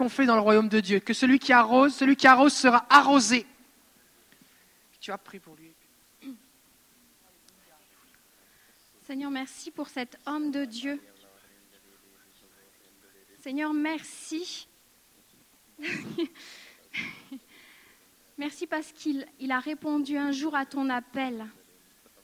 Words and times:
qu'on 0.00 0.08
fait 0.08 0.24
dans 0.24 0.34
le 0.34 0.40
royaume 0.40 0.70
de 0.70 0.80
Dieu, 0.80 0.98
que 0.98 1.12
celui 1.12 1.38
qui 1.38 1.52
arrose, 1.52 1.94
celui 1.94 2.16
qui 2.16 2.26
arrose 2.26 2.54
sera 2.54 2.86
arrosé. 2.88 3.44
Tu 4.98 5.12
as 5.12 5.18
pris 5.18 5.38
pour 5.38 5.54
lui. 5.56 5.74
Seigneur, 9.06 9.30
merci 9.30 9.70
pour 9.70 9.90
cet 9.90 10.16
homme 10.24 10.50
de 10.52 10.64
Dieu. 10.64 10.98
Seigneur, 13.40 13.74
merci. 13.74 14.68
merci 18.38 18.66
parce 18.66 18.92
qu'il 18.92 19.26
il 19.38 19.52
a 19.52 19.58
répondu 19.58 20.16
un 20.16 20.32
jour 20.32 20.54
à 20.54 20.64
ton 20.64 20.88
appel. 20.88 21.44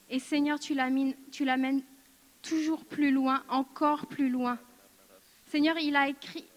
Et 0.09 0.17
Seigneur, 0.17 0.59
tu 0.59 0.73
l'amènes 0.73 1.83
toujours 2.41 2.85
plus 2.85 3.11
loin, 3.11 3.43
encore 3.49 4.07
plus 4.07 4.31
loin. 4.31 4.57
Seigneur, 5.45 5.77
il 5.77 5.95
a 5.95 6.09
écrit, 6.09 6.47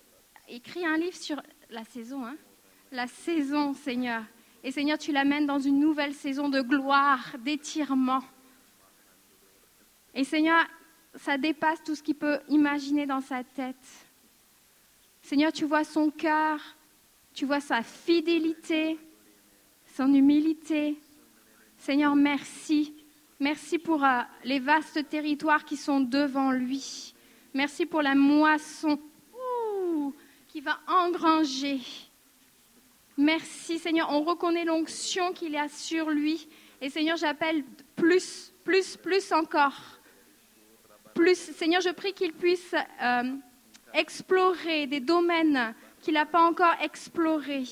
écrit 0.50 0.84
un 0.84 0.96
livre 0.96 1.16
sur 1.16 1.40
la 1.70 1.84
saison, 1.84 2.24
hein 2.24 2.36
la 2.92 3.06
saison, 3.06 3.72
Seigneur. 3.72 4.22
Et 4.64 4.72
Seigneur, 4.72 4.98
tu 4.98 5.12
l'amènes 5.12 5.46
dans 5.46 5.58
une 5.58 5.78
nouvelle 5.78 6.12
saison 6.12 6.48
de 6.48 6.60
gloire, 6.60 7.34
d'étirement. 7.38 8.22
Et 10.14 10.24
Seigneur, 10.24 10.66
ça 11.14 11.38
dépasse 11.38 11.82
tout 11.82 11.94
ce 11.94 12.02
qu'il 12.02 12.16
peut 12.16 12.40
imaginer 12.48 13.06
dans 13.06 13.20
sa 13.20 13.44
tête. 13.44 13.76
Seigneur, 15.22 15.52
tu 15.52 15.64
vois 15.64 15.84
son 15.84 16.10
cœur, 16.10 16.60
tu 17.32 17.46
vois 17.46 17.60
sa 17.60 17.82
fidélité, 17.82 18.98
son 19.94 20.12
humilité. 20.12 20.98
Seigneur, 21.78 22.16
merci. 22.16 22.94
Merci 23.38 23.78
pour 23.78 24.04
euh, 24.04 24.20
les 24.44 24.58
vastes 24.58 25.08
territoires 25.08 25.64
qui 25.64 25.76
sont 25.76 26.00
devant 26.00 26.50
lui. 26.50 27.14
Merci 27.54 27.86
pour 27.86 28.02
la 28.02 28.14
moisson 28.14 28.98
qui 30.50 30.60
va 30.60 30.78
engranger. 30.88 31.80
Merci 33.16 33.78
Seigneur, 33.78 34.08
on 34.10 34.22
reconnaît 34.22 34.64
l'onction 34.64 35.32
qu'il 35.32 35.56
a 35.56 35.68
sur 35.68 36.10
lui. 36.10 36.48
Et 36.80 36.90
Seigneur, 36.90 37.16
j'appelle 37.16 37.62
plus, 37.94 38.52
plus, 38.64 38.96
plus 38.96 39.32
encore 39.32 40.00
plus. 41.14 41.36
Seigneur, 41.36 41.80
je 41.82 41.90
prie 41.90 42.14
qu'il 42.14 42.32
puisse 42.32 42.74
euh, 43.02 43.22
explorer 43.94 44.86
des 44.86 45.00
domaines 45.00 45.74
qu'il 46.00 46.14
n'a 46.14 46.26
pas 46.26 46.40
encore 46.40 46.74
explorés, 46.82 47.64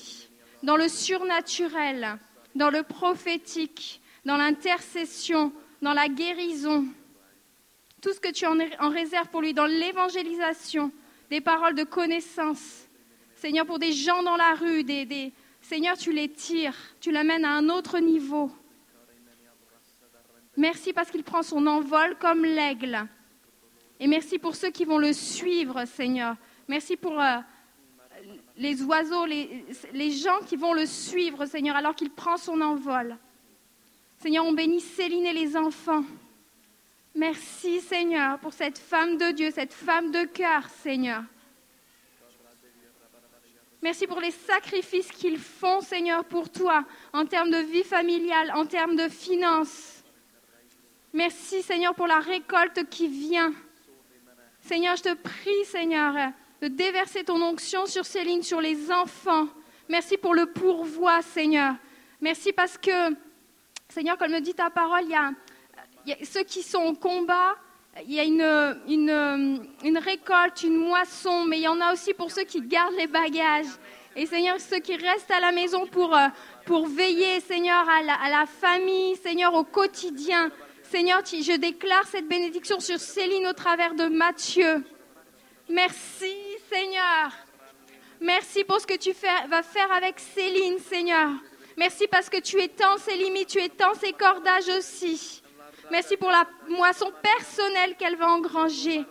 dans 0.61 0.77
le 0.77 0.87
surnaturel, 0.87 2.19
dans 2.53 2.69
le 2.69 2.83
prophétique, 2.83 4.01
dans 4.23 4.37
l'intercession, 4.37 5.51
dans 5.81 5.93
la 5.93 6.07
guérison. 6.07 6.85
Tout 8.01 8.13
ce 8.13 8.19
que 8.19 8.31
tu 8.31 8.45
en 8.45 8.89
réserves 8.89 9.29
pour 9.29 9.41
lui, 9.41 9.53
dans 9.53 9.65
l'évangélisation, 9.65 10.91
des 11.29 11.41
paroles 11.41 11.75
de 11.75 11.83
connaissance. 11.83 12.87
Seigneur, 13.35 13.65
pour 13.65 13.79
des 13.79 13.93
gens 13.93 14.23
dans 14.23 14.35
la 14.35 14.53
rue, 14.53 14.83
des. 14.83 15.31
Seigneur, 15.61 15.97
tu 15.97 16.11
les 16.11 16.29
tires, 16.29 16.75
tu 16.99 17.11
l'amènes 17.11 17.45
à 17.45 17.51
un 17.51 17.69
autre 17.69 17.99
niveau. 17.99 18.51
Merci 20.57 20.93
parce 20.93 21.11
qu'il 21.11 21.23
prend 21.23 21.43
son 21.43 21.67
envol 21.67 22.17
comme 22.19 22.43
l'aigle. 22.43 23.07
Et 23.99 24.07
merci 24.07 24.39
pour 24.39 24.55
ceux 24.55 24.71
qui 24.71 24.85
vont 24.85 24.97
le 24.97 25.13
suivre, 25.13 25.85
Seigneur. 25.85 26.35
Merci 26.67 26.97
pour 26.97 27.19
euh, 27.19 27.37
les 28.57 28.81
oiseaux, 28.83 29.25
les, 29.25 30.11
gens 30.11 30.39
qui 30.47 30.55
vont 30.55 30.73
le 30.73 30.85
suivre, 30.85 31.45
Seigneur, 31.45 31.75
alors 31.75 31.95
qu'il 31.95 32.09
prend 32.09 32.37
son 32.37 32.61
envol. 32.61 33.17
Seigneur, 34.17 34.45
on 34.45 34.53
bénit 34.53 34.81
Céline 34.81 35.25
et 35.25 35.33
les 35.33 35.55
enfants. 35.55 36.03
Merci, 37.19 37.81
Seigneur, 37.81 38.39
pour 38.39 38.53
cette 38.53 38.77
femme 38.77 39.17
de 39.17 39.31
Dieu, 39.31 39.51
cette 39.51 39.73
femme 39.73 40.09
de 40.09 40.23
cœur, 40.23 40.63
Seigneur. 40.69 41.21
Merci 43.81 44.07
pour 44.07 44.21
les 44.21 44.31
sacrifices 44.31 45.11
qu'ils 45.11 45.37
font, 45.37 45.81
Seigneur, 45.81 46.23
pour 46.23 46.49
toi, 46.49 46.85
en 47.11 47.25
termes 47.25 47.51
de 47.51 47.57
vie 47.57 47.83
familiale, 47.83 48.53
en 48.55 48.65
termes 48.65 48.95
de 48.95 49.09
finances. 49.09 50.01
Merci, 51.11 51.61
Seigneur, 51.61 51.93
pour 51.93 52.07
la 52.07 52.21
récolte 52.21 52.89
qui 52.89 53.09
vient. 53.09 53.53
Seigneur, 54.61 54.95
je 54.95 55.03
te 55.03 55.13
prie, 55.13 55.65
Seigneur, 55.65 56.31
de 56.61 56.69
déverser 56.69 57.25
ton 57.25 57.41
onction 57.41 57.85
sur 57.85 58.05
ces 58.05 58.23
lignes, 58.23 58.43
sur 58.43 58.61
les 58.61 58.89
enfants. 58.93 59.49
Merci 59.89 60.15
pour 60.15 60.33
le 60.33 60.45
pourvoi, 60.45 61.21
Seigneur. 61.21 61.75
Merci 62.21 62.53
parce 62.53 62.77
que, 62.77 63.13
Seigneur, 63.89 64.17
comme 64.17 64.31
me 64.31 64.39
dit 64.39 64.53
ta 64.53 64.69
parole, 64.69 65.03
il 65.03 65.09
y 65.09 65.15
a, 65.15 65.33
ceux 66.23 66.43
qui 66.43 66.63
sont 66.63 66.83
au 66.83 66.93
combat, 66.93 67.55
il 68.05 68.13
y 68.13 68.19
a 68.19 68.23
une, 68.23 69.97
récolte, 69.97 70.63
une 70.63 70.77
moisson, 70.77 71.45
mais 71.45 71.57
il 71.57 71.63
y 71.63 71.67
en 71.67 71.81
a 71.81 71.93
aussi 71.93 72.13
pour 72.13 72.31
ceux 72.31 72.43
qui 72.43 72.61
gardent 72.61 72.95
les 72.95 73.07
bagages. 73.07 73.67
Et 74.15 74.25
Seigneur, 74.25 74.59
ceux 74.59 74.79
qui 74.79 74.95
restent 74.95 75.31
à 75.31 75.39
la 75.39 75.51
maison 75.51 75.85
pour, 75.85 76.15
euh, 76.15 76.27
veiller, 76.87 77.39
Seigneur, 77.39 77.87
à 77.89 78.29
la 78.29 78.45
famille, 78.45 79.15
Seigneur, 79.15 79.53
au 79.53 79.63
quotidien. 79.63 80.51
Seigneur, 80.83 81.21
je 81.23 81.55
déclare 81.57 82.07
cette 82.07 82.27
bénédiction 82.27 82.79
sur 82.79 82.99
Céline 82.99 83.45
au 83.47 83.53
travers 83.53 83.93
de 83.93 84.05
Matthieu. 84.05 84.83
Merci, 85.69 86.33
Seigneur. 86.71 87.31
Merci 88.19 88.63
pour 88.63 88.81
ce 88.81 88.87
que 88.87 88.97
tu 88.97 89.11
vas 89.11 89.63
faire 89.63 89.91
avec 89.91 90.19
Céline, 90.19 90.79
Seigneur. 90.79 91.29
Merci 91.77 92.07
parce 92.07 92.29
que 92.29 92.39
tu 92.39 92.59
étends 92.59 92.97
ses 92.97 93.15
limites, 93.15 93.49
tu 93.49 93.61
étends 93.61 93.93
ses 93.93 94.13
cordages 94.13 94.67
aussi. 94.77 95.41
Merci 95.91 96.17
pour 96.17 96.29
la 96.29 96.45
moisson 96.67 97.11
personnelle 97.21 97.95
qu'elle 97.97 98.15
va 98.15 98.27
engranger. 98.27 99.03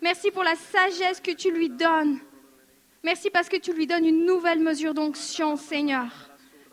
Merci 0.00 0.30
pour 0.30 0.42
la 0.42 0.54
sagesse 0.54 1.20
que 1.20 1.32
tu 1.32 1.50
lui 1.50 1.68
donnes. 1.68 2.18
Merci 3.02 3.30
parce 3.30 3.48
que 3.48 3.56
tu 3.56 3.72
lui 3.72 3.86
donnes 3.86 4.06
une 4.06 4.24
nouvelle 4.24 4.60
mesure 4.60 4.94
d'onction, 4.94 5.56
Seigneur. 5.56 6.06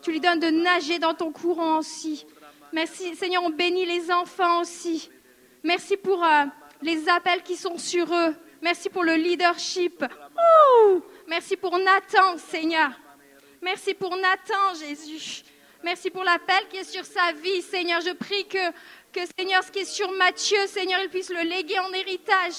Tu 0.02 0.12
lui 0.12 0.20
donnes 0.20 0.40
de 0.40 0.50
nager 0.50 0.98
dans 0.98 1.14
ton 1.14 1.32
courant 1.32 1.78
aussi. 1.78 2.26
Merci, 2.72 3.14
Seigneur, 3.14 3.42
on 3.44 3.50
bénit 3.50 3.86
les 3.86 4.10
enfants 4.10 4.60
aussi. 4.60 5.10
Merci 5.62 5.96
pour 5.96 6.24
euh, 6.24 6.44
les 6.82 7.08
appels 7.08 7.42
qui 7.42 7.56
sont 7.56 7.78
sur 7.78 8.12
eux. 8.12 8.34
Merci 8.60 8.88
pour 8.88 9.04
le 9.04 9.14
leadership. 9.14 10.04
Merci 11.26 11.56
pour 11.56 11.78
Nathan, 11.78 12.36
Seigneur. 12.38 12.90
Merci 13.62 13.94
pour 13.94 14.16
Nathan, 14.16 14.74
Jésus. 14.78 15.42
Merci 15.82 16.10
pour 16.10 16.24
l'appel 16.24 16.66
qui 16.70 16.78
est 16.78 16.84
sur 16.84 17.04
sa 17.04 17.32
vie, 17.32 17.62
Seigneur. 17.62 18.00
Je 18.00 18.12
prie 18.12 18.46
que, 18.46 18.58
que, 19.14 19.20
Seigneur, 19.38 19.62
ce 19.62 19.70
qui 19.70 19.78
est 19.78 19.84
sur 19.84 20.10
Matthieu, 20.12 20.66
Seigneur, 20.66 21.00
il 21.02 21.08
puisse 21.08 21.30
le 21.30 21.42
léguer 21.42 21.78
en 21.78 21.92
héritage, 21.92 22.54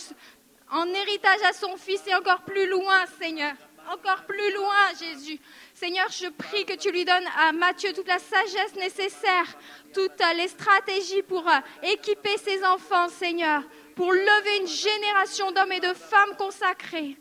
en 0.71 0.88
héritage 0.88 1.43
à 1.43 1.53
son 1.53 1.75
fils 1.75 2.01
et 2.07 2.16
encore 2.16 2.41
plus 2.41 2.67
loin, 2.67 3.05
Seigneur. 3.19 3.53
Encore 3.91 4.23
plus 4.25 4.53
loin, 4.53 4.94
Jésus. 4.97 5.39
Seigneur, 5.75 6.07
je 6.09 6.27
prie 6.29 6.65
que 6.65 6.75
tu 6.75 6.91
lui 6.91 7.05
donnes 7.05 7.27
à 7.38 7.51
Matthieu 7.51 7.94
toute 7.94 8.07
la 8.07 8.17
sagesse 8.17 8.73
nécessaire, 8.75 9.45
toutes 9.94 10.23
les 10.38 10.47
stratégies 10.47 11.21
pour 11.21 11.47
euh, 11.47 11.59
équiper 11.83 12.35
ses 12.38 12.63
enfants, 12.63 13.09
Seigneur, 13.09 13.61
pour 13.95 14.11
lever 14.11 14.61
une 14.61 14.67
génération 14.67 15.51
d'hommes 15.51 15.73
et 15.73 15.81
de 15.81 15.94
femmes 15.94 16.35
consacrés. 16.38 17.17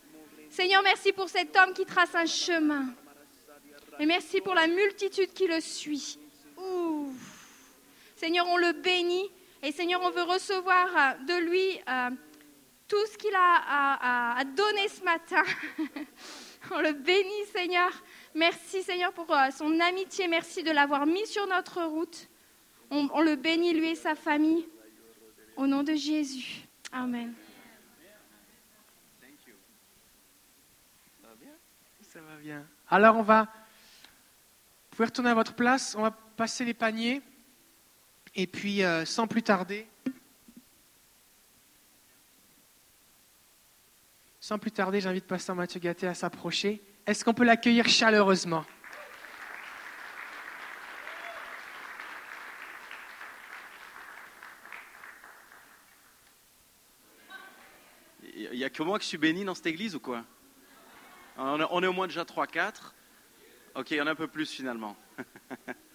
Seigneur, 0.49 0.83
merci 0.83 1.13
pour 1.13 1.29
cet 1.29 1.55
homme 1.57 1.75
qui 1.75 1.85
trace 1.85 2.15
un 2.15 2.27
chemin. 2.27 2.87
Et 3.99 4.07
merci 4.07 4.41
pour 4.41 4.55
la 4.55 4.69
multitude 4.69 5.35
qui 5.35 5.47
le 5.47 5.61
suit. 5.61 6.19
Seigneur, 8.17 8.47
on 8.49 8.57
le 8.57 8.73
bénit. 8.73 9.31
Et 9.63 9.73
Seigneur, 9.73 10.01
on 10.03 10.11
veut 10.11 10.23
recevoir 10.23 10.89
euh, 10.97 11.25
de 11.25 11.45
lui 11.45 11.81
euh, 11.89 12.11
tout 12.87 13.07
ce 13.07 13.17
qu'il 13.17 13.35
a 13.35 14.39
à 14.39 14.45
donner 14.45 14.89
ce 14.89 15.03
matin. 15.03 15.43
on 16.71 16.81
le 16.81 16.93
bénit, 16.93 17.47
Seigneur. 17.53 17.91
Merci 18.35 18.83
Seigneur 18.83 19.13
pour 19.13 19.33
euh, 19.33 19.51
son 19.51 19.79
amitié. 19.81 20.27
Merci 20.27 20.63
de 20.63 20.71
l'avoir 20.71 21.07
mis 21.07 21.27
sur 21.27 21.47
notre 21.47 21.85
route. 21.85 22.29
On, 22.91 23.23
le 23.23 23.37
bénit, 23.37 23.73
lui 23.73 23.91
et 23.91 23.95
sa 23.95 24.15
famille. 24.15 24.69
Au 25.57 25.67
nom 25.67 25.83
de 25.83 25.95
Jésus. 25.95 26.63
Amen. 26.93 27.33
Ça 32.03 32.21
va 32.21 32.37
bien. 32.37 32.65
Alors 32.89 33.17
on 33.17 33.23
va, 33.23 33.43
vous 33.43 34.97
pouvez 34.97 35.07
retourner 35.07 35.31
à 35.31 35.35
votre 35.35 35.55
place, 35.55 35.97
on 35.99 36.03
va 36.03 36.13
passer 36.13 36.65
les 36.65 36.75
paniers 36.75 37.23
et 38.35 38.47
puis 38.47 38.83
euh, 38.83 39.05
sans 39.05 39.27
plus 39.27 39.43
tarder, 39.43 39.87
sans 44.41 44.59
plus 44.59 44.73
tarder, 44.73 45.01
j'invite 45.01 45.27
Pasteur 45.27 45.57
Mathieu 45.57 45.81
Gatté 45.81 46.07
à 46.07 46.15
s'approcher. 46.15 46.83
Est-ce 47.07 47.25
qu'on 47.25 47.35
peut 47.35 47.45
l'accueillir 47.45 47.89
chaleureusement? 47.89 48.65
Il 58.37 58.59
n'y 58.59 58.65
a 58.65 58.71
que 58.71 58.83
moi 58.83 58.99
qui 58.99 59.07
suis 59.07 59.19
béni 59.19 59.45
dans 59.45 59.55
cette 59.55 59.67
église 59.67 59.95
ou 59.95 60.01
quoi? 60.01 60.25
On 61.37 61.83
est, 61.83 61.87
au 61.87 61.93
moins 61.93 62.07
déjà 62.07 62.23
3-4. 62.23 62.93
Ok, 63.75 63.91
il 63.91 63.97
y 63.97 64.01
en 64.01 64.07
a 64.07 64.13
un 64.13 64.15
peu 64.15 64.29
plus 64.29 64.51
finalement. 64.51 64.97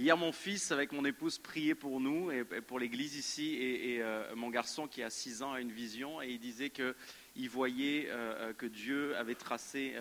Hier, 0.00 0.16
mon 0.16 0.30
fils, 0.30 0.70
avec 0.70 0.92
mon 0.92 1.04
épouse, 1.04 1.38
priait 1.38 1.74
pour 1.74 1.98
nous 1.98 2.30
et 2.30 2.44
pour 2.44 2.78
l'église 2.78 3.16
ici. 3.16 3.56
Et, 3.56 4.00
euh, 4.00 4.32
mon 4.36 4.48
garçon, 4.48 4.86
qui 4.86 5.02
a 5.02 5.10
6 5.10 5.42
ans, 5.42 5.54
a 5.54 5.60
une 5.60 5.72
vision 5.72 6.22
et 6.22 6.28
il 6.28 6.38
disait 6.38 6.70
qu'il 6.70 7.50
voyait 7.50 8.06
euh, 8.06 8.52
que 8.52 8.66
Dieu 8.66 9.16
avait 9.16 9.34
tracé, 9.34 9.96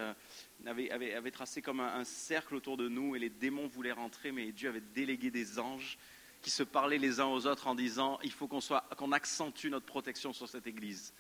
avait, 0.68 0.92
avait, 0.92 1.32
tracé 1.32 1.64
comme 1.64 1.80
un, 1.80 2.04
cercle 2.04 2.54
autour 2.54 2.78
de 2.78 2.88
nous 2.88 3.16
et 3.16 3.20
les 3.20 3.32
démons 3.32 3.66
voulaient 3.66 3.92
rentrer, 3.92 4.32
mais 4.32 4.52
Dieu 4.52 4.70
avait 4.70 4.84
délégué 4.94 5.32
des 5.32 5.58
anges 5.58 5.98
qui 6.44 6.52
se 6.52 6.62
parlaient 6.62 7.00
les 7.00 7.20
uns 7.20 7.26
aux 7.26 7.48
autres 7.48 7.66
en 7.66 7.74
disant 7.74 8.20
il 8.24 8.32
faut 8.32 8.48
qu'on 8.48 8.60
qu'on 8.96 9.12
accentue 9.12 9.70
notre 9.70 9.88
protection 9.88 10.32
sur 10.32 10.48
cette 10.48 10.68
église. 10.68 11.12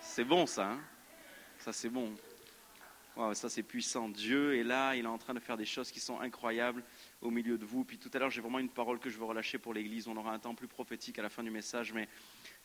C'est 0.00 0.24
bon 0.24 0.46
ça, 0.46 0.72
hein? 0.72 0.80
Ça 1.58 1.72
c'est 1.72 1.88
bon. 1.88 2.12
ça 3.34 3.48
c'est 3.48 3.62
puissant. 3.62 4.08
Dieu 4.08 4.56
est 4.56 4.64
là, 4.64 4.96
il 4.96 5.04
est 5.04 5.08
en 5.08 5.18
train 5.18 5.34
de 5.34 5.40
faire 5.40 5.56
des 5.56 5.64
choses 5.64 5.92
qui 5.92 6.00
sont 6.00 6.18
incroyables 6.18 6.82
au 7.22 7.30
milieu 7.30 7.58
de 7.58 7.64
vous. 7.64 7.84
Puis 7.84 7.98
tout 7.98 8.10
à 8.14 8.18
l'heure, 8.18 8.30
j'ai 8.30 8.40
vraiment 8.40 8.58
une 8.58 8.68
parole 8.68 8.98
que 8.98 9.10
je 9.10 9.18
veux 9.18 9.24
relâcher 9.24 9.58
pour 9.58 9.74
l'Église. 9.74 10.08
On 10.08 10.16
aura 10.16 10.32
un 10.32 10.38
temps 10.38 10.54
plus 10.54 10.68
prophétique 10.68 11.18
à 11.18 11.22
la 11.22 11.28
fin 11.28 11.42
du 11.42 11.50
message. 11.50 11.92
Mais 11.92 12.08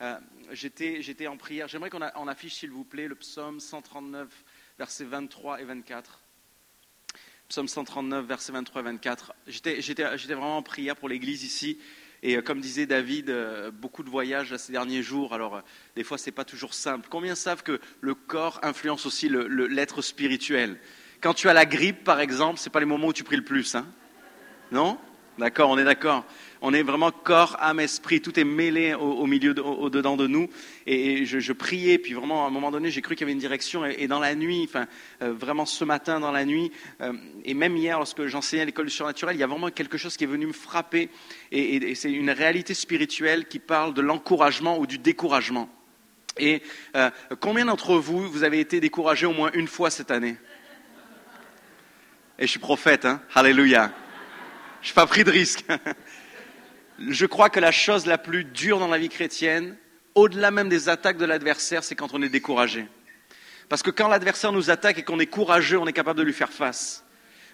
euh, 0.01 0.17
j'étais 0.51 1.27
en 1.27 1.37
prière. 1.37 1.67
J'aimerais 1.67 1.89
qu'on 1.89 2.01
on 2.15 2.27
affiche, 2.27 2.55
s'il 2.55 2.71
vous 2.71 2.85
plaît, 2.85 3.07
le 3.07 3.15
psaume 3.15 3.59
139, 3.59 4.27
versets 4.77 5.05
23 5.05 5.61
et 5.61 5.65
24. 5.65 6.21
Psaume 7.49 7.67
139, 7.67 8.25
versets 8.25 8.53
23 8.53 8.81
et 8.81 8.85
24. 8.85 9.33
J'étais 9.47 10.11
vraiment 10.33 10.57
en 10.57 10.63
prière 10.63 10.95
pour 10.95 11.09
l'Église 11.09 11.43
ici. 11.43 11.79
Et 12.23 12.37
euh, 12.37 12.41
comme 12.41 12.61
disait 12.61 12.85
David, 12.85 13.29
euh, 13.29 13.71
beaucoup 13.71 14.03
de 14.03 14.09
voyages 14.09 14.55
ces 14.55 14.71
derniers 14.71 15.03
jours. 15.03 15.33
Alors, 15.33 15.61
des 15.95 16.03
fois, 16.03 16.17
ce 16.17 16.27
n'est 16.27 16.31
pas 16.31 16.45
toujours 16.45 16.73
simple. 16.73 17.07
Combien 17.11 17.35
savent 17.35 17.61
que 17.61 17.79
le 17.99 18.15
corps 18.15 18.59
influence 18.63 19.05
aussi 19.05 19.29
l'être 19.29 20.01
spirituel? 20.01 20.79
Quand 21.19 21.33
tu 21.33 21.49
as 21.49 21.53
la 21.53 21.65
grippe, 21.65 22.03
par 22.03 22.19
exemple, 22.21 22.59
ce 22.59 22.69
n'est 22.69 22.71
pas 22.71 22.79
les 22.79 22.85
moments 22.85 23.07
où 23.07 23.13
tu 23.13 23.23
pries 23.23 23.35
le 23.35 23.43
plus. 23.43 23.75
Hein 23.75 23.85
non? 24.75 24.97
D'accord, 25.37 25.69
on 25.69 25.77
est 25.77 25.83
d'accord. 25.83 26.23
On 26.61 26.73
est 26.73 26.83
vraiment 26.83 27.11
corps, 27.11 27.57
âme, 27.59 27.79
esprit, 27.79 28.21
tout 28.21 28.39
est 28.39 28.45
mêlé 28.45 28.93
au, 28.93 29.25
milieu, 29.25 29.53
au, 29.63 29.89
dedans 29.89 30.17
de 30.17 30.27
nous. 30.27 30.49
Et, 30.87 31.25
je, 31.25 31.53
priais, 31.53 31.97
puis 31.97 32.13
vraiment 32.13 32.45
à 32.45 32.47
un 32.47 32.49
moment 32.49 32.71
donné, 32.71 32.89
j'ai 32.89 33.01
cru 33.01 33.15
qu'il 33.15 33.21
y 33.21 33.25
avait 33.25 33.33
une 33.33 33.39
direction. 33.39 33.85
Et, 33.85 34.07
dans 34.07 34.19
la 34.19 34.33
nuit, 34.35 34.65
enfin 34.67 34.87
euh, 35.21 35.33
vraiment 35.33 35.65
ce 35.65 35.83
matin 35.83 36.19
dans 36.19 36.31
la 36.31 36.45
nuit, 36.45 36.71
euh, 37.01 37.13
et 37.43 37.53
même 37.53 37.75
hier 37.77 37.97
lorsque 37.97 38.25
j'enseignais 38.25 38.63
à 38.63 38.65
l'école 38.65 38.85
du 38.85 38.91
surnaturel, 38.91 39.35
il 39.35 39.39
y 39.39 39.43
a 39.43 39.47
vraiment 39.47 39.69
quelque 39.69 39.97
chose 39.97 40.17
qui 40.17 40.23
est 40.23 40.27
venu 40.27 40.47
me 40.47 40.53
frapper. 40.53 41.09
Et, 41.51 41.95
c'est 41.95 42.11
une 42.11 42.31
réalité 42.31 42.73
spirituelle 42.73 43.45
qui 43.47 43.59
parle 43.59 43.93
de 43.93 44.01
l'encouragement 44.01 44.79
ou 44.79 44.87
du 44.87 44.97
découragement. 44.97 45.69
Et 46.37 46.61
euh, 46.95 47.09
combien 47.39 47.65
d'entre 47.65 47.95
vous, 47.95 48.29
vous 48.29 48.43
avez 48.43 48.59
été 48.59 48.79
découragé 48.79 49.25
au 49.25 49.33
moins 49.33 49.51
une 49.53 49.67
fois 49.67 49.89
cette 49.89 50.11
année? 50.11 50.37
Et 52.39 52.45
je 52.45 52.51
suis 52.51 52.59
prophète, 52.59 53.05
hein? 53.05 53.21
Alléluia. 53.33 53.93
Je 54.85 54.91
n'ai 54.91 54.93
pas 54.93 55.07
pris 55.07 55.23
de 55.23 55.31
risque. 55.31 55.65
Je 56.99 57.25
crois 57.25 57.49
que 57.49 57.59
la 57.59 57.71
chose 57.71 58.05
la 58.05 58.19
plus 58.19 58.43
dure 58.43 58.77
dans 58.77 58.87
la 58.87 58.99
vie 58.99 59.09
chrétienne, 59.09 59.75
au-delà 60.13 60.51
même 60.51 60.69
des 60.69 60.89
attaques 60.89 61.17
de 61.17 61.25
l'adversaire, 61.25 61.83
c'est 61.83 61.95
quand 61.95 62.13
on 62.13 62.21
est 62.21 62.29
découragé. 62.29 62.85
Parce 63.67 63.81
que 63.81 63.89
quand 63.89 64.07
l'adversaire 64.07 64.51
nous 64.51 64.69
attaque 64.69 64.99
et 64.99 65.03
qu'on 65.03 65.19
est 65.19 65.25
courageux, 65.25 65.79
on 65.79 65.87
est 65.87 65.93
capable 65.93 66.19
de 66.19 66.23
lui 66.23 66.33
faire 66.33 66.53
face. 66.53 67.03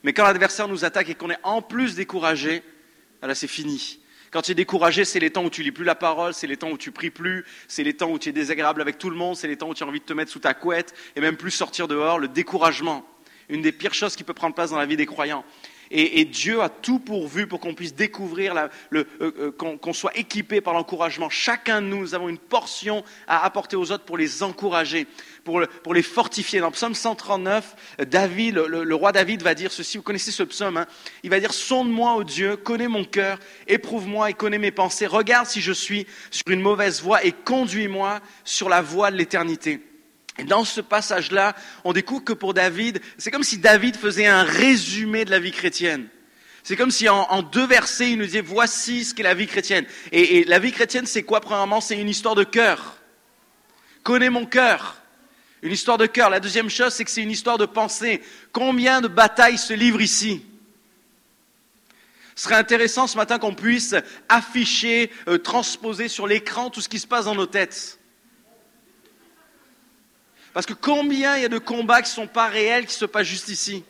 Mais 0.04 0.12
quand 0.12 0.25
l'adversaire 0.25 0.68
nous 0.68 0.83
attaque 0.83 1.07
et 1.07 1.16
qu'on 1.16 1.30
est 1.30 1.39
en 1.44 1.62
plus 1.62 1.95
découragé, 1.95 2.63
là 3.22 3.34
c'est 3.34 3.48
fini. 3.48 4.01
Quand 4.30 4.42
tu 4.42 4.51
es 4.51 4.56
découragé, 4.56 5.06
c'est 5.06 5.19
les 5.19 5.31
temps 5.31 5.45
où 5.45 5.50
tu 5.50 5.63
lis 5.63 5.72
plus 5.72 5.86
la 5.86 5.95
parole, 5.95 6.34
c'est 6.34 6.48
les 6.48 6.57
temps 6.57 6.69
où 6.69 6.77
tu 6.77 6.92
pries 6.92 7.12
plus, 7.12 7.45
c'est 7.69 7.84
les 7.84 7.94
temps 7.94 8.12
où 8.12 8.19
tu 8.19 8.27
es 8.27 8.34
désagréable 8.34 8.81
avec 8.81 8.98
tout 8.98 9.10
le 9.10 9.16
monde, 9.16 9.38
c'est 9.38 9.48
les 9.48 9.56
temps 9.56 9.69
où 9.69 9.74
tu 9.74 9.86
as 9.86 9.88
envie 9.88 10.01
de 10.01 10.06
te 10.06 10.13
mettre 10.13 10.31
sous 10.31 10.39
ta 10.39 10.54
couette 10.54 10.94
et 11.16 11.22
même 11.22 11.38
plus 11.38 11.51
sortir 11.51 11.88
dehors. 11.88 12.19
Le 12.19 12.27
découragement, 12.27 13.07
une 13.48 13.62
des 13.62 13.72
pires 13.72 13.94
choses 13.94 14.18
qui 14.18 14.25
peut 14.25 14.34
prendre 14.34 14.54
place 14.54 14.72
dans 14.72 14.77
la 14.77 14.86
vie 14.86 14.98
des 14.98 15.06
croyants. 15.06 15.45
Et, 15.92 16.26
Dieu 16.26 16.62
a 16.62 16.70
tout 16.70 17.00
pourvu 17.00 17.48
pour 17.48 17.60
qu'on 17.60 17.74
puisse 17.74 17.94
découvrir, 17.94 18.56
euh, 18.94 19.04
euh, 19.22 19.52
qu'on 19.52 19.94
soit 19.94 20.18
équipé 20.18 20.62
par 20.62 20.74
l'encouragement. 20.74 21.30
Chacun 21.30 21.82
de 21.82 21.88
nous, 21.88 22.00
nous 22.00 22.16
avons 22.16 22.30
une 22.30 22.38
portion 22.38 23.04
à 23.28 23.44
apporter 23.46 23.76
aux 23.76 23.92
autres 23.92 24.06
pour 24.06 24.18
les 24.18 24.42
encourager, 24.42 25.06
pour, 25.44 25.60
les 25.94 26.02
fortifier. 26.02 26.62
Dans 26.62 26.72
Psaume 26.72 26.96
139, 26.96 27.98
David, 28.08 28.56
le, 28.56 28.96
roi 28.96 29.12
David 29.12 29.44
va 29.44 29.54
dire 29.54 29.72
ceci, 29.72 29.98
vous 29.98 30.04
connaissez 30.04 30.32
ce 30.32 30.44
psaume, 30.44 30.78
hein. 30.78 30.86
il 31.24 31.30
va 31.30 31.40
dire, 31.40 31.54
sonde-moi, 31.54 32.16
ô 32.16 32.24
Dieu, 32.24 32.56
connais 32.56 32.88
mon 32.88 33.04
cœur, 33.04 33.38
éprouve-moi 33.68 34.30
et 34.30 34.34
connais 34.34 34.60
mes 34.60 34.72
pensées, 34.72 35.08
regarde 35.08 35.48
si 35.48 35.60
je 35.60 35.74
suis 35.74 36.08
sur 36.30 36.48
une 36.48 36.62
mauvaise 36.62 37.02
voie 37.02 37.24
et 37.26 37.34
conduis-moi 37.34 38.22
sur 38.46 38.70
la 38.70 38.82
voie 38.82 39.12
de 39.12 39.18
l'éternité. 39.18 39.82
Et 40.38 40.44
dans 40.44 40.63
ce 40.63 40.81
passage-là, 40.81 41.56
on 41.83 41.94
découvre 41.94 42.24
que 42.24 42.33
pour 42.33 42.54
David, 42.54 43.01
c'est 43.18 43.31
comme 43.31 43.44
si 43.44 43.57
David 43.57 43.95
faisait 43.95 44.28
un 44.28 44.44
résumé 44.44 45.25
de 45.25 45.31
la 45.31 45.39
vie 45.39 45.51
chrétienne. 45.51 46.07
C'est 46.63 46.75
comme 46.75 46.92
si 46.92 47.10
en, 47.10 47.42
deux 47.42 47.66
versets, 47.66 48.12
il 48.12 48.18
nous 48.18 48.25
disait 48.25 48.42
voici 48.42 49.04
ce 49.04 49.13
qu'est 49.13 49.24
la 49.24 49.33
vie 49.33 49.48
chrétienne. 49.48 49.86
Et, 50.12 50.44
la 50.44 50.60
vie 50.60 50.72
chrétienne, 50.72 51.06
c'est 51.06 51.24
quoi 51.24 51.42
Premièrement, 51.42 51.81
c'est 51.81 52.00
une 52.00 52.10
histoire 52.10 52.36
de 52.36 52.44
cœur. 52.44 52.98
Connais 54.04 54.30
mon 54.30 54.45
cœur. 54.45 54.98
Une 55.63 55.72
histoire 55.72 55.98
de 55.98 56.06
cœur. 56.06 56.30
La 56.30 56.39
deuxième 56.39 56.69
chose, 56.69 56.94
c'est 56.94 57.04
que 57.04 57.12
c'est 57.12 57.24
une 57.24 57.31
histoire 57.31 57.57
de 57.57 57.66
pensée. 57.66 58.22
Combien 58.51 59.01
de 59.01 59.07
batailles 59.07 59.57
se 59.57 59.74
livrent 59.74 60.01
ici? 60.01 60.45
Ce 62.36 62.45
serait 62.45 62.56
intéressant 62.56 63.07
ce 63.07 63.18
matin 63.18 63.38
qu'on 63.38 63.54
puisse 63.54 63.95
afficher, 64.30 65.12
euh, 65.27 65.38
transposer 65.38 66.07
sur 66.07 66.25
l'écran 66.25 66.69
tout 66.69 66.81
ce 66.81 66.89
qui 66.89 67.00
se 67.00 67.07
passe 67.07 67.25
dans 67.25 67.36
nos 67.36 67.45
têtes. 67.45 68.00
Parce 70.53 70.65
que 70.65 70.74
combien 70.74 71.38
il 71.38 71.44
y 71.44 71.45
a 71.45 71.50
de 71.50 71.57
combats 71.57 72.01
qui 72.01 72.09
ne 72.09 72.15
sont 72.15 72.27
pas 72.27 72.48
réels, 72.48 72.86
qui 72.86 72.95
se 72.95 73.06
passent 73.06 73.27
juste 73.27 73.50
ici? 73.50 73.83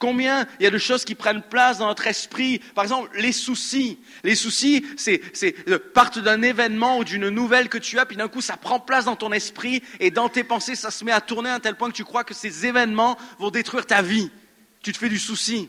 Combien 0.00 0.46
il 0.58 0.64
y 0.64 0.66
a 0.66 0.70
de 0.70 0.78
choses 0.78 1.04
qui 1.04 1.14
prennent 1.14 1.42
place 1.42 1.76
dans 1.76 1.86
notre 1.86 2.06
esprit? 2.06 2.58
Par 2.74 2.84
exemple, 2.84 3.10
les 3.18 3.32
soucis. 3.32 3.98
Les 4.24 4.34
soucis, 4.34 4.84
c'est, 4.96 5.20
euh, 5.68 5.78
partent 5.92 6.18
d'un 6.18 6.40
événement 6.40 6.98
ou 6.98 7.04
d'une 7.04 7.28
nouvelle 7.28 7.68
que 7.68 7.76
tu 7.76 7.98
as, 7.98 8.06
puis 8.06 8.16
d'un 8.16 8.28
coup, 8.28 8.40
ça 8.40 8.56
prend 8.56 8.80
place 8.80 9.04
dans 9.04 9.16
ton 9.16 9.30
esprit 9.30 9.82
et 9.98 10.10
dans 10.10 10.30
tes 10.30 10.42
pensées, 10.42 10.74
ça 10.74 10.90
se 10.90 11.04
met 11.04 11.12
à 11.12 11.20
tourner 11.20 11.50
à 11.50 11.54
un 11.56 11.60
tel 11.60 11.74
point 11.74 11.90
que 11.90 11.96
tu 11.96 12.04
crois 12.04 12.24
que 12.24 12.32
ces 12.32 12.64
événements 12.64 13.18
vont 13.38 13.50
détruire 13.50 13.84
ta 13.84 14.00
vie. 14.00 14.30
Tu 14.82 14.92
te 14.92 14.98
fais 14.98 15.10
du 15.10 15.18
souci. 15.18 15.68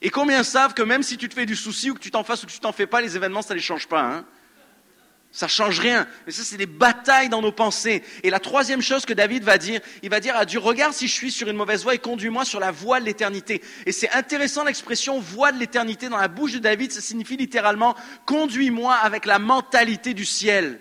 Et 0.00 0.10
combien 0.10 0.42
savent 0.42 0.74
que 0.74 0.82
même 0.82 1.04
si 1.04 1.16
tu 1.16 1.28
te 1.28 1.34
fais 1.34 1.46
du 1.46 1.54
souci 1.54 1.88
ou 1.90 1.94
que 1.94 2.00
tu 2.00 2.10
t'en 2.10 2.24
fasses 2.24 2.42
ou 2.42 2.46
que 2.46 2.52
tu 2.52 2.58
t'en 2.58 2.72
fais 2.72 2.88
pas, 2.88 3.00
les 3.00 3.14
événements, 3.14 3.42
ça 3.42 3.54
ne 3.54 3.58
les 3.58 3.64
change 3.64 3.86
pas. 3.86 4.02
Hein? 4.02 4.24
Ça 5.32 5.48
change 5.48 5.80
rien. 5.80 6.06
Mais 6.26 6.32
ça, 6.32 6.42
c'est 6.44 6.58
des 6.58 6.66
batailles 6.66 7.30
dans 7.30 7.40
nos 7.40 7.52
pensées. 7.52 8.04
Et 8.22 8.28
la 8.28 8.38
troisième 8.38 8.82
chose 8.82 9.06
que 9.06 9.14
David 9.14 9.44
va 9.44 9.56
dire, 9.56 9.80
il 10.02 10.10
va 10.10 10.20
dire 10.20 10.36
à 10.36 10.44
Dieu, 10.44 10.58
regarde 10.58 10.92
si 10.92 11.08
je 11.08 11.12
suis 11.12 11.32
sur 11.32 11.48
une 11.48 11.56
mauvaise 11.56 11.82
voie 11.82 11.94
et 11.94 11.98
conduis-moi 11.98 12.44
sur 12.44 12.60
la 12.60 12.70
voie 12.70 13.00
de 13.00 13.06
l'éternité. 13.06 13.62
Et 13.86 13.92
c'est 13.92 14.10
intéressant 14.10 14.62
l'expression 14.62 15.18
voie 15.20 15.50
de 15.50 15.58
l'éternité 15.58 16.10
dans 16.10 16.18
la 16.18 16.28
bouche 16.28 16.52
de 16.52 16.58
David, 16.58 16.92
ça 16.92 17.00
signifie 17.00 17.38
littéralement, 17.38 17.96
conduis-moi 18.26 18.94
avec 18.94 19.24
la 19.24 19.38
mentalité 19.38 20.12
du 20.12 20.26
ciel. 20.26 20.78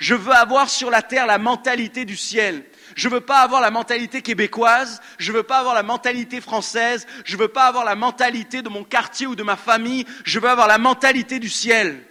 Je 0.00 0.14
veux 0.14 0.32
avoir 0.32 0.70
sur 0.70 0.90
la 0.90 1.02
terre 1.02 1.26
la 1.26 1.38
mentalité 1.38 2.06
du 2.06 2.16
ciel. 2.16 2.64
Je 2.96 3.08
ne 3.08 3.14
veux 3.14 3.20
pas 3.20 3.40
avoir 3.40 3.60
la 3.60 3.70
mentalité 3.70 4.22
québécoise, 4.22 5.00
je 5.18 5.32
ne 5.32 5.36
veux 5.36 5.42
pas 5.42 5.58
avoir 5.58 5.74
la 5.74 5.82
mentalité 5.82 6.40
française, 6.40 7.06
je 7.24 7.36
ne 7.36 7.42
veux 7.42 7.48
pas 7.48 7.66
avoir 7.66 7.84
la 7.84 7.94
mentalité 7.94 8.62
de 8.62 8.68
mon 8.70 8.84
quartier 8.84 9.26
ou 9.26 9.36
de 9.36 9.42
ma 9.42 9.56
famille, 9.56 10.06
je 10.24 10.40
veux 10.40 10.48
avoir 10.48 10.66
la 10.66 10.78
mentalité 10.78 11.38
du 11.38 11.50
ciel. 11.50 12.02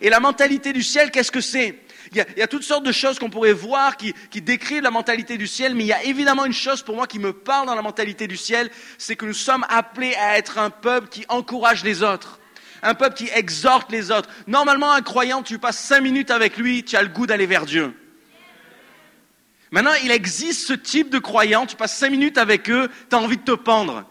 Et 0.00 0.10
la 0.10 0.20
mentalité 0.20 0.72
du 0.72 0.82
ciel, 0.82 1.10
qu'est-ce 1.10 1.32
que 1.32 1.40
c'est? 1.40 1.78
Il 2.12 2.24
y, 2.36 2.42
a, 2.42 2.46
toutes 2.46 2.62
sortes 2.62 2.84
de 2.84 2.92
choses 2.92 3.18
qu'on 3.18 3.28
pourrait 3.28 3.52
voir 3.52 3.98
qui, 3.98 4.14
qui, 4.30 4.40
décrivent 4.40 4.82
la 4.82 4.90
mentalité 4.90 5.36
du 5.36 5.46
ciel, 5.46 5.74
mais 5.74 5.84
il 5.84 5.88
y 5.88 5.92
a 5.92 6.04
évidemment 6.04 6.46
une 6.46 6.54
chose 6.54 6.82
pour 6.82 6.96
moi 6.96 7.06
qui 7.06 7.18
me 7.18 7.34
parle 7.34 7.66
dans 7.66 7.74
la 7.74 7.82
mentalité 7.82 8.26
du 8.26 8.38
ciel, 8.38 8.70
c'est 8.96 9.14
que 9.14 9.26
nous 9.26 9.34
sommes 9.34 9.66
appelés 9.68 10.14
à 10.14 10.38
être 10.38 10.56
un 10.56 10.70
peuple 10.70 11.08
qui 11.08 11.26
encourage 11.28 11.84
les 11.84 12.02
autres. 12.02 12.40
Un 12.82 12.94
peuple 12.94 13.16
qui 13.16 13.28
exhorte 13.34 13.92
les 13.92 14.10
autres. 14.10 14.30
Normalement, 14.46 14.92
un 14.92 15.02
croyant, 15.02 15.42
tu 15.42 15.58
passes 15.58 15.78
cinq 15.78 16.00
minutes 16.00 16.30
avec 16.30 16.56
lui, 16.56 16.84
tu 16.84 16.96
as 16.96 17.02
le 17.02 17.08
goût 17.08 17.26
d'aller 17.26 17.46
vers 17.46 17.66
Dieu. 17.66 17.94
Maintenant, 19.70 19.92
il 20.02 20.10
existe 20.10 20.66
ce 20.66 20.72
type 20.72 21.10
de 21.10 21.18
croyants, 21.18 21.66
tu 21.66 21.76
passes 21.76 21.96
cinq 21.96 22.10
minutes 22.10 22.38
avec 22.38 22.70
eux, 22.70 22.88
tu 23.10 23.16
as 23.16 23.18
envie 23.18 23.36
de 23.36 23.42
te 23.42 23.52
pendre. 23.52 24.04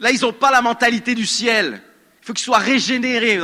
Là, 0.00 0.10
ils 0.10 0.20
n'ont 0.20 0.32
pas 0.32 0.50
la 0.50 0.60
mentalité 0.60 1.14
du 1.14 1.24
ciel. 1.24 1.80
Il 2.24 2.28
faut 2.28 2.32
qu'il 2.32 2.44
soit 2.46 2.56
régénéré 2.56 3.38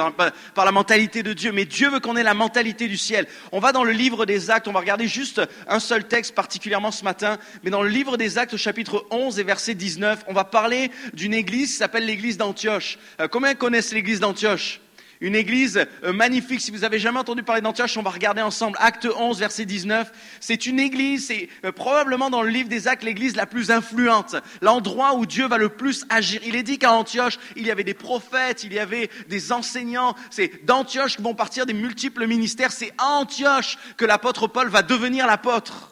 par 0.55 0.65
la 0.65 0.73
mentalité 0.73 1.23
de 1.23 1.35
Dieu. 1.35 1.53
Mais 1.53 1.67
Dieu 1.67 1.91
veut 1.91 2.01
qu'on 2.01 2.17
ait 2.17 2.23
la 2.23 2.33
mentalité 2.33 2.89
du 2.89 2.97
ciel. 2.97 3.27
On 3.53 3.61
va 3.61 3.73
dans 3.73 3.85
le 3.85 3.93
livre 3.93 4.25
des 4.25 4.49
actes, 4.49 4.69
on 4.69 4.73
va 4.73 4.81
regarder 4.81 5.07
juste 5.07 5.43
un 5.69 5.81
seul 5.81 6.09
texte 6.09 6.35
particulièrement 6.35 6.91
ce 6.91 7.05
matin, 7.05 7.37
mais 7.63 7.69
dans 7.69 7.83
le 7.83 7.91
livre 7.91 8.17
des 8.17 8.39
actes, 8.39 8.55
au 8.55 8.57
chapitre 8.57 9.05
11 9.11 9.39
et 9.39 9.43
verset 9.43 9.75
19, 9.75 10.25
on 10.29 10.33
va 10.33 10.45
parler 10.45 10.91
d'une 11.13 11.35
église 11.35 11.73
qui 11.73 11.77
s'appelle 11.77 12.07
l'église 12.07 12.39
d'Antioche. 12.39 12.99
Euh, 13.21 13.29
combien 13.29 13.55
connaissent 13.55 13.93
l'église 13.93 14.19
d'Antioche? 14.19 14.81
Une 15.21 15.35
église 15.35 15.87
euh, 16.05 16.13
magnifique. 16.13 16.61
Si 16.61 16.71
vous 16.71 16.85
avez 16.85 16.99
jamais 16.99 17.19
entendu 17.19 17.43
parler 17.43 17.61
d'Antioche, 17.61 17.97
on 17.97 18.03
va 18.03 18.11
regarder 18.11 18.43
ensemble. 18.43 18.77
Acte 18.81 19.07
11, 19.17 19.39
verset 19.39 19.65
19. 19.65 20.11
C'est 20.41 20.67
une 20.67 20.81
église, 20.81 21.27
c'est 21.27 21.49
euh, 21.65 21.73
probablement 21.73 22.31
dans 22.31 22.43
le 22.43 22.49
livre 22.49 22.69
des 22.69 22.89
actes 22.89 23.03
l'église 23.03 23.37
la 23.37 23.47
plus 23.47 23.71
influente. 23.71 24.37
L'endroit 24.63 25.15
où 25.15 25.27
Dieu 25.27 25.47
va 25.47 25.59
le 25.59 25.69
plus 25.69 26.07
agir. 26.09 26.41
Il 26.45 26.57
est 26.57 26.63
dit 26.63 26.79
qu'à 26.79 26.93
Antioche, 26.93 27.39
il 27.57 27.67
y 27.67 27.71
avait 27.71 27.85
des 27.85 27.95
prophètes, 27.95 28.65
il 28.65 28.73
y 28.73 28.79
avait 28.79 29.11
des 29.29 29.53
enseignants. 29.53 30.15
C'est 30.31 30.65
d'Antioche 30.65 31.17
que 31.17 31.23
vont 31.23 31.35
partir 31.35 31.67
des 31.67 31.75
multiples 31.75 32.27
ministères. 32.27 32.73
C'est 32.73 32.93
à 32.99 33.07
Antioche 33.07 33.79
que 33.97 34.05
l'apôtre 34.05 34.47
Paul 34.49 34.69
va 34.69 34.83
devenir 34.83 35.27
l'apôtre. 35.27 35.90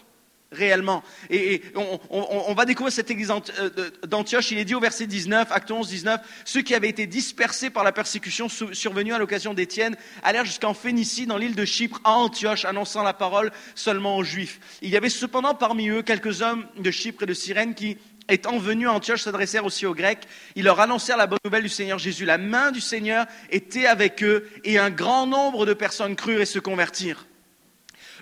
Réellement. 0.53 1.03
Et, 1.31 1.63
on, 1.75 2.55
va 2.55 2.65
découvrir 2.65 2.93
cette 2.93 3.11
église 3.11 3.31
euh, 3.31 3.91
d'Antioche. 4.07 4.51
Il 4.51 4.59
est 4.59 4.65
dit 4.65 4.75
au 4.75 4.81
verset 4.81 5.07
19, 5.07 5.49
acte 5.51 5.71
11, 5.71 5.89
19, 5.89 6.21
ceux 6.45 6.63
qui 6.63 6.75
avaient 6.75 6.89
été 6.89 7.07
dispersés 7.07 7.71
par 7.71 7.85
la 7.85 7.93
persécution 7.93 8.49
survenue 8.49 9.13
à 9.13 9.19
l'occasion 9.19 9.55
d'Étienne 9.55 9.97
allèrent 10.23 10.45
jusqu'en 10.45 10.75
Phénicie, 10.75 11.27
dans 11.27 11.37
l'île 11.37 11.55
de 11.55 11.65
Chypre, 11.65 12.01
à 12.05 12.13
Antioche, 12.13 12.65
annonçant 12.65 13.03
la 13.03 13.13
parole 13.13 13.53
seulement 13.75 14.17
aux 14.17 14.25
Juifs. 14.25 14.61
Il 14.83 14.91
y 14.91 14.97
avait 14.97 15.11
cependant 15.11 15.55
parmi 15.55 15.89
eux 15.89 16.03
quelques 16.03 16.43
hommes 16.43 16.67
de 16.79 16.91
Chypre 16.91 17.25
et 17.25 17.27
de 17.27 17.35
Cyrène 17.35 17.75
qui, 17.75 17.99
étant 18.29 18.59
venus 18.59 18.89
à 18.89 18.93
Antioche, 18.93 19.23
s'adressèrent 19.23 19.67
aussi 19.67 19.85
aux 19.85 19.95
Grecs. 19.95 20.27
Ils 20.57 20.65
leur 20.65 20.81
annoncèrent 20.81 21.17
la 21.19 21.27
bonne 21.27 21.39
nouvelle 21.45 21.63
du 21.63 21.69
Seigneur 21.69 21.99
Jésus. 21.99 22.25
La 22.25 22.39
main 22.39 22.73
du 22.73 22.81
Seigneur 22.81 23.27
était 23.51 23.87
avec 23.87 24.23
eux 24.23 24.49
et 24.65 24.79
un 24.79 24.91
grand 24.91 25.27
nombre 25.27 25.67
de 25.67 25.75
personnes 25.75 26.17
crurent 26.17 26.41
et 26.41 26.47
se 26.47 26.59
convertirent. 26.59 27.27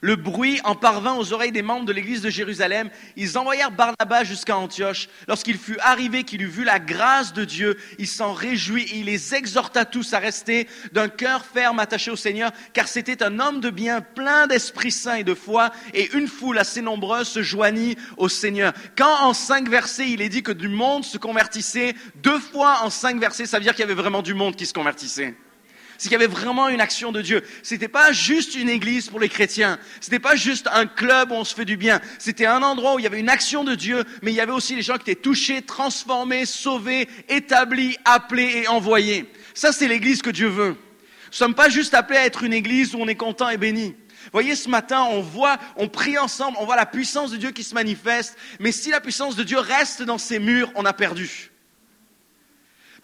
Le 0.03 0.17
bruit 0.17 0.61
en 0.65 0.75
parvint 0.75 1.15
aux 1.15 1.33
oreilles 1.33 1.53
des 1.53 1.63
membres 1.63 1.87
de 1.87 1.93
l'église 1.93 2.23
de 2.23 2.31
Jérusalem. 2.31 2.91
Ils 3.17 3.39
envoyèrent 3.39 3.71
Barnabas 3.71 4.25
jusqu'à 4.25 4.57
Antioche. 4.57 5.09
Lorsqu'il 5.29 5.59
fut 5.59 5.79
arrivé, 5.81 6.25
qu'il 6.25 6.43
eut 6.43 6.49
vu 6.49 6.65
la 6.65 6.79
grâce 6.79 7.33
de 7.33 7.45
Dieu, 7.45 7.77
il 7.99 8.07
s'en 8.07 8.33
réjouit 8.33 8.83
et 8.83 8.99
il 8.99 9.07
les 9.07 9.35
exhorta 9.35 9.85
tous 9.85 10.13
à 10.13 10.19
rester 10.19 10.69
d'un 10.93 11.09
cœur 11.09 11.45
ferme 11.45 11.79
attaché 11.79 12.11
au 12.11 12.17
Seigneur, 12.17 12.53
car 12.73 12.89
c'était 12.89 13.23
un 13.23 13.39
homme 13.41 13.61
de 13.61 13.71
bien 13.71 14.01
plein 14.01 14.47
d'Esprit 14.47 14.93
Saint 14.93 15.17
et 15.17 15.25
de 15.25 15.35
foi, 15.35 15.71
et 15.95 16.13
une 16.15 16.29
foule 16.29 16.59
assez 16.59 16.83
nombreuse 16.83 17.29
se 17.29 17.43
joignit 17.43 17.97
au 18.17 18.29
Seigneur. 18.29 18.73
Quand 18.97 19.23
en 19.23 19.35
cinq 19.35 19.69
versets 19.69 20.11
il 20.11 20.23
est 20.23 20.29
dit 20.29 20.43
que 20.43 20.53
du 20.53 20.69
monde 20.69 21.05
se 21.05 21.19
convertissait, 21.19 21.95
deux 22.17 22.39
fois 22.39 22.81
en 22.83 22.91
cinq 22.91 23.19
versets, 23.19 23.47
ça 23.47 23.59
veut 23.59 23.65
dire 23.65 23.75
qu'il 23.75 23.81
y 23.81 23.91
avait 23.91 23.95
vraiment 23.95 24.23
du 24.23 24.35
monde 24.35 24.57
qui 24.57 24.67
se 24.67 24.73
convertissait 24.73 25.35
c'est 25.99 26.09
qu'il 26.09 26.13
y 26.13 26.23
avait 26.23 26.27
vraiment 26.27 26.69
une 26.69 26.81
action 26.81 27.13
de 27.13 27.23
Dieu. 27.23 27.43
C'était 27.63 27.89
pas 27.89 28.13
juste 28.13 28.55
une 28.55 28.69
église 28.69 29.09
pour 29.09 29.21
les 29.21 29.29
chrétiens. 29.29 29.79
C'était 30.01 30.19
pas 30.19 30.37
juste 30.37 30.69
un 30.73 30.87
club 30.87 31.31
où 31.31 31.35
on 31.35 31.45
se 31.45 31.55
fait 31.55 31.65
du 31.65 31.77
bien. 31.77 32.01
C'était 32.19 32.47
un 32.47 32.63
endroit 32.63 32.95
où 32.95 32.99
il 32.99 33.03
y 33.03 33.07
avait 33.07 33.21
une 33.21 33.29
action 33.29 33.65
de 33.65 33.75
Dieu, 33.75 34.05
mais 34.23 34.33
il 34.33 34.35
y 34.35 34.41
avait 34.41 34.53
aussi 34.53 34.77
les 34.77 34.83
gens 34.83 34.97
qui 34.97 35.11
étaient 35.11 35.21
touchés, 35.21 35.63
transformés, 35.63 36.47
sauvés, 36.47 37.09
établis, 37.29 37.97
appelés 38.05 38.63
et 38.63 38.69
envoyés. 38.69 39.31
Ça, 39.55 39.73
c'est 39.73 39.89
l'église 39.89 40.23
que 40.23 40.31
Dieu 40.31 40.49
veut. 40.49 40.77
Nous 41.27 41.33
sommes 41.33 41.55
pas 41.55 41.69
juste 41.69 41.95
appelés 41.95 42.19
à 42.19 42.25
être 42.25 42.43
une 42.43 42.53
église 42.53 42.95
où 42.95 42.99
on 42.99 43.09
est 43.09 43.15
content 43.15 43.49
et 43.49 43.57
béni. 43.57 43.95
Voyez, 44.33 44.57
ce 44.57 44.69
matin, 44.69 45.03
on 45.03 45.21
voit, 45.21 45.59
on 45.77 45.89
prie 45.89 46.19
ensemble, 46.19 46.57
on 46.61 46.65
voit 46.65 46.77
la 46.77 46.87
puissance 46.87 47.31
de 47.31 47.37
Dieu 47.37 47.53
qui 47.53 47.63
se 47.63 47.75
manifeste, 47.75 48.37
mais 48.59 48.73
si 48.73 48.91
la 48.91 49.01
puissance 49.01 49.37
de 49.37 49.43
Dieu 49.43 49.59
reste 49.59 50.03
dans 50.03 50.19
ces 50.19 50.39
murs, 50.39 50.71
on 50.75 50.85
a 50.85 50.93
perdu. 50.93 51.51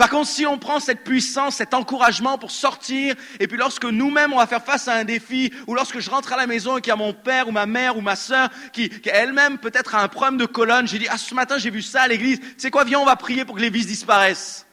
Par 0.03 0.11
contre, 0.11 0.31
si 0.31 0.47
on 0.47 0.59
prend 0.59 0.81
cette 0.81 1.05
puissance, 1.05 1.55
cet 1.55 1.75
encouragement 1.75 2.37
pour 2.37 2.51
sortir, 2.51 3.15
et 3.39 3.47
puis 3.47 3.57
lorsque 3.57 3.85
nous-mêmes 3.85 4.33
on 4.33 4.39
va 4.39 4.49
faire 4.49 4.65
face 4.65 4.89
à 4.89 4.95
un 4.95 5.05
défi, 5.05 5.53
ou 5.69 5.77
lorsque 5.77 6.01
je 6.01 6.11
rentre 6.11 6.33
à 6.33 6.37
la 6.37 6.49
maison 6.49 6.77
et 6.77 6.81
qu'il 6.81 6.89
y 6.89 6.93
a 6.93 6.97
mon 6.97 7.13
père 7.13 7.47
ou 7.47 7.53
ma 7.53 7.67
mère 7.67 7.97
ou 7.97 8.01
ma 8.01 8.17
sœur 8.17 8.51
qui, 8.73 8.91
elle-même 9.05 9.59
peut-être 9.59 9.95
a 9.95 10.03
un 10.03 10.09
problème 10.09 10.39
de 10.39 10.45
colonne, 10.45 10.89
j'ai 10.89 10.99
dit, 10.99 11.07
ah 11.09 11.19
ce 11.19 11.33
matin 11.37 11.57
j'ai 11.57 11.71
vu 11.71 11.83
ça 11.83 12.03
à 12.03 12.09
l'église, 12.09 12.41
sais 12.57 12.69
quoi, 12.69 12.83
viens 12.83 12.99
on 12.99 13.05
va 13.05 13.15
prier 13.15 13.45
pour 13.45 13.55
que 13.55 13.61
les 13.61 13.71
vis 13.71 13.87
disparaissent. 13.87 14.67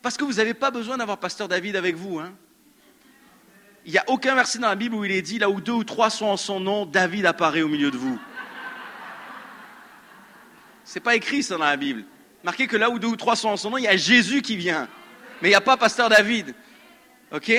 Parce 0.00 0.16
que 0.16 0.24
vous 0.24 0.32
n'avez 0.32 0.54
pas 0.54 0.70
besoin 0.70 0.96
d'avoir 0.96 1.18
pasteur 1.18 1.48
David 1.48 1.76
avec 1.76 1.96
vous. 1.96 2.18
Hein. 2.18 2.32
Il 3.84 3.92
n'y 3.92 3.98
a 3.98 4.04
aucun 4.06 4.34
verset 4.34 4.58
dans 4.58 4.68
la 4.68 4.74
Bible 4.74 4.94
où 4.94 5.04
il 5.04 5.12
est 5.12 5.20
dit, 5.20 5.38
là 5.38 5.50
où 5.50 5.60
deux 5.60 5.72
ou 5.72 5.84
trois 5.84 6.08
sont 6.08 6.28
en 6.28 6.38
son 6.38 6.60
nom, 6.60 6.86
David 6.86 7.26
apparaît 7.26 7.60
au 7.60 7.68
milieu 7.68 7.90
de 7.90 7.98
vous. 7.98 8.18
C'est 10.82 11.00
pas 11.00 11.14
écrit 11.14 11.42
ça 11.42 11.58
dans 11.58 11.64
la 11.64 11.76
Bible. 11.76 12.06
Marquez 12.44 12.66
que 12.66 12.76
là 12.76 12.90
où 12.90 12.98
deux 12.98 13.08
ou 13.08 13.16
trois 13.16 13.36
sont 13.36 13.50
en 13.50 13.56
son 13.56 13.70
nom, 13.70 13.78
il 13.78 13.84
y 13.84 13.88
a 13.88 13.96
Jésus 13.96 14.42
qui 14.42 14.56
vient. 14.56 14.88
Mais 15.40 15.48
il 15.48 15.52
n'y 15.52 15.56
a 15.56 15.60
pas 15.60 15.76
pasteur 15.76 16.08
David. 16.08 16.54
OK? 17.32 17.52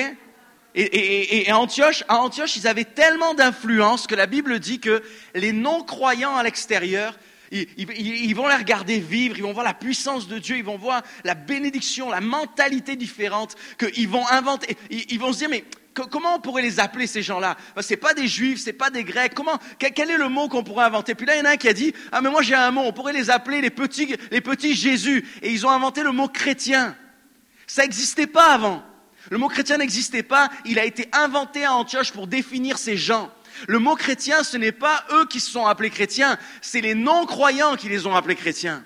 Et, 0.76 1.48
à, 1.48 1.58
Antioche, 1.58 2.02
à 2.08 2.18
Antioche, 2.18 2.56
ils 2.56 2.66
avaient 2.66 2.84
tellement 2.84 3.34
d'influence 3.34 4.06
que 4.06 4.14
la 4.14 4.26
Bible 4.26 4.58
dit 4.58 4.80
que 4.80 5.02
les 5.34 5.52
non-croyants 5.52 6.36
à 6.36 6.42
l'extérieur, 6.42 7.16
ils, 7.52 7.68
ils, 7.76 8.34
vont 8.34 8.48
les 8.48 8.56
regarder 8.56 8.98
vivre, 8.98 9.36
ils 9.36 9.44
vont 9.44 9.52
voir 9.52 9.64
la 9.64 9.74
puissance 9.74 10.26
de 10.26 10.38
Dieu, 10.38 10.56
ils 10.56 10.64
vont 10.64 10.76
voir 10.76 11.02
la 11.22 11.34
bénédiction, 11.34 12.10
la 12.10 12.20
mentalité 12.20 12.96
différente, 12.96 13.54
qu'ils 13.78 14.08
vont 14.08 14.26
inventer. 14.28 14.76
Ils, 14.90 15.18
vont 15.20 15.32
se 15.32 15.38
dire, 15.38 15.48
mais 15.48 15.64
comment 15.94 16.36
on 16.36 16.40
pourrait 16.40 16.62
les 16.62 16.80
appeler 16.80 17.06
ces 17.06 17.22
gens-là? 17.22 17.56
C'est 17.80 17.96
pas 17.96 18.14
des 18.14 18.28
juifs, 18.28 18.60
c'est 18.60 18.72
pas 18.72 18.90
des 18.90 19.04
grecs. 19.04 19.34
Comment 19.34 19.58
Quel 19.78 20.10
est 20.10 20.18
le 20.18 20.28
mot 20.28 20.48
qu'on 20.48 20.64
pourrait 20.64 20.84
inventer? 20.84 21.14
Puis 21.14 21.26
là, 21.26 21.36
il 21.36 21.38
y 21.38 21.42
en 21.42 21.44
a 21.46 21.50
un 21.50 21.56
qui 21.56 21.68
a 21.68 21.72
dit 21.72 21.94
ah 22.12 22.20
mais 22.20 22.30
moi 22.30 22.42
j'ai 22.42 22.54
un 22.54 22.70
mot. 22.70 22.82
On 22.82 22.92
pourrait 22.92 23.12
les 23.12 23.30
appeler 23.30 23.60
les 23.60 23.70
petits, 23.70 24.16
les 24.30 24.40
petits 24.40 24.74
Jésus. 24.74 25.26
Et 25.42 25.52
ils 25.52 25.66
ont 25.66 25.70
inventé 25.70 26.02
le 26.02 26.12
mot 26.12 26.28
chrétien. 26.28 26.96
Ça 27.66 27.82
n'existait 27.82 28.26
pas 28.26 28.52
avant. 28.52 28.82
Le 29.30 29.38
mot 29.38 29.48
chrétien 29.48 29.78
n'existait 29.78 30.22
pas. 30.22 30.50
Il 30.64 30.78
a 30.78 30.84
été 30.84 31.08
inventé 31.12 31.64
à 31.64 31.72
Antioche 31.72 32.12
pour 32.12 32.26
définir 32.26 32.78
ces 32.78 32.96
gens. 32.96 33.30
Le 33.68 33.78
mot 33.78 33.94
chrétien, 33.94 34.42
ce 34.42 34.56
n'est 34.56 34.72
pas 34.72 35.04
eux 35.12 35.26
qui 35.26 35.40
se 35.40 35.50
sont 35.50 35.66
appelés 35.66 35.90
chrétiens, 35.90 36.38
c'est 36.60 36.80
les 36.80 36.94
non-croyants 36.94 37.76
qui 37.76 37.88
les 37.88 38.06
ont 38.06 38.14
appelés 38.14 38.34
chrétiens. 38.34 38.84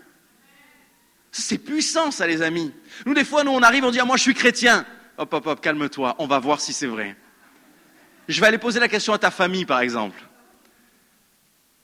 C'est 1.32 1.58
puissant, 1.58 2.10
ça, 2.10 2.26
les 2.26 2.42
amis. 2.42 2.72
Nous, 3.06 3.14
des 3.14 3.24
fois, 3.24 3.44
nous, 3.44 3.50
on 3.50 3.62
arrive, 3.62 3.84
on 3.84 3.90
dit, 3.90 4.00
ah, 4.00 4.04
moi, 4.04 4.16
je 4.16 4.22
suis 4.22 4.34
chrétien. 4.34 4.86
Hop, 5.18 5.34
hop, 5.34 5.46
hop, 5.48 5.60
calme-toi, 5.60 6.14
on 6.20 6.28
va 6.28 6.38
voir 6.38 6.60
si 6.60 6.72
c'est 6.72 6.87
vrai. 6.87 7.16
Je 8.28 8.40
vais 8.40 8.46
aller 8.46 8.58
poser 8.58 8.78
la 8.78 8.88
question 8.88 9.12
à 9.12 9.18
ta 9.18 9.32
famille, 9.32 9.64
par 9.64 9.80
exemple. 9.80 10.20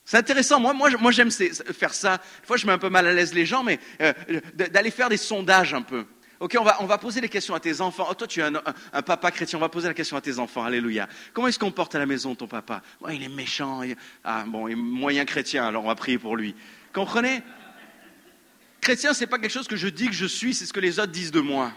C'est 0.05 0.17
intéressant. 0.17 0.59
Moi, 0.59 0.73
moi, 0.73 0.89
moi 0.99 1.11
j'aime 1.11 1.31
faire 1.31 1.93
ça. 1.93 2.17
Des 2.17 2.47
fois, 2.47 2.55
je 2.55 2.65
mets 2.65 2.71
un 2.71 2.77
peu 2.77 2.89
mal 2.89 3.05
à 3.07 3.11
l'aise 3.11 3.33
les 3.33 3.45
gens, 3.45 3.63
mais 3.63 3.79
euh, 4.01 4.13
d'aller 4.53 4.91
faire 4.91 5.09
des 5.09 5.17
sondages 5.17 5.73
un 5.73 5.81
peu. 5.81 6.05
Ok, 6.39 6.55
on 6.59 6.85
va, 6.85 6.97
poser 6.97 7.21
des 7.21 7.29
questions 7.29 7.55
à 7.55 7.59
tes 7.59 7.81
enfants. 7.81 8.07
Oh, 8.09 8.13
toi, 8.13 8.27
tu 8.27 8.39
es 8.39 8.43
un, 8.43 9.01
papa 9.01 9.31
chrétien. 9.31 9.57
On 9.57 9.61
va 9.61 9.69
poser 9.69 9.87
la 9.87 9.93
question 9.93 10.15
à 10.15 10.21
tes 10.21 10.39
enfants. 10.39 10.63
Alléluia. 10.63 11.09
Comment 11.33 11.47
il 11.47 11.53
se 11.53 11.59
comporte 11.59 11.95
à 11.95 11.99
la 11.99 12.05
maison, 12.05 12.35
ton 12.35 12.47
papa? 12.47 12.83
Il 13.11 13.23
est 13.23 13.29
méchant. 13.29 13.81
Ah, 14.23 14.45
bon, 14.47 14.67
il 14.67 14.73
est 14.73 14.75
moyen 14.75 15.25
chrétien, 15.25 15.65
alors 15.65 15.83
on 15.83 15.87
va 15.87 15.95
prier 15.95 16.19
pour 16.19 16.37
lui. 16.37 16.55
Comprenez? 16.93 17.41
Chrétien, 18.79 19.13
ce 19.13 19.21
n'est 19.21 19.27
pas 19.27 19.39
quelque 19.39 19.51
chose 19.51 19.67
que 19.67 19.75
je 19.75 19.87
dis 19.87 20.07
que 20.07 20.13
je 20.13 20.25
suis, 20.25 20.53
c'est 20.53 20.65
ce 20.65 20.73
que 20.73 20.79
les 20.79 20.99
autres 20.99 21.11
disent 21.11 21.31
de 21.31 21.41
moi 21.41 21.73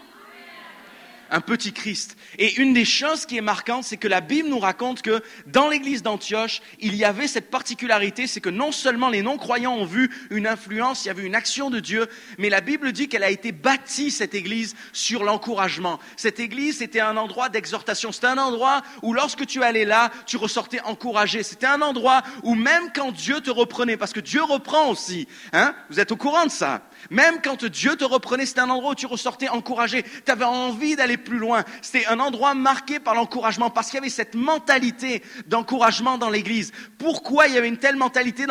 un 1.29 1.41
petit 1.41 1.73
Christ. 1.73 2.17
Et 2.37 2.55
une 2.55 2.73
des 2.73 2.85
choses 2.85 3.25
qui 3.25 3.37
est 3.37 3.41
marquante, 3.41 3.83
c'est 3.83 3.97
que 3.97 4.07
la 4.07 4.21
Bible 4.21 4.49
nous 4.49 4.59
raconte 4.59 5.01
que 5.01 5.21
dans 5.47 5.67
l'église 5.67 6.03
d'Antioche, 6.03 6.61
il 6.79 6.95
y 6.95 7.05
avait 7.05 7.27
cette 7.27 7.49
particularité, 7.49 8.27
c'est 8.27 8.41
que 8.41 8.49
non 8.49 8.71
seulement 8.71 9.09
les 9.09 9.21
non-croyants 9.21 9.75
ont 9.75 9.85
vu 9.85 10.09
une 10.29 10.47
influence, 10.47 11.05
il 11.05 11.07
y 11.07 11.11
avait 11.11 11.25
une 11.25 11.35
action 11.35 11.69
de 11.69 11.79
Dieu, 11.79 12.07
mais 12.37 12.49
la 12.49 12.61
Bible 12.61 12.91
dit 12.91 13.07
qu'elle 13.07 13.23
a 13.23 13.29
été 13.29 13.51
bâtie, 13.51 14.11
cette 14.11 14.33
église, 14.35 14.75
sur 14.93 15.23
l'encouragement. 15.23 15.99
Cette 16.17 16.39
église, 16.39 16.79
c'était 16.79 16.99
un 16.99 17.17
endroit 17.17 17.49
d'exhortation. 17.49 18.11
C'était 18.11 18.27
un 18.27 18.37
endroit 18.37 18.81
où 19.01 19.13
lorsque 19.13 19.45
tu 19.45 19.63
allais 19.63 19.85
là, 19.85 20.11
tu 20.25 20.37
ressortais 20.37 20.81
encouragé. 20.81 21.43
C'était 21.43 21.67
un 21.67 21.81
endroit 21.81 22.23
où 22.43 22.55
même 22.55 22.91
quand 22.93 23.11
Dieu 23.11 23.41
te 23.41 23.49
reprenait, 23.49 23.97
parce 23.97 24.13
que 24.13 24.19
Dieu 24.19 24.43
reprend 24.43 24.89
aussi, 24.89 25.27
hein, 25.53 25.75
vous 25.89 25.99
êtes 25.99 26.11
au 26.11 26.17
courant 26.17 26.45
de 26.45 26.51
ça, 26.51 26.81
même 27.09 27.41
quand 27.41 27.65
Dieu 27.65 27.95
te 27.95 28.03
reprenait, 28.03 28.45
c'était 28.45 28.61
un 28.61 28.69
endroit 28.69 28.91
où 28.91 28.95
tu 28.95 29.05
ressortais 29.05 29.49
encouragé. 29.49 30.03
Tu 30.25 30.31
avais 30.31 30.45
envie 30.45 30.95
d'aller 30.95 31.17
plus 31.17 31.37
loin. 31.37 31.63
C'était 31.81 32.05
un 32.07 32.19
endroit 32.19 32.53
marqué 32.53 32.99
par 32.99 33.15
l'encouragement 33.15 33.69
parce 33.69 33.87
qu'il 33.87 33.95
y 33.95 33.99
avait 33.99 34.09
cette 34.09 34.35
mentalité 34.35 35.23
d'encouragement 35.47 36.17
dans 36.17 36.29
l'Église. 36.29 36.71
Pourquoi 36.97 37.47
il 37.47 37.53
y 37.53 37.57
avait 37.57 37.67
une 37.67 37.77
telle 37.77 37.95
mentalité 37.95 38.45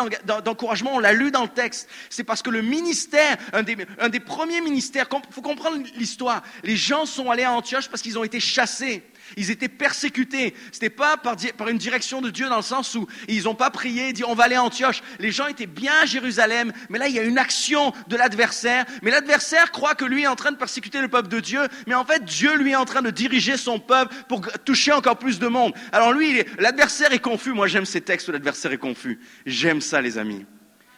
d'encouragement? 0.44 0.94
On 0.94 0.98
l'a 0.98 1.12
lu 1.12 1.30
dans 1.30 1.42
le 1.42 1.48
texte. 1.48 1.88
C'est 2.10 2.24
parce 2.24 2.42
que 2.42 2.50
le 2.50 2.62
ministère, 2.62 3.36
un 3.52 3.62
des, 3.62 4.20
premiers 4.20 4.60
ministères, 4.60 5.06
il 5.12 5.32
faut 5.32 5.42
comprendre 5.42 5.78
l'histoire. 5.96 6.42
Les 6.62 6.76
gens 6.76 7.06
sont 7.06 7.30
allés 7.30 7.44
à 7.44 7.52
Antioche 7.52 7.88
parce 7.88 8.02
qu'ils 8.02 8.18
ont 8.18 8.24
été 8.24 8.40
chassés. 8.40 9.02
Ils 9.36 9.50
étaient 9.50 9.68
persécutés. 9.68 10.54
Ce 10.72 10.76
n'était 10.76 10.90
pas 10.90 11.16
par, 11.16 11.36
une 11.68 11.78
direction 11.78 12.20
de 12.20 12.30
Dieu 12.30 12.48
dans 12.48 12.56
le 12.56 12.62
sens 12.62 12.94
où 12.94 13.06
ils 13.28 13.44
n'ont 13.44 13.54
pas 13.54 13.70
prié, 13.70 14.12
dit 14.12 14.24
on 14.24 14.34
va 14.34 14.44
aller 14.44 14.54
à 14.54 14.62
Antioche. 14.62 15.02
Les 15.18 15.30
gens 15.30 15.46
étaient 15.46 15.66
bien 15.66 15.92
à 16.02 16.06
Jérusalem, 16.06 16.72
mais 16.88 16.98
là 16.98 17.08
il 17.08 17.14
y 17.14 17.18
a 17.18 17.22
une 17.22 17.38
action 17.38 17.92
de 18.08 18.16
l'adversaire. 18.16 18.86
Mais 19.02 19.10
l'adversaire 19.10 19.72
croit 19.72 19.94
que 19.94 20.04
lui 20.04 20.22
est 20.22 20.28
en 20.28 20.36
train 20.36 20.52
de 20.52 20.56
persécuter 20.56 21.00
le 21.00 21.08
peuple 21.08 21.28
de 21.28 21.40
Dieu, 21.40 21.60
mais 21.86 21.94
en 21.94 22.04
fait 22.04 22.24
Dieu 22.24 22.56
lui 22.56 22.72
est 22.72 22.76
en 22.76 22.84
train 22.84 23.02
de 23.02 23.10
diriger 23.10 23.56
son 23.56 23.78
peuple 23.78 24.14
pour 24.28 24.40
toucher 24.64 24.92
encore 24.92 25.18
plus 25.18 25.38
de 25.38 25.48
monde. 25.48 25.74
Alors 25.92 26.12
lui, 26.12 26.42
l'adversaire 26.58 27.12
est 27.12 27.18
confus. 27.18 27.52
Moi 27.52 27.66
j'aime 27.66 27.86
ces 27.86 28.00
textes 28.00 28.28
où 28.28 28.32
l'adversaire 28.32 28.72
est 28.72 28.78
confus. 28.78 29.20
J'aime 29.46 29.80
ça 29.80 30.00
les 30.00 30.18
amis. 30.18 30.44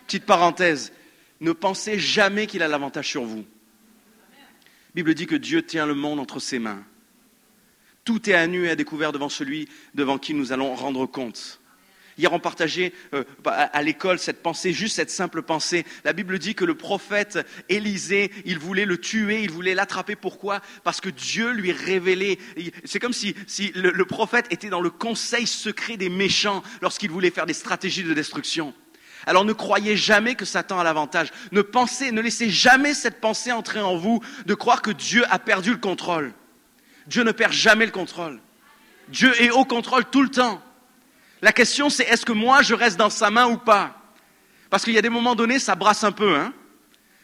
Petite 0.07 0.27
parenthèse, 0.27 0.93
ne 1.41 1.53
pensez 1.53 1.99
jamais 1.99 2.47
qu'il 2.47 2.63
a 2.63 2.69
l'avantage 2.69 3.09
sur 3.09 3.25
vous. 3.25 3.45
La 4.91 4.95
Bible 4.95 5.15
dit 5.15 5.27
que 5.27 5.37
Dieu 5.37 5.63
tient 5.63 5.87
le 5.87 5.95
monde 5.95 6.19
entre 6.19 6.41
ses 6.41 6.59
mains. 6.59 6.85
Tout 8.05 8.29
est 8.31 8.35
à 8.35 8.47
nu 8.47 8.67
et 8.67 8.71
à 8.71 8.77
découvert 8.77 9.13
devant 9.13 9.29
celui 9.29 9.69
devant 9.95 10.19
qui 10.19 10.35
nous 10.35 10.53
allons 10.53 10.75
rendre 10.75 11.07
compte. 11.07 11.61
Hier, 12.21 12.33
on 12.35 12.39
partageait 12.39 12.93
euh, 13.15 13.25
à 13.47 13.83
l'école 13.83 14.19
cette 14.19 14.43
pensée, 14.43 14.75
juste 14.75 14.97
cette 14.97 15.11
simple 15.11 15.41
pensée. 15.41 15.87
La 16.05 16.13
Bible 16.13 16.39
dit 16.39 16.55
que 16.55 16.67
le 16.67 16.75
prophète 16.75 17.39
Élisée, 17.71 18.31
il 18.45 18.59
voulait 18.59 18.85
le 18.85 18.99
tuer, 18.99 19.43
il 19.43 19.51
voulait 19.51 19.75
l'attraper. 19.75 20.17
Pourquoi? 20.17 20.61
Parce 20.85 21.01
que 21.01 21.09
Dieu 21.09 21.53
lui 21.53 21.73
révélait. 21.73 22.39
C'est 22.85 22.99
comme 22.99 23.15
si, 23.15 23.35
le, 23.75 24.05
prophète 24.05 24.47
était 24.51 24.69
dans 24.69 24.83
le 24.83 24.91
conseil 24.91 25.47
secret 25.47 25.97
des 25.97 26.11
méchants 26.11 26.63
lorsqu'il 26.83 27.11
voulait 27.11 27.31
faire 27.31 27.47
des 27.47 27.55
stratégies 27.55 28.05
de 28.05 28.13
destruction. 28.13 28.75
Alors 29.25 29.47
ne 29.47 29.55
croyez 29.55 29.97
jamais 29.97 30.35
que 30.35 30.45
Satan 30.45 30.79
a 30.79 30.85
l'avantage. 30.85 31.31
Ne 31.53 31.63
pensez, 31.63 32.13
ne 32.13 32.21
laissez 32.21 32.51
jamais 32.51 32.93
cette 32.93 33.23
pensée 33.23 33.51
entrer 33.51 33.81
en 33.81 33.97
vous 33.97 34.21
de 34.45 34.55
croire 34.55 34.83
que 34.83 34.91
Dieu 34.91 35.25
a 35.31 35.39
perdu 35.39 35.71
le 35.71 35.79
contrôle. 35.79 36.35
Dieu 37.11 37.25
ne 37.25 37.33
perd 37.33 37.53
jamais 37.53 37.85
le 37.85 37.91
contrôle. 37.91 38.41
Dieu 39.09 39.33
est 39.43 39.51
au 39.51 39.65
contrôle 39.65 40.05
tout 40.05 40.23
le 40.23 40.31
temps. 40.31 40.63
La 41.43 41.53
question, 41.53 41.91
c'est 41.91 42.05
est-ce 42.05 42.25
que 42.25 42.33
moi, 42.33 42.63
je 42.63 42.73
reste 42.73 42.97
dans 42.97 43.11
sa 43.11 43.31
main 43.31 43.47
ou 43.47 43.57
pas? 43.57 43.97
Parce 44.71 44.85
qu'il 44.85 44.95
y 44.95 44.99
a 44.99 45.03
des 45.03 45.09
moments 45.09 45.35
donnés, 45.35 45.59
ça 45.59 45.75
brasse 45.75 46.05
un 46.05 46.13
peu, 46.13 46.37
hein 46.37 46.55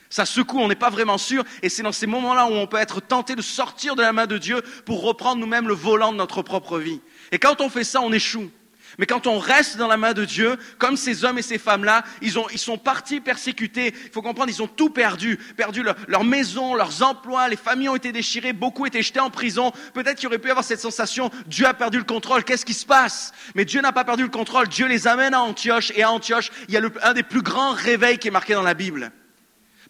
ça 0.08 0.24
secoue, 0.24 0.60
on 0.60 0.68
n'est 0.68 0.74
pas 0.74 0.90
vraiment 0.90 1.18
sûr, 1.18 1.44
et 1.62 1.68
c'est 1.68 1.82
dans 1.82 1.92
ces 1.92 2.06
moments-là 2.06 2.46
où 2.46 2.52
on 2.52 2.66
peut 2.66 2.76
être 2.76 3.00
tenté 3.00 3.34
de 3.34 3.42
sortir 3.42 3.96
de 3.96 4.02
la 4.02 4.12
main 4.12 4.26
de 4.26 4.38
Dieu 4.38 4.62
pour 4.84 5.02
reprendre 5.02 5.40
nous-mêmes 5.40 5.68
le 5.68 5.74
volant 5.74 6.12
de 6.12 6.16
notre 6.16 6.42
propre 6.42 6.78
vie. 6.78 7.00
Et 7.32 7.38
quand 7.38 7.60
on 7.60 7.68
fait 7.68 7.84
ça, 7.84 8.00
on 8.00 8.12
échoue. 8.12 8.50
Mais 8.98 9.06
quand 9.06 9.26
on 9.26 9.38
reste 9.38 9.76
dans 9.76 9.88
la 9.88 9.96
main 9.96 10.12
de 10.12 10.24
Dieu, 10.24 10.56
comme 10.78 10.96
ces 10.96 11.24
hommes 11.24 11.38
et 11.38 11.42
ces 11.42 11.58
femmes-là, 11.58 12.04
ils, 12.22 12.38
ont, 12.38 12.48
ils 12.50 12.58
sont 12.58 12.78
partis 12.78 13.20
persécutés. 13.20 13.94
Il 14.04 14.10
faut 14.10 14.22
comprendre, 14.22 14.50
ils 14.50 14.62
ont 14.62 14.68
tout 14.68 14.90
perdu. 14.90 15.38
Perdu 15.56 15.82
leur, 15.82 16.24
maison, 16.24 16.74
leurs 16.74 17.02
emplois, 17.02 17.48
les 17.48 17.56
familles 17.56 17.90
ont 17.90 17.96
été 17.96 18.12
déchirées, 18.12 18.52
beaucoup 18.52 18.86
étaient 18.86 19.02
jetés 19.02 19.20
en 19.20 19.30
prison. 19.30 19.72
Peut-être 19.92 20.18
qu'il 20.18 20.28
aurait 20.28 20.38
pu 20.38 20.50
avoir 20.50 20.64
cette 20.64 20.80
sensation, 20.80 21.30
Dieu 21.46 21.66
a 21.66 21.74
perdu 21.74 21.98
le 21.98 22.04
contrôle, 22.04 22.44
qu'est-ce 22.44 22.64
qui 22.64 22.74
se 22.74 22.86
passe? 22.86 23.32
Mais 23.54 23.64
Dieu 23.64 23.80
n'a 23.80 23.92
pas 23.92 24.04
perdu 24.04 24.22
le 24.22 24.28
contrôle, 24.28 24.68
Dieu 24.68 24.86
les 24.86 25.06
amène 25.06 25.34
à 25.34 25.42
Antioche, 25.42 25.92
et 25.94 26.02
à 26.02 26.10
Antioche, 26.10 26.50
il 26.68 26.74
y 26.74 26.76
a 26.76 26.80
le, 26.80 26.92
un 27.02 27.12
des 27.12 27.22
plus 27.22 27.42
grands 27.42 27.72
réveils 27.72 28.18
qui 28.18 28.28
est 28.28 28.32
marqué 28.32 28.54
dans 28.54 28.62
la 28.62 28.74
Bible. 28.74 29.12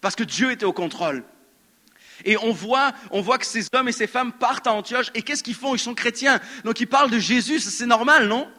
Parce 0.01 0.15
que 0.15 0.23
Dieu 0.23 0.51
était 0.51 0.65
au 0.65 0.73
contrôle. 0.73 1.23
Et 2.25 2.35
on 2.37 2.51
voit, 2.51 2.93
on 3.11 3.21
voit 3.21 3.37
que 3.37 3.45
ces 3.45 3.67
hommes 3.73 3.87
et 3.87 3.91
ces 3.91 4.07
femmes 4.07 4.31
partent 4.31 4.67
à 4.67 4.73
Antioche, 4.73 5.11
et 5.13 5.21
qu'est-ce 5.21 5.43
qu'ils 5.43 5.55
font? 5.55 5.75
Ils 5.75 5.79
sont 5.79 5.93
chrétiens. 5.93 6.39
Donc 6.65 6.79
ils 6.79 6.87
parlent 6.87 7.11
de 7.11 7.19
Jésus, 7.19 7.59
c'est 7.59 7.85
normal, 7.85 8.27
non? 8.27 8.49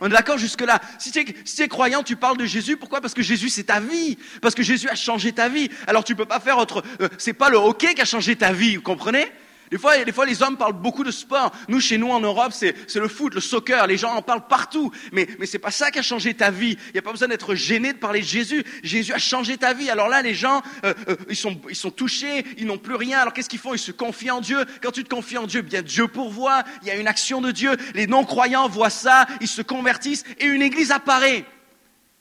On 0.00 0.06
est 0.06 0.10
d'accord 0.10 0.38
jusque-là. 0.38 0.80
Si 0.98 1.10
tu, 1.10 1.62
es, 1.62 1.68
croyant, 1.68 2.02
tu 2.02 2.16
parles 2.16 2.36
de 2.36 2.44
Jésus. 2.44 2.76
Pourquoi? 2.76 3.00
Parce 3.00 3.14
que 3.14 3.22
Jésus, 3.22 3.48
c'est 3.48 3.64
ta 3.64 3.80
vie. 3.80 4.18
Parce 4.42 4.54
que 4.54 4.62
Jésus 4.62 4.88
a 4.88 4.94
changé 4.94 5.32
ta 5.32 5.48
vie. 5.48 5.70
Alors 5.86 6.04
tu 6.04 6.14
peux 6.14 6.26
pas 6.26 6.40
faire 6.40 6.58
autre. 6.58 6.82
Euh, 7.00 7.08
c'est 7.18 7.32
pas 7.32 7.48
le 7.48 7.56
hockey 7.56 7.94
qui 7.94 8.02
a 8.02 8.04
changé 8.04 8.36
ta 8.36 8.52
vie, 8.52 8.76
vous 8.76 8.82
comprenez? 8.82 9.26
Des 9.70 9.78
fois, 9.78 10.04
des 10.04 10.12
fois, 10.12 10.26
les 10.26 10.42
hommes 10.42 10.56
parlent 10.56 10.80
beaucoup 10.80 11.04
de 11.04 11.10
sport. 11.10 11.50
Nous, 11.68 11.80
chez 11.80 11.98
nous, 11.98 12.10
en 12.10 12.20
Europe, 12.20 12.52
c'est 12.52 12.94
le 12.94 13.08
foot, 13.08 13.34
le 13.34 13.40
soccer. 13.40 13.86
Les 13.86 13.96
gens 13.96 14.14
en 14.14 14.22
parlent 14.22 14.46
partout. 14.46 14.92
Mais, 15.12 15.26
mais 15.38 15.46
c'est 15.46 15.58
pas 15.58 15.70
ça 15.70 15.90
qui 15.90 15.98
a 15.98 16.02
changé 16.02 16.34
ta 16.34 16.50
vie. 16.50 16.76
Il 16.88 16.92
n'y 16.94 16.98
a 16.98 17.02
pas 17.02 17.12
besoin 17.12 17.28
d'être 17.28 17.54
gêné 17.54 17.92
de 17.92 17.98
parler 17.98 18.20
de 18.20 18.26
Jésus. 18.26 18.64
Jésus 18.82 19.12
a 19.12 19.18
changé 19.18 19.56
ta 19.56 19.72
vie. 19.74 19.90
Alors 19.90 20.08
là, 20.08 20.22
les 20.22 20.34
gens, 20.34 20.62
euh, 20.84 20.94
euh, 21.08 21.16
ils, 21.28 21.36
sont, 21.36 21.60
ils 21.68 21.76
sont 21.76 21.90
touchés, 21.90 22.44
ils 22.58 22.66
n'ont 22.66 22.78
plus 22.78 22.94
rien. 22.94 23.18
Alors 23.18 23.32
qu'est-ce 23.32 23.48
qu'ils 23.48 23.58
font? 23.58 23.74
Ils 23.74 23.78
se 23.78 23.92
confient 23.92 24.30
en 24.30 24.40
Dieu. 24.40 24.64
Quand 24.82 24.92
tu 24.92 25.02
te 25.02 25.08
confies 25.08 25.38
en 25.38 25.46
Dieu, 25.46 25.62
bien 25.62 25.82
Dieu 25.82 26.06
pourvoit. 26.06 26.62
Il 26.82 26.88
y 26.88 26.90
a 26.90 26.96
une 26.96 27.08
action 27.08 27.40
de 27.40 27.50
Dieu. 27.50 27.76
Les 27.94 28.06
non-croyants 28.06 28.68
voient 28.68 28.90
ça, 28.90 29.26
ils 29.40 29.48
se 29.48 29.62
convertissent 29.62 30.24
et 30.38 30.46
une 30.46 30.62
église 30.62 30.92
apparaît. 30.92 31.44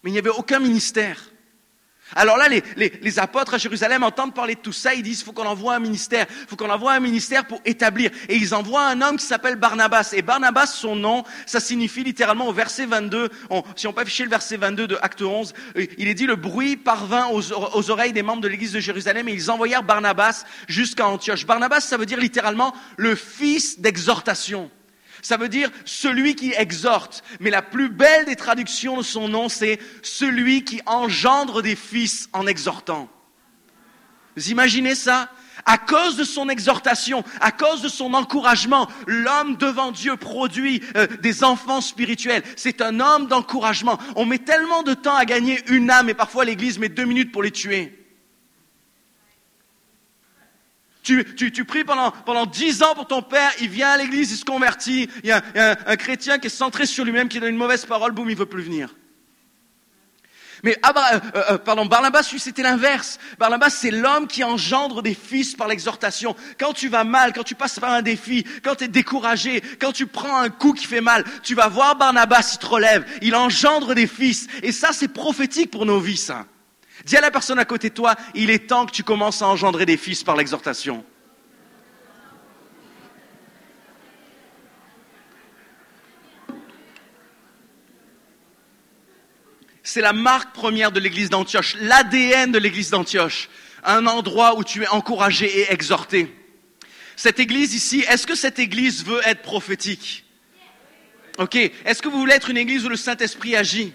Mais 0.04 0.10
il 0.10 0.14
n'y 0.14 0.20
avait 0.20 0.30
aucun 0.30 0.60
ministère. 0.60 1.20
Alors 2.15 2.38
là, 2.38 2.48
les, 2.48 3.19
apôtres 3.19 3.53
à 3.55 3.57
Jérusalem 3.57 4.03
entendent 4.03 4.34
parler 4.34 4.55
de 4.55 4.62
tout 4.62 4.72
ça, 4.72 4.93
ils 4.93 5.03
disent, 5.03 5.22
faut 5.22 5.34
qu'on 5.34 5.45
envoie 5.45 5.75
un 5.75 5.79
ministère, 5.79 6.25
il 6.29 6.48
faut 6.48 6.55
qu'on 6.55 6.69
envoie 6.69 6.93
un 6.93 7.01
ministère 7.01 7.45
pour 7.45 7.60
établir. 7.65 8.10
Et 8.29 8.36
ils 8.36 8.55
envoient 8.55 8.88
un 8.88 9.01
homme 9.01 9.17
qui 9.17 9.25
s'appelle 9.25 9.57
Barnabas. 9.57 10.13
Et 10.13 10.22
Barnabas, 10.22 10.67
son 10.67 10.95
nom, 10.95 11.24
ça 11.45 11.60
signifie 11.60 12.03
littéralement 12.03 12.48
au 12.48 12.53
verset 12.53 12.86
22, 12.86 13.29
si 13.75 13.88
on 13.88 13.93
peut 13.93 14.01
afficher 14.01 14.24
le 14.24 14.29
verset 14.29 14.55
22 14.55 14.88
de 14.88 14.98
Acte 15.01 15.22
11, 15.22 15.53
euh, 15.77 15.86
il 15.98 16.07
est 16.07 16.13
dit, 16.13 16.25
le 16.25 16.38
bruit 16.38 16.77
parvint 16.77 17.27
aux 17.29 17.91
oreilles 17.91 18.13
des 18.13 18.24
membres 18.24 18.41
de 18.41 18.48
l'église 18.48 18.72
de 18.72 18.79
Jérusalem 18.79 19.27
et 19.27 19.34
ils 19.34 19.51
envoyèrent 19.51 19.84
Barnabas 19.84 20.45
jusqu'à 20.67 21.07
Antioche. 21.07 21.45
Barnabas, 21.45 21.81
ça 21.81 21.98
veut 21.98 22.05
dire 22.05 22.19
littéralement 22.19 22.74
le 22.98 23.15
fils 23.15 23.79
d'exhortation. 23.79 24.72
Ça 25.25 25.38
veut 25.38 25.50
dire 25.50 25.72
celui 25.86 26.36
qui 26.36 26.53
exhorte. 26.55 27.24
Mais 27.39 27.50
la 27.50 27.63
plus 27.63 27.89
belle 27.89 28.25
des 28.25 28.36
traductions 28.36 28.98
de 28.98 29.01
son 29.01 29.27
nom, 29.27 29.50
c'est 29.50 29.79
celui 30.03 30.63
qui 30.63 30.82
engendre 30.86 31.63
des 31.63 31.75
fils 31.75 32.29
en 32.32 32.46
exhortant. 32.46 33.10
Vous 34.38 34.51
imaginez 34.51 34.94
ça? 34.94 35.32
À 35.65 35.79
cause 35.79 36.15
de 36.15 36.24
son 36.24 36.48
exhortation, 36.48 37.24
à 37.41 37.51
cause 37.51 37.82
de 37.82 37.88
son 37.88 38.13
encouragement, 38.13 38.88
l'homme 39.08 39.55
devant 39.58 39.91
Dieu 39.91 40.15
produit 40.15 40.84
euh, 40.96 41.08
des 41.24 41.44
enfants 41.44 41.82
spirituels. 41.82 42.44
C'est 42.55 42.79
un 42.84 43.00
homme 43.00 43.25
d'encouragement. 43.25 43.98
On 44.15 44.27
met 44.27 44.38
tellement 44.38 44.84
de 44.84 44.94
temps 44.94 45.15
à 45.15 45.25
gagner 45.25 45.60
une 45.70 45.89
âme 45.89 46.08
et 46.10 46.13
parfois 46.13 46.46
l'Église 46.46 46.77
met 46.77 46.89
deux 46.89 47.05
minutes 47.05 47.32
pour 47.32 47.41
les 47.41 47.50
tuer. 47.50 48.04
Tu, 51.05 51.24
tu, 51.35 51.51
tu 51.51 51.65
pries 51.65 51.83
pendant, 51.83 52.09
pendant 52.09 52.47
dix 52.47 52.81
ans 52.81 52.95
pour 52.95 53.05
ton 53.05 53.21
père, 53.21 53.51
il 53.62 53.69
vient 53.69 53.89
à 53.89 53.97
l'église, 53.97 54.31
il 54.31 54.38
se 54.38 54.43
convertit. 54.43 55.07
Il 55.24 55.29
y 55.29 55.31
a, 55.31 55.43
un, 55.85 55.95
chrétien 55.97 56.39
qui 56.39 56.47
est 56.47 56.50
centré 56.50 56.88
sur 56.88 57.05
lui-même, 57.05 57.29
qui 57.29 57.39
donne 57.39 57.51
une 57.51 57.57
mauvaise 57.57 57.85
parole, 57.85 58.12
boum, 58.12 58.27
il 58.27 58.35
veut 58.35 58.47
plus 58.47 58.63
venir. 58.63 58.89
Mais 60.63 60.79
ah 60.81 60.93
bah, 60.93 61.05
euh, 61.13 61.19
euh, 61.35 61.43
euh, 61.51 61.57
pardon, 61.59 61.85
Barnabas, 61.85 62.27
lui, 62.31 62.39
c'était 62.39 62.63
l'inverse. 62.63 63.20
Barnabas, 63.37 63.70
c'est 63.70 63.91
l'homme 63.91 64.25
qui 64.25 64.44
engendre 64.44 65.03
des 65.03 65.13
fils 65.13 65.53
par 65.53 65.68
l'exhortation. 65.68 66.35
Quand 66.59 66.74
tu 66.74 66.87
vas 66.87 67.03
mal, 67.03 67.33
quand 67.33 67.44
tu 67.44 67.53
passes 67.53 67.79
par 67.79 67.91
un 67.91 68.01
défi, 68.01 68.44
quand 68.63 68.74
tu 68.74 68.85
es 68.85 68.87
découragé, 68.87 69.61
quand 69.79 69.91
tu 69.91 70.07
prends 70.07 70.37
un 70.37 70.50
coup 70.50 70.74
qui 70.74 70.87
fait 70.87 71.01
mal, 71.01 71.24
tu 71.44 71.53
vas 71.53 71.68
voir 71.68 71.98
Barnabas, 71.98 72.53
il 72.53 72.57
te 72.57 72.65
relève, 72.65 73.05
il 73.22 73.35
engendre 73.35 73.94
des 73.94 74.07
fils. 74.07 74.48
Et 74.63 74.72
ça, 74.72 74.89
c'est 74.91 75.09
prophétique 75.09 75.70
pour 75.70 75.85
nos 75.85 76.00
vies, 76.00 76.18
ça. 76.18 76.48
Dis 77.05 77.15
à 77.15 77.22
la 77.22 77.29
personne 77.29 77.59
à 77.59 77.65
côté 77.65 77.89
de 77.89 77.94
toi, 77.94 78.15
il 78.33 78.50
est 78.50 78.68
temps 78.68 78.87
que 78.87 78.91
tu 78.91 79.03
commences 79.03 79.44
à 79.44 79.48
engendrer 79.48 79.85
des 79.85 79.96
fils 79.96 80.24
par 80.24 80.35
l'exhortation. 80.35 81.05
C'est 89.83 90.01
la 90.01 90.13
marque 90.13 90.53
première 90.55 90.91
de 90.91 91.00
l'église 91.00 91.29
d'Antioche, 91.29 91.75
l'ADN 91.79 92.51
de 92.51 92.57
l'église 92.57 92.89
d'Antioche, 92.89 93.50
un 93.83 94.07
endroit 94.07 94.57
où 94.57 94.63
tu 94.63 94.81
es 94.81 94.87
encouragé 94.87 95.46
et 95.46 95.72
exhorté. 95.72 96.35
Cette 97.15 97.39
église 97.39 97.75
ici, 97.75 98.03
est-ce 98.09 98.25
que 98.25 98.33
cette 98.33 98.57
église 98.57 99.05
veut 99.05 99.22
être 99.25 99.44
prophétique? 99.44 100.25
Ok, 101.37 101.55
est-ce 101.55 102.01
que 102.01 102.09
vous 102.09 102.18
voulez 102.18 102.33
être 102.33 102.50
une 102.50 102.57
église 102.57 102.83
où 102.83 102.89
le 102.89 102.96
Saint-Esprit 102.96 103.55
agit? 103.55 103.94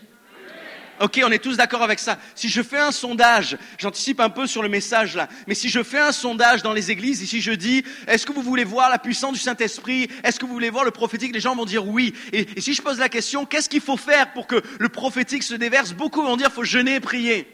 Ok, 1.00 1.18
on 1.24 1.30
est 1.30 1.38
tous 1.38 1.56
d'accord 1.56 1.82
avec 1.82 1.98
ça. 1.98 2.18
Si 2.34 2.50
je 2.50 2.62
fais 2.62 2.78
un 2.78 2.92
sondage, 2.92 3.56
j'anticipe 3.78 4.20
un 4.20 4.28
peu 4.28 4.46
sur 4.46 4.62
le 4.62 4.68
message 4.68 5.16
là, 5.16 5.28
mais 5.46 5.54
si 5.54 5.70
je 5.70 5.82
fais 5.82 5.98
un 5.98 6.12
sondage 6.12 6.62
dans 6.62 6.74
les 6.74 6.90
églises, 6.90 7.22
et 7.22 7.26
si 7.26 7.40
je 7.40 7.52
dis, 7.52 7.82
est-ce 8.06 8.26
que 8.26 8.32
vous 8.32 8.42
voulez 8.42 8.64
voir 8.64 8.90
la 8.90 8.98
puissance 8.98 9.32
du 9.32 9.38
Saint-Esprit? 9.38 10.10
Est-ce 10.22 10.38
que 10.38 10.44
vous 10.44 10.52
voulez 10.52 10.68
voir 10.68 10.84
le 10.84 10.90
prophétique? 10.90 11.32
Les 11.32 11.40
gens 11.40 11.56
vont 11.56 11.64
dire 11.64 11.88
oui. 11.88 12.14
Et, 12.34 12.60
si 12.60 12.74
je 12.74 12.82
pose 12.82 12.98
la 12.98 13.08
question, 13.08 13.46
qu'est-ce 13.46 13.70
qu'il 13.70 13.80
faut 13.80 13.96
faire 13.96 14.34
pour 14.34 14.46
que 14.46 14.62
le 14.78 14.88
prophétique 14.90 15.42
se 15.42 15.54
déverse? 15.54 15.94
Beaucoup 15.94 16.20
vont 16.20 16.36
dire, 16.36 16.52
faut 16.52 16.64
jeûner 16.64 16.96
et 16.96 17.00
prier. 17.00 17.48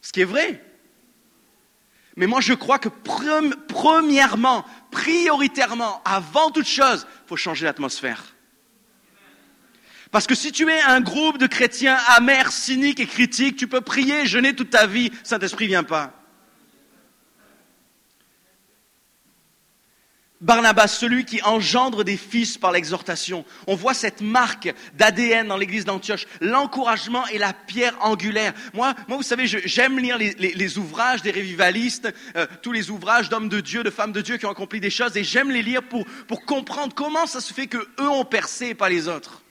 Ce 0.00 0.12
qui 0.12 0.20
est 0.20 0.24
vrai. 0.24 0.62
Mais 2.14 2.28
moi, 2.28 2.40
je 2.40 2.54
crois 2.54 2.78
que 2.78 2.88
premièrement, 3.68 4.64
prioritairement, 4.92 6.00
avant 6.04 6.52
toute 6.52 6.68
chose, 6.68 7.04
il 7.24 7.28
faut 7.28 7.36
changer 7.36 7.64
l'atmosphère. 7.64 8.36
Parce 10.10 10.26
que 10.26 10.34
si 10.34 10.52
tu 10.52 10.68
es 10.68 10.80
un 10.80 11.00
groupe 11.00 11.38
de 11.38 11.46
chrétiens 11.46 11.98
amers, 12.16 12.50
cyniques 12.50 13.00
et 13.00 13.06
critiques, 13.06 13.56
tu 13.56 13.68
peux 13.68 13.82
prier, 13.82 14.26
jeûner 14.26 14.54
toute 14.54 14.70
ta 14.70 14.86
vie, 14.86 15.10
Saint-Esprit 15.22 15.66
vient 15.66 15.84
pas. 15.84 16.14
Barnabas, 20.40 20.86
celui 20.86 21.24
qui 21.24 21.42
engendre 21.42 22.04
des 22.04 22.16
fils 22.16 22.58
par 22.58 22.70
l'exhortation. 22.70 23.44
On 23.66 23.74
voit 23.74 23.92
cette 23.92 24.20
marque 24.20 24.72
d'ADN 24.94 25.48
dans 25.48 25.56
l'église 25.56 25.84
d'Antioche, 25.84 26.26
l'encouragement 26.40 27.26
et 27.26 27.38
la 27.38 27.52
pierre 27.52 27.96
angulaire. 28.00 28.54
Moi, 28.72 28.94
vous 29.08 29.24
savez, 29.24 29.48
j'aime 29.48 29.98
lire 29.98 30.16
les, 30.16 30.78
ouvrages 30.78 31.22
des 31.22 31.32
révivalistes, 31.32 32.14
euh, 32.36 32.46
tous 32.62 32.70
les 32.70 32.90
ouvrages 32.90 33.28
d'hommes 33.28 33.48
de 33.48 33.60
Dieu, 33.60 33.82
de 33.82 33.90
femmes 33.90 34.12
de 34.12 34.20
Dieu 34.20 34.36
qui 34.36 34.46
ont 34.46 34.50
accompli 34.50 34.78
des 34.78 34.90
choses, 34.90 35.16
et 35.16 35.24
j'aime 35.24 35.50
les 35.50 35.62
lire 35.62 35.82
pour, 35.82 36.04
pour 36.28 36.44
comprendre 36.44 36.94
comment 36.94 37.26
ça 37.26 37.40
se 37.40 37.52
fait 37.52 37.66
que 37.66 37.88
eux 37.98 38.08
ont 38.08 38.24
percé 38.24 38.68
et 38.68 38.74
pas 38.74 38.88
les 38.88 39.08
autres. 39.08 39.42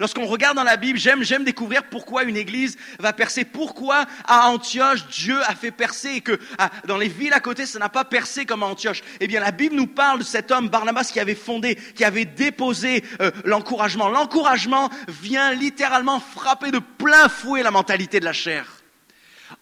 Lorsqu'on 0.00 0.26
regarde 0.26 0.56
dans 0.56 0.64
la 0.64 0.76
Bible, 0.76 0.98
j'aime, 0.98 1.44
découvrir 1.44 1.84
pourquoi 1.84 2.24
une 2.24 2.36
église 2.36 2.76
va 2.98 3.12
percer, 3.12 3.44
pourquoi 3.44 4.06
à 4.24 4.48
Antioche 4.48 5.06
Dieu 5.08 5.40
a 5.42 5.54
fait 5.54 5.70
percer 5.70 6.10
et 6.10 6.20
que 6.20 6.38
dans 6.86 6.96
les 6.96 7.08
villes 7.08 7.32
à 7.32 7.40
côté 7.40 7.66
ça 7.66 7.78
n'a 7.78 7.88
pas 7.88 8.04
percé 8.04 8.46
comme 8.46 8.62
à 8.62 8.66
Antioche. 8.66 9.02
Eh 9.20 9.26
bien, 9.26 9.40
la 9.40 9.50
Bible 9.50 9.76
nous 9.76 9.86
parle 9.86 10.20
de 10.20 10.24
cet 10.24 10.50
homme 10.50 10.68
Barnabas 10.68 11.10
qui 11.12 11.20
avait 11.20 11.34
fondé, 11.34 11.76
qui 11.94 12.04
avait 12.04 12.24
déposé 12.24 13.04
euh, 13.20 13.30
l'encouragement. 13.44 14.08
L'encouragement 14.08 14.90
vient 15.08 15.52
littéralement 15.52 16.20
frapper 16.20 16.70
de 16.70 16.78
plein 16.78 17.28
fouet 17.28 17.62
la 17.62 17.70
mentalité 17.70 18.20
de 18.20 18.24
la 18.24 18.32
chair. 18.32 18.66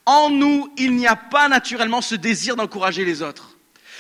En 0.07 0.31
nous, 0.31 0.73
il 0.77 0.95
n'y 0.97 1.07
a 1.07 1.17
pas 1.17 1.49
naturellement 1.49 2.01
ce 2.01 2.15
désir 2.15 2.57
d'encourager 2.57 3.05
les 3.05 3.23
autres. 3.23 3.50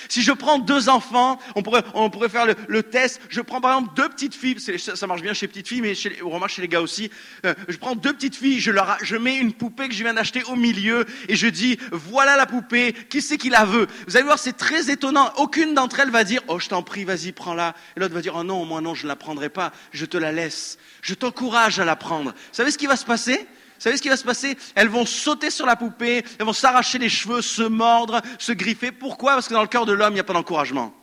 Si 0.08 0.22
je 0.22 0.32
prends 0.32 0.58
deux 0.58 0.88
enfants, 0.88 1.38
on 1.54 1.62
pourrait, 1.62 1.82
on 1.94 2.10
pourrait 2.10 2.28
faire 2.28 2.46
le, 2.46 2.82
test. 2.82 3.20
Je 3.28 3.40
prends 3.40 3.60
par 3.60 3.72
exemple 3.76 3.94
deux 3.94 4.08
petites 4.08 4.34
filles, 4.34 4.56
ça 4.78 5.06
marche 5.06 5.22
bien 5.22 5.34
chez 5.34 5.46
les 5.46 5.52
petites 5.52 5.68
filles, 5.68 5.82
mais 5.82 5.94
chez, 5.94 6.22
on 6.22 6.30
remarque 6.30 6.52
chez 6.52 6.62
les 6.62 6.68
gars 6.68 6.80
aussi. 6.80 7.10
Euh, 7.44 7.54
je 7.68 7.76
prends 7.76 7.94
deux 7.94 8.12
petites 8.12 8.36
filles, 8.36 8.60
je, 8.60 8.70
leur, 8.70 8.96
je 9.02 9.16
mets 9.16 9.36
une 9.36 9.52
poupée 9.52 9.88
que 9.88 9.94
je 9.94 10.02
viens 10.02 10.14
d'acheter 10.14 10.42
au 10.44 10.56
milieu 10.56 11.04
et 11.28 11.36
je 11.36 11.46
dis, 11.46 11.78
voilà 11.92 12.36
la 12.36 12.46
poupée, 12.46 12.94
qui 13.08 13.22
c'est 13.22 13.38
qui 13.38 13.50
la 13.50 13.64
veut? 13.64 13.86
Vous 14.06 14.16
allez 14.16 14.24
voir, 14.24 14.38
c'est 14.38 14.56
très 14.56 14.90
étonnant. 14.90 15.32
Aucune 15.36 15.74
d'entre 15.74 16.00
elles 16.00 16.10
va 16.10 16.24
dire, 16.24 16.42
oh 16.48 16.58
je 16.58 16.68
t'en 16.68 16.82
prie, 16.82 17.04
vas-y, 17.04 17.32
prends-la. 17.32 17.74
Et 17.96 18.00
l'autre 18.00 18.14
va 18.14 18.22
dire, 18.22 18.34
oh 18.36 18.44
non, 18.44 18.64
moi 18.64 18.80
non, 18.80 18.94
je 18.94 19.04
ne 19.04 19.08
la 19.08 19.16
prendrai 19.16 19.48
pas, 19.48 19.72
je 19.92 20.06
te 20.06 20.16
la 20.16 20.32
laisse. 20.32 20.78
Je 21.02 21.14
t'encourage 21.14 21.80
à 21.80 21.84
la 21.84 21.96
prendre. 21.96 22.30
Vous 22.30 22.36
savez 22.52 22.70
ce 22.70 22.78
qui 22.78 22.86
va 22.86 22.96
se 22.96 23.04
passer? 23.04 23.46
Savez 23.82 23.96
ce 23.96 24.02
qui 24.02 24.08
va 24.08 24.16
se 24.16 24.24
passer? 24.24 24.56
Elles 24.74 24.88
vont 24.88 25.06
sauter 25.06 25.50
sur 25.50 25.66
la 25.66 25.76
poupée, 25.76 26.24
elles 26.38 26.46
vont 26.46 26.52
s'arracher 26.52 26.98
les 26.98 27.08
cheveux, 27.08 27.42
se 27.42 27.62
mordre, 27.62 28.20
se 28.38 28.52
griffer. 28.52 28.92
Pourquoi? 28.92 29.34
Parce 29.34 29.48
que 29.48 29.54
dans 29.54 29.62
le 29.62 29.68
cœur 29.68 29.86
de 29.86 29.92
l'homme, 29.92 30.12
il 30.12 30.14
n'y 30.14 30.20
a 30.20 30.24
pas 30.24 30.32
d'encouragement. 30.32 30.94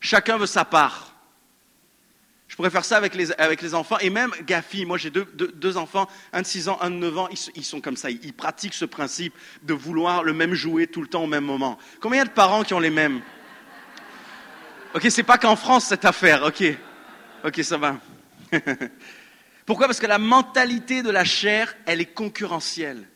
Chacun 0.00 0.36
veut 0.36 0.46
sa 0.46 0.64
part. 0.64 1.12
Je 2.52 2.56
pourrais 2.56 2.68
faire 2.68 2.84
ça 2.84 2.98
avec 2.98 3.14
les, 3.62 3.74
enfants 3.74 3.96
et 4.00 4.10
même 4.10 4.30
Gafi. 4.44 4.84
Moi, 4.84 4.98
j'ai 4.98 5.10
deux, 5.10 5.76
enfants, 5.78 6.06
un 6.34 6.42
de 6.42 6.46
6 6.46 6.68
ans, 6.68 6.76
un 6.82 6.90
de 6.90 6.96
9 6.96 7.18
ans. 7.18 7.28
Ils, 7.54 7.64
sont 7.64 7.80
comme 7.80 7.96
ça. 7.96 8.10
Ils, 8.10 8.20
ils, 8.22 8.34
pratiquent 8.34 8.74
ce 8.74 8.84
principe 8.84 9.32
de 9.62 9.72
vouloir 9.72 10.22
le 10.22 10.34
même 10.34 10.52
jouet 10.52 10.86
tout 10.86 11.00
le 11.00 11.08
temps 11.08 11.24
au 11.24 11.26
même 11.26 11.46
moment. 11.46 11.78
Combien 11.98 12.24
de 12.24 12.28
parents 12.28 12.62
qui 12.62 12.74
ont 12.74 12.78
les 12.78 12.90
mêmes? 12.90 13.22
Ok, 14.94 15.06
c'est 15.08 15.22
pas 15.22 15.38
qu'en 15.38 15.56
France 15.56 15.86
cette 15.86 16.04
affaire. 16.04 16.42
Ok, 16.42 16.62
ok, 17.42 17.64
ça 17.64 17.78
va. 17.78 17.96
Pourquoi? 19.66 19.86
Parce 19.86 20.00
que 20.00 20.06
la 20.06 20.18
mentalité 20.18 21.02
de 21.02 21.10
la 21.10 21.24
chair, 21.24 21.74
elle 21.86 22.00
est 22.00 22.12
concurrentielle. 22.12 23.08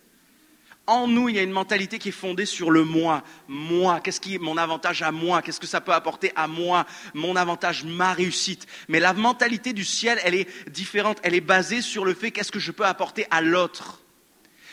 En 0.88 1.08
nous, 1.08 1.28
il 1.28 1.34
y 1.34 1.38
a 1.40 1.42
une 1.42 1.50
mentalité 1.50 1.98
qui 1.98 2.10
est 2.10 2.12
fondée 2.12 2.46
sur 2.46 2.70
le 2.70 2.84
moi. 2.84 3.24
Moi, 3.48 3.98
qu'est-ce 4.00 4.20
qui 4.20 4.36
est 4.36 4.38
mon 4.38 4.56
avantage 4.56 5.02
à 5.02 5.10
moi? 5.10 5.42
Qu'est-ce 5.42 5.58
que 5.58 5.66
ça 5.66 5.80
peut 5.80 5.92
apporter 5.92 6.30
à 6.36 6.46
moi? 6.46 6.86
Mon 7.12 7.34
avantage, 7.34 7.82
ma 7.82 8.12
réussite. 8.12 8.68
Mais 8.88 9.00
la 9.00 9.12
mentalité 9.12 9.72
du 9.72 9.84
ciel, 9.84 10.20
elle 10.22 10.36
est 10.36 10.70
différente. 10.70 11.18
Elle 11.24 11.34
est 11.34 11.40
basée 11.40 11.82
sur 11.82 12.04
le 12.04 12.14
fait 12.14 12.30
qu'est-ce 12.30 12.52
que 12.52 12.60
je 12.60 12.70
peux 12.70 12.86
apporter 12.86 13.26
à 13.32 13.40
l'autre? 13.40 14.00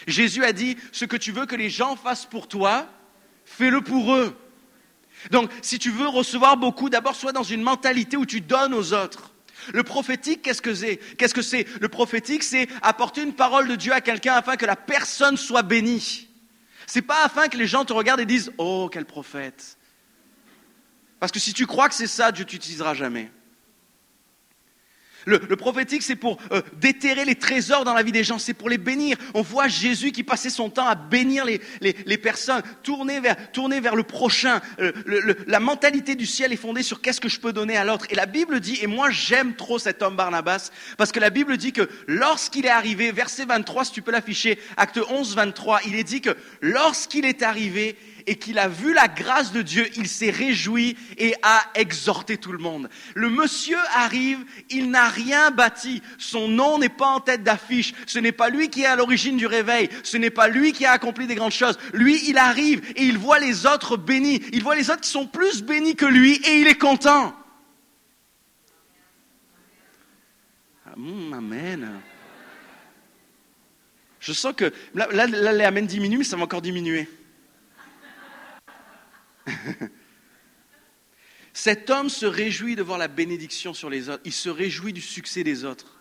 Jésus 0.05 0.43
a 0.43 0.53
dit, 0.53 0.77
ce 0.91 1.05
que 1.05 1.17
tu 1.17 1.31
veux 1.31 1.47
que 1.47 1.55
les 1.55 1.71
gens 1.71 1.95
fassent 1.95 2.27
pour 2.27 2.47
toi, 2.47 2.87
fais-le 3.45 3.81
pour 3.81 4.13
eux. 4.13 4.37
Donc, 5.31 5.49
si 5.63 5.79
tu 5.79 5.89
veux 5.89 6.07
recevoir 6.07 6.57
beaucoup, 6.57 6.89
d'abord 6.91 7.15
sois 7.15 7.31
dans 7.31 7.43
une 7.43 7.63
mentalité 7.63 8.17
où 8.17 8.25
tu 8.25 8.41
donnes 8.41 8.75
aux 8.75 8.93
autres. 8.93 9.32
Le 9.71 9.83
prophétique, 9.83 10.41
qu'est-ce 10.41 10.61
que 10.61 10.73
c'est 10.73 10.97
Qu'est-ce 11.17 11.33
que 11.33 11.41
c'est 11.41 11.65
Le 11.79 11.87
prophétique, 11.89 12.43
c'est 12.43 12.67
apporter 12.81 13.21
une 13.21 13.33
parole 13.33 13.67
de 13.67 13.75
Dieu 13.75 13.93
à 13.93 14.01
quelqu'un 14.01 14.33
afin 14.33 14.55
que 14.55 14.65
la 14.65 14.75
personne 14.75 15.37
soit 15.37 15.63
bénie. 15.63 16.29
C'est 16.87 17.01
pas 17.01 17.23
afin 17.23 17.47
que 17.47 17.57
les 17.57 17.67
gens 17.67 17.85
te 17.85 17.93
regardent 17.93 18.19
et 18.19 18.25
disent 18.25 18.51
"Oh, 18.57 18.89
quel 18.91 19.05
prophète." 19.05 19.77
Parce 21.19 21.31
que 21.31 21.39
si 21.39 21.53
tu 21.53 21.65
crois 21.65 21.87
que 21.87 21.95
c'est 21.95 22.07
ça, 22.07 22.31
Dieu 22.31 22.43
t'utilisera 22.43 22.93
jamais. 22.93 23.31
Le, 25.25 25.41
le, 25.49 25.55
prophétique, 25.55 26.03
c'est 26.03 26.15
pour 26.15 26.37
euh, 26.51 26.61
déterrer 26.79 27.25
les 27.25 27.35
trésors 27.35 27.83
dans 27.85 27.93
la 27.93 28.03
vie 28.03 28.11
des 28.11 28.23
gens, 28.23 28.39
c'est 28.39 28.53
pour 28.53 28.69
les 28.69 28.77
bénir. 28.77 29.17
On 29.33 29.41
voit 29.41 29.67
Jésus 29.67 30.11
qui 30.11 30.23
passait 30.23 30.49
son 30.49 30.69
temps 30.69 30.87
à 30.87 30.95
bénir 30.95 31.45
les, 31.45 31.61
les, 31.81 31.95
les 32.05 32.17
personnes, 32.17 32.61
tourner 32.83 33.19
vers, 33.19 33.51
tourner 33.51 33.79
vers 33.79 33.95
le 33.95 34.03
prochain. 34.03 34.61
Euh, 34.79 34.91
le, 35.05 35.37
la 35.47 35.59
mentalité 35.59 36.15
du 36.15 36.25
ciel 36.25 36.51
est 36.53 36.57
fondée 36.57 36.83
sur 36.83 37.01
qu'est-ce 37.01 37.21
que 37.21 37.29
je 37.29 37.39
peux 37.39 37.53
donner 37.53 37.77
à 37.77 37.85
l'autre. 37.85 38.05
Et 38.09 38.15
la 38.15 38.25
Bible 38.25 38.59
dit, 38.59 38.79
et 38.81 38.87
moi 38.87 39.09
j'aime 39.11 39.55
trop 39.55 39.79
cet 39.79 40.01
homme 40.01 40.15
Barnabas, 40.15 40.71
parce 40.97 41.11
que 41.11 41.19
la 41.19 41.29
Bible 41.29 41.57
dit 41.57 41.71
que 41.71 41.89
lorsqu'il 42.07 42.65
est 42.65 42.69
arrivé, 42.69 43.11
verset 43.11 43.45
23, 43.45 43.85
si 43.85 43.91
tu 43.91 44.01
peux 44.01 44.11
l'afficher, 44.11 44.59
acte 44.77 44.99
11, 45.09 45.35
23, 45.35 45.81
il 45.87 45.95
est 45.95 46.03
dit 46.03 46.21
que 46.21 46.35
lorsqu'il 46.61 47.25
est 47.25 47.43
arrivé, 47.43 47.97
et 48.27 48.35
qu'il 48.35 48.59
a 48.59 48.67
vu 48.67 48.93
la 48.93 49.07
grâce 49.07 49.51
de 49.51 49.61
Dieu, 49.61 49.87
il 49.95 50.07
s'est 50.07 50.29
réjoui 50.29 50.97
et 51.17 51.35
a 51.41 51.63
exhorté 51.75 52.37
tout 52.37 52.51
le 52.51 52.57
monde. 52.57 52.89
Le 53.15 53.29
monsieur 53.29 53.77
arrive, 53.93 54.39
il 54.69 54.89
n'a 54.89 55.09
rien 55.09 55.51
bâti, 55.51 56.01
son 56.17 56.47
nom 56.47 56.77
n'est 56.77 56.89
pas 56.89 57.07
en 57.07 57.19
tête 57.19 57.43
d'affiche, 57.43 57.93
ce 58.05 58.19
n'est 58.19 58.31
pas 58.31 58.49
lui 58.49 58.69
qui 58.69 58.81
est 58.81 58.87
à 58.87 58.95
l'origine 58.95 59.37
du 59.37 59.45
réveil, 59.45 59.89
ce 60.03 60.17
n'est 60.17 60.29
pas 60.29 60.47
lui 60.47 60.71
qui 60.71 60.85
a 60.85 60.91
accompli 60.91 61.27
des 61.27 61.35
grandes 61.35 61.51
choses. 61.51 61.77
Lui, 61.93 62.21
il 62.27 62.37
arrive 62.37 62.81
et 62.95 63.03
il 63.03 63.17
voit 63.17 63.39
les 63.39 63.65
autres 63.65 63.97
bénis, 63.97 64.41
il 64.51 64.63
voit 64.63 64.75
les 64.75 64.89
autres 64.89 65.01
qui 65.01 65.09
sont 65.09 65.27
plus 65.27 65.63
bénis 65.63 65.95
que 65.95 66.05
lui 66.05 66.35
et 66.45 66.61
il 66.61 66.67
est 66.67 66.79
content. 66.79 67.35
Amen. 70.95 72.01
Je 74.19 74.31
sens 74.31 74.53
que 74.55 74.71
là, 74.93 75.07
les 75.27 75.63
amens 75.63 75.85
diminuent, 75.85 76.19
mais 76.19 76.23
ça 76.23 76.37
va 76.37 76.43
encore 76.43 76.61
diminuer. 76.61 77.09
Cet 81.53 81.89
homme 81.89 82.09
se 82.09 82.25
réjouit 82.25 82.75
de 82.75 82.81
voir 82.81 82.97
la 82.97 83.07
bénédiction 83.07 83.73
sur 83.73 83.89
les 83.89 84.09
autres. 84.09 84.23
Il 84.25 84.33
se 84.33 84.49
réjouit 84.49 84.93
du 84.93 85.01
succès 85.01 85.43
des 85.43 85.65
autres. 85.65 85.99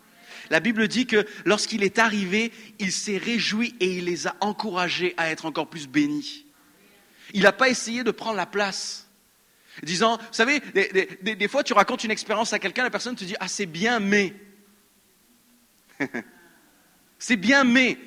La 0.51 0.61
Bible 0.61 0.89
dit 0.89 1.07
que 1.07 1.27
lorsqu'il 1.45 1.83
est 1.83 1.99
arrivé, 1.99 2.53
il 2.79 2.91
s'est 2.91 3.19
réjoui 3.19 3.75
et 3.81 3.99
il 3.99 4.07
les 4.07 4.27
a 4.27 4.35
encouragés 4.41 5.15
à 5.17 5.31
être 5.31 5.47
encore 5.47 5.69
plus 5.69 5.87
bénis. 5.87 6.47
Il 7.35 7.43
n'a 7.43 7.53
pas 7.53 7.69
essayé 7.69 8.03
de 8.03 8.11
prendre 8.11 8.37
la 8.37 8.47
place. 8.47 9.09
Disant, 9.83 10.19
vous 10.19 10.25
savez, 10.33 10.61
des, 10.61 11.49
fois 11.49 11.63
tu 11.63 11.73
racontes 11.73 12.05
une 12.05 12.11
expérience 12.11 12.53
à 12.53 12.59
quelqu'un, 12.59 12.83
la 12.83 12.91
personne 12.91 13.17
te 13.17 13.25
dit, 13.25 13.37
ah 13.41 13.49
c'est 13.49 13.67
bien, 13.67 14.01
mais. 14.01 14.35
c'est 17.19 17.37
bien, 17.37 17.65
mais. 17.65 17.99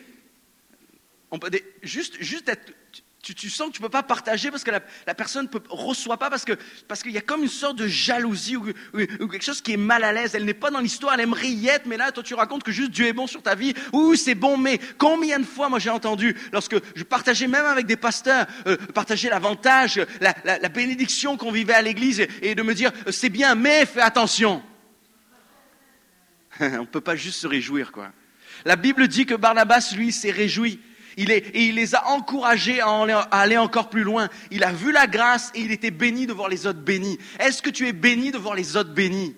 Juste, 1.82 2.22
juste 2.22 2.50
être 2.50 2.72
tu, 3.34 3.50
sens 3.50 3.70
que 3.70 3.74
tu 3.74 3.82
ne 3.82 3.88
peux 3.88 3.92
pas 3.92 4.04
partager 4.04 4.52
parce 4.52 4.64
que 4.64 4.72
la, 4.72 5.16
personne 5.16 5.50
ne 5.52 5.60
reçoit 5.70 6.18
pas, 6.18 6.30
parce 6.30 6.46
qu'il 6.46 6.58
parce 6.88 7.02
qu'il 7.02 7.12
y 7.12 7.18
a 7.18 7.22
comme 7.22 7.42
une 7.42 7.50
sorte 7.50 7.78
de 7.78 7.88
jalousie 7.88 8.56
ou, 8.56 8.66
quelque 8.94 9.44
chose 9.44 9.62
qui 9.62 9.74
est 9.74 9.78
mal 9.78 10.04
à 10.04 10.14
l'aise. 10.14 10.36
Elle 10.36 10.46
n'est 10.46 10.54
pas 10.54 10.70
dans 10.70 10.80
l'histoire, 10.80 11.16
elle 11.16 11.22
aimerait 11.22 11.50
y 11.50 11.68
être, 11.68 11.86
mais 11.86 11.98
là, 11.98 12.12
toi, 12.12 12.24
tu 12.24 12.36
racontes 12.36 12.64
que 12.64 12.72
juste 12.72 12.92
Dieu 12.92 13.08
est 13.08 13.14
bon 13.14 13.28
sur 13.28 13.42
ta 13.42 13.56
vie. 13.56 13.74
Oui, 13.94 14.18
c'est 14.18 14.36
bon, 14.36 14.58
mais 14.58 14.80
combien 14.98 15.40
de 15.40 15.46
fois, 15.46 15.70
moi, 15.70 15.80
j'ai 15.80 15.90
entendu, 15.90 16.36
lorsque 16.52 16.76
je 16.96 17.04
partageais 17.04 17.48
même 17.48 17.66
avec 17.66 17.86
des 17.86 17.98
pasteurs, 17.98 18.46
euh, 18.68 18.78
partager 18.94 19.30
l'avantage, 19.30 20.02
la, 20.22 20.70
bénédiction 20.70 21.38
qu'on 21.38 21.52
vivait 21.52 21.74
à 21.74 21.82
l'église 21.82 22.20
et, 22.20 22.30
et 22.42 22.56
de 22.56 22.62
me 22.62 22.74
dire, 22.74 22.92
c'est 23.10 23.30
bien, 23.30 23.56
mais 23.56 23.86
fais 23.86 24.02
attention. 24.02 24.62
On 26.60 26.82
ne 26.82 26.86
peut 26.86 27.02
pas 27.02 27.16
juste 27.16 27.40
se 27.40 27.48
réjouir, 27.48 27.92
quoi. 27.92 28.12
La 28.64 28.76
Bible 28.76 29.08
dit 29.08 29.26
que 29.26 29.36
Barnabas, 29.36 29.94
lui, 29.96 30.12
s'est 30.12 30.32
réjoui. 30.32 30.80
Il 31.18 31.32
et 31.32 31.44
il 31.54 31.76
les 31.76 31.96
a 31.96 32.08
encouragés 32.08 32.82
à, 32.82 32.90
aller 33.32 33.58
encore 33.58 33.90
plus 33.90 34.04
loin. 34.04 34.30
Il 34.52 34.64
a 34.64 34.72
vu 34.72 34.92
la 34.92 35.08
grâce 35.08 35.52
et 35.56 35.62
il 35.62 35.72
était 35.72 35.92
béni 35.92 36.28
de 36.28 36.34
voir 36.34 36.50
les 36.50 36.68
autres 36.68 36.82
bénis. 36.82 37.18
Est-ce 37.40 37.62
que 37.62 37.70
tu 37.70 37.88
es 37.88 37.94
béni 37.94 38.32
de 38.32 38.38
voir 38.38 38.56
les 38.56 38.76
autres 38.76 38.94
bénis? 38.94 39.36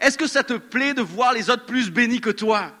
Est-ce 0.00 0.18
que 0.18 0.26
ça 0.26 0.42
te 0.42 0.54
plaît 0.54 0.94
de 0.94 1.02
voir 1.02 1.32
les 1.32 1.50
autres 1.50 1.66
plus 1.66 1.90
bénis 1.90 2.20
que 2.20 2.30
toi? 2.30 2.72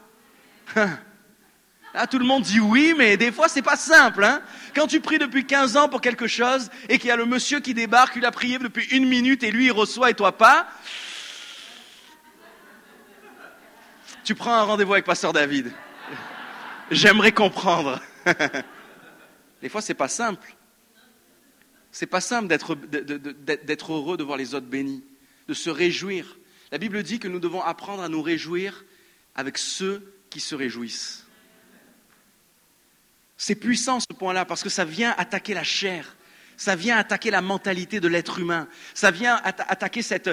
Là, 1.92 2.06
tout 2.06 2.18
le 2.18 2.24
monde 2.24 2.42
dit 2.44 2.60
oui, 2.60 2.94
mais 2.96 3.16
des 3.16 3.32
fois, 3.32 3.48
c'est 3.48 3.62
pas 3.62 3.76
simple. 3.76 4.22
Hein 4.22 4.42
Quand 4.74 4.86
tu 4.86 5.00
pries 5.00 5.18
depuis 5.18 5.44
15 5.44 5.76
ans 5.76 5.88
pour 5.88 6.00
quelque 6.00 6.28
chose 6.28 6.70
et 6.88 6.98
qu'il 6.98 7.08
y 7.08 7.10
a 7.10 7.16
le 7.16 7.26
monsieur 7.26 7.58
qui 7.58 7.74
débarque, 7.74 8.14
il 8.16 8.24
a 8.24 8.30
prié 8.30 8.58
depuis 8.58 8.86
une 8.92 9.08
minute 9.08 9.42
et 9.42 9.50
lui, 9.50 9.66
il 9.66 9.72
reçoit 9.72 10.10
et 10.10 10.14
toi 10.14 10.36
pas, 10.36 10.68
tu 14.22 14.34
prends 14.36 14.54
un 14.54 14.62
rendez-vous 14.62 14.92
avec 14.92 15.04
Pasteur 15.04 15.32
David. 15.32 15.72
J'aimerais 16.90 17.32
comprendre. 17.32 18.00
Des 19.62 19.68
fois, 19.68 19.82
c'est 19.82 19.94
pas 19.94 20.08
simple. 20.08 20.54
C'est 21.92 22.06
pas 22.06 22.20
simple 22.20 22.48
d'être 22.48 23.92
heureux 23.92 24.16
de 24.16 24.22
voir 24.22 24.36
les 24.36 24.54
autres 24.54 24.66
bénis, 24.66 25.04
de 25.48 25.54
se 25.54 25.70
réjouir. 25.70 26.38
La 26.70 26.78
Bible 26.78 27.02
dit 27.02 27.18
que 27.18 27.28
nous 27.28 27.40
devons 27.40 27.62
apprendre 27.62 28.02
à 28.02 28.08
nous 28.08 28.22
réjouir 28.22 28.84
avec 29.34 29.58
ceux 29.58 30.14
qui 30.30 30.40
se 30.40 30.54
réjouissent. 30.54 31.26
C'est 33.36 33.54
puissant 33.54 34.00
ce 34.00 34.12
point-là 34.16 34.44
parce 34.44 34.62
que 34.62 34.68
ça 34.68 34.84
vient 34.84 35.14
attaquer 35.16 35.54
la 35.54 35.64
chair 35.64 36.16
ça 36.60 36.76
vient 36.76 36.98
attaquer 36.98 37.30
la 37.30 37.40
mentalité 37.40 38.00
de 38.00 38.08
l'être 38.08 38.38
humain, 38.38 38.68
ça 38.92 39.10
vient 39.10 39.40
attaquer 39.42 40.02
cette, 40.02 40.28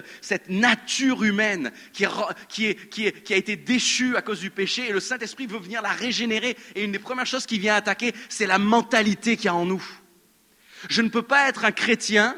nature 0.50 1.24
humaine 1.24 1.72
qui, 1.94 2.06
a 2.06 3.36
été 3.36 3.56
déchue 3.56 4.18
à 4.18 4.22
cause 4.22 4.42
du 4.42 4.52
péché, 4.52 4.90
et 4.90 4.92
le 4.92 5.00
Saint-Esprit 5.00 5.48
veut 5.48 5.58
venir 5.58 5.82
la 5.82 5.94
régénérer, 5.94 6.58
et 6.76 6.84
une 6.84 6.92
des 6.92 7.00
premières 7.00 7.26
choses 7.26 7.46
qu'il 7.46 7.62
vient 7.62 7.76
attaquer, 7.76 8.14
c'est 8.28 8.46
la 8.46 8.60
mentalité 8.60 9.38
qu'il 9.38 9.46
y 9.46 9.48
a 9.48 9.56
en 9.56 9.66
nous. 9.66 9.84
Je 10.90 11.02
ne 11.02 11.08
peux 11.08 11.22
pas 11.22 11.48
être 11.48 11.64
un 11.64 11.72
chrétien 11.72 12.36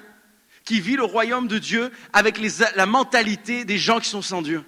qui 0.65 0.81
vit 0.81 0.95
le 0.95 1.03
royaume 1.03 1.47
de 1.47 1.57
Dieu 1.57 1.89
avec 2.13 2.39
la 2.75 2.85
mentalité 2.85 3.65
des 3.65 3.79
gens 3.79 3.99
qui 3.99 4.09
sont 4.09 4.21
sans 4.21 4.43
Dieu. 4.43 4.63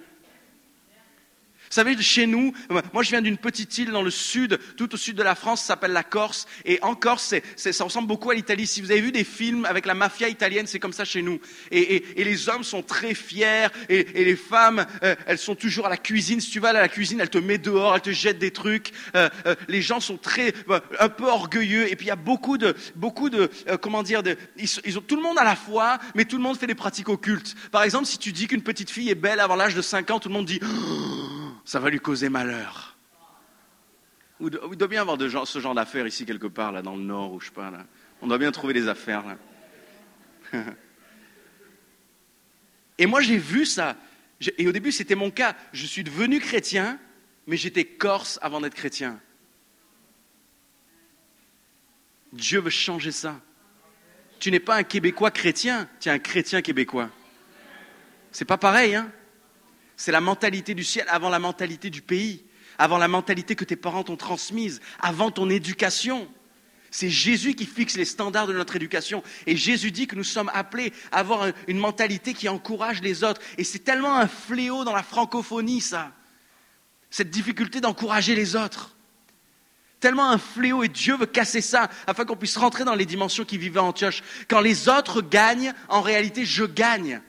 Vous 1.72 1.76
savez, 1.76 1.96
chez 2.02 2.26
nous, 2.26 2.52
moi 2.92 3.02
je 3.02 3.08
viens 3.08 3.22
d'une 3.22 3.38
petite 3.38 3.78
île 3.78 3.92
dans 3.92 4.02
le 4.02 4.10
sud, 4.10 4.58
tout 4.76 4.92
au 4.92 4.98
sud 4.98 5.16
de 5.16 5.22
la 5.22 5.34
France, 5.34 5.62
ça 5.62 5.68
s'appelle 5.68 5.92
la 5.92 6.02
Corse. 6.02 6.46
Et 6.66 6.78
en 6.82 6.94
Corse, 6.94 7.24
c'est, 7.24 7.42
c'est, 7.56 7.72
ça 7.72 7.84
ressemble 7.84 8.08
beaucoup 8.08 8.30
à 8.30 8.34
l'Italie. 8.34 8.66
Si 8.66 8.82
vous 8.82 8.90
avez 8.90 9.00
vu 9.00 9.10
des 9.10 9.24
films 9.24 9.64
avec 9.64 9.86
la 9.86 9.94
mafia 9.94 10.28
italienne, 10.28 10.66
c'est 10.66 10.78
comme 10.78 10.92
ça 10.92 11.06
chez 11.06 11.22
nous. 11.22 11.40
Et, 11.70 11.96
et, 11.96 12.20
et 12.20 12.24
les 12.24 12.50
hommes 12.50 12.62
sont 12.62 12.82
très 12.82 13.14
fiers, 13.14 13.68
et, 13.88 14.20
et 14.20 14.24
les 14.26 14.36
femmes, 14.36 14.84
euh, 15.02 15.14
elles 15.24 15.38
sont 15.38 15.54
toujours 15.54 15.86
à 15.86 15.88
la 15.88 15.96
cuisine. 15.96 16.42
Si 16.42 16.50
tu 16.50 16.60
vas 16.60 16.68
à 16.68 16.72
la 16.74 16.90
cuisine, 16.90 17.22
elles 17.22 17.30
te 17.30 17.38
mettent 17.38 17.64
dehors, 17.64 17.94
elles 17.94 18.02
te 18.02 18.12
jettent 18.12 18.38
des 18.38 18.50
trucs. 18.50 18.90
Euh, 19.16 19.30
euh, 19.46 19.54
les 19.66 19.80
gens 19.80 20.00
sont 20.00 20.18
très, 20.18 20.52
euh, 20.68 20.78
un 21.00 21.08
peu 21.08 21.24
orgueilleux. 21.24 21.90
Et 21.90 21.96
puis 21.96 22.04
il 22.04 22.08
y 22.08 22.12
a 22.12 22.16
beaucoup 22.16 22.58
de, 22.58 22.76
beaucoup 22.96 23.30
de, 23.30 23.50
euh, 23.68 23.78
comment 23.78 24.02
dire, 24.02 24.22
de, 24.22 24.36
ils, 24.58 24.98
ont 24.98 25.00
tout 25.00 25.16
le 25.16 25.22
monde 25.22 25.38
à 25.38 25.44
la 25.44 25.56
fois, 25.56 25.98
mais 26.14 26.26
tout 26.26 26.36
le 26.36 26.42
monde 26.42 26.58
fait 26.58 26.66
des 26.66 26.74
pratiques 26.74 27.08
occultes. 27.08 27.54
Par 27.70 27.82
exemple, 27.82 28.04
si 28.04 28.18
tu 28.18 28.30
dis 28.32 28.46
qu'une 28.46 28.62
petite 28.62 28.90
fille 28.90 29.08
est 29.08 29.14
belle 29.14 29.40
avant 29.40 29.56
l'âge 29.56 29.74
de 29.74 29.80
5 29.80 30.10
ans, 30.10 30.20
tout 30.20 30.28
le 30.28 30.34
monde 30.34 30.44
dit. 30.44 30.60
Ça 31.64 31.78
va 31.78 31.90
lui 31.90 32.00
causer 32.00 32.28
malheur. 32.28 32.96
Il 34.40 34.50
doit 34.50 34.88
bien 34.88 35.00
avoir 35.00 35.16
de 35.16 35.28
ce 35.28 35.58
genre 35.60 35.74
d'affaires 35.74 36.06
ici 36.06 36.26
quelque 36.26 36.48
part, 36.48 36.72
là, 36.72 36.82
dans 36.82 36.96
le 36.96 37.02
nord, 37.02 37.32
ou 37.32 37.40
je 37.40 37.46
sais 37.46 37.52
pas, 37.52 37.70
là. 37.70 37.86
On 38.20 38.26
doit 38.26 38.38
bien 38.38 38.50
trouver 38.50 38.72
des 38.74 38.88
affaires, 38.88 39.24
là. 39.26 39.36
Et 42.98 43.06
moi, 43.06 43.20
j'ai 43.20 43.38
vu 43.38 43.64
ça. 43.66 43.96
Et 44.58 44.66
au 44.66 44.72
début, 44.72 44.92
c'était 44.92 45.14
mon 45.14 45.30
cas. 45.30 45.56
Je 45.72 45.86
suis 45.86 46.04
devenu 46.04 46.40
chrétien, 46.40 46.98
mais 47.46 47.56
j'étais 47.56 47.84
corse 47.84 48.38
avant 48.42 48.60
d'être 48.60 48.74
chrétien. 48.74 49.20
Dieu 52.32 52.60
veut 52.60 52.70
changer 52.70 53.12
ça. 53.12 53.40
Tu 54.38 54.50
n'es 54.50 54.60
pas 54.60 54.76
un 54.76 54.82
Québécois 54.82 55.30
chrétien, 55.30 55.88
tu 56.00 56.08
es 56.08 56.12
un 56.12 56.18
chrétien 56.18 56.62
québécois. 56.62 57.10
C'est 58.32 58.44
pas 58.44 58.58
pareil, 58.58 58.94
hein? 58.94 59.12
C'est 60.02 60.10
la 60.10 60.20
mentalité 60.20 60.74
du 60.74 60.82
ciel 60.82 61.06
avant 61.08 61.28
la 61.28 61.38
mentalité 61.38 61.88
du 61.88 62.02
pays, 62.02 62.44
avant 62.76 62.98
la 62.98 63.06
mentalité 63.06 63.54
que 63.54 63.64
tes 63.64 63.76
parents 63.76 64.02
t'ont 64.02 64.16
transmise, 64.16 64.80
avant 64.98 65.30
ton 65.30 65.48
éducation. 65.48 66.28
C'est 66.90 67.08
Jésus 67.08 67.54
qui 67.54 67.66
fixe 67.66 67.96
les 67.96 68.04
standards 68.04 68.48
de 68.48 68.52
notre 68.52 68.74
éducation. 68.74 69.22
Et 69.46 69.56
Jésus 69.56 69.92
dit 69.92 70.08
que 70.08 70.16
nous 70.16 70.24
sommes 70.24 70.50
appelés 70.54 70.92
à 71.12 71.20
avoir 71.20 71.46
une 71.68 71.78
mentalité 71.78 72.34
qui 72.34 72.48
encourage 72.48 73.00
les 73.00 73.22
autres. 73.22 73.40
Et 73.58 73.62
c'est 73.62 73.78
tellement 73.78 74.16
un 74.16 74.26
fléau 74.26 74.82
dans 74.82 74.92
la 74.92 75.04
francophonie, 75.04 75.80
ça. 75.80 76.10
Cette 77.08 77.30
difficulté 77.30 77.80
d'encourager 77.80 78.34
les 78.34 78.56
autres. 78.56 78.96
Tellement 80.00 80.28
un 80.28 80.38
fléau 80.38 80.82
et 80.82 80.88
Dieu 80.88 81.16
veut 81.16 81.26
casser 81.26 81.60
ça 81.60 81.88
afin 82.08 82.24
qu'on 82.24 82.34
puisse 82.34 82.56
rentrer 82.56 82.82
dans 82.82 82.96
les 82.96 83.06
dimensions 83.06 83.44
qui 83.44 83.56
vivaient 83.56 83.78
en 83.78 83.90
Antioche. 83.90 84.24
Quand 84.48 84.60
les 84.60 84.88
autres 84.88 85.22
gagnent, 85.22 85.72
en 85.88 86.00
réalité, 86.00 86.44
je 86.44 86.64
gagne. 86.64 87.22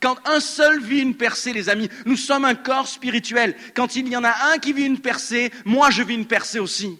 Quand 0.00 0.16
un 0.24 0.40
seul 0.40 0.80
vit 0.80 1.00
une 1.00 1.14
percée, 1.14 1.52
les 1.52 1.68
amis, 1.68 1.90
nous 2.06 2.16
sommes 2.16 2.46
un 2.46 2.54
corps 2.54 2.88
spirituel. 2.88 3.54
Quand 3.74 3.96
il 3.96 4.08
y 4.08 4.16
en 4.16 4.24
a 4.24 4.34
un 4.52 4.58
qui 4.58 4.72
vit 4.72 4.84
une 4.84 4.98
percée, 4.98 5.52
moi 5.66 5.90
je 5.90 6.02
vis 6.02 6.14
une 6.14 6.26
percée 6.26 6.58
aussi. 6.58 6.98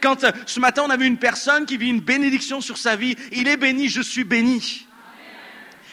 Quand 0.00 0.24
euh, 0.24 0.32
ce 0.46 0.58
matin 0.58 0.82
on 0.84 0.90
a 0.90 0.96
vu 0.96 1.06
une 1.06 1.18
personne 1.18 1.64
qui 1.64 1.76
vit 1.76 1.88
une 1.88 2.00
bénédiction 2.00 2.60
sur 2.60 2.78
sa 2.78 2.96
vie, 2.96 3.16
il 3.30 3.46
est 3.46 3.56
béni, 3.56 3.88
je 3.88 4.02
suis 4.02 4.24
béni. 4.24 4.86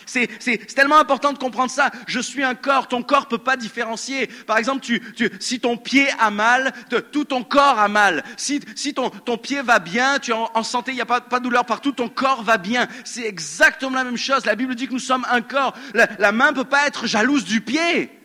C'est 0.09 0.73
tellement 0.73 0.99
important 0.99 1.33
de 1.33 1.37
comprendre 1.37 1.71
ça. 1.71 1.91
Je 2.07 2.19
suis 2.19 2.43
un 2.43 2.55
corps, 2.55 2.87
ton 2.87 3.03
corps 3.03 3.27
peut 3.27 3.37
pas 3.37 3.57
différencier. 3.57 4.27
Par 4.47 4.57
exemple, 4.57 4.81
tu, 4.81 5.01
tu, 5.13 5.29
si 5.39 5.59
ton 5.59 5.77
pied 5.77 6.07
a 6.19 6.31
mal, 6.31 6.73
tout 7.11 7.25
ton 7.25 7.43
corps 7.43 7.79
a 7.79 7.87
mal. 7.87 8.23
Si, 8.37 8.59
si 8.75 8.93
ton, 8.93 9.09
ton 9.09 9.37
pied 9.37 9.61
va 9.61 9.79
bien, 9.79 10.19
tu 10.19 10.31
es 10.31 10.33
en, 10.33 10.63
santé, 10.63 10.91
il 10.91 10.95
n'y 10.95 11.01
a 11.01 11.05
pas, 11.05 11.21
pas 11.21 11.39
de 11.39 11.43
douleur 11.43 11.65
partout, 11.65 11.91
ton 11.91 12.09
corps 12.09 12.43
va 12.43 12.57
bien. 12.57 12.87
C'est 13.05 13.25
exactement 13.25 13.95
la 13.95 14.03
même 14.03 14.17
chose. 14.17 14.45
La 14.45 14.55
Bible 14.55 14.75
dit 14.75 14.87
que 14.87 14.93
nous 14.93 14.99
sommes 14.99 15.25
un 15.29 15.41
corps. 15.41 15.73
La, 15.93 16.07
la 16.17 16.31
main 16.31 16.53
peut 16.53 16.63
pas 16.63 16.87
être 16.87 17.05
jalouse 17.05 17.45
du 17.45 17.61
pied. 17.61 18.18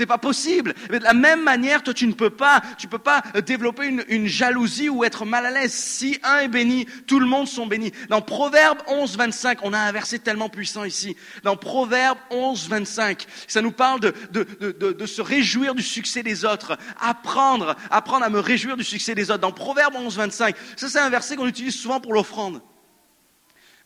C'est 0.00 0.06
pas 0.06 0.16
possible. 0.16 0.72
de 0.88 0.96
la 0.96 1.12
même 1.12 1.44
manière, 1.44 1.82
toi, 1.82 1.92
tu 1.92 2.06
ne 2.06 2.14
peux 2.14 2.30
pas, 2.30 2.62
tu 2.78 2.88
peux 2.88 2.98
pas 2.98 3.22
euh, 3.36 3.42
développer 3.42 3.84
une, 3.84 4.02
une, 4.08 4.28
jalousie 4.28 4.88
ou 4.88 5.04
être 5.04 5.26
mal 5.26 5.44
à 5.44 5.50
l'aise. 5.50 5.74
Si 5.74 6.18
un 6.22 6.38
est 6.38 6.48
béni, 6.48 6.86
tout 7.06 7.20
le 7.20 7.26
monde 7.26 7.46
sont 7.46 7.66
bénis. 7.66 7.92
Dans 8.08 8.22
Proverbe 8.22 8.78
11, 8.86 9.18
25, 9.18 9.58
on 9.62 9.74
a 9.74 9.78
un 9.78 9.92
verset 9.92 10.20
tellement 10.20 10.48
puissant 10.48 10.84
ici. 10.84 11.18
Dans 11.42 11.54
Proverbe 11.54 12.16
11, 12.30 12.66
25, 12.70 13.26
ça 13.46 13.60
nous 13.60 13.72
parle 13.72 14.00
de, 14.00 14.14
de, 14.30 14.46
de, 14.58 14.92
de, 14.92 15.06
se 15.06 15.20
réjouir 15.20 15.74
du 15.74 15.82
succès 15.82 16.22
des 16.22 16.46
autres. 16.46 16.78
Apprendre, 16.98 17.76
apprendre 17.90 18.24
à 18.24 18.30
me 18.30 18.40
réjouir 18.40 18.78
du 18.78 18.84
succès 18.84 19.14
des 19.14 19.30
autres. 19.30 19.40
Dans 19.40 19.52
Proverbe 19.52 19.96
11, 19.96 20.16
25, 20.16 20.56
ça 20.76 20.88
c'est 20.88 20.98
un 20.98 21.10
verset 21.10 21.36
qu'on 21.36 21.46
utilise 21.46 21.76
souvent 21.76 22.00
pour 22.00 22.14
l'offrande. 22.14 22.62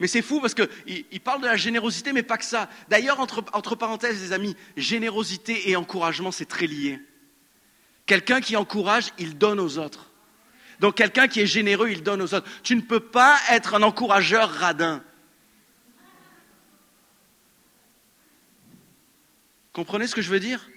Mais 0.00 0.08
c'est 0.08 0.22
fou 0.22 0.40
parce 0.40 0.54
qu'il 0.54 1.20
parle 1.20 1.40
de 1.40 1.46
la 1.46 1.56
générosité, 1.56 2.12
mais 2.12 2.22
pas 2.22 2.36
que 2.36 2.44
ça. 2.44 2.68
D'ailleurs, 2.88 3.20
entre, 3.20 3.74
parenthèses, 3.76 4.20
les 4.20 4.32
amis, 4.32 4.56
générosité 4.76 5.70
et 5.70 5.76
encouragement, 5.76 6.32
c'est 6.32 6.46
très 6.46 6.66
lié. 6.66 7.00
Quelqu'un 8.06 8.40
qui 8.40 8.56
encourage, 8.56 9.12
il 9.18 9.38
donne 9.38 9.60
aux 9.60 9.78
autres. 9.78 10.10
Donc 10.80 10.96
quelqu'un 10.96 11.28
qui 11.28 11.40
est 11.40 11.46
généreux, 11.46 11.90
il 11.90 12.02
donne 12.02 12.20
aux 12.20 12.34
autres. 12.34 12.48
Tu 12.62 12.74
ne 12.74 12.80
peux 12.80 13.00
pas 13.00 13.38
être 13.50 13.74
un 13.74 13.82
encourageur 13.82 14.50
radin. 14.50 15.02
Comprenez 19.72 20.06
ce 20.06 20.14
que 20.14 20.22
je 20.22 20.30
veux 20.30 20.40
dire? 20.40 20.68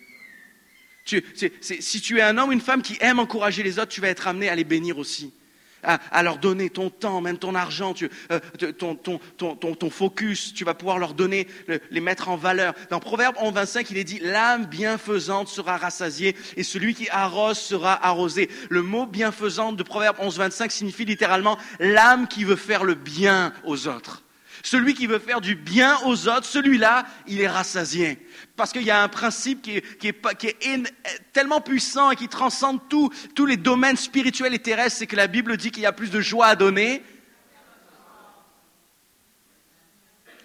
Si 1.06 2.02
tu 2.02 2.20
es 2.20 2.22
un 2.22 2.38
homme 2.38 2.50
ou 2.50 2.54
une 2.54 2.62
femme 2.62 2.82
qui 2.82 2.98
aime 3.00 3.20
encourager 3.20 3.64
les 3.64 3.80
autres, 3.80 3.92
tu 3.92 4.02
vas 4.02 4.10
être 4.10 4.28
amené 4.28 4.50
à 4.50 4.56
les 4.56 4.64
bénir 4.64 4.98
aussi 4.98 5.34
à, 5.84 6.24
leur 6.24 6.38
donner 6.38 6.70
ton 6.70 6.90
temps, 6.90 7.22
même 7.22 7.38
ton 7.38 7.56
argent, 7.56 7.94
euh, 8.32 8.40
ton, 8.72 9.90
focus, 9.90 10.54
tu 10.54 10.66
vas 10.66 10.74
pouvoir 10.74 11.00
leur 11.00 11.14
donner, 11.14 11.48
les 11.92 12.02
mettre 12.02 12.30
en 12.30 12.36
valeur. 12.36 12.74
Dans 12.90 13.00
Proverbe 13.00 13.36
11, 13.40 13.54
25, 13.54 13.92
il 13.92 13.98
est 13.98 14.04
dit, 14.04 14.20
l'âme 14.22 14.66
bienfaisante 14.66 15.48
sera 15.48 15.78
rassasiée 15.78 16.36
et 16.56 16.64
celui 16.64 16.94
qui 16.94 17.10
arrose 17.10 17.58
sera 17.58 18.06
arrosé. 18.06 18.50
Le 18.70 18.82
mot 18.82 19.06
bienfaisante 19.06 19.78
de 19.78 19.84
Proverbe 19.84 20.18
11, 20.20 20.38
25 20.38 20.72
signifie 20.72 21.06
littéralement 21.06 21.58
l'âme 21.80 22.28
qui 22.28 22.44
veut 22.44 22.56
faire 22.56 22.84
le 22.84 22.96
bien 22.96 23.54
aux 23.64 23.88
autres. 23.88 24.24
Celui 24.68 24.96
qui 24.96 25.08
veut 25.08 25.20
faire 25.20 25.40
du 25.40 25.56
bien 25.56 25.98
aux 26.04 26.28
autres, 26.28 26.44
celui-là, 26.44 27.06
il 27.26 27.40
est 27.40 27.48
rassasié. 27.48 28.20
Parce 28.58 28.74
qu'il 28.74 28.84
y 28.84 28.92
a 28.92 29.02
un 29.02 29.08
principe 29.08 29.62
qui 29.62 29.78
est, 29.78 31.32
tellement 31.32 31.62
puissant 31.62 32.12
et 32.12 32.18
qui 32.18 32.28
transcende 32.28 32.82
tous 32.90 33.46
les 33.46 33.56
domaines 33.56 33.96
spirituels 33.96 34.54
et 34.54 34.60
terrestres, 34.60 34.98
c'est 34.98 35.08
que 35.08 35.16
la 35.16 35.28
Bible 35.28 35.56
dit 35.56 35.72
qu'il 35.72 35.84
y 35.84 35.86
a 35.86 35.94
plus 35.94 36.12
de 36.12 36.20
joie 36.20 36.48
à 36.48 36.58
donner. 36.58 37.02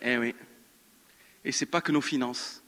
Eh 0.03 0.19
oui. 0.19 0.37
Et 1.45 1.51
ce 1.51 1.65
n'est 1.65 1.71
pas 1.73 1.81
que 1.81 1.91
nos 1.91 2.01
finances 2.01 2.62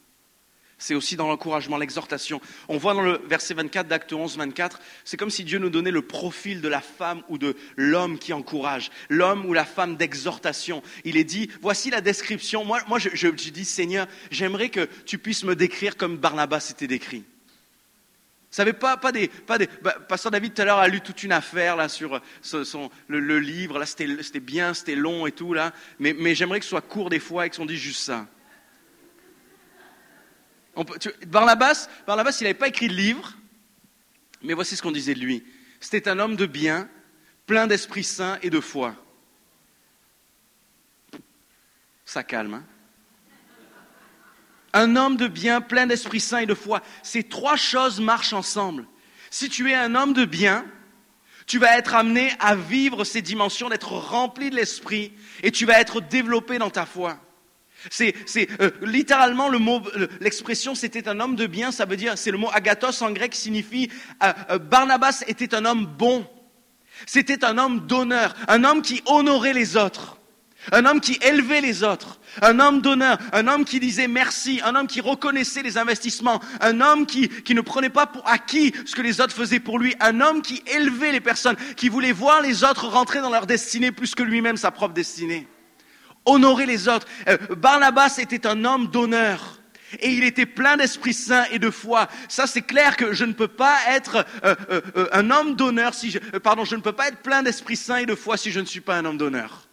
c'est 0.84 0.94
aussi 0.94 1.16
dans 1.16 1.28
l'encouragement, 1.28 1.78
l'exhortation. 1.78 2.42
On 2.68 2.76
voit 2.76 2.92
dans 2.92 3.00
le 3.00 3.18
verset 3.26 3.54
24 3.54 3.88
d'Acte 3.88 4.12
11, 4.12 4.36
24, 4.36 4.80
c'est 5.04 5.16
comme 5.16 5.30
si 5.30 5.42
Dieu 5.42 5.58
nous 5.58 5.70
donnait 5.70 5.90
le 5.90 6.02
profil 6.02 6.60
de 6.60 6.68
la 6.68 6.82
femme 6.82 7.22
ou 7.30 7.38
de 7.38 7.56
l'homme 7.76 8.18
qui 8.18 8.34
encourage, 8.34 8.90
l'homme 9.08 9.46
ou 9.46 9.54
la 9.54 9.64
femme 9.64 9.96
d'exhortation. 9.96 10.82
Il 11.04 11.16
est 11.16 11.24
dit, 11.24 11.48
voici 11.62 11.88
la 11.88 12.02
description. 12.02 12.66
Moi, 12.66 12.80
moi 12.86 12.98
je, 12.98 13.28
dis, 13.28 13.64
Seigneur, 13.64 14.06
j'aimerais 14.30 14.68
que 14.68 14.86
tu 15.06 15.16
puisses 15.16 15.44
me 15.44 15.56
décrire 15.56 15.96
comme 15.96 16.18
Barnabas 16.18 16.68
était 16.70 16.86
décrit. 16.86 17.20
Vous 17.20 18.56
savez, 18.56 18.74
pas, 18.74 18.98
pas 18.98 19.10
des, 19.10 19.28
pas 19.28 19.56
des 19.56 19.70
bah, 19.80 19.96
Pasteur 20.06 20.32
David 20.32 20.52
tout 20.52 20.62
à 20.62 20.64
l'heure 20.66 20.78
a 20.78 20.88
lu 20.88 21.00
toute 21.00 21.22
une 21.22 21.32
affaire 21.32 21.76
là 21.76 21.88
sur 21.88 22.20
son, 22.42 22.90
le, 23.08 23.38
livre, 23.38 23.78
là 23.78 23.86
c'était 23.86 24.38
bien, 24.38 24.74
c'était 24.74 24.96
long 24.96 25.26
et 25.26 25.32
tout 25.32 25.54
là, 25.54 25.72
mais, 25.98 26.12
mais 26.12 26.34
j'aimerais 26.34 26.58
que 26.58 26.66
ce 26.66 26.70
soit 26.70 26.82
court 26.82 27.08
des 27.08 27.20
fois 27.20 27.46
et 27.46 27.50
qu'on 27.50 27.64
dise 27.64 27.80
juste 27.80 28.02
ça. 28.02 28.28
Barnabas, 31.26 31.88
il 32.06 32.44
n'avait 32.44 32.54
pas 32.54 32.68
écrit 32.68 32.88
de 32.88 32.94
livre, 32.94 33.34
mais 34.42 34.54
voici 34.54 34.76
ce 34.76 34.82
qu'on 34.82 34.92
disait 34.92 35.14
de 35.14 35.20
lui. 35.20 35.44
C'était 35.80 36.08
un 36.08 36.18
homme 36.18 36.36
de 36.36 36.46
bien, 36.46 36.88
plein 37.46 37.66
d'Esprit 37.66 38.04
Saint 38.04 38.38
et 38.42 38.50
de 38.50 38.60
foi. 38.60 38.96
Ça 42.04 42.22
calme, 42.22 42.54
hein 42.54 42.64
Un 44.72 44.96
homme 44.96 45.16
de 45.16 45.28
bien, 45.28 45.60
plein 45.60 45.86
d'Esprit 45.86 46.20
Saint 46.20 46.38
et 46.38 46.46
de 46.46 46.54
foi. 46.54 46.82
Ces 47.02 47.24
trois 47.24 47.56
choses 47.56 48.00
marchent 48.00 48.32
ensemble. 48.32 48.86
Si 49.30 49.48
tu 49.48 49.70
es 49.70 49.74
un 49.74 49.94
homme 49.94 50.12
de 50.12 50.24
bien, 50.24 50.66
tu 51.46 51.58
vas 51.58 51.76
être 51.76 51.94
amené 51.94 52.32
à 52.38 52.54
vivre 52.54 53.04
ces 53.04 53.22
dimensions, 53.22 53.68
d'être 53.68 53.92
rempli 53.92 54.50
de 54.50 54.56
l'Esprit, 54.56 55.12
et 55.42 55.50
tu 55.50 55.66
vas 55.66 55.80
être 55.80 56.00
développé 56.00 56.58
dans 56.58 56.70
ta 56.70 56.86
foi. 56.86 57.18
C'est 57.90 58.14
euh, 58.60 58.70
littéralement 58.82 59.48
le 59.48 59.58
mot, 59.58 59.82
l'expression 60.20 60.74
c'était 60.74 61.08
un 61.08 61.20
homme 61.20 61.36
de 61.36 61.46
bien, 61.46 61.72
ça 61.72 61.84
veut 61.84 61.96
dire, 61.96 62.16
c'est 62.16 62.30
le 62.30 62.38
mot 62.38 62.50
agathos 62.52 63.02
en 63.02 63.10
grec 63.10 63.34
signifie 63.34 63.90
euh, 64.22 64.32
euh, 64.50 64.58
Barnabas 64.58 65.24
était 65.26 65.54
un 65.54 65.64
homme 65.64 65.86
bon. 65.86 66.26
C'était 67.06 67.44
un 67.44 67.58
homme 67.58 67.86
d'honneur, 67.86 68.34
un 68.46 68.62
homme 68.62 68.80
qui 68.80 69.02
honorait 69.06 69.52
les 69.52 69.76
autres, 69.76 70.18
un 70.70 70.86
homme 70.86 71.00
qui 71.00 71.18
élevait 71.22 71.60
les 71.60 71.82
autres, 71.82 72.20
un 72.40 72.60
homme 72.60 72.80
d'honneur, 72.80 73.18
un 73.32 73.48
homme 73.48 73.64
qui 73.64 73.80
disait 73.80 74.06
merci, 74.06 74.60
un 74.64 74.76
homme 74.76 74.86
qui 74.86 75.00
reconnaissait 75.00 75.62
les 75.62 75.76
investissements, 75.76 76.40
un 76.60 76.80
homme 76.80 77.04
qui, 77.04 77.28
qui 77.28 77.54
ne 77.54 77.60
prenait 77.60 77.90
pas 77.90 78.06
pour 78.06 78.26
acquis 78.28 78.72
ce 78.86 78.94
que 78.94 79.02
les 79.02 79.20
autres 79.20 79.34
faisaient 79.34 79.60
pour 79.60 79.78
lui, 79.78 79.96
un 80.00 80.20
homme 80.20 80.40
qui 80.40 80.62
élevait 80.72 81.12
les 81.12 81.20
personnes, 81.20 81.56
qui 81.76 81.88
voulait 81.88 82.12
voir 82.12 82.40
les 82.42 82.62
autres 82.62 82.86
rentrer 82.86 83.20
dans 83.20 83.30
leur 83.30 83.46
destinée 83.46 83.90
plus 83.90 84.14
que 84.14 84.22
lui-même 84.22 84.56
sa 84.56 84.70
propre 84.70 84.94
destinée 84.94 85.48
honorer 86.24 86.66
les 86.66 86.88
autres. 86.88 87.06
Euh, 87.28 87.36
Barnabas 87.56 88.18
était 88.18 88.46
un 88.46 88.64
homme 88.64 88.88
d'honneur. 88.88 89.60
Et 90.00 90.10
il 90.10 90.24
était 90.24 90.46
plein 90.46 90.76
d'Esprit 90.76 91.14
Saint 91.14 91.44
et 91.52 91.60
de 91.60 91.70
foi. 91.70 92.08
Ça, 92.28 92.48
c'est 92.48 92.62
clair 92.62 92.96
que 92.96 93.12
je 93.12 93.24
ne 93.24 93.32
peux 93.32 93.48
pas 93.48 93.78
être 93.90 94.26
euh, 94.44 94.56
euh, 94.70 95.08
un 95.12 95.30
homme 95.30 95.54
d'honneur 95.54 95.94
si 95.94 96.10
je, 96.10 96.18
pardon, 96.18 96.64
je 96.64 96.74
ne 96.74 96.80
peux 96.80 96.92
pas 96.92 97.08
être 97.08 97.18
plein 97.18 97.44
d'Esprit 97.44 97.76
Saint 97.76 97.98
et 97.98 98.06
de 98.06 98.16
foi 98.16 98.36
si 98.36 98.50
je 98.50 98.58
ne 98.58 98.64
suis 98.64 98.80
pas 98.80 98.96
un 98.96 99.04
homme 99.04 99.18
d'honneur. 99.18 99.68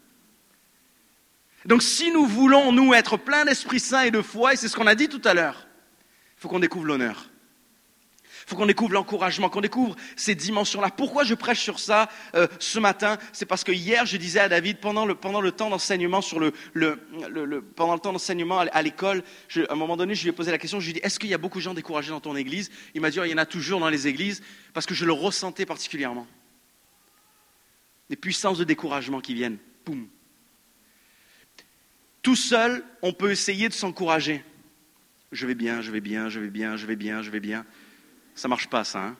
Donc, 1.66 1.82
si 1.82 2.12
nous 2.12 2.26
voulons 2.26 2.72
nous 2.72 2.94
être 2.94 3.18
plein 3.18 3.46
d'Esprit 3.46 3.80
Saint 3.80 4.02
et 4.02 4.12
de 4.12 4.22
foi, 4.22 4.54
et 4.54 4.56
c'est 4.58 4.68
ce 4.68 4.76
qu'on 4.76 4.88
a 4.88 4.96
dit 4.96 5.10
tout 5.10 5.22
à 5.26 5.34
l'heure, 5.34 5.68
il 6.38 6.42
faut 6.42 6.50
qu'on 6.50 6.60
découvre 6.60 6.86
l'honneur. 6.86 7.31
Faut 8.52 8.58
qu'on 8.58 8.66
découvre 8.66 8.92
l'encouragement, 8.92 9.48
qu'on 9.50 9.62
découvre 9.62 9.96
ces 10.18 10.36
dimensions-là. 10.36 10.90
Pourquoi 10.90 11.24
je 11.24 11.36
prêche 11.36 11.62
sur 11.62 11.80
ça 11.80 12.10
euh, 12.36 12.50
ce 12.60 12.80
matin? 12.80 13.18
C'est 13.32 13.46
parce 13.46 13.64
que 13.64 13.72
hier, 13.72 14.06
je 14.06 14.18
disais 14.18 14.42
à 14.42 14.50
David, 14.50 14.80
pendant 14.80 15.06
le, 15.06 15.16
pendant 15.16 15.40
le 15.40 15.54
temps 15.54 15.70
d'enseignement 15.70 16.20
le, 16.38 16.52
le, 16.74 17.00
le, 17.30 17.62
pendant 17.62 17.94
le 17.94 18.02
temps 18.02 18.12
d'enseignement 18.12 18.60
à 18.60 18.82
l'école, 18.82 19.24
à 19.56 19.72
un 19.72 19.76
moment 19.78 19.96
donné, 19.96 20.16
je 20.16 20.24
lui 20.24 20.32
ai 20.32 20.34
posé 20.34 20.52
la 20.52 20.58
question, 20.58 20.82
je 20.82 20.86
lui 20.88 20.92
ai 20.92 20.94
dit, 20.96 21.00
est-ce 21.02 21.18
qu'il 21.18 21.30
y 21.30 21.34
a 21.34 21.38
beaucoup 21.38 21.60
de 21.60 21.64
gens 21.64 21.74
découragés 21.74 22.10
dans 22.10 22.20
ton 22.20 22.36
église? 22.36 22.72
Il 22.94 23.00
m'a 23.00 23.10
dit, 23.10 23.22
oh, 23.22 23.24
il 23.24 23.32
y 23.32 23.34
en 23.34 23.38
a 23.38 23.46
toujours 23.46 23.80
dans 23.80 23.88
les 23.88 24.10
églises, 24.10 24.44
parce 24.74 24.86
que 24.86 24.94
je 24.94 25.06
le 25.06 25.14
ressentais 25.14 25.66
particulièrement. 25.66 26.28
Des 28.10 28.18
puissances 28.18 28.58
de 28.58 28.66
découragement 28.66 29.22
qui 29.22 29.34
viennent. 29.34 29.60
Poum. 29.86 30.10
Tout 32.22 32.36
seul, 32.36 32.84
on 33.02 33.14
peut 33.14 33.32
essayer 33.32 33.70
de 33.70 33.74
s'encourager. 33.74 34.44
Je 35.32 35.48
vais 35.48 35.56
bien, 35.56 35.80
je 35.80 35.90
vais 35.92 36.02
bien, 36.02 36.28
je 36.28 36.42
vais 36.42 36.50
bien, 36.50 36.76
je 36.76 36.86
vais 36.86 36.98
bien, 36.98 37.22
je 37.22 37.30
vais 37.30 37.40
bien. 37.40 37.66
Ça 38.36 38.48
marche 38.48 38.68
pas, 38.68 38.84
ça. 38.84 39.04
Hein 39.04 39.18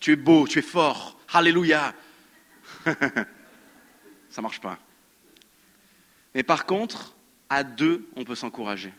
tu 0.00 0.12
es 0.12 0.16
beau, 0.16 0.46
tu 0.46 0.58
es 0.58 0.62
fort. 0.62 1.18
Alléluia. 1.32 1.94
ça 4.28 4.42
marche 4.42 4.60
pas. 4.60 4.78
Mais 6.34 6.42
par 6.42 6.66
contre, 6.66 7.14
À 7.48 7.62
deux, 7.62 8.08
on 8.16 8.24
peut 8.24 8.34
s'encourager. 8.34 8.92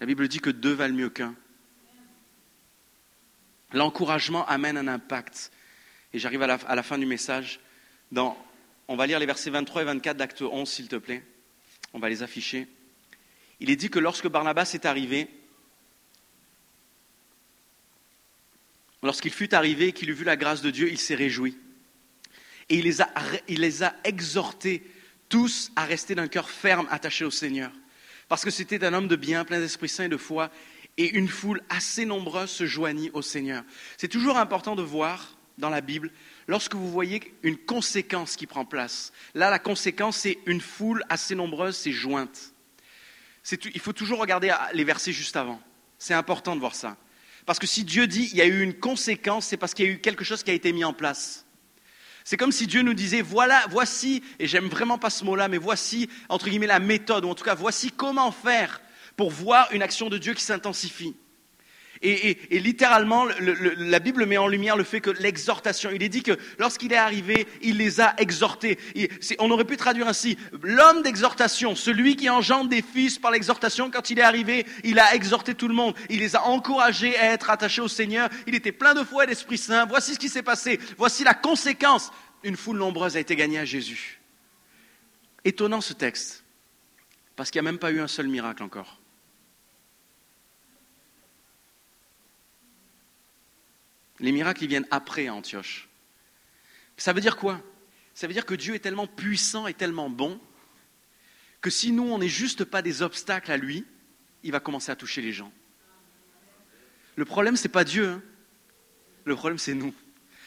La 0.00 0.06
Bible 0.06 0.28
dit 0.28 0.40
que 0.40 0.50
deux 0.50 0.72
valent 0.72 0.94
mieux 0.94 1.08
qu'un. 1.08 1.34
L'encouragement 3.72 4.46
amène 4.46 4.76
un 4.76 4.88
impact. 4.88 5.50
Et 6.12 6.18
j'arrive 6.18 6.42
à 6.42 6.74
la, 6.74 6.82
fin 6.82 6.98
du 6.98 7.06
message. 7.06 7.60
Dans, 8.12 8.36
on 8.88 8.96
va 8.96 9.06
lire 9.06 9.18
les 9.18 9.26
versets 9.26 9.50
23 9.50 9.82
et 9.82 9.84
24 9.86 10.16
d'acte 10.16 10.42
11, 10.42 10.68
s'il 10.68 10.88
te 10.88 10.96
plaît. 10.96 11.24
On 11.92 11.98
va 11.98 12.08
les 12.08 12.22
afficher. 12.22 12.68
Il 13.60 13.70
est 13.70 13.76
dit 13.76 13.90
que 13.90 13.98
lorsque 13.98 14.28
Barnabas 14.28 14.72
est 14.74 14.86
arrivé, 14.86 15.30
lorsqu'il 19.02 19.32
fut 19.32 19.54
arrivé 19.54 19.88
et 19.88 19.92
qu'il 19.92 20.10
eut 20.10 20.14
vu 20.14 20.24
la 20.24 20.36
grâce 20.36 20.62
de 20.62 20.70
Dieu, 20.70 20.88
il 20.90 20.98
s'est 20.98 21.14
réjoui. 21.14 21.56
Et 22.68 22.78
il 22.78 23.60
les 23.60 23.82
a, 23.82 23.96
exhortés 24.04 24.82
tous 25.28 25.70
à 25.76 25.84
rester 25.84 26.14
d'un 26.14 26.28
cœur 26.28 26.50
ferme, 26.50 26.86
attaché 26.90 27.24
au 27.24 27.30
Seigneur. 27.30 27.72
Parce 28.28 28.44
que 28.44 28.50
c'était 28.50 28.84
un 28.84 28.92
homme 28.92 29.08
de 29.08 29.16
bien, 29.16 29.44
plein 29.44 29.60
d'Esprit 29.60 29.88
Saint 29.88 30.04
et 30.04 30.08
de 30.08 30.16
foi, 30.16 30.50
et 30.96 31.10
une 31.10 31.28
foule 31.28 31.62
assez 31.68 32.04
nombreuse 32.04 32.50
se 32.50 32.66
joignit 32.66 33.10
au 33.12 33.22
Seigneur. 33.22 33.62
C'est 33.98 34.08
toujours 34.08 34.38
important 34.38 34.74
de 34.74 34.82
voir 34.82 35.36
dans 35.58 35.70
la 35.70 35.80
Bible, 35.80 36.10
lorsque 36.46 36.74
vous 36.74 36.90
voyez 36.90 37.34
une 37.42 37.56
conséquence 37.56 38.36
qui 38.36 38.46
prend 38.46 38.64
place. 38.64 39.12
Là, 39.34 39.50
la 39.50 39.58
conséquence, 39.58 40.18
c'est 40.18 40.38
une 40.46 40.60
foule 40.60 41.02
assez 41.08 41.34
nombreuse 41.34 41.76
s'est 41.76 41.92
jointe. 41.92 42.52
il 43.50 43.80
faut 43.80 43.92
toujours 43.92 44.18
regarder 44.18 44.54
les 44.74 44.84
versets 44.84 45.12
juste 45.12 45.36
avant. 45.36 45.60
C'est 45.98 46.14
important 46.14 46.54
de 46.54 46.60
voir 46.60 46.74
ça. 46.74 46.96
Parce 47.46 47.58
que 47.60 47.66
si 47.66 47.84
Dieu 47.84 48.06
dit 48.06 48.28
il 48.32 48.38
y 48.38 48.42
a 48.42 48.46
eu 48.46 48.60
une 48.60 48.74
conséquence, 48.74 49.46
c'est 49.46 49.56
parce 49.56 49.72
qu'il 49.72 49.86
y 49.86 49.88
a 49.88 49.92
eu 49.92 49.98
quelque 50.00 50.24
chose 50.24 50.42
qui 50.42 50.50
a 50.50 50.54
été 50.54 50.72
mis 50.72 50.84
en 50.84 50.92
place. 50.92 51.46
C'est 52.24 52.36
comme 52.36 52.50
si 52.50 52.66
Dieu 52.66 52.82
nous 52.82 52.92
disait, 52.92 53.22
voilà, 53.22 53.64
voici, 53.70 54.20
et 54.40 54.48
j'aime 54.48 54.66
vraiment 54.66 54.98
pas 54.98 55.10
ce 55.10 55.24
mot-là, 55.24 55.46
mais 55.46 55.58
voici, 55.58 56.10
entre 56.28 56.48
guillemets, 56.48 56.66
la 56.66 56.80
méthode, 56.80 57.24
ou 57.24 57.28
en 57.28 57.36
tout 57.36 57.44
cas, 57.44 57.54
voici 57.54 57.92
comment 57.92 58.32
faire 58.32 58.80
pour 59.16 59.30
voir 59.30 59.68
une 59.70 59.80
action 59.80 60.08
de 60.08 60.18
Dieu 60.18 60.34
qui 60.34 60.42
s'intensifie. 60.42 61.14
Et, 62.02 62.38
littéralement, 62.50 63.26
la 63.40 63.98
Bible 63.98 64.26
met 64.26 64.36
en 64.36 64.48
lumière 64.48 64.76
le 64.76 64.84
fait 64.84 65.00
que 65.00 65.10
l'exhortation, 65.10 65.90
il 65.92 66.02
est 66.02 66.08
dit 66.08 66.22
que 66.22 66.36
lorsqu'il 66.58 66.92
est 66.92 66.96
arrivé, 66.96 67.46
il 67.62 67.78
les 67.78 68.00
a 68.00 68.14
exhortés. 68.18 68.78
on 69.38 69.50
aurait 69.50 69.64
pu 69.64 69.76
traduire 69.76 70.08
ainsi, 70.08 70.36
l'homme 70.62 71.02
d'exhortation, 71.02 71.74
celui 71.74 72.16
qui 72.16 72.28
engendre 72.28 72.68
des 72.68 72.82
fils 72.82 73.18
par 73.18 73.30
l'exhortation, 73.30 73.90
quand 73.90 74.10
il 74.10 74.18
est 74.18 74.22
arrivé, 74.22 74.66
il 74.84 74.98
a 74.98 75.14
exhorté 75.14 75.54
tout 75.54 75.68
le 75.68 75.74
monde, 75.74 75.94
il 76.10 76.20
les 76.20 76.36
a 76.36 76.44
encouragés 76.44 77.16
à 77.16 77.32
être 77.32 77.50
attachés 77.50 77.80
au 77.80 77.88
Seigneur, 77.88 78.28
il 78.46 78.54
était 78.54 78.72
plein 78.72 78.94
de 78.94 79.04
foi 79.04 79.24
et 79.24 79.26
d'Esprit 79.26 79.58
Saint, 79.58 79.86
voici 79.86 80.14
ce 80.14 80.18
qui 80.18 80.28
s'est 80.28 80.42
passé, 80.42 80.78
voici 80.98 81.24
la 81.24 81.34
conséquence, 81.34 82.10
une 82.42 82.56
foule 82.56 82.78
nombreuse 82.78 83.16
a 83.16 83.20
été 83.20 83.36
gagnée 83.36 83.58
à 83.58 83.64
Jésus. 83.64 84.20
Étonnant 85.44 85.80
ce 85.80 85.92
texte, 85.92 86.44
parce 87.36 87.50
qu'il 87.50 87.60
n'y 87.60 87.68
a 87.68 87.70
même 87.70 87.78
pas 87.78 87.90
eu 87.90 88.00
un 88.00 88.08
seul 88.08 88.28
miracle 88.28 88.62
encore. 88.62 89.00
Les 94.20 94.32
miracles, 94.32 94.64
ils 94.64 94.68
viennent 94.68 94.86
après 94.90 95.26
à 95.26 95.34
Antioche. 95.34 95.88
Ça 96.96 97.12
veut 97.12 97.20
dire 97.20 97.36
quoi? 97.36 97.60
Ça 98.14 98.26
veut 98.26 98.32
dire 98.32 98.46
que 98.46 98.54
Dieu 98.54 98.74
est 98.74 98.80
tellement 98.80 99.06
puissant 99.06 99.66
et 99.66 99.74
tellement 99.74 100.08
bon 100.08 100.40
que 101.60 101.70
si 101.70 101.92
nous, 101.92 102.04
on 102.04 102.18
n'est 102.18 102.28
juste 102.28 102.64
pas 102.64 102.80
des 102.80 103.02
obstacles 103.02 103.50
à 103.50 103.56
lui, 103.56 103.84
il 104.42 104.52
va 104.52 104.60
commencer 104.60 104.90
à 104.90 104.96
toucher 104.96 105.20
les 105.20 105.32
gens. 105.32 105.52
Le 107.16 107.24
problème, 107.24 107.56
ce 107.56 107.64
n'est 107.64 107.72
pas 107.72 107.84
Dieu. 107.84 108.08
Hein. 108.08 108.22
Le 109.24 109.34
problème, 109.34 109.58
c'est 109.58 109.74
nous. 109.74 109.92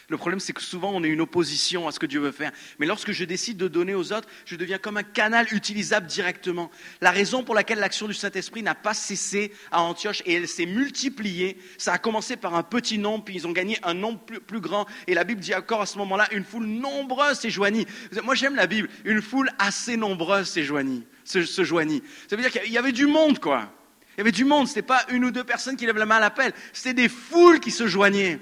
Le 0.09 0.17
problème, 0.17 0.39
c'est 0.39 0.53
que 0.53 0.61
souvent, 0.61 0.91
on 0.91 1.03
est 1.03 1.07
une 1.07 1.21
opposition 1.21 1.87
à 1.87 1.91
ce 1.91 1.99
que 1.99 2.07
Dieu 2.07 2.19
veut 2.19 2.31
faire. 2.31 2.51
Mais 2.79 2.87
lorsque 2.87 3.11
je 3.11 3.23
décide 3.23 3.57
de 3.57 3.67
donner 3.67 3.93
aux 3.93 4.11
autres, 4.11 4.27
je 4.45 4.55
deviens 4.55 4.79
comme 4.79 4.97
un 4.97 5.03
canal 5.03 5.45
utilisable 5.51 6.07
directement. 6.07 6.71
La 6.99 7.11
raison 7.11 7.43
pour 7.43 7.53
laquelle 7.53 7.77
l'action 7.77 8.07
du 8.07 8.15
Saint-Esprit 8.15 8.63
n'a 8.63 8.73
pas 8.73 8.95
cessé 8.95 9.53
à 9.71 9.83
Antioche 9.83 10.23
et 10.25 10.33
elle 10.33 10.47
s'est 10.47 10.65
multipliée, 10.65 11.57
ça 11.77 11.93
a 11.93 11.97
commencé 11.99 12.37
par 12.37 12.55
un 12.55 12.63
petit 12.63 12.97
nombre, 12.97 13.23
puis 13.23 13.35
ils 13.35 13.45
ont 13.45 13.51
gagné 13.51 13.77
un 13.83 13.93
nombre 13.93 14.19
plus, 14.19 14.59
grand. 14.59 14.87
Et 15.05 15.13
la 15.13 15.23
Bible 15.23 15.41
dit 15.41 15.53
encore 15.53 15.81
à 15.81 15.85
ce 15.85 15.99
moment-là, 15.99 16.27
une 16.31 16.43
foule 16.43 16.65
nombreuse 16.65 17.39
s'est 17.39 17.51
joignée. 17.51 17.85
Moi, 18.23 18.33
j'aime 18.33 18.55
la 18.55 18.65
Bible. 18.65 18.89
Une 19.05 19.21
foule 19.21 19.51
assez 19.59 19.95
nombreuse 19.95 20.49
s'est 20.49 20.63
joignée. 20.63 21.03
Se, 21.23 21.43
se 21.43 21.63
joignit. 21.63 22.03
Ça 22.27 22.35
veut 22.35 22.41
dire 22.41 22.51
qu'il 22.51 22.71
y 22.71 22.79
avait 22.79 22.91
du 22.91 23.05
monde, 23.05 23.37
quoi. 23.37 23.71
Il 24.17 24.21
y 24.21 24.21
avait 24.21 24.31
du 24.31 24.43
monde. 24.43 24.67
Ce 24.67 24.71
n'était 24.71 24.81
pas 24.81 25.05
une 25.09 25.23
ou 25.23 25.31
deux 25.31 25.43
personnes 25.43 25.77
qui 25.77 25.85
lèvent 25.85 25.97
la 25.97 26.07
main 26.07 26.17
à 26.17 26.19
l'appel. 26.19 26.51
C'était 26.73 26.95
des 26.95 27.09
foules 27.09 27.59
qui 27.59 27.69
se 27.69 27.87
joignaient. 27.87 28.39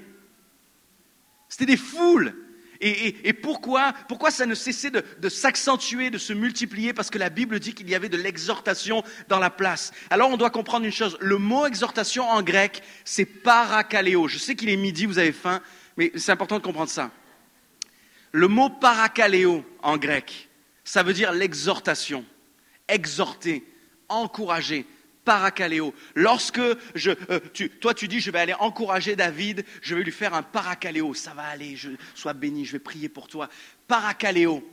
C'était 1.48 1.66
des 1.66 1.76
foules. 1.76 2.34
Et, 2.80 3.32
pourquoi, 3.32 3.92
ça 4.30 4.46
ne 4.46 4.54
cessait 4.54 4.90
de, 4.90 5.02
de 5.20 5.28
s'accentuer, 5.28 6.10
de 6.10 6.18
se 6.18 6.32
multiplier? 6.32 6.92
Parce 6.92 7.10
que 7.10 7.18
la 7.18 7.28
Bible 7.28 7.58
dit 7.58 7.74
qu'il 7.74 7.90
y 7.90 7.94
avait 7.94 8.08
de 8.08 8.16
l'exhortation 8.16 9.02
dans 9.28 9.40
la 9.40 9.50
place. 9.50 9.92
Alors 10.10 10.30
on 10.30 10.36
doit 10.36 10.50
comprendre 10.50 10.86
une 10.86 10.92
chose. 10.92 11.18
Le 11.20 11.38
mot 11.38 11.66
exhortation 11.66 12.28
en 12.28 12.42
grec, 12.42 12.82
c'est 13.04 13.24
parakaleo. 13.24 14.28
Je 14.28 14.38
sais 14.38 14.54
qu'il 14.54 14.68
est 14.68 14.76
midi, 14.76 15.06
vous 15.06 15.18
avez 15.18 15.32
faim, 15.32 15.60
mais 15.96 16.12
c'est 16.14 16.30
important 16.30 16.58
de 16.58 16.62
comprendre 16.62 16.90
ça. 16.90 17.10
Le 18.30 18.46
mot 18.46 18.70
parakaleo 18.70 19.64
en 19.82 19.96
grec, 19.96 20.48
ça 20.84 21.02
veut 21.02 21.14
dire 21.14 21.32
l'exhortation, 21.32 22.24
exhorter, 22.86 23.64
encourager, 24.08 24.86
paracaléo. 25.28 25.94
Lorsque 26.14 26.62
je, 26.94 27.10
euh, 27.28 27.38
toi 27.82 27.92
tu 27.92 28.08
dis 28.08 28.18
je 28.18 28.30
vais 28.30 28.38
aller 28.38 28.54
encourager 28.54 29.14
David, 29.14 29.62
je 29.82 29.94
vais 29.94 30.02
lui 30.02 30.10
faire 30.10 30.32
un 30.32 30.42
paracaléo. 30.42 31.12
Ça 31.12 31.34
va 31.34 31.42
aller, 31.42 31.76
je, 31.76 31.90
sois 32.14 32.32
béni, 32.32 32.64
je 32.64 32.72
vais 32.72 32.78
prier 32.78 33.10
pour 33.10 33.28
toi. 33.28 33.50
Paracaléo. 33.88 34.66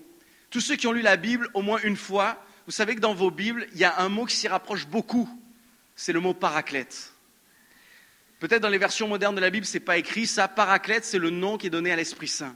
Tous 0.50 0.62
ceux 0.62 0.78
qui 0.78 0.88
ont 0.88 0.94
lu 0.94 1.02
la 1.02 1.18
Bible 1.18 1.50
au 1.54 1.62
moins 1.62 1.80
une 1.84 1.98
fois, 1.98 2.42
vous 2.68 2.72
savez 2.72 2.96
que 2.96 3.02
dans 3.02 3.14
vos 3.14 3.32
Bibles, 3.32 3.68
il 3.74 3.80
y 3.80 3.84
a 3.84 4.00
un 4.00 4.08
mot 4.08 4.24
qui 4.24 4.38
s'y 4.38 4.48
rapproche 4.48 4.88
beaucoup. 4.88 5.30
C'est 5.94 6.14
le 6.14 6.22
mot 6.22 6.34
paraclète. 6.34 7.12
Peut-être 8.40 8.62
dans 8.62 8.70
les 8.70 8.78
versions 8.78 9.10
modernes 9.10 9.36
de 9.36 9.42
la 9.42 9.50
Bible, 9.50 9.66
ce 9.66 9.74
n'est 9.74 9.84
pas 9.84 9.98
écrit 9.98 10.26
ça. 10.26 10.48
Paraclète, 10.48 11.04
c'est 11.04 11.20
le 11.20 11.32
nom 11.32 11.58
qui 11.58 11.68
est 11.68 11.70
donné 11.70 11.92
à 11.92 11.98
l'Esprit 11.98 12.30
Saint. 12.30 12.56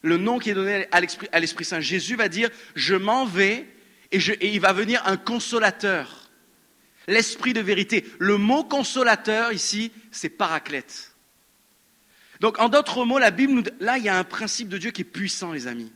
Le 0.00 0.16
nom 0.16 0.38
qui 0.38 0.48
est 0.48 0.54
donné 0.54 0.88
à 0.90 1.40
l'Esprit 1.40 1.66
Saint. 1.66 1.80
Jésus 1.80 2.16
va 2.16 2.30
dire, 2.30 2.48
je 2.74 2.94
m'en 2.94 3.26
vais 3.26 3.66
et, 4.12 4.18
il 4.54 4.60
va 4.60 4.72
venir 4.72 5.02
un 5.06 5.16
consolateur, 5.16 6.30
l'esprit 7.06 7.52
de 7.52 7.60
vérité. 7.60 8.04
Le 8.18 8.38
mot 8.38 8.64
consolateur 8.64 9.52
ici, 9.52 9.92
c'est 10.10 10.28
paraclète. 10.28 11.14
Donc 12.40 12.58
en 12.58 12.68
d'autres 12.68 13.04
mots, 13.04 13.18
la 13.18 13.30
Bible 13.30 13.52
nous... 13.52 13.64
Là, 13.80 13.98
il 13.98 14.04
y 14.04 14.08
a 14.08 14.16
un 14.16 14.24
principe 14.24 14.68
de 14.68 14.78
Dieu 14.78 14.90
qui 14.90 15.02
est 15.02 15.04
puissant, 15.04 15.52
les 15.52 15.66
amis. 15.66 15.92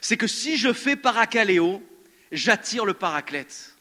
C'est 0.00 0.16
que 0.16 0.26
si 0.26 0.56
je 0.56 0.72
fais 0.72 0.96
paracaléo, 0.96 1.82
j'attire 2.32 2.84
le 2.84 2.94
paraclète. 2.94 3.76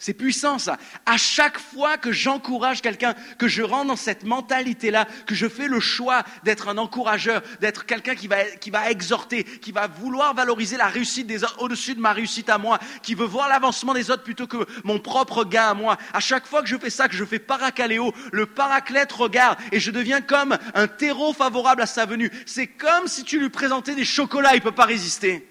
C'est 0.00 0.14
puissant 0.14 0.60
ça. 0.60 0.78
À 1.06 1.16
chaque 1.16 1.58
fois 1.58 1.98
que 1.98 2.12
j'encourage 2.12 2.82
quelqu'un, 2.82 3.14
que 3.36 3.48
je 3.48 3.62
rentre 3.62 3.88
dans 3.88 3.96
cette 3.96 4.22
mentalité-là, 4.22 5.08
que 5.26 5.34
je 5.34 5.48
fais 5.48 5.66
le 5.66 5.80
choix 5.80 6.22
d'être 6.44 6.68
un 6.68 6.78
encourageur, 6.78 7.42
d'être 7.60 7.84
quelqu'un 7.84 8.14
qui 8.14 8.28
va, 8.28 8.44
qui 8.44 8.70
va 8.70 8.92
exhorter, 8.92 9.42
qui 9.42 9.72
va 9.72 9.88
vouloir 9.88 10.34
valoriser 10.34 10.76
la 10.76 10.86
réussite 10.86 11.26
des 11.26 11.42
autres 11.42 11.60
au-dessus 11.60 11.96
de 11.96 12.00
ma 12.00 12.12
réussite 12.12 12.48
à 12.48 12.58
moi, 12.58 12.78
qui 13.02 13.16
veut 13.16 13.26
voir 13.26 13.48
l'avancement 13.48 13.92
des 13.92 14.12
autres 14.12 14.22
plutôt 14.22 14.46
que 14.46 14.68
mon 14.84 15.00
propre 15.00 15.44
gain 15.44 15.70
à 15.70 15.74
moi. 15.74 15.96
À 16.12 16.20
chaque 16.20 16.46
fois 16.46 16.62
que 16.62 16.68
je 16.68 16.76
fais 16.76 16.90
ça, 16.90 17.08
que 17.08 17.16
je 17.16 17.24
fais 17.24 17.40
paracaléo, 17.40 18.14
le 18.30 18.46
paraclète 18.46 19.10
regarde 19.10 19.58
et 19.72 19.80
je 19.80 19.90
deviens 19.90 20.20
comme 20.20 20.56
un 20.74 20.86
terreau 20.86 21.32
favorable 21.32 21.82
à 21.82 21.86
sa 21.86 22.06
venue. 22.06 22.30
C'est 22.46 22.68
comme 22.68 23.08
si 23.08 23.24
tu 23.24 23.40
lui 23.40 23.50
présentais 23.50 23.96
des 23.96 24.04
chocolats, 24.04 24.52
il 24.54 24.58
ne 24.58 24.62
peut 24.62 24.70
pas 24.70 24.84
résister. 24.84 25.47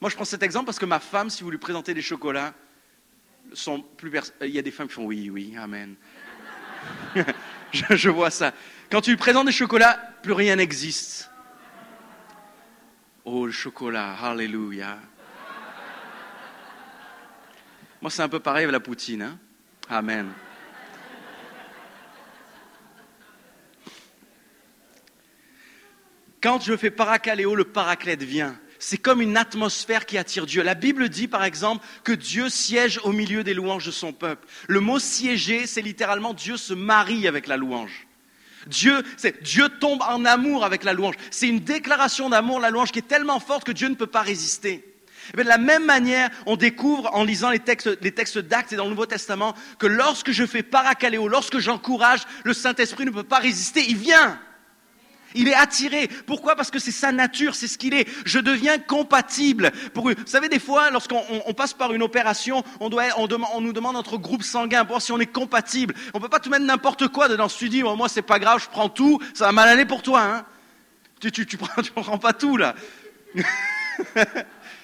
Moi, 0.00 0.08
je 0.08 0.16
prends 0.16 0.24
cet 0.24 0.42
exemple 0.42 0.66
parce 0.66 0.78
que 0.78 0.86
ma 0.86 0.98
femme, 0.98 1.28
si 1.28 1.42
vous 1.42 1.50
lui 1.50 1.58
présentez 1.58 1.92
des 1.92 2.00
chocolats, 2.00 2.54
plus 3.98 4.12
il 4.40 4.48
y 4.48 4.58
a 4.58 4.62
des 4.62 4.70
femmes 4.70 4.88
qui 4.88 4.94
font 4.94 5.04
oui, 5.04 5.28
oui, 5.28 5.54
amen. 5.58 5.94
je, 7.72 8.08
vois 8.08 8.30
ça. 8.30 8.54
Quand 8.90 9.02
tu 9.02 9.10
lui 9.10 9.18
présentes 9.18 9.46
des 9.46 9.52
chocolats, 9.52 10.00
plus 10.22 10.32
rien 10.32 10.56
n'existe. 10.56 11.30
Oh, 13.26 13.44
le 13.44 13.52
chocolat, 13.52 14.14
alléluia. 14.14 14.98
Moi, 18.00 18.10
c'est 18.10 18.22
un 18.22 18.28
peu 18.30 18.40
pareil 18.40 18.64
avec 18.64 18.72
la 18.72 18.80
poutine. 18.80 19.20
Hein. 19.20 19.38
Amen. 19.90 20.32
Quand 26.42 26.58
je 26.62 26.74
fais 26.74 26.90
paracaléo, 26.90 27.54
le 27.54 27.64
paraclète 27.64 28.22
vient 28.22 28.58
c'est 28.80 28.98
comme 28.98 29.20
une 29.20 29.36
atmosphère 29.36 30.06
qui 30.06 30.18
attire 30.18 30.46
Dieu. 30.46 30.62
La 30.62 30.74
Bible 30.74 31.10
dit, 31.10 31.28
par 31.28 31.44
exemple, 31.44 31.86
que 32.02 32.12
Dieu 32.12 32.48
siège 32.48 32.98
au 33.04 33.12
milieu 33.12 33.44
des 33.44 33.54
louanges 33.54 33.86
de 33.86 33.90
son 33.90 34.12
peuple. 34.12 34.48
Le 34.66 34.80
mot 34.80 34.98
siéger, 34.98 35.66
c'est 35.66 35.82
littéralement 35.82 36.34
Dieu 36.34 36.56
se 36.56 36.72
marie 36.72 37.28
avec 37.28 37.46
la 37.46 37.58
louange. 37.58 38.06
Dieu, 38.66 39.02
Dieu 39.42 39.68
tombe 39.68 40.02
en 40.02 40.24
amour 40.24 40.64
avec 40.64 40.82
la 40.82 40.94
louange. 40.94 41.14
C'est 41.30 41.46
une 41.46 41.60
déclaration 41.60 42.30
d'amour, 42.30 42.58
la 42.58 42.70
louange, 42.70 42.90
qui 42.90 42.98
est 42.98 43.08
tellement 43.08 43.38
forte 43.38 43.64
que 43.64 43.72
Dieu 43.72 43.88
ne 43.88 43.94
peut 43.94 44.06
pas 44.06 44.22
résister. 44.22 44.84
Eh 45.34 45.44
de 45.44 45.48
la 45.48 45.58
même 45.58 45.84
manière, 45.84 46.30
on 46.46 46.56
découvre 46.56 47.14
en 47.14 47.22
lisant 47.22 47.50
les 47.50 47.58
textes, 47.58 47.98
les 48.00 48.12
textes 48.12 48.38
d'Actes 48.38 48.72
et 48.72 48.76
dans 48.76 48.84
le 48.84 48.90
Nouveau 48.90 49.06
Testament 49.06 49.54
que 49.78 49.86
lorsque 49.86 50.32
je 50.32 50.46
fais 50.46 50.62
paracaléo, 50.62 51.28
lorsque 51.28 51.58
j'encourage, 51.58 52.22
le 52.44 52.54
Saint-Esprit 52.54 53.04
ne 53.04 53.10
peut 53.10 53.22
pas 53.22 53.38
résister, 53.38 53.84
il 53.86 53.96
vient. 53.96 54.40
Il 55.34 55.48
est 55.48 55.54
attiré. 55.54 56.08
Pourquoi? 56.26 56.56
Parce 56.56 56.70
que 56.70 56.78
c'est 56.78 56.90
sa 56.90 57.12
nature, 57.12 57.54
c'est 57.54 57.68
ce 57.68 57.78
qu'il 57.78 57.94
est. 57.94 58.08
Je 58.24 58.38
deviens 58.38 58.78
compatible. 58.78 59.70
Pour, 59.94 60.08
vous 60.08 60.14
savez, 60.26 60.48
des 60.48 60.58
fois, 60.58 60.90
lorsqu'on 60.90 61.22
on, 61.46 61.54
passe 61.54 61.72
par 61.72 61.92
une 61.92 62.02
opération, 62.02 62.64
on, 62.80 62.90
nous 63.60 63.72
demande 63.72 63.94
notre 63.94 64.18
groupe 64.18 64.42
sanguin 64.42 64.80
pour 64.80 64.94
voir 64.94 65.02
si 65.02 65.12
on 65.12 65.20
est 65.20 65.26
compatible. 65.26 65.94
On 66.14 66.18
ne 66.18 66.22
peut 66.22 66.28
pas 66.28 66.40
tout 66.40 66.50
mettre 66.50 66.64
n'importe 66.64 67.08
quoi 67.08 67.28
dedans. 67.28 67.48
Si 67.48 67.58
tu 67.58 67.68
dis, 67.68 67.82
moi, 67.82 68.08
c'est 68.08 68.22
pas 68.22 68.38
grave, 68.38 68.62
je 68.62 68.68
prends 68.68 68.88
tout, 68.88 69.20
ça 69.34 69.46
va 69.46 69.52
mal 69.52 69.68
aller 69.68 69.84
pour 69.84 70.02
toi. 70.02 70.22
Hein 70.22 70.44
tu, 71.20 71.30
tu, 71.30 71.46
tu, 71.46 71.58
prends, 71.58 72.18
pas 72.18 72.32
tout, 72.32 72.56
là. 72.56 72.74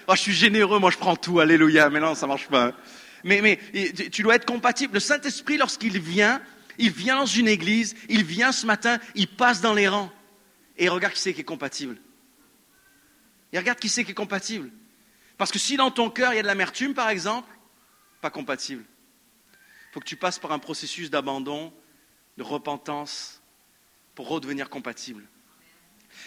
oh, 0.07 0.15
je 0.15 0.21
suis 0.21 0.35
généreux, 0.35 0.79
moi, 0.79 0.91
je 0.91 0.99
prends 0.99 1.17
tout. 1.17 1.41
Alléluia. 1.41 1.91
Mais 1.91 2.01
non, 2.01 2.15
ça 2.15 2.27
marche 2.27 2.47
pas. 2.49 2.67
Hein. 2.67 2.73
Mais, 3.25 3.41
mais 3.41 3.59
tu 4.11 4.23
dois 4.23 4.37
être 4.37 4.47
compatible. 4.47 4.95
Le 4.95 5.01
Saint-Esprit, 5.01 5.57
lorsqu'il 5.57 5.99
vient, 5.99 6.41
il 6.79 6.91
vient 6.91 7.17
dans 7.17 7.27
une 7.27 7.49
église, 7.49 7.97
il 8.09 8.25
vient 8.25 8.53
ce 8.53 8.67
matin, 8.67 8.99
il 9.15 9.27
passe 9.29 9.61
dans 9.61 9.75
les 9.75 9.89
rangs. 9.89 10.13
Et 10.77 10.89
regarde 10.89 11.15
qui 11.15 11.21
c'est 11.21 11.35
qui 11.35 11.41
est 11.41 11.45
compatible. 11.45 11.97
Et 13.53 13.59
regarde 13.59 13.79
qui 13.79 13.89
c'est 13.89 14.05
qui 14.05 14.11
est 14.11 14.15
compatible. 14.15 14.71
Parce 15.39 15.51
que 15.53 15.59
si 15.59 15.77
dans 15.77 15.91
ton 15.91 16.11
cœur 16.11 16.33
il 16.33 16.37
y 16.37 16.39
a 16.39 16.43
de 16.43 16.47
l'amertume, 16.47 16.95
par 16.95 17.09
exemple, 17.09 17.51
pas 18.21 18.31
compatible. 18.31 18.85
Il 19.53 19.93
faut 19.93 20.01
que 20.01 20.07
tu 20.07 20.17
passes 20.17 20.39
par 20.39 20.53
un 20.53 20.59
processus 20.59 21.11
d'abandon, 21.11 21.73
de 22.37 22.43
repentance, 22.43 23.41
pour 24.15 24.29
redevenir 24.29 24.69
compatible. 24.69 25.27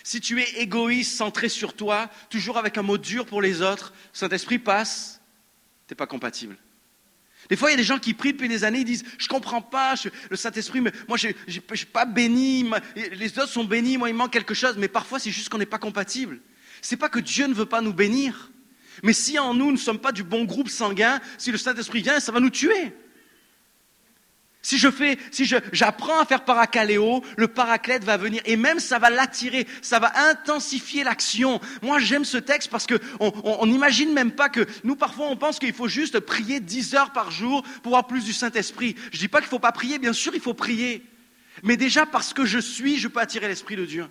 Si 0.03 0.21
tu 0.21 0.39
es 0.41 0.61
égoïste, 0.61 1.15
centré 1.15 1.49
sur 1.49 1.75
toi, 1.75 2.09
toujours 2.29 2.57
avec 2.57 2.77
un 2.77 2.83
mot 2.83 2.97
dur 2.97 3.25
pour 3.25 3.41
les 3.41 3.61
autres, 3.61 3.93
Saint-Esprit 4.13 4.59
passe, 4.59 5.21
tu 5.87 5.93
n'es 5.93 5.95
pas 5.95 6.07
compatible. 6.07 6.57
Des 7.49 7.55
fois, 7.55 7.69
il 7.69 7.73
y 7.73 7.73
a 7.73 7.77
des 7.77 7.83
gens 7.83 7.97
qui 7.97 8.13
prient 8.13 8.33
depuis 8.33 8.47
des 8.47 8.63
années, 8.63 8.79
ils 8.79 8.85
disent, 8.85 9.03
je 9.17 9.27
comprends 9.27 9.61
pas, 9.61 9.95
le 10.29 10.37
Saint-Esprit, 10.37 10.81
moi, 10.81 11.17
je 11.17 11.27
ne 11.27 11.75
suis 11.75 11.85
pas 11.87 12.05
béni, 12.05 12.69
les 12.95 13.39
autres 13.39 13.49
sont 13.49 13.63
bénis, 13.63 13.97
moi, 13.97 14.09
il 14.09 14.15
manque 14.15 14.31
quelque 14.31 14.53
chose, 14.53 14.75
mais 14.77 14.87
parfois, 14.87 15.17
c'est 15.17 15.31
juste 15.31 15.49
qu'on 15.49 15.57
n'est 15.57 15.65
pas 15.65 15.79
compatible. 15.79 16.39
C'est 16.81 16.95
pas 16.95 17.09
que 17.09 17.19
Dieu 17.19 17.47
ne 17.47 17.53
veut 17.53 17.65
pas 17.65 17.81
nous 17.81 17.93
bénir, 17.93 18.51
mais 19.01 19.13
si 19.13 19.39
en 19.39 19.53
nous, 19.55 19.65
nous 19.65 19.71
ne 19.73 19.77
sommes 19.77 19.99
pas 19.99 20.11
du 20.11 20.23
bon 20.23 20.43
groupe 20.45 20.69
sanguin, 20.69 21.19
si 21.37 21.51
le 21.51 21.57
Saint-Esprit 21.57 22.03
vient, 22.03 22.19
ça 22.19 22.31
va 22.31 22.39
nous 22.39 22.51
tuer. 22.51 22.93
Si 24.61 24.77
je 24.77 24.91
fais, 24.91 25.17
si 25.31 25.45
j'apprends 25.45 26.19
à 26.19 26.25
faire 26.25 26.43
paracaléo, 26.43 27.23
le 27.37 27.47
paraclète 27.47 28.03
va 28.03 28.17
venir 28.17 28.41
et 28.43 28.57
même 28.57 28.79
ça 28.79 28.99
va 28.99 29.09
l'attirer, 29.09 29.65
ça 29.81 29.99
va 29.99 30.11
intensifier 30.29 31.05
l'action. 31.05 31.61
Moi, 31.81 31.99
j'aime 31.99 32.25
ce 32.25 32.37
texte 32.37 32.69
parce 32.69 32.85
que 32.85 32.95
on 33.21 33.65
n'imagine 33.65 34.11
même 34.11 34.31
pas 34.31 34.49
que 34.49 34.67
nous 34.83 34.97
parfois 34.97 35.27
on 35.27 35.37
pense 35.37 35.59
qu'il 35.59 35.73
faut 35.73 35.87
juste 35.87 36.19
prier 36.19 36.59
dix 36.59 36.93
heures 36.93 37.13
par 37.13 37.31
jour 37.31 37.63
pour 37.83 37.93
avoir 37.93 38.07
plus 38.07 38.25
du 38.25 38.33
Saint-Esprit. 38.33 38.95
Je 39.13 39.19
dis 39.19 39.29
pas 39.29 39.39
qu'il 39.39 39.47
faut 39.47 39.59
pas 39.59 39.71
prier, 39.71 39.97
bien 39.97 40.13
sûr 40.13 40.35
il 40.35 40.41
faut 40.41 40.53
prier, 40.53 41.05
mais 41.63 41.77
déjà 41.77 42.05
parce 42.05 42.33
que 42.33 42.43
je 42.43 42.59
suis, 42.59 42.99
je 42.99 43.07
peux 43.07 43.21
attirer 43.21 43.47
l'Esprit 43.47 43.77
de 43.77 43.85
Dieu. 43.85 44.07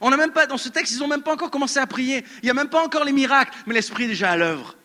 On 0.00 0.08
n'a 0.08 0.16
même 0.16 0.32
pas 0.32 0.46
dans 0.46 0.58
ce 0.58 0.70
texte, 0.70 0.94
ils 0.94 0.98
n'ont 0.98 1.08
même 1.08 1.22
pas 1.22 1.32
encore 1.32 1.50
commencé 1.50 1.78
à 1.78 1.86
prier. 1.86 2.24
Il 2.42 2.46
n'y 2.46 2.50
a 2.50 2.54
même 2.54 2.68
pas 2.68 2.82
encore 2.82 3.04
les 3.04 3.12
miracles, 3.12 3.54
mais 3.66 3.74
l'Esprit 3.74 4.04
est 4.04 4.08
déjà 4.08 4.30
à 4.30 4.36
l'œuvre 4.36 4.76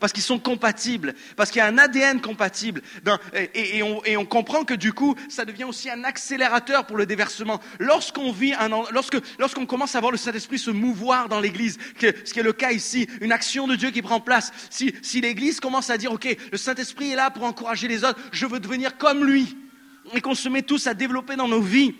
parce 0.00 0.12
qu'ils 0.12 0.22
sont 0.22 0.38
compatibles, 0.38 1.14
parce 1.36 1.50
qu'il 1.50 1.58
y 1.58 1.62
a 1.62 1.66
un 1.66 1.78
ADN 1.78 2.20
compatible. 2.20 2.82
et, 3.54 3.82
on, 3.82 4.24
comprend 4.24 4.64
que 4.64 4.74
du 4.74 4.92
coup, 4.92 5.14
ça 5.28 5.44
devient 5.44 5.64
aussi 5.64 5.90
un 5.90 6.04
accélérateur 6.04 6.86
pour 6.86 6.96
le 6.96 7.06
déversement. 7.06 7.60
Lorsqu'on 7.78 8.32
vit 8.32 8.52
un, 8.54 8.68
lorsqu'on 9.38 9.66
commence 9.66 9.94
à 9.94 10.00
voir 10.00 10.12
le 10.12 10.18
Saint-Esprit 10.18 10.58
se 10.58 10.70
mouvoir 10.70 11.28
dans 11.28 11.40
l'Église, 11.40 11.78
ce 12.00 12.32
qui 12.32 12.40
est 12.40 12.42
le 12.42 12.52
cas 12.52 12.72
ici, 12.72 13.08
une 13.20 13.32
action 13.32 13.66
de 13.66 13.76
Dieu 13.76 13.90
qui 13.90 14.02
prend 14.02 14.20
place, 14.20 14.52
si, 14.70 14.94
si 15.02 15.20
l'Église 15.20 15.60
commence 15.60 15.90
à 15.90 15.98
dire, 15.98 16.12
OK, 16.12 16.36
le 16.50 16.58
Saint-Esprit 16.58 17.12
est 17.12 17.16
là 17.16 17.30
pour 17.30 17.44
encourager 17.44 17.88
les 17.88 18.04
autres, 18.04 18.18
je 18.32 18.46
veux 18.46 18.60
devenir 18.60 18.96
comme 18.96 19.24
lui, 19.24 19.56
et 20.14 20.20
qu'on 20.20 20.34
se 20.34 20.48
met 20.48 20.62
tous 20.62 20.86
à 20.86 20.94
développer 20.94 21.36
dans 21.36 21.48
nos 21.48 21.60
vies, 21.60 21.94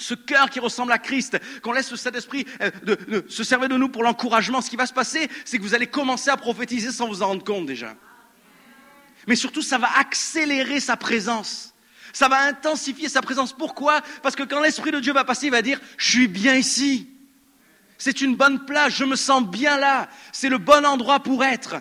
ce 0.00 0.14
cœur 0.14 0.50
qui 0.50 0.60
ressemble 0.60 0.92
à 0.92 0.98
Christ, 0.98 1.38
qu'on 1.62 1.72
laisse 1.72 1.90
le 1.90 1.96
Saint-Esprit 1.96 2.46
euh, 2.62 3.22
se 3.28 3.44
servir 3.44 3.68
de 3.68 3.76
nous 3.76 3.88
pour 3.88 4.02
l'encouragement, 4.02 4.60
ce 4.60 4.70
qui 4.70 4.76
va 4.76 4.86
se 4.86 4.92
passer, 4.92 5.28
c'est 5.44 5.58
que 5.58 5.62
vous 5.62 5.74
allez 5.74 5.86
commencer 5.86 6.30
à 6.30 6.36
prophétiser 6.36 6.90
sans 6.90 7.08
vous 7.08 7.22
en 7.22 7.28
rendre 7.28 7.44
compte 7.44 7.66
déjà. 7.66 7.94
Mais 9.26 9.36
surtout, 9.36 9.62
ça 9.62 9.78
va 9.78 9.88
accélérer 9.98 10.80
sa 10.80 10.96
présence. 10.96 11.74
Ça 12.12 12.28
va 12.28 12.42
intensifier 12.42 13.08
sa 13.08 13.22
présence. 13.22 13.52
Pourquoi? 13.52 14.00
Parce 14.22 14.34
que 14.34 14.42
quand 14.42 14.60
l'Esprit 14.60 14.90
de 14.90 15.00
Dieu 15.00 15.12
va 15.12 15.24
passer, 15.24 15.46
il 15.46 15.52
va 15.52 15.62
dire, 15.62 15.80
je 15.96 16.10
suis 16.10 16.28
bien 16.28 16.56
ici. 16.56 17.08
C'est 17.98 18.22
une 18.22 18.34
bonne 18.34 18.64
place, 18.64 18.94
je 18.94 19.04
me 19.04 19.14
sens 19.14 19.44
bien 19.44 19.76
là. 19.76 20.08
C'est 20.32 20.48
le 20.48 20.58
bon 20.58 20.86
endroit 20.86 21.20
pour 21.20 21.44
être. 21.44 21.76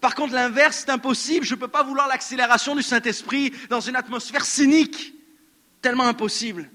Par 0.00 0.14
contre, 0.14 0.34
l'inverse, 0.34 0.82
c'est 0.84 0.90
impossible. 0.90 1.46
Je 1.46 1.54
ne 1.54 1.60
peux 1.60 1.68
pas 1.68 1.84
vouloir 1.84 2.08
l'accélération 2.08 2.74
du 2.74 2.82
Saint-Esprit 2.82 3.52
dans 3.68 3.80
une 3.80 3.96
atmosphère 3.96 4.44
cynique. 4.44 5.14
Tellement 5.80 6.08
impossible. 6.08 6.68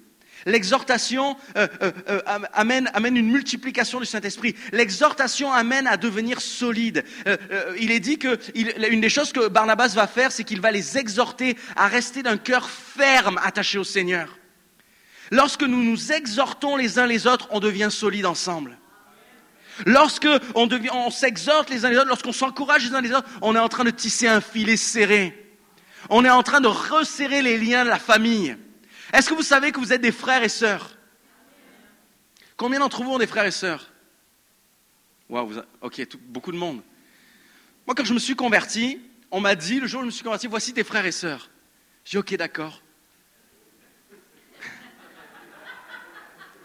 L'exhortation 0.48 1.36
euh, 1.58 1.68
euh, 1.82 1.92
euh, 2.08 2.22
amène, 2.54 2.88
une 3.04 3.32
multiplication 3.32 4.00
du 4.00 4.06
Saint-Esprit. 4.06 4.56
L'exhortation 4.72 5.52
amène 5.52 5.88
à 5.88 5.98
devenir 5.98 6.40
solide. 6.40 7.04
il 7.80 7.92
est 7.92 8.00
dit 8.00 8.20
que 8.20 8.38
une 8.92 9.02
des 9.02 9.10
choses 9.10 9.34
que 9.34 9.48
Barnabas 9.48 9.90
va 9.96 10.06
faire, 10.06 10.32
c'est 10.32 10.44
qu'il 10.44 10.62
va 10.62 10.72
les 10.72 11.00
exhorter 11.00 11.58
à 11.76 11.88
rester 11.88 12.22
d'un 12.22 12.38
cœur 12.38 12.70
ferme 12.70 13.40
attaché 13.44 13.80
au 13.80 13.84
Seigneur. 13.84 14.38
Lorsque 15.32 15.64
nous 15.64 15.84
nous 15.84 16.12
exhortons 16.12 16.76
les 16.76 17.00
uns 17.00 17.08
les 17.08 17.26
autres, 17.26 17.48
on 17.50 17.60
devient 17.60 17.90
solide 17.90 18.28
ensemble. 18.28 18.78
Lorsque 19.88 20.28
on, 20.54 20.70
on 20.94 21.10
s'exhorte 21.10 21.72
les 21.72 21.86
uns 21.86 21.90
les 21.90 21.98
autres, 21.98 22.08
lorsqu'on 22.08 22.32
s'encourage 22.32 22.86
les 22.86 22.94
uns 22.94 23.02
les 23.02 23.14
autres, 23.14 23.28
on 23.42 23.56
est 23.56 23.60
en 23.60 23.70
train 23.70 23.84
de 23.84 23.90
tisser 23.90 24.28
un 24.28 24.42
filet 24.42 24.78
serré. 24.78 25.58
On 26.12 26.24
est 26.24 26.30
en 26.30 26.44
train 26.44 26.62
de 26.62 26.68
resserrer 26.68 27.42
les 27.42 27.58
liens 27.58 27.84
de 27.84 27.90
la 27.90 27.98
famille. 27.98 28.56
Est-ce 29.14 29.30
que 29.30 29.34
vous 29.34 29.44
savez 29.44 29.72
que 29.72 29.80
vous 29.80 29.94
êtes 29.94 30.02
des 30.02 30.12
frères 30.12 30.44
et 30.44 30.50
sœurs? 30.50 30.98
Combien 32.58 32.80
d'entre 32.80 33.04
vous 33.04 33.12
ont 33.12 33.18
des 33.18 33.28
frères 33.28 33.46
et 33.46 33.52
sœurs? 33.52 33.92
Waouh, 35.30 35.62
ok, 35.82 36.08
beaucoup 36.22 36.52
de 36.52 36.58
monde. 36.58 36.82
Moi, 37.86 37.96
quand 37.96 38.06
je 38.06 38.14
me 38.14 38.20
suis 38.20 38.36
converti, 38.36 39.02
on 39.32 39.40
m'a 39.42 39.56
dit, 39.56 39.80
le 39.80 39.88
jour 39.88 40.00
où 40.00 40.04
je 40.04 40.08
me 40.08 40.12
suis 40.12 40.24
converti, 40.24 40.48
voici 40.48 40.74
tes 40.74 40.84
frères 40.84 41.06
et 41.06 41.12
sœurs. 41.12 41.50
J'ai 42.04 42.12
dit, 42.12 42.18
ok, 42.18 42.36
d'accord. 42.36 42.82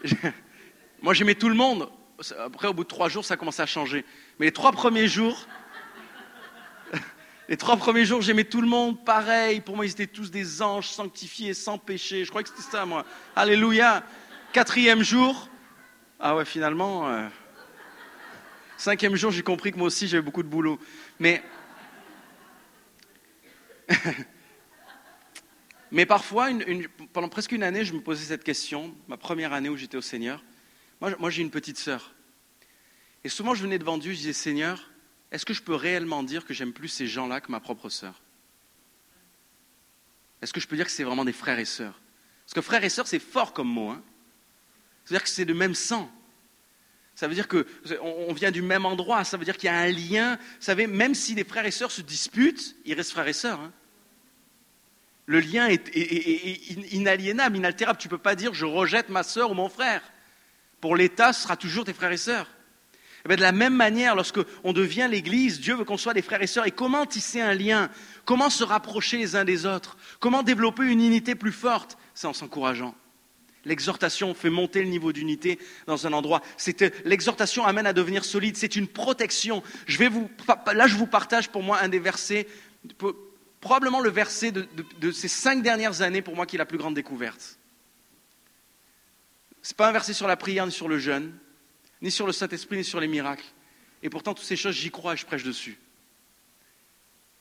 Moi, 1.01 1.13
j'aimais 1.13 1.35
tout 1.35 1.49
le 1.49 1.55
monde. 1.55 1.89
Après, 2.39 2.67
au 2.67 2.73
bout 2.73 2.83
de 2.83 2.89
trois 2.89 3.09
jours, 3.09 3.25
ça 3.25 3.33
a 3.33 3.37
commencé 3.37 3.61
à 3.61 3.65
changer. 3.65 4.05
Mais 4.39 4.45
les 4.47 4.51
trois 4.51 4.71
premiers 4.71 5.07
jours, 5.07 5.47
les 7.51 7.57
trois 7.57 7.75
premiers 7.75 8.05
jours, 8.05 8.21
j'aimais 8.21 8.45
tout 8.45 8.61
le 8.61 8.67
monde 8.67 9.03
pareil. 9.03 9.59
Pour 9.59 9.75
moi, 9.75 9.85
ils 9.85 9.91
étaient 9.91 10.07
tous 10.07 10.31
des 10.31 10.61
anges 10.61 10.87
sanctifiés, 10.87 11.53
sans 11.53 11.77
péché. 11.77 12.23
Je 12.23 12.29
crois 12.29 12.43
que 12.43 12.47
c'était 12.47 12.61
ça, 12.61 12.85
moi. 12.85 13.05
Alléluia. 13.35 14.05
Quatrième 14.53 15.03
jour, 15.03 15.49
ah 16.17 16.33
ouais, 16.37 16.45
finalement. 16.45 17.09
Euh, 17.09 17.27
cinquième 18.77 19.17
jour, 19.17 19.31
j'ai 19.31 19.43
compris 19.43 19.73
que 19.73 19.77
moi 19.77 19.87
aussi, 19.87 20.07
j'avais 20.07 20.23
beaucoup 20.23 20.43
de 20.43 20.47
boulot. 20.47 20.79
Mais. 21.19 21.43
Mais 25.91 26.05
parfois, 26.05 26.47
pendant 27.11 27.27
presque 27.27 27.51
une 27.51 27.63
année, 27.63 27.83
je 27.83 27.91
me 27.91 27.99
posais 27.99 28.23
cette 28.23 28.45
question, 28.45 28.95
ma 29.09 29.17
première 29.17 29.51
année 29.51 29.67
où 29.67 29.75
j'étais 29.75 29.97
au 29.97 30.01
Seigneur. 30.01 30.41
Moi, 31.01 31.11
moi 31.19 31.29
j'ai 31.29 31.41
une 31.41 31.51
petite 31.51 31.77
sœur. 31.77 32.15
Et 33.25 33.29
souvent, 33.29 33.55
je 33.55 33.63
venais 33.63 33.77
devant 33.77 33.97
Dieu, 33.97 34.13
je 34.13 34.19
disais, 34.19 34.31
Seigneur, 34.31 34.90
est-ce 35.31 35.45
que 35.45 35.53
je 35.53 35.61
peux 35.61 35.75
réellement 35.75 36.23
dire 36.23 36.45
que 36.45 36.53
j'aime 36.53 36.73
plus 36.73 36.87
ces 36.87 37.07
gens-là 37.07 37.41
que 37.41 37.51
ma 37.51 37.59
propre 37.59 37.89
sœur? 37.89 38.21
Est-ce 40.41 40.53
que 40.53 40.59
je 40.59 40.67
peux 40.67 40.75
dire 40.75 40.85
que 40.85 40.91
c'est 40.91 41.03
vraiment 41.03 41.25
des 41.25 41.33
frères 41.33 41.59
et 41.59 41.65
sœurs? 41.65 41.99
Parce 42.45 42.53
que 42.53 42.61
frères 42.61 42.83
et 42.83 42.89
sœurs, 42.89 43.07
c'est 43.07 43.19
fort 43.19 43.53
comme 43.53 43.69
mot. 43.69 43.89
Hein 43.89 44.01
C'est-à-dire 45.05 45.23
que 45.23 45.29
c'est 45.29 45.45
le 45.45 45.53
même 45.53 45.75
sang. 45.75 46.11
Ça 47.15 47.27
veut 47.27 47.35
dire 47.35 47.47
qu'on 47.47 48.33
vient 48.33 48.51
du 48.51 48.61
même 48.61 48.85
endroit, 48.85 49.23
ça 49.23 49.37
veut 49.37 49.45
dire 49.45 49.57
qu'il 49.57 49.67
y 49.67 49.69
a 49.69 49.77
un 49.77 49.91
lien. 49.91 50.37
Vous 50.37 50.65
savez, 50.65 50.87
même 50.87 51.13
si 51.13 51.35
les 51.35 51.43
frères 51.43 51.65
et 51.65 51.71
sœurs 51.71 51.91
se 51.91 52.01
disputent, 52.01 52.75
ils 52.85 52.95
restent 52.95 53.11
frères 53.11 53.27
et 53.27 53.33
sœurs. 53.33 53.59
Hein 53.59 53.71
le 55.31 55.39
lien 55.39 55.67
est, 55.67 55.95
inaliénable, 56.93 57.55
inaltérable. 57.55 57.97
Tu 57.99 58.07
ne 58.07 58.11
peux 58.11 58.17
pas 58.17 58.35
dire 58.35 58.53
je 58.53 58.65
rejette 58.65 59.09
ma 59.09 59.23
sœur 59.23 59.51
ou 59.51 59.53
mon 59.53 59.69
frère. 59.69 60.01
Pour 60.81 60.95
l'État, 60.95 61.31
ce 61.31 61.43
sera 61.43 61.55
toujours 61.55 61.85
tes 61.85 61.93
frères 61.93 62.11
et 62.11 62.17
sœurs. 62.17 62.49
Eh 63.29 63.35
de 63.35 63.41
la 63.41 63.51
même 63.51 63.75
manière, 63.75 64.15
lorsqu'on 64.15 64.73
devient 64.73 65.07
l'Église, 65.09 65.59
Dieu 65.59 65.75
veut 65.75 65.83
qu'on 65.83 65.97
soit 65.97 66.13
des 66.13 66.21
frères 66.21 66.41
et 66.41 66.47
sœurs. 66.47 66.65
Et 66.65 66.71
comment 66.71 67.05
tisser 67.05 67.39
un 67.39 67.53
lien? 67.53 67.89
Comment 68.25 68.49
se 68.49 68.63
rapprocher 68.63 69.17
les 69.17 69.35
uns 69.35 69.45
des 69.45 69.65
autres? 69.65 69.97
Comment 70.19 70.41
développer 70.43 70.83
une 70.85 71.01
unité 71.01 71.35
plus 71.35 71.51
forte? 71.51 71.97
C'est 72.15 72.27
en 72.27 72.33
s'encourageant. 72.33 72.95
L'exhortation 73.63 74.33
fait 74.33 74.49
monter 74.49 74.81
le 74.81 74.89
niveau 74.89 75.13
d'unité 75.13 75.59
dans 75.85 76.07
un 76.07 76.13
endroit. 76.13 76.41
L'exhortation 77.05 77.63
amène 77.63 77.85
à 77.85 77.93
devenir 77.93 78.25
solide. 78.25 78.57
C'est 78.57 78.75
une 78.75 78.87
protection. 78.87 79.61
Là, 80.73 80.87
je 80.87 80.95
vous 80.95 81.05
partage 81.05 81.49
pour 81.49 81.61
moi 81.61 81.79
un 81.79 81.87
des 81.89 81.99
versets, 81.99 82.47
probablement 83.59 83.99
le 83.99 84.09
verset 84.09 84.51
de, 84.51 84.67
de 84.99 85.11
ces 85.11 85.27
cinq 85.27 85.61
dernières 85.61 86.01
années 86.01 86.23
pour 86.23 86.35
moi 86.35 86.47
qui 86.47 86.55
est 86.55 86.59
la 86.59 86.65
plus 86.65 86.79
grande 86.79 86.95
découverte. 86.95 87.59
Ce 89.61 89.73
n'est 89.73 89.75
pas 89.75 89.89
un 89.89 89.91
verset 89.91 90.13
sur 90.13 90.27
la 90.27 90.37
prière 90.37 90.65
ni 90.65 90.71
sur 90.71 90.87
le 90.87 90.97
jeûne 90.97 91.31
ni 92.01 92.11
sur 92.11 92.25
le 92.25 92.33
Saint-Esprit, 92.33 92.77
ni 92.77 92.83
sur 92.83 92.99
les 92.99 93.07
miracles. 93.07 93.45
Et 94.03 94.09
pourtant, 94.09 94.33
toutes 94.33 94.45
ces 94.45 94.55
choses, 94.55 94.75
j'y 94.75 94.91
crois 94.91 95.13
et 95.13 95.17
je 95.17 95.25
prêche 95.25 95.43
dessus. 95.43 95.77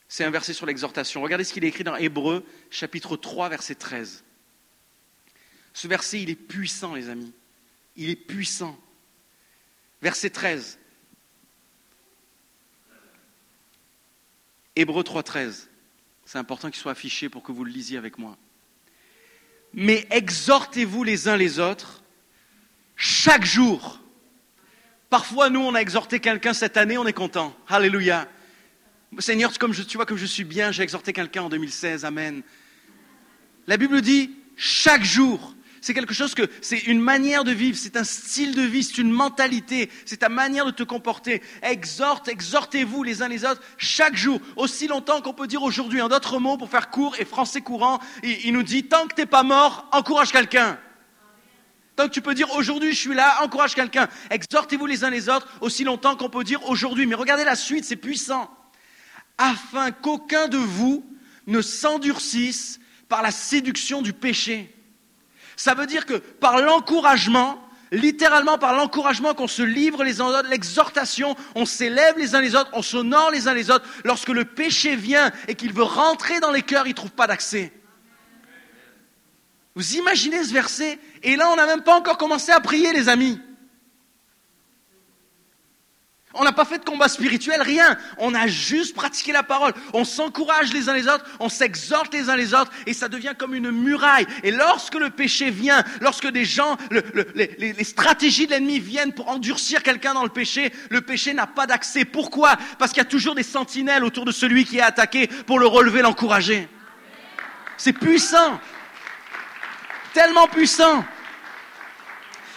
C'est 0.09 0.25
un 0.25 0.31
verset 0.31 0.53
sur 0.53 0.67
l'exhortation. 0.67 1.23
Regardez 1.23 1.45
ce 1.45 1.53
qu'il 1.53 1.65
est 1.65 1.69
écrit 1.69 1.85
dans 1.85 1.97
Hébreu, 1.97 2.45
chapitre 2.71 3.17
3, 3.17 3.49
verset 3.49 3.77
13. 3.77 4.25
Ce 5.73 5.89
verset, 5.89 6.23
il 6.23 6.31
est 6.31 6.35
puissant, 6.35 6.95
les 6.95 7.09
amis. 7.09 7.33
Il 7.97 8.11
est 8.11 8.17
puissant. 8.17 8.79
Verset 10.03 10.31
13. 10.31 10.79
Hébreu 14.77 15.03
3.13. 15.03 15.67
C'est 16.25 16.39
important 16.39 16.71
qu'il 16.71 16.81
soit 16.81 16.93
affiché 16.93 17.29
pour 17.29 17.43
que 17.43 17.53
vous 17.53 17.65
le 17.65 17.71
lisiez 17.71 17.99
avec 17.99 18.19
moi. 18.19 18.37
Mais 19.73 20.07
exhortez-vous 20.11 21.05
les 21.05 21.29
uns 21.29 21.37
les 21.37 21.59
autres 21.59 22.03
chaque 22.97 23.45
jour. 23.45 24.00
Parfois, 25.11 25.51
nous, 25.51 25.61
on 25.61 25.75
a 25.75 25.81
exhorté 25.81 26.21
quelqu'un 26.21 26.55
cette 26.55 26.77
année, 26.77 26.97
on 26.97 27.07
est 27.07 27.13
content. 27.13 27.55
Alléluia. 27.69 28.29
Seigneur, 29.19 29.59
comme 29.59 29.73
je, 29.73 29.83
tu 29.83 29.97
vois 29.97 30.07
comme 30.07 30.17
je 30.17 30.25
suis 30.25 30.45
bien, 30.45 30.71
j'ai 30.71 30.85
exhorté 30.85 31.13
quelqu'un 31.13 31.43
en 31.43 31.49
2016. 31.49 32.05
Amen. 32.05 32.43
La 33.67 33.77
Bible 33.77 34.01
dit 34.03 34.31
chaque 34.57 35.03
jour. 35.03 35.55
C'est 35.81 35.95
quelque 35.95 36.15
chose 36.15 36.35
que 36.35 36.49
c'est 36.61 36.79
une 36.79 37.01
manière 37.01 37.43
de 37.43 37.53
vivre, 37.53 37.77
c'est 37.77 37.97
un 37.97 38.05
style 38.05 38.55
de 38.55 38.61
vie, 38.61 38.85
c'est 38.85 38.99
une 38.99 39.11
mentalité, 39.11 39.91
c'est 40.05 40.19
ta 40.19 40.29
manière 40.29 40.67
de 40.67 40.71
te 40.71 40.83
comporter. 40.83 41.43
Exhorte, 41.63 42.29
exhortez-vous 42.29 43.03
les 43.03 43.23
uns 43.23 43.29
les 43.29 43.47
autres 43.47 43.63
chaque 43.79 44.15
jour, 44.15 44.41
aussi 44.57 44.89
longtemps 44.89 45.23
qu'on 45.23 45.33
peut 45.33 45.47
dire 45.47 45.63
aujourd'hui. 45.63 46.03
En 46.03 46.09
d'autres 46.09 46.39
mots, 46.39 46.59
pour 46.59 46.69
faire 46.69 46.91
court 46.91 47.17
et 47.19 47.25
français 47.25 47.63
courant, 47.63 47.99
il, 48.23 48.53
nous 48.53 48.63
dit 48.63 48.85
tant 48.85 49.07
que 49.07 49.15
t'es 49.15 49.27
pas 49.27 49.43
mort, 49.43 49.89
encourage 49.91 50.33
quelqu'un. 50.33 50.79
Que 51.97 52.07
tu 52.07 52.23
peux 52.23 52.35
dire 52.35 52.51
aujourd'hui 52.55 52.93
je 52.93 52.99
suis 52.99 53.15
là, 53.15 53.43
encourage 53.43 53.75
quelqu'un. 53.75 54.09
Exhortez-vous 54.31 54.87
les 54.87 55.05
uns 55.05 55.11
les 55.11 55.29
autres 55.29 55.47
aussi 55.61 55.85
longtemps 55.85 56.17
qu'on 56.17 56.31
peut 56.31 56.45
dire 56.45 56.67
aujourd'hui. 56.69 57.07
Mais 57.07 57.15
regardez 57.15 57.45
la 57.45 57.57
suite, 57.57 57.85
c'est 57.85 57.97
puissant. 57.97 58.51
Afin 59.37 59.91
qu'aucun 59.91 60.49
de 60.49 60.57
vous 60.59 61.05
ne 61.47 61.61
s'endurcisse 61.61 62.81
par 63.09 63.23
la 63.23 63.31
séduction 63.31 64.03
du 64.03 64.13
péché. 64.13 64.75
Ça 65.57 65.75
veut 65.75 65.87
dire 65.87 66.07
que 66.07 66.15
par 66.15 66.59
l'encouragement, 66.59 67.63
littéralement 67.93 68.57
par 68.57 68.73
l'encouragement 68.73 69.35
qu'on 69.35 69.49
se 69.49 69.63
livre 69.63 70.05
les 70.05 70.21
uns 70.21 70.29
les 70.29 70.39
autres, 70.39 70.49
l'exhortation, 70.49 71.37
on 71.55 71.67
s'élève 71.67 72.17
les 72.17 72.35
uns 72.35 72.41
les 72.41 72.55
autres, 72.55 72.71
on 72.73 72.83
s'honore 72.83 73.31
les 73.31 73.49
uns 73.49 73.55
les 73.55 73.71
autres, 73.71 73.85
lorsque 74.05 74.29
le 74.29 74.45
péché 74.45 74.97
vient 74.97 75.31
et 75.49 75.55
qu'il 75.55 75.73
veut 75.73 75.83
rentrer 75.83 76.41
dans 76.41 76.51
les 76.51 76.63
cœurs, 76.63 76.87
il 76.87 76.91
ne 76.91 76.95
trouve 76.95 77.11
pas 77.11 77.27
d'accès. 77.27 77.73
Vous 79.81 79.97
imaginez 79.97 80.45
ce 80.45 80.53
verset 80.53 80.99
Et 81.23 81.37
là, 81.37 81.49
on 81.51 81.57
n'a 81.57 81.65
même 81.65 81.81
pas 81.81 81.97
encore 81.97 82.19
commencé 82.19 82.53
à 82.53 82.61
prier, 82.61 82.93
les 82.93 83.09
amis. 83.09 83.41
On 86.35 86.45
n'a 86.45 86.53
pas 86.53 86.67
fait 86.67 86.81
de 86.81 86.85
combat 86.85 87.09
spirituel, 87.09 87.63
rien. 87.63 87.97
On 88.19 88.35
a 88.35 88.47
juste 88.47 88.95
pratiqué 88.95 89.33
la 89.33 89.43
parole. 89.43 89.73
On 89.95 90.05
s'encourage 90.05 90.71
les 90.75 90.91
uns 90.91 90.93
les 90.93 91.09
autres, 91.09 91.25
on 91.41 91.49
s'exhorte 91.49 92.13
les 92.13 92.29
uns 92.29 92.37
les 92.37 92.53
autres, 92.53 92.71
et 92.85 92.93
ça 92.93 93.09
devient 93.09 93.33
comme 93.39 93.55
une 93.55 93.71
muraille. 93.71 94.27
Et 94.43 94.51
lorsque 94.51 94.97
le 94.97 95.09
péché 95.09 95.49
vient, 95.49 95.83
lorsque 96.03 96.31
des 96.31 96.45
gens, 96.45 96.77
les, 97.35 97.73
les, 97.73 97.85
stratégies 97.85 98.47
de 98.47 98.51
l'ennemi 98.51 98.81
viennent 98.81 99.15
pour 99.15 99.31
endurcir 99.31 99.83
quelqu'un 99.83 100.13
dans 100.13 100.25
le 100.25 100.29
péché, 100.29 100.75
le 100.91 101.01
péché 101.01 101.33
n'a 101.33 101.47
pas 101.47 101.67
d'accès. 101.67 102.05
Pourquoi? 102.05 102.59
Parce 102.79 102.93
qu'il 102.93 102.99
y 103.01 103.07
a 103.07 103.09
toujours 103.09 103.35
des 103.35 103.43
sentinelles 103.43 104.05
autour 104.05 104.27
de 104.27 104.33
celui 104.33 104.67
qui 104.67 104.77
est 104.77 104.83
attaqué 104.83 105.27
pour 105.47 105.59
le 105.59 105.67
relever, 105.67 106.03
l'encourager. 106.03 106.69
C'est 107.79 107.95
puissant. 107.95 108.61
Tellement 110.13 110.47
puissant. 110.49 111.05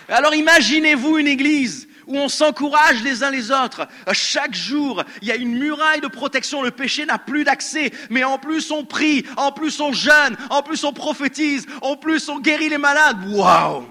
Alors 0.07 0.35
imaginez-vous 0.35 1.17
une 1.17 1.27
église 1.27 1.87
où 2.07 2.17
on 2.17 2.27
s'encourage 2.27 3.01
les 3.03 3.23
uns 3.23 3.31
les 3.31 3.51
autres. 3.51 3.87
Chaque 4.11 4.53
jour, 4.53 5.03
il 5.21 5.27
y 5.27 5.31
a 5.31 5.35
une 5.35 5.57
muraille 5.57 6.01
de 6.01 6.07
protection. 6.07 6.61
Le 6.61 6.71
péché 6.71 7.05
n'a 7.05 7.17
plus 7.17 7.43
d'accès. 7.43 7.91
Mais 8.09 8.23
en 8.23 8.37
plus, 8.37 8.71
on 8.71 8.85
prie, 8.85 9.25
en 9.37 9.51
plus, 9.51 9.79
on 9.79 9.93
jeûne, 9.93 10.35
en 10.49 10.61
plus, 10.61 10.83
on 10.83 10.93
prophétise, 10.93 11.65
en 11.81 11.95
plus, 11.95 12.27
on 12.29 12.39
guérit 12.39 12.69
les 12.69 12.77
malades. 12.77 13.17
Waouh! 13.29 13.87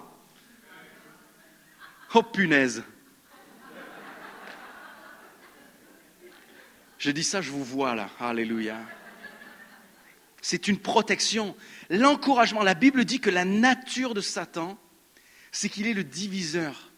Oh 2.14 2.22
punaise! 2.22 2.82
Je 6.98 7.10
dis 7.10 7.24
ça, 7.24 7.40
je 7.40 7.50
vous 7.50 7.64
vois 7.64 7.94
là. 7.94 8.08
Alléluia. 8.20 8.76
C'est 10.40 10.68
une 10.68 10.78
protection. 10.78 11.56
L'encouragement. 11.90 12.62
La 12.62 12.74
Bible 12.74 13.04
dit 13.04 13.20
que 13.20 13.30
la 13.30 13.44
nature 13.44 14.14
de 14.14 14.20
Satan, 14.20 14.78
c'est 15.50 15.68
qu'il 15.68 15.86
est 15.86 15.94
le 15.94 16.04
diviseur. 16.04 16.90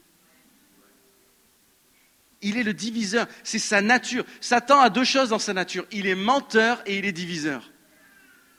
Il 2.42 2.58
est 2.58 2.62
le 2.62 2.74
diviseur, 2.74 3.26
c'est 3.42 3.58
sa 3.58 3.80
nature. 3.80 4.24
Satan 4.40 4.78
a 4.78 4.90
deux 4.90 5.04
choses 5.04 5.30
dans 5.30 5.38
sa 5.38 5.54
nature. 5.54 5.86
Il 5.90 6.06
est 6.06 6.14
menteur 6.14 6.82
et 6.84 6.98
il 6.98 7.06
est 7.06 7.12
diviseur. 7.12 7.70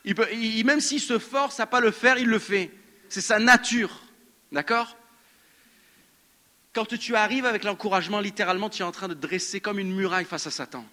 même 0.03 0.81
s'il 0.81 0.99
se 0.99 1.19
force 1.19 1.59
à 1.59 1.67
pas 1.67 1.81
le 1.81 1.91
faire, 1.91 2.17
il 2.17 2.27
le 2.27 2.39
fait. 2.39 2.71
C'est 3.09 3.21
sa 3.21 3.37
nature. 3.37 4.01
D'accord? 4.51 4.97
Quand 6.73 6.85
tu 6.97 7.15
arrives 7.15 7.45
avec 7.45 7.63
l'encouragement, 7.63 8.19
littéralement, 8.19 8.69
tu 8.69 8.81
es 8.81 8.85
en 8.85 8.91
train 8.91 9.07
de 9.07 9.13
dresser 9.13 9.61
comme 9.61 9.79
une 9.79 9.95
muraille 9.95 10.25
face 10.25 10.47
à 10.47 10.51
Satan. 10.51 10.85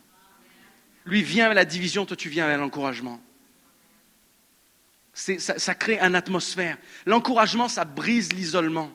Lui 1.04 1.22
vient 1.22 1.46
avec 1.46 1.56
la 1.56 1.64
division, 1.64 2.06
toi 2.06 2.16
tu 2.16 2.28
viens 2.28 2.44
avec 2.44 2.58
l'encouragement. 2.58 3.20
Ça, 5.14 5.74
crée 5.74 5.98
une 5.98 6.14
atmosphère. 6.14 6.78
L'encouragement, 7.04 7.68
ça 7.68 7.84
brise 7.84 8.32
l'isolement. 8.32 8.90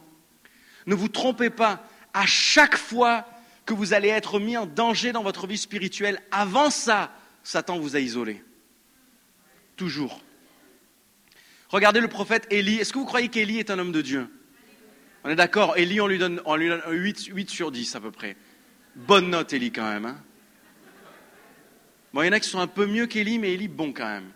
Ne 0.85 0.95
vous 0.95 1.09
trompez 1.09 1.49
pas, 1.49 1.83
à 2.13 2.25
chaque 2.25 2.77
fois 2.77 3.27
que 3.65 3.73
vous 3.73 3.93
allez 3.93 4.07
être 4.07 4.39
mis 4.39 4.57
en 4.57 4.65
danger 4.65 5.11
dans 5.11 5.21
votre 5.21 5.45
vie 5.45 5.57
spirituelle. 5.57 6.19
Avant 6.31 6.69
ça, 6.69 7.11
Satan 7.43 7.77
vous 7.77 7.95
a 7.95 7.99
isolé. 7.99 8.43
Toujours. 9.75 10.21
Regardez 11.69 11.99
le 11.99 12.07
prophète 12.07 12.47
Élie. 12.49 12.77
Est-ce 12.77 12.93
que 12.93 12.97
vous 12.97 13.05
croyez 13.05 13.27
qu'Élie 13.27 13.59
est 13.59 13.69
un 13.69 13.77
homme 13.77 13.91
de 13.91 14.01
Dieu? 14.01 14.27
On 15.23 15.29
est 15.29 15.35
d'accord 15.35 15.77
Élie, 15.77 15.99
on 15.99 16.07
lui 16.07 16.17
donne, 16.17 16.41
on 16.45 16.55
lui 16.55 16.69
donne 16.69 16.81
8, 16.87 17.49
sur 17.49 17.71
10 17.71 17.95
à 17.95 17.99
peu 17.99 18.11
près. 18.11 18.37
Bonne 18.95 19.29
note, 19.29 19.51
Élie, 19.53 19.71
quand 19.71 19.87
même. 19.87 20.05
Hein 20.05 20.17
bon, 22.13 22.23
il 22.23 22.27
y 22.27 22.29
en 22.29 22.31
a 22.31 22.39
qui 22.39 22.49
sont 22.49 22.59
un 22.59 22.67
peu 22.67 22.85
mieux 22.85 23.05
qu'Élie, 23.05 23.37
mais 23.37 23.53
Élie, 23.53 23.67
bon 23.67 23.91
quand 23.91 24.07
même. 24.07 24.31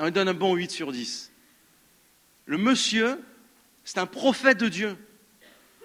On 0.00 0.06
lui 0.06 0.12
donne 0.12 0.28
un 0.28 0.34
bon 0.34 0.54
8 0.54 0.70
sur 0.70 0.92
10. 0.92 1.30
Le 2.46 2.56
monsieur, 2.56 3.20
c'est 3.84 3.98
un 3.98 4.06
prophète 4.06 4.56
de 4.58 4.68
Dieu. 4.68 4.96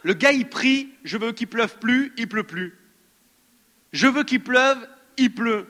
Le 0.04 0.14
gars, 0.14 0.32
il 0.32 0.48
prie, 0.48 0.90
je 1.04 1.18
veux 1.18 1.34
qu'il 1.34 1.48
pleuve 1.48 1.78
plus, 1.80 2.14
il 2.16 2.30
pleut 2.30 2.46
plus. 2.46 2.78
Je 3.92 4.08
veux 4.08 4.24
qu'il 4.24 4.42
pleuve, 4.42 4.88
il 5.18 5.34
pleut. 5.34 5.68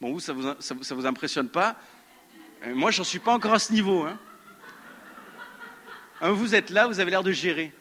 Bon, 0.00 0.12
vous, 0.12 0.20
ça 0.20 0.32
vous, 0.32 0.44
ça, 0.60 0.94
vous 0.94 1.06
impressionne 1.06 1.48
pas? 1.48 1.76
Euh, 2.66 2.74
Moi, 2.74 2.92
j'en 2.92 3.02
suis 3.02 3.18
pas 3.18 3.32
encore 3.32 3.54
à 3.54 3.58
ce 3.58 3.72
niveau. 3.72 4.04
Hein. 4.04 4.16
hein. 6.20 6.30
Vous 6.30 6.54
êtes 6.54 6.70
là, 6.70 6.86
vous 6.86 7.00
avez 7.00 7.10
l'air 7.10 7.24
de 7.24 7.32
gérer. 7.32 7.72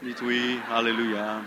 Vous 0.00 0.08
dites 0.08 0.22
oui, 0.22 0.58
alléluia. 0.72 1.42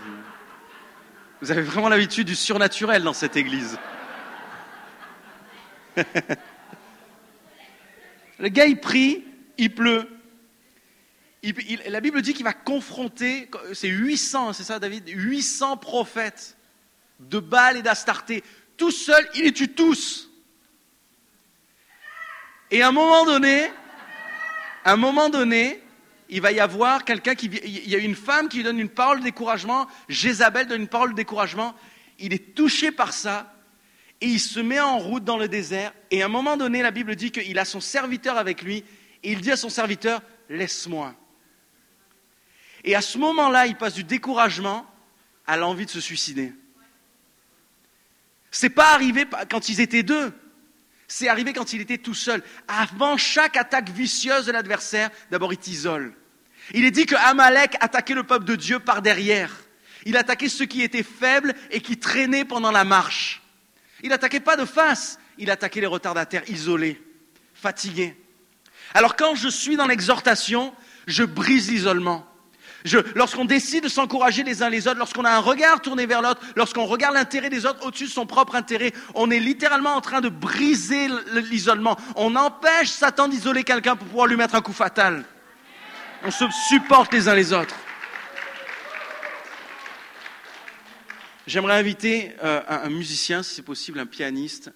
Vous 1.40 1.50
avez 1.50 1.62
vraiment 1.62 1.88
l'habitude 1.88 2.28
du 2.28 2.36
surnaturel 2.36 3.02
dans 3.02 3.12
cette 3.12 3.36
église. 3.36 3.76
Le 8.42 8.48
gars, 8.48 8.66
il 8.66 8.80
prie, 8.80 9.24
il 9.56 9.72
pleut. 9.72 10.08
La 11.86 12.00
Bible 12.00 12.20
dit 12.22 12.34
qu'il 12.34 12.42
va 12.42 12.52
confronter, 12.52 13.48
c'est 13.72 13.86
800, 13.86 14.52
c'est 14.52 14.64
ça 14.64 14.80
David? 14.80 15.08
800 15.08 15.76
prophètes 15.76 16.56
de 17.20 17.38
Baal 17.38 17.76
et 17.76 17.82
d'Astarté. 17.82 18.42
Tout 18.76 18.90
seul, 18.90 19.28
il 19.36 19.44
les 19.44 19.52
tue 19.52 19.68
tous. 19.68 20.28
Et 22.72 22.82
à 22.82 22.88
un 22.88 22.92
moment 22.92 23.24
donné, 23.24 23.70
à 24.84 24.94
un 24.94 24.96
moment 24.96 25.28
donné, 25.28 25.80
il 26.28 26.40
va 26.40 26.50
y 26.50 26.58
avoir 26.58 27.04
quelqu'un 27.04 27.36
qui, 27.36 27.46
il 27.46 27.88
y 27.88 27.94
a 27.94 27.98
une 27.98 28.16
femme 28.16 28.48
qui 28.48 28.56
lui 28.56 28.64
donne 28.64 28.80
une 28.80 28.88
parole 28.88 29.20
de 29.20 29.24
découragement, 29.24 29.86
Jézabel 30.08 30.66
donne 30.66 30.80
une 30.80 30.88
parole 30.88 31.10
de 31.10 31.16
découragement, 31.16 31.76
il 32.18 32.32
est 32.32 32.56
touché 32.56 32.90
par 32.90 33.12
ça, 33.12 33.51
et 34.22 34.26
il 34.26 34.40
se 34.40 34.60
met 34.60 34.78
en 34.78 34.98
route 34.98 35.24
dans 35.24 35.36
le 35.36 35.48
désert, 35.48 35.92
et 36.12 36.22
à 36.22 36.26
un 36.26 36.28
moment 36.28 36.56
donné, 36.56 36.80
la 36.80 36.92
Bible 36.92 37.16
dit 37.16 37.32
qu'il 37.32 37.58
a 37.58 37.64
son 37.64 37.80
serviteur 37.80 38.38
avec 38.38 38.62
lui, 38.62 38.84
et 39.24 39.32
il 39.32 39.40
dit 39.40 39.50
à 39.50 39.56
son 39.56 39.68
serviteur, 39.68 40.22
laisse-moi. 40.48 41.12
Et 42.84 42.94
à 42.94 43.00
ce 43.00 43.18
moment-là, 43.18 43.66
il 43.66 43.74
passe 43.74 43.94
du 43.94 44.04
découragement 44.04 44.86
à 45.44 45.56
l'envie 45.56 45.86
de 45.86 45.90
se 45.90 46.00
suicider. 46.00 46.52
C'est 48.52 48.70
pas 48.70 48.94
arrivé 48.94 49.26
quand 49.50 49.68
ils 49.68 49.80
étaient 49.80 50.04
deux. 50.04 50.32
C'est 51.08 51.26
arrivé 51.26 51.52
quand 51.52 51.72
il 51.72 51.80
était 51.80 51.98
tout 51.98 52.14
seul. 52.14 52.44
Avant 52.68 53.16
chaque 53.16 53.56
attaque 53.56 53.90
vicieuse 53.90 54.46
de 54.46 54.52
l'adversaire, 54.52 55.10
d'abord 55.32 55.52
il 55.52 55.58
t'isole. 55.58 56.14
Il 56.74 56.84
est 56.84 56.92
dit 56.92 57.06
que 57.06 57.16
Amalek 57.16 57.76
attaquait 57.80 58.14
le 58.14 58.22
peuple 58.22 58.44
de 58.44 58.54
Dieu 58.54 58.78
par 58.78 59.02
derrière. 59.02 59.52
Il 60.04 60.16
attaquait 60.16 60.48
ceux 60.48 60.66
qui 60.66 60.82
étaient 60.82 61.02
faibles 61.02 61.54
et 61.72 61.80
qui 61.80 61.98
traînaient 61.98 62.44
pendant 62.44 62.70
la 62.70 62.84
marche. 62.84 63.41
Il 64.02 64.10
n'attaquait 64.10 64.40
pas 64.40 64.56
de 64.56 64.64
face, 64.64 65.18
il 65.38 65.50
attaquait 65.50 65.80
les 65.80 65.86
retardataires 65.86 66.48
isolés, 66.48 67.00
fatigués. 67.54 68.16
Alors 68.94 69.16
quand 69.16 69.34
je 69.34 69.48
suis 69.48 69.76
dans 69.76 69.86
l'exhortation, 69.86 70.74
je 71.06 71.24
brise 71.24 71.70
l'isolement 71.70 72.26
lorsqu'on 73.14 73.44
décide 73.44 73.84
de 73.84 73.88
s'encourager 73.88 74.42
les 74.42 74.62
uns 74.62 74.68
les 74.68 74.88
autres, 74.88 74.98
lorsqu'on 74.98 75.24
a 75.24 75.30
un 75.30 75.38
regard 75.38 75.80
tourné 75.80 76.06
vers 76.06 76.22
l'autre, 76.22 76.40
lorsqu'on 76.56 76.84
regarde 76.84 77.14
l'intérêt 77.14 77.50
des 77.50 77.66
autres 77.66 77.84
au-dessus 77.86 78.04
de 78.06 78.10
son 78.10 78.26
propre 78.26 78.54
intérêt, 78.54 78.92
on 79.14 79.30
est 79.30 79.38
littéralement 79.38 79.94
en 79.94 80.00
train 80.00 80.20
de 80.20 80.28
briser 80.28 81.08
l'isolement. 81.50 81.96
On 82.16 82.34
empêche 82.36 82.88
Satan 82.88 83.28
d'isoler 83.28 83.64
quelqu'un 83.64 83.96
pour 83.96 84.08
pouvoir 84.08 84.26
lui 84.26 84.36
mettre 84.36 84.54
un 84.54 84.60
coup 84.60 84.72
fatal. 84.72 85.24
On 86.24 86.30
se 86.30 86.44
supporte 86.68 87.12
les 87.12 87.28
uns 87.28 87.34
les 87.34 87.52
autres. 87.52 87.74
J'aimerais 91.46 91.74
inviter 91.74 92.32
euh, 92.44 92.62
un, 92.68 92.88
musicien, 92.88 93.42
si 93.42 93.54
c'est 93.56 93.62
possible, 93.62 93.98
un 93.98 94.06
pianiste. 94.06 94.70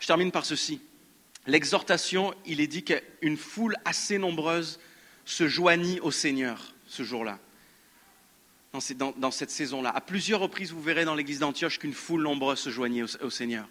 Je 0.00 0.06
termine 0.06 0.32
par 0.32 0.46
ceci. 0.46 0.80
L'exhortation, 1.46 2.34
il 2.46 2.60
est 2.60 2.66
dit 2.66 2.84
qu'une 2.84 3.36
foule 3.36 3.76
assez 3.84 4.18
nombreuse 4.18 4.80
se 5.24 5.46
joignit 5.46 6.00
au 6.00 6.10
Seigneur 6.10 6.72
ce 6.86 7.02
jour-là, 7.02 7.38
dans, 8.96 9.30
cette 9.30 9.50
saison-là. 9.50 9.90
À 9.90 10.00
plusieurs 10.00 10.40
reprises, 10.40 10.72
vous 10.72 10.82
verrez 10.82 11.04
dans 11.04 11.14
l'église 11.14 11.40
d'Antioche 11.40 11.78
qu'une 11.78 11.92
foule 11.92 12.22
nombreuse 12.22 12.60
se 12.60 12.70
joignit 12.70 13.02
au, 13.20 13.30
Seigneur. 13.30 13.68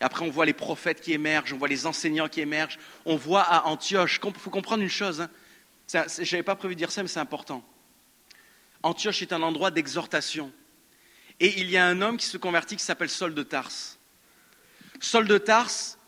Et 0.00 0.04
après, 0.04 0.24
on 0.24 0.30
voit 0.30 0.44
les 0.44 0.52
prophètes 0.52 1.00
qui 1.00 1.12
émergent, 1.14 1.54
on 1.54 1.58
voit 1.58 1.68
les 1.68 1.86
enseignants 1.86 2.28
qui 2.28 2.42
émergent. 2.42 2.78
On 3.06 3.16
voit 3.16 3.42
à 3.42 3.64
Antioche, 3.66 4.20
il 4.22 4.32
faut 4.34 4.50
comprendre 4.50 4.82
une 4.82 4.90
chose, 4.90 5.22
hein. 5.22 5.30
Je 5.92 5.98
n'avais 6.18 6.42
pas 6.42 6.56
prévu 6.56 6.74
de 6.74 6.78
dire 6.78 6.90
ça, 6.90 7.02
mais 7.02 7.08
c'est 7.08 7.20
important. 7.20 7.64
Antioche 8.82 9.22
est 9.22 9.32
un 9.32 9.42
endroit 9.42 9.70
d'exhortation. 9.70 10.52
Et 11.40 11.60
il 11.60 11.70
y 11.70 11.76
a 11.76 11.86
un 11.86 12.00
homme 12.00 12.16
qui 12.16 12.26
se 12.26 12.36
convertit 12.36 12.76
qui 12.76 12.84
s'appelle 12.84 13.10
Saul 13.10 13.34
de 13.34 13.42
Tarse. 13.42 13.98
Saul 15.00 15.26
de 15.26 15.38
Tarse, 15.38 15.98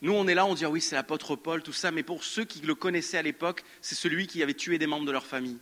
nous 0.00 0.12
on 0.12 0.28
est 0.28 0.34
là, 0.34 0.46
on 0.46 0.54
dit 0.54 0.64
ah 0.64 0.70
oui 0.70 0.80
c'est 0.80 0.94
l'apôtre 0.94 1.34
Paul, 1.34 1.62
tout 1.62 1.72
ça, 1.72 1.90
mais 1.90 2.02
pour 2.02 2.22
ceux 2.22 2.44
qui 2.44 2.60
le 2.60 2.74
connaissaient 2.74 3.18
à 3.18 3.22
l'époque, 3.22 3.64
c'est 3.80 3.94
celui 3.94 4.26
qui 4.26 4.42
avait 4.42 4.54
tué 4.54 4.78
des 4.78 4.86
membres 4.86 5.06
de 5.06 5.12
leur 5.12 5.26
famille. 5.26 5.58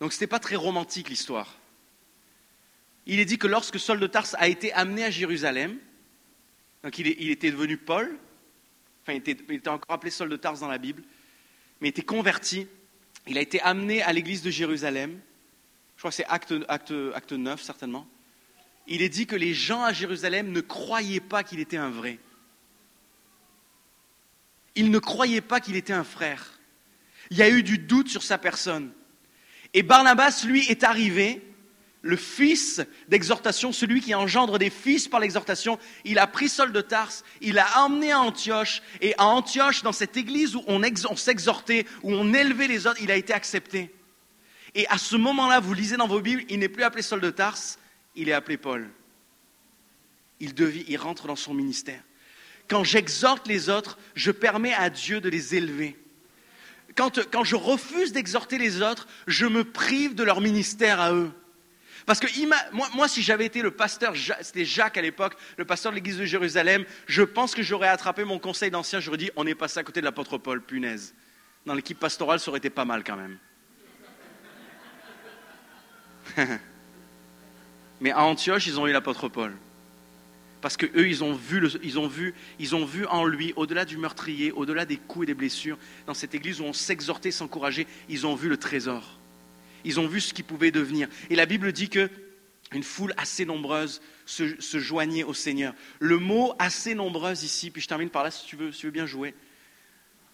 Donc 0.00 0.12
ce 0.12 0.16
n'était 0.16 0.26
pas 0.26 0.40
très 0.40 0.56
romantique 0.56 1.08
l'histoire. 1.08 1.56
Il 3.06 3.20
est 3.20 3.24
dit 3.24 3.38
que 3.38 3.46
lorsque 3.46 3.78
Saul 3.78 4.00
de 4.00 4.06
Tarse 4.08 4.34
a 4.38 4.48
été 4.48 4.72
amené 4.72 5.04
à 5.04 5.10
Jérusalem, 5.10 5.78
donc 6.82 6.98
il, 6.98 7.30
était 7.30 7.50
devenu 7.50 7.76
Paul, 7.76 8.18
enfin 9.02 9.12
il 9.12 9.18
était, 9.18 9.36
il 9.48 9.54
était 9.54 9.68
encore 9.68 9.92
appelé 9.92 10.10
Saul 10.10 10.28
de 10.28 10.36
Tarse 10.36 10.60
dans 10.60 10.68
la 10.68 10.78
Bible, 10.78 11.02
mais 11.80 11.88
il 11.88 11.90
était 11.90 12.02
converti, 12.02 12.66
il 13.26 13.38
a 13.38 13.40
été 13.40 13.60
amené 13.60 14.02
à 14.02 14.12
l'église 14.12 14.42
de 14.42 14.50
Jérusalem, 14.50 15.20
je 15.96 16.00
crois 16.00 16.10
que 16.10 16.16
c'est 16.16 16.26
acte, 16.26 16.54
acte, 16.68 16.94
acte 17.14 17.32
9 17.32 17.60
certainement, 17.60 18.06
il 18.86 19.02
est 19.02 19.08
dit 19.08 19.26
que 19.26 19.36
les 19.36 19.52
gens 19.52 19.82
à 19.82 19.92
Jérusalem 19.92 20.52
ne 20.52 20.60
croyaient 20.60 21.20
pas 21.20 21.42
qu'il 21.42 21.58
était 21.58 21.76
un 21.76 21.90
vrai. 21.90 22.18
Ils 24.76 24.90
ne 24.90 24.98
croyaient 24.98 25.40
pas 25.40 25.60
qu'il 25.60 25.74
était 25.74 25.92
un 25.92 26.04
frère. 26.04 26.60
Il 27.30 27.38
y 27.38 27.42
a 27.42 27.48
eu 27.48 27.62
du 27.62 27.78
doute 27.78 28.08
sur 28.08 28.22
sa 28.22 28.38
personne. 28.38 28.92
Et 29.74 29.82
Barnabas, 29.82 30.44
lui, 30.46 30.64
est 30.66 30.84
arrivé, 30.84 31.42
le 32.06 32.16
fils 32.16 32.80
d'exhortation, 33.08 33.72
celui 33.72 34.00
qui 34.00 34.14
engendre 34.14 34.58
des 34.58 34.70
fils 34.70 35.08
par 35.08 35.20
l'exhortation. 35.20 35.78
Il 36.04 36.18
a 36.18 36.26
pris 36.26 36.48
Saul 36.48 36.72
de 36.72 36.80
Tarse, 36.80 37.24
il 37.40 37.54
l'a 37.54 37.66
emmené 37.78 38.12
à 38.12 38.20
Antioche, 38.20 38.82
et 39.00 39.14
à 39.18 39.26
Antioche, 39.26 39.82
dans 39.82 39.92
cette 39.92 40.16
église 40.16 40.56
où 40.56 40.62
on, 40.66 40.82
ex- 40.82 41.06
on 41.10 41.16
s'exhortait, 41.16 41.84
où 42.02 42.12
on 42.12 42.32
élevait 42.32 42.68
les 42.68 42.86
autres, 42.86 43.02
il 43.02 43.10
a 43.10 43.16
été 43.16 43.32
accepté. 43.32 43.92
Et 44.74 44.86
à 44.88 44.98
ce 44.98 45.16
moment-là, 45.16 45.60
vous 45.60 45.74
lisez 45.74 45.96
dans 45.96 46.06
vos 46.06 46.20
Bibles, 46.20 46.44
il 46.48 46.58
n'est 46.58 46.68
plus 46.68 46.84
appelé 46.84 47.02
Saul 47.02 47.20
de 47.20 47.30
Tarse, 47.30 47.78
il 48.14 48.28
est 48.28 48.32
appelé 48.32 48.56
Paul. 48.56 48.88
Il, 50.40 50.54
devient, 50.54 50.84
il 50.88 50.96
rentre 50.96 51.26
dans 51.26 51.36
son 51.36 51.54
ministère. 51.54 52.02
Quand 52.68 52.84
j'exhorte 52.84 53.46
les 53.48 53.68
autres, 53.68 53.98
je 54.14 54.30
permets 54.30 54.74
à 54.74 54.90
Dieu 54.90 55.20
de 55.20 55.28
les 55.28 55.54
élever. 55.54 55.96
Quand 56.94 57.44
je 57.44 57.56
refuse 57.56 58.12
d'exhorter 58.12 58.58
les 58.58 58.80
autres, 58.80 59.06
je 59.26 59.44
me 59.44 59.64
prive 59.64 60.14
de 60.14 60.24
leur 60.24 60.40
ministère 60.40 60.98
à 61.00 61.12
eux. 61.12 61.30
Parce 62.06 62.20
que 62.20 62.28
moi, 62.72 62.88
moi, 62.94 63.08
si 63.08 63.20
j'avais 63.20 63.46
été 63.46 63.60
le 63.62 63.72
pasteur, 63.72 64.14
c'était 64.40 64.64
Jacques 64.64 64.96
à 64.96 65.02
l'époque, 65.02 65.36
le 65.56 65.64
pasteur 65.64 65.90
de 65.90 65.96
l'église 65.96 66.18
de 66.18 66.24
Jérusalem, 66.24 66.84
je 67.08 67.22
pense 67.22 67.52
que 67.52 67.64
j'aurais 67.64 67.88
attrapé 67.88 68.22
mon 68.22 68.38
conseil 68.38 68.70
d'ancien, 68.70 69.00
j'aurais 69.00 69.16
dit, 69.18 69.32
on 69.34 69.44
est 69.44 69.56
passé 69.56 69.80
à 69.80 69.82
côté 69.82 70.00
de 70.00 70.04
l'apôtre 70.04 70.38
Paul, 70.38 70.62
punaise. 70.62 71.14
Dans 71.66 71.74
l'équipe 71.74 71.98
pastorale, 71.98 72.38
ça 72.38 72.48
aurait 72.48 72.58
été 72.58 72.70
pas 72.70 72.84
mal 72.84 73.02
quand 73.02 73.16
même. 73.16 73.38
Mais 78.00 78.12
à 78.12 78.22
Antioche, 78.22 78.68
ils 78.68 78.78
ont 78.78 78.86
eu 78.86 78.92
l'apôtre 78.92 79.28
Paul. 79.28 79.52
Parce 80.60 80.76
que 80.76 80.86
eux, 80.86 81.08
ils 81.08 81.24
ont 81.24 81.32
vu, 81.34 81.68
ils 81.82 82.32
ils 82.60 82.76
ont 82.76 82.84
vu 82.84 83.06
en 83.06 83.24
lui, 83.24 83.52
au-delà 83.56 83.84
du 83.84 83.96
meurtrier, 83.96 84.52
au-delà 84.52 84.84
des 84.84 84.96
coups 84.96 85.24
et 85.24 85.26
des 85.26 85.34
blessures, 85.34 85.76
dans 86.06 86.14
cette 86.14 86.36
église 86.36 86.60
où 86.60 86.64
on 86.64 86.72
s'exhortait, 86.72 87.32
s'encourageait, 87.32 87.88
ils 88.08 88.28
ont 88.28 88.36
vu 88.36 88.48
le 88.48 88.58
trésor. 88.58 89.15
Ils 89.86 90.00
ont 90.00 90.06
vu 90.08 90.20
ce 90.20 90.34
qu'il 90.34 90.44
pouvait 90.44 90.72
devenir. 90.72 91.08
Et 91.30 91.36
la 91.36 91.46
Bible 91.46 91.72
dit 91.72 91.88
que 91.88 92.10
une 92.72 92.82
foule 92.82 93.14
assez 93.16 93.44
nombreuse 93.46 94.02
se, 94.26 94.78
joignait 94.78 95.22
au 95.22 95.32
Seigneur. 95.32 95.72
Le 96.00 96.18
mot 96.18 96.52
assez 96.58 96.96
nombreuse 96.96 97.44
ici, 97.44 97.70
puis 97.70 97.80
je 97.80 97.86
termine 97.86 98.10
par 98.10 98.24
là 98.24 98.32
si 98.32 98.44
tu 98.44 98.56
veux, 98.56 98.72
si 98.72 98.80
tu 98.80 98.86
veux 98.86 98.92
bien 98.92 99.06
jouer. 99.06 99.34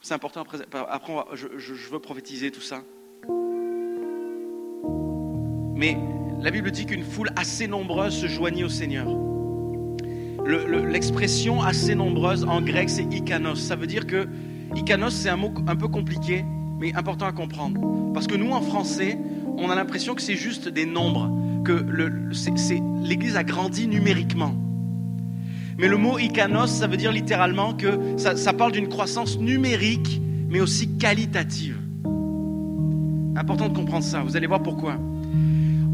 C'est 0.01 0.15
important, 0.15 0.41
après, 0.41 0.59
après 0.73 1.13
je, 1.35 1.73
veux 1.91 1.99
prophétiser 1.99 2.51
tout 2.51 2.63
ça. 2.63 2.83
Mais 5.77 5.99
la 6.41 6.51
Bible 6.51 6.71
dit 6.71 6.87
qu'une 6.87 7.05
foule 7.05 7.31
assez 7.37 7.67
nombreuse 7.67 8.19
se 8.19 8.27
joignit 8.29 8.65
au 8.65 8.71
Seigneur. 8.71 9.07
Le- 10.45 10.65
le- 10.67 10.87
L'expression 10.87 11.63
assez 11.63 11.95
nombreuse 11.95 12.45
en 12.45 12.63
grec, 12.63 12.89
c'est 12.89 13.05
ikanos. 13.05 13.61
Ça 13.61 13.77
veut 13.77 13.87
dire 13.87 14.07
que 14.07 14.27
ikanos, 14.75 15.15
c'est 15.15 15.29
un 15.29 15.37
mot 15.37 15.53
un 15.67 15.77
peu 15.77 15.89
compliqué, 15.89 16.43
mais 16.79 16.95
important 16.95 17.27
à 17.27 17.33
comprendre. 17.33 18.13
Parce 18.13 18.27
que 18.27 18.35
nous, 18.35 18.51
en 18.51 18.63
français, 18.63 19.19
on 19.57 19.71
a 19.71 19.75
l'impression 19.75 20.15
que 20.15 20.23
c'est 20.23 20.37
juste 20.37 20.69
des 20.69 20.87
nombres, 20.87 21.31
que 21.65 21.73
l'Église 23.05 23.37
a 23.37 23.45
grandi 23.45 23.87
numériquement. 23.87 24.55
Mais 25.79 25.89
le 25.89 25.97
mot 25.97 26.19
ikanos, 26.19 26.71
ça 26.71 26.87
veut 26.87 26.97
dire 26.97 27.13
littéralement 27.13 27.73
que 27.73 27.99
ça, 28.17 28.53
parle 28.53 28.73
d'une 28.73 28.89
croissance 28.89 29.39
numérique, 29.39 30.21
mais 30.49 30.61
aussi 30.61 30.97
qualitative. 30.99 31.79
Important 33.37 33.69
de 33.69 33.75
comprendre 33.75 34.05
ça. 34.05 34.23
Vous 34.23 34.37
allez 34.37 34.47
voir 34.47 34.63
pourquoi. 34.63 34.99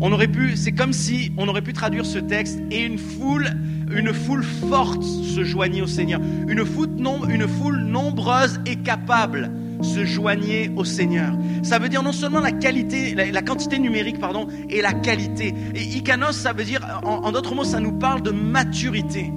On 0.01 0.13
aurait 0.13 0.29
pu, 0.29 0.57
c'est 0.57 0.73
comme 0.73 0.93
si 0.93 1.33
on 1.37 1.49
aurait 1.49 1.63
pu 1.63 1.73
traduire 1.73 2.07
ce 2.07 2.19
texte 2.19 2.61
et 2.71 2.85
une 2.85 2.99
foule, 2.99 3.49
une 3.91 4.13
foule 4.13 4.45
forte 4.45 5.03
se 5.03 5.45
joignait 5.45 5.81
au 5.81 5.87
Seigneur. 5.87 6.21
Une 6.49 6.65
foule, 6.65 6.91
une 7.29 7.49
foule 7.49 7.79
nombreuse 7.79 8.61
et 8.67 8.77
capable 8.77 9.51
se 9.81 10.05
joignait 10.05 10.71
au 10.77 10.85
Seigneur. 10.85 11.33
Ça 11.63 11.79
veut 11.79 11.89
dire 11.89 12.03
non 12.03 12.13
seulement 12.13 12.41
la 12.41 12.53
qualité, 12.53 13.15
la, 13.15 13.31
la 13.31 13.43
quantité 13.43 13.79
numérique, 13.79 14.19
pardon, 14.19 14.49
et 14.69 14.83
la 14.83 14.93
qualité. 14.93 15.55
Et 15.75 15.83
ikanos, 15.83 16.33
ça 16.33 16.53
veut 16.53 16.65
dire, 16.65 16.81
en, 17.05 17.25
en 17.25 17.33
d'autres 17.33 17.55
mots, 17.55 17.65
ça 17.65 17.81
nous 17.81 17.93
parle 17.93 18.23
de 18.23 18.31
maturité. 18.31 19.33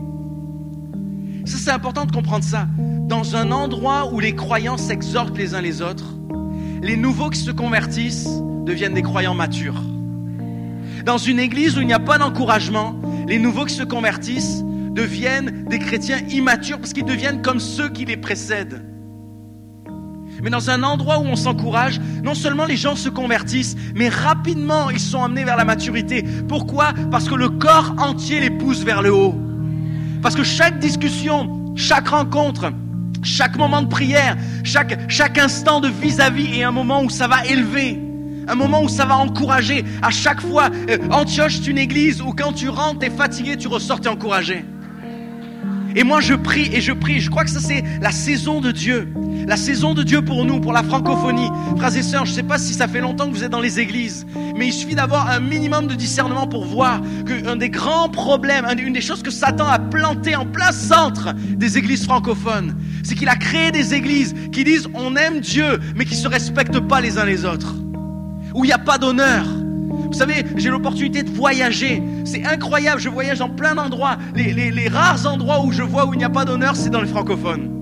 Ça, 1.46 1.58
c'est 1.58 1.72
important 1.72 2.06
de 2.06 2.12
comprendre 2.12 2.44
ça. 2.44 2.68
Dans 3.08 3.36
un 3.36 3.52
endroit 3.52 4.14
où 4.14 4.20
les 4.20 4.36
croyants 4.36 4.78
s'exhortent 4.78 5.38
les 5.38 5.54
uns 5.56 5.62
les 5.62 5.82
autres, 5.82 6.16
les 6.82 6.98
nouveaux 6.98 7.30
qui 7.30 7.40
se 7.40 7.52
convertissent 7.52 8.30
deviennent 8.66 8.94
des 8.94 9.02
croyants 9.02 9.34
matures. 9.34 9.82
Dans 11.06 11.18
une 11.18 11.40
église 11.40 11.78
où 11.78 11.82
il 11.82 11.88
n'y 11.88 11.94
a 11.94 12.00
pas 12.00 12.18
d'encouragement, 12.18 12.96
les 13.28 13.40
nouveaux 13.40 13.66
qui 13.66 13.74
se 13.74 13.84
convertissent 13.84 14.64
deviennent 14.92 15.66
des 15.70 15.80
chrétiens 15.80 16.20
immatures 16.30 16.80
parce 16.80 16.94
qu'ils 16.94 17.06
deviennent 17.06 17.42
comme 17.42 17.60
ceux 17.60 17.90
qui 17.90 18.06
les 18.06 18.18
précèdent. 18.18 18.84
Mais 20.44 20.50
dans 20.50 20.70
un 20.70 20.84
endroit 20.84 21.20
où 21.20 21.26
on 21.26 21.36
s'encourage, 21.36 22.00
non 22.24 22.34
seulement 22.34 22.66
les 22.66 22.78
gens 22.78 22.96
se 22.96 23.10
convertissent, 23.10 23.76
mais 23.96 24.10
rapidement 24.10 24.90
ils 24.90 25.00
sont 25.00 25.24
amenés 25.24 25.44
vers 25.44 25.58
la 25.58 25.66
maturité. 25.66 26.24
Pourquoi? 26.48 26.94
Parce 27.12 27.28
que 27.28 27.36
le 27.36 27.50
corps 27.50 27.94
entier 27.98 28.40
les 28.40 28.50
pousse 28.50 28.84
vers 28.84 29.02
le 29.02 29.14
haut. 29.14 29.36
Parce 30.22 30.36
que 30.36 30.44
chaque 30.44 30.80
discussion, 30.80 31.74
chaque 31.76 32.10
rencontre, 32.10 32.72
chaque 33.24 33.56
moment 33.58 33.82
de 33.82 33.88
prière, 33.88 34.36
chaque, 34.64 35.10
chaque 35.10 35.38
instant 35.38 35.80
de 35.80 35.88
vis-à-vis 35.88 36.60
est 36.60 36.64
un 36.64 36.72
moment 36.72 37.04
où 37.04 37.10
ça 37.10 37.28
va 37.28 37.46
élever. 37.46 38.00
Un 38.48 38.56
moment 38.56 38.84
où 38.84 38.90
ça 38.90 39.06
va 39.06 39.18
encourager. 39.18 39.86
À 40.02 40.10
chaque 40.10 40.42
fois, 40.42 40.70
euh, 40.90 40.98
Antioche, 41.12 41.58
c'est 41.58 41.68
une 41.68 41.78
église 41.78 42.22
où 42.22 42.34
quand 42.34 42.54
tu 42.54 42.70
rentres, 42.70 43.00
t'es 43.00 43.10
fatigué, 43.12 43.56
tu 43.56 43.68
ressors, 43.68 44.02
t'es 44.02 44.10
encouragé. 44.10 44.66
Et 45.96 46.04
moi, 46.04 46.22
je 46.22 46.34
prie 46.34 46.70
et 46.74 46.82
je 46.82 46.92
prie. 46.92 47.20
Je 47.20 47.30
crois 47.30 47.44
que 47.44 47.50
ça, 47.50 47.60
c'est 47.60 47.84
la 48.02 48.12
saison 48.12 48.62
de 48.62 48.72
Dieu. 48.72 49.14
La 49.52 49.58
saison 49.58 49.94
de 49.94 50.02
Dieu 50.02 50.22
pour 50.22 50.46
nous, 50.46 50.62
pour 50.62 50.72
la 50.72 50.82
francophonie. 50.82 51.50
Frères 51.76 51.94
et 51.98 52.04
sœurs, 52.04 52.26
je 52.26 52.32
ne 52.32 52.36
sais 52.38 52.44
pas 52.44 52.58
si 52.58 52.74
ça 52.74 52.88
fait 52.88 53.02
longtemps 53.02 53.28
que 53.28 53.34
vous 53.34 53.44
êtes 53.44 53.52
dans 53.52 53.60
les 53.60 53.82
églises, 53.82 54.26
mais 54.56 54.68
il 54.68 54.72
suffit 54.72 54.96
d'avoir 54.96 55.30
un 55.30 55.42
minimum 55.42 55.88
de 55.88 55.94
discernement 55.94 56.48
pour 56.48 56.64
voir 56.64 57.02
qu'un 57.28 57.58
des 57.58 57.70
grands 57.70 58.08
problèmes, 58.08 58.64
un- 58.64 58.78
une 58.78 58.94
des 58.94 59.02
choses 59.02 59.22
que 59.22 59.30
Satan 59.30 59.68
a 59.68 59.78
planté 59.78 60.38
en 60.38 60.46
plein 60.46 60.72
centre 60.72 61.34
des 61.36 61.78
églises 61.78 62.06
francophones, 62.06 62.78
c'est 63.04 63.14
qu'il 63.16 63.28
a 63.28 63.36
créé 63.36 63.72
des 63.74 63.94
églises 63.94 64.34
qui 64.54 64.64
disent 64.64 64.88
on 64.94 65.18
aime 65.18 65.42
Dieu, 65.42 65.82
mais 65.98 66.06
qui 66.06 66.16
ne 66.16 66.20
se 66.22 66.30
respectent 66.30 66.80
pas 66.80 67.02
les 67.02 67.18
uns 67.18 67.26
les 67.26 67.44
autres. 67.44 67.76
Où 68.56 68.64
il 68.64 68.68
n'y 68.68 68.74
a 68.74 68.78
pas 68.78 68.98
d'honneur. 68.98 69.44
Vous 69.90 70.14
savez, 70.14 70.46
j'ai 70.56 70.70
l'opportunité 70.70 71.24
de 71.24 71.30
voyager. 71.30 72.02
C'est 72.24 72.46
incroyable, 72.46 73.02
je 73.02 73.10
voyage 73.10 73.40
dans 73.40 73.50
plein 73.50 73.76
d'endroits. 73.76 74.16
Les 74.34 74.88
rares 74.88 75.26
endroits 75.28 75.62
où 75.66 75.74
je 75.74 75.84
vois 75.84 76.06
où 76.06 76.14
il 76.14 76.20
n'y 76.20 76.24
a 76.24 76.30
pas 76.30 76.46
d'honneur, 76.46 76.78
c'est 76.78 76.90
dans 76.90 77.02
les 77.02 77.10
francophones. 77.10 77.81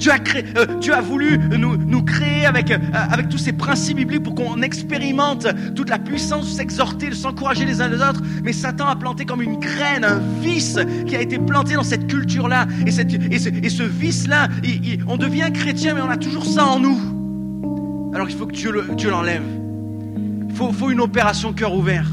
Dieu 0.00 0.12
a, 0.12 0.98
euh, 0.98 1.00
voulu 1.02 1.38
nous, 1.58 2.02
créer 2.02 2.46
avec, 2.46 2.70
euh, 2.70 2.78
avec 2.92 3.28
tous 3.28 3.36
ces 3.36 3.52
principes 3.52 3.98
bibliques 3.98 4.22
pour 4.22 4.34
qu'on 4.34 4.62
expérimente 4.62 5.46
toute 5.74 5.90
la 5.90 5.98
puissance 5.98 6.46
de 6.46 6.56
s'exhorter, 6.56 7.10
de 7.10 7.14
s'encourager 7.14 7.66
les 7.66 7.82
uns 7.82 7.88
les 7.88 8.00
autres. 8.00 8.22
Mais 8.42 8.54
Satan 8.54 8.86
a 8.86 8.96
planté 8.96 9.26
comme 9.26 9.42
une 9.42 9.58
graine, 9.58 10.04
un 10.04 10.20
vice 10.40 10.78
qui 11.06 11.16
a 11.16 11.20
été 11.20 11.38
planté 11.38 11.74
dans 11.74 11.82
cette 11.82 12.06
culture-là. 12.06 12.66
Et, 12.86 12.90
ce, 12.90 13.82
vice-là, 13.82 14.48
on 15.06 15.18
devient 15.18 15.50
chrétien, 15.52 15.94
mais 15.94 16.00
on 16.00 16.10
a 16.10 16.16
toujours 16.16 16.46
ça 16.46 16.64
en 16.64 16.80
nous. 16.80 18.10
alors 18.14 18.30
il 18.30 18.36
faut 18.36 18.46
que 18.46 18.54
Dieu, 18.54 18.72
le, 18.72 18.94
Dieu 18.96 19.10
l'enlève. 19.10 19.42
Il 20.48 20.74
faut 20.74 20.90
une 20.90 21.00
opération 21.00 21.52
cœur 21.52 21.74
ouvert. 21.74 22.06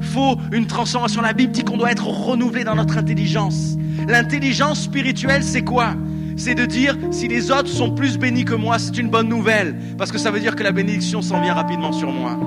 Il 0.00 0.06
faut 0.06 0.36
une 0.52 0.66
transformation. 0.66 1.22
La 1.22 1.32
Bible 1.32 1.52
dit 1.52 1.62
qu'on 1.62 1.76
doit 1.76 1.92
être 1.92 2.06
renouvelé 2.06 2.64
dans 2.64 2.74
notre 2.74 2.98
intelligence. 2.98 3.76
L'intelligence 4.08 4.82
spirituelle, 4.82 5.44
c'est 5.44 5.62
quoi? 5.62 5.94
C'est 6.38 6.54
de 6.54 6.64
dire 6.64 6.96
si 7.10 7.26
les 7.26 7.50
autres 7.50 7.68
sont 7.68 7.90
plus 7.90 8.16
bénis 8.16 8.44
que 8.44 8.54
moi, 8.54 8.78
c'est 8.78 8.96
une 8.96 9.10
bonne 9.10 9.28
nouvelle. 9.28 9.74
Parce 9.98 10.12
que 10.12 10.18
ça 10.18 10.30
veut 10.30 10.38
dire 10.38 10.54
que 10.54 10.62
la 10.62 10.70
bénédiction 10.72 11.20
s'en 11.20 11.42
vient 11.42 11.52
rapidement 11.52 11.92
sur 11.92 12.12
moi. 12.12 12.38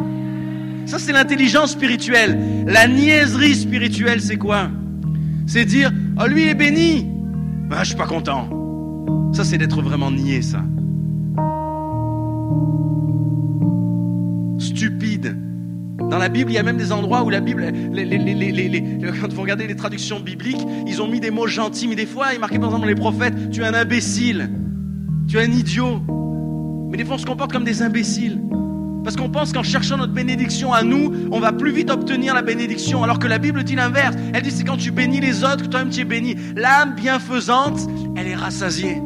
Ça, 0.86 0.98
c'est 0.98 1.12
l'intelligence 1.12 1.72
spirituelle. 1.72 2.66
La 2.66 2.88
niaiserie 2.88 3.54
spirituelle, 3.54 4.22
c'est 4.22 4.38
quoi? 4.38 4.70
C'est 5.46 5.66
dire, 5.66 5.92
oh, 6.20 6.26
lui 6.26 6.48
est 6.48 6.56
béni. 6.56 7.06
Ben, 7.70 7.80
je 7.80 7.90
suis 7.90 7.96
pas 7.98 8.08
content. 8.08 8.50
Ça, 9.34 9.44
c'est 9.44 9.58
d'être 9.58 9.82
vraiment 9.82 10.10
niais, 10.10 10.42
ça. 10.42 10.64
Dans 16.12 16.18
la 16.18 16.28
Bible, 16.28 16.52
il 16.52 16.56
y 16.56 16.58
a 16.58 16.64
même 16.64 16.76
des 16.76 16.92
endroits 16.92 17.24
où 17.24 17.30
la 17.30 17.40
Bible, 17.40 17.72
quand 19.22 19.34
vous 19.34 19.42
regardez 19.42 19.66
les 19.66 19.78
traductions 19.78 20.20
bibliques, 20.20 20.60
ils 20.86 21.02
ont 21.02 21.08
mis 21.08 21.22
des 21.22 21.32
mots 21.32 21.48
gentils, 21.48 21.88
mais 21.88 21.96
des 21.96 22.06
fois, 22.06 22.34
il 22.34 22.40
marqué 22.42 22.60
par 22.60 22.68
exemple 22.68 22.88
les 22.88 22.96
prophètes, 22.96 23.50
tu 23.50 23.62
es 23.62 23.66
un 23.66 23.74
imbécile, 23.74 24.52
tu 25.30 25.38
es 25.38 25.42
un 25.42 25.52
idiot. 25.52 26.02
Mais 26.92 26.98
des 26.98 27.06
fois, 27.06 27.16
on 27.16 27.18
se 27.18 27.26
comporte 27.26 27.54
comme 27.54 27.64
des 27.64 27.82
imbéciles. 27.82 28.42
Parce 29.06 29.16
qu'on 29.16 29.30
pense 29.30 29.54
qu'en 29.54 29.64
cherchant 29.64 29.96
notre 29.96 30.12
bénédiction 30.12 30.74
à 30.74 30.84
nous, 30.84 31.14
on 31.32 31.40
va 31.40 31.54
plus 31.54 31.72
vite 31.72 31.90
obtenir 31.90 32.34
la 32.34 32.42
bénédiction. 32.42 33.04
Alors 33.04 33.18
que 33.18 33.28
la 33.28 33.38
Bible 33.38 33.64
dit 33.64 33.78
l'inverse. 33.78 34.18
Elle 34.34 34.42
dit 34.42 34.52
c'est 34.52 34.66
quand 34.66 34.76
tu 34.76 34.92
bénis 34.92 35.22
les 35.22 35.46
autres 35.46 35.64
que 35.64 35.68
toi-même 35.68 35.92
tu 35.92 36.02
es 36.02 36.06
béni. 36.06 36.36
L'âme 36.58 36.94
bienfaisante, 36.94 37.80
elle 38.18 38.28
est 38.28 38.36
rassasiée. 38.36 39.02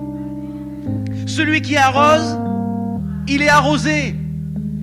Celui 1.28 1.62
qui 1.62 1.78
arrose, 1.78 2.40
il 3.28 3.44
est 3.44 3.50
arrosé. 3.50 4.16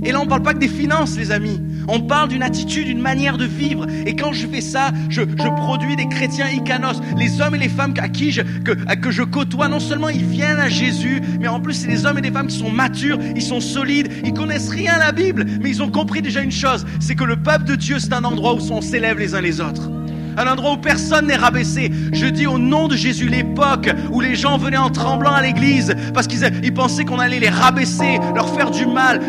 Et 0.04 0.12
là, 0.12 0.20
on 0.20 0.24
ne 0.24 0.28
parle 0.28 0.42
pas 0.42 0.54
que 0.54 0.60
des 0.60 0.68
finances, 0.68 1.16
les 1.16 1.32
amis. 1.32 1.60
On 1.88 2.00
parle 2.00 2.28
d'une 2.28 2.42
attitude, 2.42 2.86
d'une 2.86 3.00
manière 3.00 3.38
de 3.38 3.44
vivre. 3.44 3.86
Et 4.06 4.16
quand 4.16 4.32
je 4.32 4.46
fais 4.46 4.60
ça, 4.60 4.92
je, 5.08 5.22
produis 5.22 5.96
des 5.96 6.08
chrétiens 6.08 6.48
icanos. 6.48 7.00
Les 7.16 7.40
hommes 7.40 7.54
et 7.54 7.58
les 7.58 7.68
femmes 7.68 7.94
à 7.98 8.08
qui 8.08 8.32
je, 8.32 8.42
que, 8.42 9.10
je 9.10 9.22
côtoie, 9.22 9.68
non 9.68 9.80
seulement 9.80 10.08
ils 10.08 10.24
viennent 10.24 10.60
à 10.60 10.68
Jésus, 10.68 11.22
mais 11.40 11.48
en 11.48 11.60
plus, 11.60 11.74
c'est 11.74 11.88
des 11.88 12.06
hommes 12.06 12.18
et 12.18 12.22
des 12.22 12.30
femmes 12.30 12.46
qui 12.46 12.58
sont 12.58 12.70
matures, 12.70 13.18
ils 13.34 13.42
sont 13.42 13.60
solides, 13.60 14.12
ils 14.24 14.32
connaissent 14.32 14.70
rien 14.70 14.94
à 14.94 14.98
la 14.98 15.12
Bible, 15.12 15.46
mais 15.60 15.70
ils 15.70 15.82
ont 15.82 15.90
compris 15.90 16.22
déjà 16.22 16.40
une 16.40 16.52
chose, 16.52 16.86
c'est 17.00 17.14
que 17.14 17.24
le 17.24 17.36
peuple 17.36 17.64
de 17.64 17.76
Dieu, 17.76 17.98
c'est 17.98 18.12
un 18.12 18.24
endroit 18.24 18.54
où 18.54 18.60
on 18.70 18.80
s'élève 18.80 19.18
les 19.18 19.34
uns 19.34 19.40
les 19.40 19.60
autres 19.60 19.90
un 20.36 20.46
endroit 20.46 20.72
où 20.72 20.76
personne 20.76 21.26
n'est 21.26 21.36
rabaissé. 21.36 21.90
Je 22.12 22.26
dis 22.26 22.46
au 22.46 22.58
nom 22.58 22.88
de 22.88 22.96
Jésus 22.96 23.28
l'époque 23.28 23.90
où 24.10 24.20
les 24.20 24.34
gens 24.34 24.58
venaient 24.58 24.76
en 24.76 24.90
tremblant 24.90 25.32
à 25.32 25.42
l'église 25.42 25.94
parce 26.14 26.26
qu'ils 26.26 26.74
pensaient 26.74 27.04
qu'on 27.04 27.18
allait 27.18 27.40
les 27.40 27.48
rabaisser, 27.48 28.18
leur 28.34 28.48
faire 28.54 28.70
du 28.70 28.86
mal, 28.86 29.20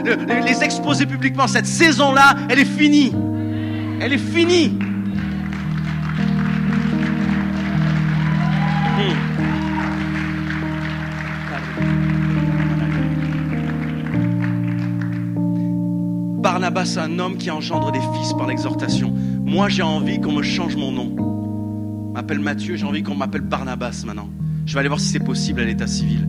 les 0.46 0.64
exposer 0.64 1.06
publiquement. 1.06 1.48
Cette 1.48 1.68
saison-là, 1.68 2.36
elle 2.50 2.60
est 2.60 2.66
finie. 2.66 3.14
Elle 4.02 4.14
est 4.14 4.18
finie. 4.18 4.78
Hmm. 8.96 9.34
Barnabas, 16.44 16.98
un 16.98 17.18
homme 17.20 17.38
qui 17.38 17.50
engendre 17.50 17.92
des 17.92 18.00
fils 18.00 18.34
par 18.34 18.48
l'exhortation. 18.48 19.14
Moi, 19.54 19.70
j'ai 19.70 19.84
envie 19.84 20.20
qu'on 20.20 20.32
me 20.32 20.42
change 20.42 20.76
mon 20.76 20.92
nom. 20.92 21.14
Je 21.16 22.14
m'appelle 22.14 22.40
Mathieu, 22.40 22.76
j'ai 22.76 22.88
envie 22.88 23.04
qu'on 23.04 23.14
m'appelle 23.14 23.42
Barnabas 23.42 24.02
maintenant. 24.04 24.28
Je 24.66 24.74
vais 24.74 24.80
aller 24.80 24.90
voir 24.90 25.00
si 25.00 25.10
c'est 25.10 25.24
possible 25.24 25.62
à 25.62 25.66
l'état 25.66 25.86
civil. 25.86 26.28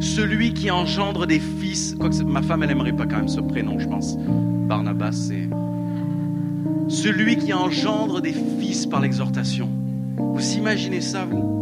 Celui 0.00 0.54
qui 0.54 0.72
engendre 0.72 1.28
des 1.28 1.38
fils, 1.38 1.94
quoique 2.00 2.20
ma 2.24 2.42
femme, 2.42 2.64
elle 2.64 2.72
aimerait 2.72 2.94
pas 2.96 3.06
quand 3.06 3.18
même 3.18 3.28
ce 3.28 3.38
prénom, 3.38 3.78
je 3.78 3.86
pense. 3.86 4.16
Barnabas, 4.18 5.12
c'est. 5.12 5.48
Celui 6.88 7.36
qui 7.36 7.52
engendre 7.52 8.20
des 8.20 8.34
fils 8.58 8.86
par 8.86 8.98
l'exhortation. 8.98 9.68
Vous 10.16 10.54
imaginez 10.54 11.00
ça, 11.00 11.26
vous? 11.26 11.59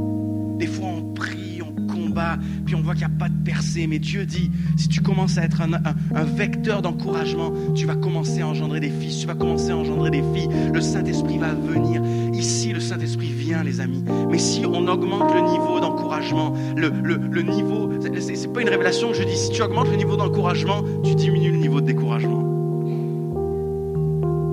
Puis 2.68 2.74
on 2.74 2.82
voit 2.82 2.92
qu'il 2.92 3.06
n'y 3.06 3.14
a 3.14 3.18
pas 3.18 3.30
de 3.30 3.44
percée. 3.46 3.86
Mais 3.86 3.98
Dieu 3.98 4.26
dit, 4.26 4.50
si 4.76 4.90
tu 4.90 5.00
commences 5.00 5.38
à 5.38 5.44
être 5.44 5.62
un, 5.62 6.24
vecteur 6.24 6.82
d'encouragement, 6.82 7.50
tu 7.74 7.86
vas 7.86 7.96
commencer 7.96 8.42
à 8.42 8.46
engendrer 8.46 8.78
des 8.78 8.90
fils, 8.90 9.20
tu 9.20 9.26
vas 9.26 9.34
commencer 9.34 9.70
à 9.70 9.76
engendrer 9.78 10.10
des 10.10 10.22
filles. 10.34 10.50
Le 10.74 10.82
Saint-Esprit 10.82 11.38
va 11.38 11.54
venir. 11.54 12.02
Ici, 12.34 12.74
le 12.74 12.80
Saint-Esprit 12.80 13.32
vient, 13.32 13.62
les 13.64 13.80
amis. 13.80 14.04
Mais 14.30 14.36
si 14.36 14.66
on 14.66 14.86
augmente 14.86 15.32
le 15.32 15.50
niveau 15.50 15.80
d'encouragement, 15.80 16.52
le, 16.76 17.40
niveau, 17.40 17.90
c'est 18.20 18.52
pas 18.52 18.60
une 18.60 18.68
révélation 18.68 19.12
que 19.12 19.16
je 19.16 19.22
dis, 19.22 19.36
si 19.36 19.50
tu 19.50 19.62
augmentes 19.62 19.88
le 19.88 19.96
niveau 19.96 20.16
d'encouragement, 20.16 20.82
tu 21.02 21.14
diminues 21.14 21.52
le 21.52 21.58
niveau 21.58 21.80
de 21.80 21.86
découragement. 21.86 22.42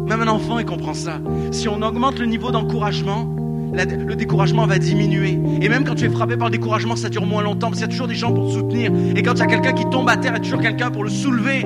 Même 0.07 0.22
un 0.22 0.30
enfant, 0.30 0.57
il 0.59 0.66
comprend 0.66 0.93
ça. 0.93 1.20
Si 1.51 1.68
on 1.68 1.82
augmente 1.82 2.18
le 2.18 2.28
niveau 2.28 2.51
d'encouragement, 2.51 3.35
le 3.76 4.15
découragement 4.15 4.65
va 4.65 4.80
diminuer. 4.80 5.39
Et 5.61 5.69
même 5.69 5.84
quand 5.84 5.95
tu 5.95 6.05
es 6.05 6.09
frappé 6.09 6.38
par 6.38 6.47
le 6.47 6.51
découragement, 6.51 6.95
ça 6.95 7.09
dure 7.09 7.26
moins 7.26 7.43
longtemps, 7.43 7.67
parce 7.67 7.80
qu'il 7.80 7.88
y 7.88 7.89
a 7.89 7.91
toujours 7.91 8.07
des 8.07 8.15
gens 8.15 8.32
pour 8.34 8.47
te 8.47 8.53
soutenir. 8.53 8.91
Et 9.15 9.21
quand 9.21 9.34
il 9.34 9.39
y 9.39 9.43
a 9.43 9.47
quelqu'un 9.47 9.73
qui 9.73 9.86
tombe 9.89 10.09
à 10.09 10.17
terre, 10.17 10.32
il 10.34 10.38
y 10.38 10.39
a 10.39 10.43
toujours 10.43 10.61
quelqu'un 10.61 10.91
pour 10.91 11.03
le 11.03 11.09
soulever. 11.09 11.65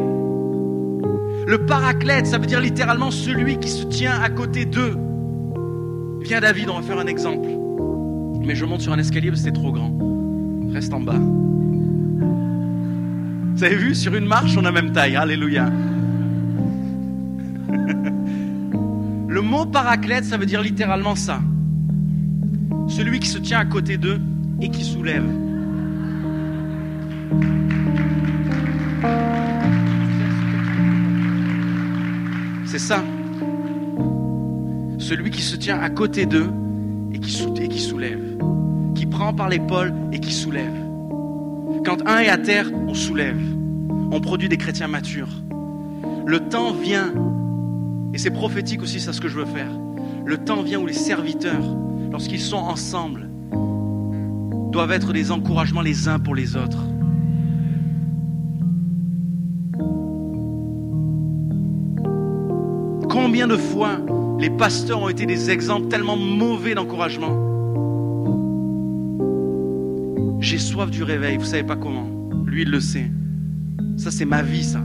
Le 1.48 1.58
paraclète, 1.66 2.28
ça 2.28 2.38
veut 2.38 2.46
dire 2.46 2.62
littéralement 2.62 3.12
celui 3.12 3.58
qui 3.58 3.70
se 3.70 3.86
tient 3.86 4.20
à 4.22 4.30
côté 4.30 4.66
d'eux. 4.66 4.98
Viens 6.22 6.42
David, 6.42 6.70
on 6.70 6.80
va 6.80 6.82
faire 6.82 7.00
un 7.00 7.08
exemple. 7.08 7.48
Mais 8.46 8.56
je 8.56 8.66
monte 8.66 8.82
sur 8.82 8.94
un 8.94 9.00
escalier 9.00 9.30
parce 9.30 9.42
que 9.42 9.48
c'est 9.48 9.54
trop 9.54 9.72
grand. 9.72 9.92
Reste 10.72 10.94
en 10.94 11.00
bas. 11.00 11.20
Vous 13.56 13.64
avez 13.64 13.76
vu, 13.76 13.96
sur 13.96 14.16
une 14.16 14.26
marche, 14.26 14.56
on 14.58 14.66
a 14.66 14.72
même 14.72 14.92
taille. 14.92 15.16
Alléluia. 15.16 15.70
Le 19.28 19.42
mot 19.42 19.66
paraclète, 19.66 20.26
ça 20.26 20.38
veut 20.38 20.46
dire 20.46 20.62
littéralement 20.62 21.16
ça 21.16 21.40
celui 23.00 23.22
qui 23.22 23.30
se 23.30 23.38
tient 23.38 23.60
à 23.60 23.66
côté 23.66 23.98
d'eux 23.98 24.20
et 24.60 24.70
qui 24.70 24.84
soulève. 24.84 25.24
C'est 32.66 32.78
ça. 32.78 33.02
Celui 34.98 35.32
qui 35.32 35.42
se 35.42 35.56
tient 35.56 35.80
à 35.80 35.90
côté 35.90 36.26
d'eux 36.26 36.50
et 37.14 37.20
qui, 37.20 37.32
soulève. 37.80 38.20
Qui 38.96 39.06
prend 39.06 39.34
par 39.34 39.48
l'épaule 39.48 39.94
et 40.12 40.20
qui 40.20 40.34
soulève. 40.34 40.76
Quand 41.86 42.06
un 42.06 42.20
est 42.20 42.28
à 42.28 42.38
terre, 42.38 42.70
on 42.74 42.94
soulève. 42.94 43.40
On 44.12 44.20
produit 44.20 44.50
des 44.50 44.58
chrétiens 44.58 44.90
matures. 44.90 45.42
Le 46.26 46.42
temps 46.42 46.74
vient, 46.74 47.14
et 48.14 48.18
c'est 48.18 48.30
prophétique 48.30 48.82
aussi, 48.82 49.00
c'est 49.00 49.14
ce 49.14 49.22
que 49.22 49.30
je 49.30 49.38
veux 49.38 49.46
faire. 49.46 49.72
Le 50.26 50.38
temps 50.38 50.64
vient 50.64 50.82
où 50.82 50.86
les 50.86 50.92
serviteurs 50.92 51.64
lorsqu'ils 52.20 52.42
sont 52.42 52.58
ensemble, 52.58 53.30
doivent 54.74 54.92
être 54.92 55.14
des 55.14 55.32
encouragements 55.32 55.80
les 55.80 56.10
uns 56.10 56.20
pour 56.20 56.36
les 56.36 56.58
autres. 56.58 56.84
Combien 63.10 63.48
de 63.48 63.56
fois 63.56 64.02
les 64.38 64.50
pasteurs 64.50 65.02
ont 65.02 65.08
été 65.08 65.26
des 65.26 65.50
exemples 65.50 65.88
tellement 65.88 66.18
mauvais 66.18 66.76
d'encouragement? 66.76 67.38
J'ai 70.42 70.58
soif 70.58 70.92
du 70.92 71.04
réveil, 71.04 71.38
vous 71.38 71.46
savez 71.46 71.64
pas 71.64 71.78
comment. 71.78 72.10
Lui, 72.46 72.64
il 72.64 72.70
le 72.70 72.82
sait. 72.82 73.10
Ça, 73.96 74.12
c'est 74.12 74.26
ma 74.26 74.42
vie, 74.42 74.66
ça. 74.66 74.82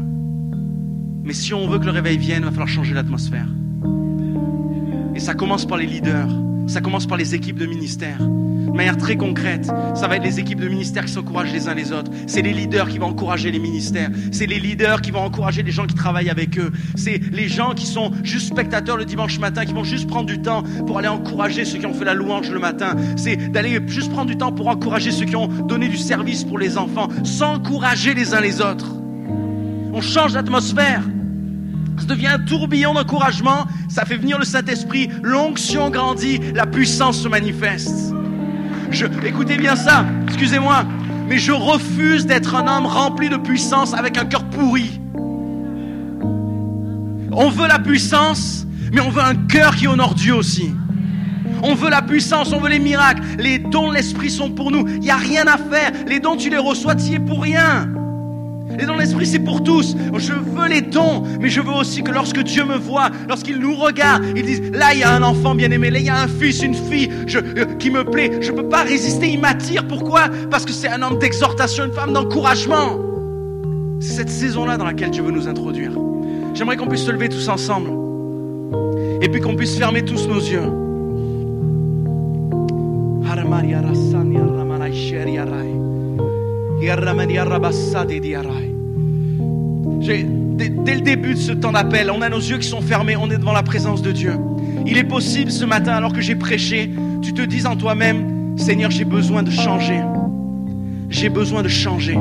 Mais 1.24 1.32
si 1.32 1.52
on 1.52 1.66
veut 1.66 1.80
que 1.80 1.86
le 1.86 1.90
réveil 1.90 2.16
vienne, 2.16 2.42
il 2.42 2.44
va 2.44 2.50
falloir 2.52 2.68
changer 2.68 2.94
l'atmosphère. 2.94 3.48
Et 5.16 5.18
ça 5.18 5.34
commence 5.34 5.66
par 5.66 5.78
les 5.78 5.86
leaders. 5.86 6.43
Ça 6.66 6.80
commence 6.80 7.06
par 7.06 7.16
les 7.16 7.34
équipes 7.34 7.58
de 7.58 7.66
ministère. 7.66 8.18
De 8.18 8.76
manière 8.76 8.96
très 8.96 9.16
concrète, 9.16 9.70
ça 9.94 10.08
va 10.08 10.16
être 10.16 10.24
les 10.24 10.40
équipes 10.40 10.58
de 10.58 10.68
ministère 10.68 11.04
qui 11.04 11.12
s'encouragent 11.12 11.52
les 11.52 11.68
uns 11.68 11.74
les 11.74 11.92
autres. 11.92 12.10
C'est 12.26 12.42
les 12.42 12.52
leaders 12.52 12.88
qui 12.88 12.98
vont 12.98 13.06
encourager 13.06 13.52
les 13.52 13.60
ministères. 13.60 14.10
C'est 14.32 14.46
les 14.46 14.58
leaders 14.58 15.00
qui 15.00 15.12
vont 15.12 15.20
encourager 15.20 15.62
les 15.62 15.70
gens 15.70 15.86
qui 15.86 15.94
travaillent 15.94 16.30
avec 16.30 16.58
eux. 16.58 16.72
C'est 16.96 17.20
les 17.32 17.48
gens 17.48 17.74
qui 17.74 17.86
sont 17.86 18.10
juste 18.24 18.48
spectateurs 18.48 18.96
le 18.96 19.04
dimanche 19.04 19.38
matin, 19.38 19.64
qui 19.64 19.72
vont 19.72 19.84
juste 19.84 20.08
prendre 20.08 20.26
du 20.26 20.40
temps 20.42 20.64
pour 20.86 20.98
aller 20.98 21.06
encourager 21.08 21.64
ceux 21.64 21.78
qui 21.78 21.86
ont 21.86 21.94
fait 21.94 22.04
la 22.04 22.14
louange 22.14 22.50
le 22.50 22.58
matin. 22.58 22.96
C'est 23.16 23.36
d'aller 23.36 23.78
juste 23.86 24.10
prendre 24.10 24.30
du 24.30 24.36
temps 24.36 24.50
pour 24.50 24.66
encourager 24.66 25.12
ceux 25.12 25.26
qui 25.26 25.36
ont 25.36 25.46
donné 25.46 25.88
du 25.88 25.96
service 25.96 26.42
pour 26.42 26.58
les 26.58 26.76
enfants. 26.76 27.08
S'encourager 27.22 28.14
les 28.14 28.34
uns 28.34 28.40
les 28.40 28.60
autres. 28.60 28.92
On 29.92 30.00
change 30.00 30.32
d'atmosphère. 30.32 31.02
Ça 31.98 32.06
devient 32.06 32.26
un 32.28 32.38
tourbillon 32.38 32.94
d'encouragement, 32.94 33.66
ça 33.88 34.04
fait 34.04 34.16
venir 34.16 34.38
le 34.38 34.44
Saint-Esprit, 34.44 35.08
l'onction 35.22 35.90
grandit, 35.90 36.40
la 36.54 36.66
puissance 36.66 37.20
se 37.20 37.28
manifeste. 37.28 38.12
Écoutez 39.24 39.56
bien 39.56 39.76
ça, 39.76 40.04
excusez-moi, 40.26 40.84
mais 41.28 41.38
je 41.38 41.52
refuse 41.52 42.26
d'être 42.26 42.54
un 42.54 42.66
homme 42.66 42.86
rempli 42.86 43.28
de 43.28 43.36
puissance 43.36 43.94
avec 43.94 44.18
un 44.18 44.24
cœur 44.24 44.44
pourri. 44.44 45.00
On 47.32 47.48
veut 47.48 47.66
la 47.66 47.78
puissance, 47.78 48.66
mais 48.92 49.00
on 49.00 49.10
veut 49.10 49.22
un 49.22 49.34
cœur 49.34 49.74
qui 49.74 49.88
honore 49.88 50.14
Dieu 50.14 50.34
aussi. 50.34 50.72
On 51.62 51.74
veut 51.74 51.90
la 51.90 52.02
puissance, 52.02 52.52
on 52.52 52.60
veut 52.60 52.68
les 52.68 52.78
miracles. 52.78 53.22
Les 53.38 53.58
dons 53.58 53.88
de 53.88 53.94
l'Esprit 53.94 54.30
sont 54.30 54.50
pour 54.50 54.70
nous. 54.70 54.86
Il 54.86 55.00
n'y 55.00 55.10
a 55.10 55.16
rien 55.16 55.46
à 55.46 55.56
faire. 55.56 55.92
Les 56.06 56.20
dons, 56.20 56.36
tu 56.36 56.50
les 56.50 56.58
reçois, 56.58 56.94
tu 56.94 57.06
y 57.06 57.14
es 57.14 57.18
pour 57.18 57.42
rien. 57.42 57.88
Dons 58.86 58.94
de 58.94 59.00
l'esprit, 59.00 59.26
c'est 59.26 59.38
pour 59.38 59.62
tous. 59.62 59.96
Je 60.16 60.32
veux 60.32 60.68
les 60.68 60.82
dons, 60.82 61.22
mais 61.40 61.48
je 61.48 61.60
veux 61.60 61.72
aussi 61.72 62.02
que 62.02 62.10
lorsque 62.10 62.40
Dieu 62.42 62.64
me 62.64 62.76
voit, 62.76 63.10
lorsqu'il 63.28 63.58
nous 63.58 63.74
regarde, 63.74 64.24
il 64.36 64.44
dise, 64.44 64.62
là, 64.72 64.92
il 64.92 65.00
y 65.00 65.02
a 65.02 65.14
un 65.14 65.22
enfant 65.22 65.54
bien-aimé, 65.54 65.90
là, 65.90 65.98
il 65.98 66.04
y 66.04 66.10
a 66.10 66.20
un 66.20 66.28
fils, 66.28 66.62
une 66.62 66.74
fille 66.74 67.10
euh, 67.34 67.64
qui 67.78 67.90
me 67.90 68.04
plaît. 68.04 68.30
Je 68.40 68.52
ne 68.52 68.56
peux 68.56 68.68
pas 68.68 68.82
résister, 68.82 69.28
il 69.28 69.40
m'attire. 69.40 69.86
Pourquoi? 69.86 70.28
Parce 70.50 70.64
que 70.64 70.72
c'est 70.72 70.88
un 70.88 71.02
homme 71.02 71.18
d'exhortation, 71.18 71.84
une 71.84 71.92
femme 71.92 72.12
d'encouragement. 72.12 72.98
C'est 74.00 74.14
cette 74.14 74.30
saison-là 74.30 74.76
dans 74.76 74.84
laquelle 74.84 75.10
Dieu 75.10 75.22
veut 75.22 75.32
nous 75.32 75.48
introduire. 75.48 75.92
J'aimerais 76.54 76.76
qu'on 76.76 76.86
puisse 76.86 77.04
se 77.04 77.10
lever 77.10 77.28
tous 77.28 77.48
ensemble. 77.48 77.90
Et 79.22 79.28
puis 79.28 79.40
qu'on 79.40 79.56
puisse 79.56 79.76
fermer 79.78 80.04
tous 80.04 80.28
nos 80.28 80.40
yeux. 80.40 80.70
Dès 90.06 90.94
le 90.94 91.00
début 91.00 91.34
de 91.34 91.38
ce 91.38 91.52
temps 91.52 91.72
d'appel, 91.72 92.10
on 92.10 92.20
a 92.20 92.28
nos 92.28 92.38
yeux 92.38 92.58
qui 92.58 92.68
sont 92.68 92.82
fermés, 92.82 93.16
on 93.16 93.30
est 93.30 93.38
devant 93.38 93.52
la 93.52 93.62
présence 93.62 94.02
de 94.02 94.12
Dieu. 94.12 94.34
Il 94.86 94.98
est 94.98 95.04
possible 95.04 95.50
ce 95.50 95.64
matin, 95.64 95.92
alors 95.92 96.12
que 96.12 96.20
j'ai 96.20 96.34
prêché, 96.34 96.90
tu 97.22 97.32
te 97.32 97.42
dises 97.42 97.66
en 97.66 97.76
toi-même, 97.76 98.56
Seigneur, 98.58 98.90
j'ai 98.90 99.04
besoin 99.04 99.42
de 99.42 99.50
changer. 99.50 100.00
J'ai 101.08 101.28
besoin 101.28 101.62
de 101.62 101.68
changer. 101.68 102.18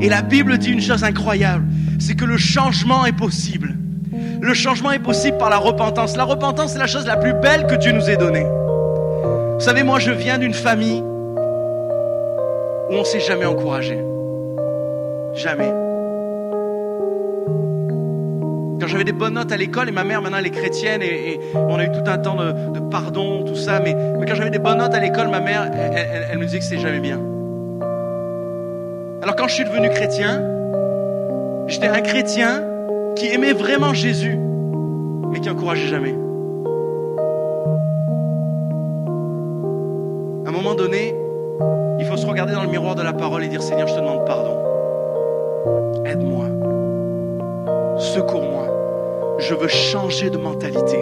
Et 0.00 0.08
la 0.08 0.22
Bible 0.22 0.58
dit 0.58 0.72
une 0.72 0.80
chose 0.80 1.04
incroyable, 1.04 1.64
c'est 1.98 2.14
que 2.14 2.24
le 2.24 2.38
changement 2.38 3.06
est 3.06 3.16
possible. 3.16 3.76
Le 4.40 4.54
changement 4.54 4.90
est 4.90 4.98
possible 4.98 5.38
par 5.38 5.50
la 5.50 5.58
repentance. 5.58 6.16
La 6.16 6.24
repentance, 6.24 6.72
c'est 6.72 6.78
la 6.78 6.86
chose 6.86 7.06
la 7.06 7.16
plus 7.16 7.34
belle 7.34 7.66
que 7.66 7.74
Dieu 7.74 7.92
nous 7.92 8.08
ait 8.08 8.16
donnée. 8.16 8.46
Vous 9.54 9.60
savez, 9.60 9.82
moi, 9.82 9.98
je 9.98 10.10
viens 10.10 10.38
d'une 10.38 10.54
famille 10.54 11.02
on 12.90 13.00
ne 13.00 13.04
s'est 13.04 13.20
jamais 13.20 13.46
encouragé. 13.46 13.98
Jamais. 15.34 15.72
Quand 18.80 18.86
j'avais 18.86 19.04
des 19.04 19.12
bonnes 19.12 19.34
notes 19.34 19.52
à 19.52 19.56
l'école, 19.56 19.88
et 19.88 19.92
ma 19.92 20.04
mère 20.04 20.22
maintenant 20.22 20.38
elle 20.38 20.46
est 20.46 20.50
chrétienne, 20.50 21.02
et, 21.02 21.38
on 21.54 21.76
a 21.76 21.84
eu 21.84 21.92
tout 21.92 22.02
un 22.06 22.18
temps 22.18 22.36
de, 22.36 22.80
pardon, 22.90 23.44
tout 23.44 23.54
ça, 23.54 23.80
mais, 23.80 23.94
quand 24.26 24.34
j'avais 24.34 24.50
des 24.50 24.58
bonnes 24.58 24.78
notes 24.78 24.94
à 24.94 25.00
l'école, 25.00 25.28
ma 25.28 25.40
mère, 25.40 25.70
elle, 25.72 26.38
me 26.38 26.44
disait 26.44 26.58
que 26.58 26.64
c'est 26.64 26.78
jamais 26.78 27.00
bien. 27.00 27.20
Alors 29.22 29.36
quand 29.36 29.48
je 29.48 29.54
suis 29.54 29.64
devenu 29.64 29.88
chrétien, 29.90 30.42
j'étais 31.66 31.88
un 31.88 32.00
chrétien 32.00 32.64
qui 33.16 33.26
aimait 33.26 33.52
vraiment 33.52 33.92
Jésus, 33.92 34.38
mais 35.30 35.40
qui 35.40 35.50
encourageait 35.50 35.88
jamais. 35.88 36.14
À 40.46 40.48
un 40.48 40.52
moment 40.52 40.74
donné, 40.74 41.14
regarder 42.30 42.52
dans 42.52 42.62
le 42.62 42.68
miroir 42.68 42.94
de 42.94 43.02
la 43.02 43.12
parole 43.12 43.44
et 43.44 43.48
dire 43.48 43.62
Seigneur, 43.62 43.88
je 43.88 43.94
te 43.94 44.00
demande 44.00 44.24
pardon. 44.24 44.56
Aide-moi. 46.04 46.46
Secours-moi. 47.98 49.36
Je 49.38 49.54
veux 49.54 49.68
changer 49.68 50.30
de 50.30 50.38
mentalité. 50.38 50.98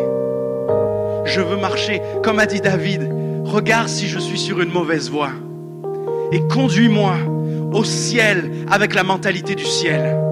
Je 1.25 1.41
veux 1.41 1.57
marcher, 1.57 2.01
comme 2.23 2.39
a 2.39 2.47
dit 2.47 2.61
David, 2.61 3.11
regarde 3.45 3.89
si 3.89 4.07
je 4.09 4.19
suis 4.19 4.39
sur 4.39 4.61
une 4.61 4.73
mauvaise 4.73 5.11
voie. 5.11 5.33
Et 6.33 6.41
conduis-moi 6.49 7.15
au 7.73 7.85
ciel 7.85 8.51
avec 8.71 8.95
la 8.95 9.03
mentalité 9.03 9.55
du 9.55 9.65
ciel. 9.65 10.28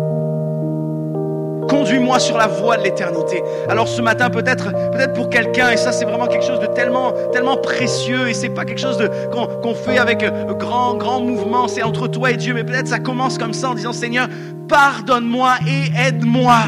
Conduis-moi 1.76 2.18
sur 2.18 2.38
la 2.38 2.46
voie 2.46 2.78
de 2.78 2.84
l'éternité. 2.84 3.42
Alors 3.68 3.86
ce 3.86 4.00
matin, 4.00 4.30
peut-être, 4.30 4.72
peut-être 4.92 5.12
pour 5.12 5.28
quelqu'un, 5.28 5.72
et 5.72 5.76
ça 5.76 5.92
c'est 5.92 6.06
vraiment 6.06 6.26
quelque 6.26 6.46
chose 6.46 6.58
de 6.58 6.66
tellement, 6.66 7.12
tellement 7.34 7.58
précieux, 7.58 8.30
et 8.30 8.32
c'est 8.32 8.48
pas 8.48 8.64
quelque 8.64 8.80
chose 8.80 8.98
qu'on, 9.30 9.74
fait 9.74 9.98
avec 9.98 10.22
euh, 10.22 10.54
grand, 10.54 10.94
grand 10.94 11.20
mouvement, 11.20 11.68
c'est 11.68 11.82
entre 11.82 12.08
toi 12.08 12.30
et 12.30 12.38
Dieu, 12.38 12.54
mais 12.54 12.64
peut-être 12.64 12.88
ça 12.88 12.98
commence 12.98 13.36
comme 13.36 13.52
ça 13.52 13.68
en 13.68 13.74
disant 13.74 13.92
Seigneur, 13.92 14.26
pardonne-moi 14.70 15.56
et 15.68 16.08
aide-moi. 16.08 16.60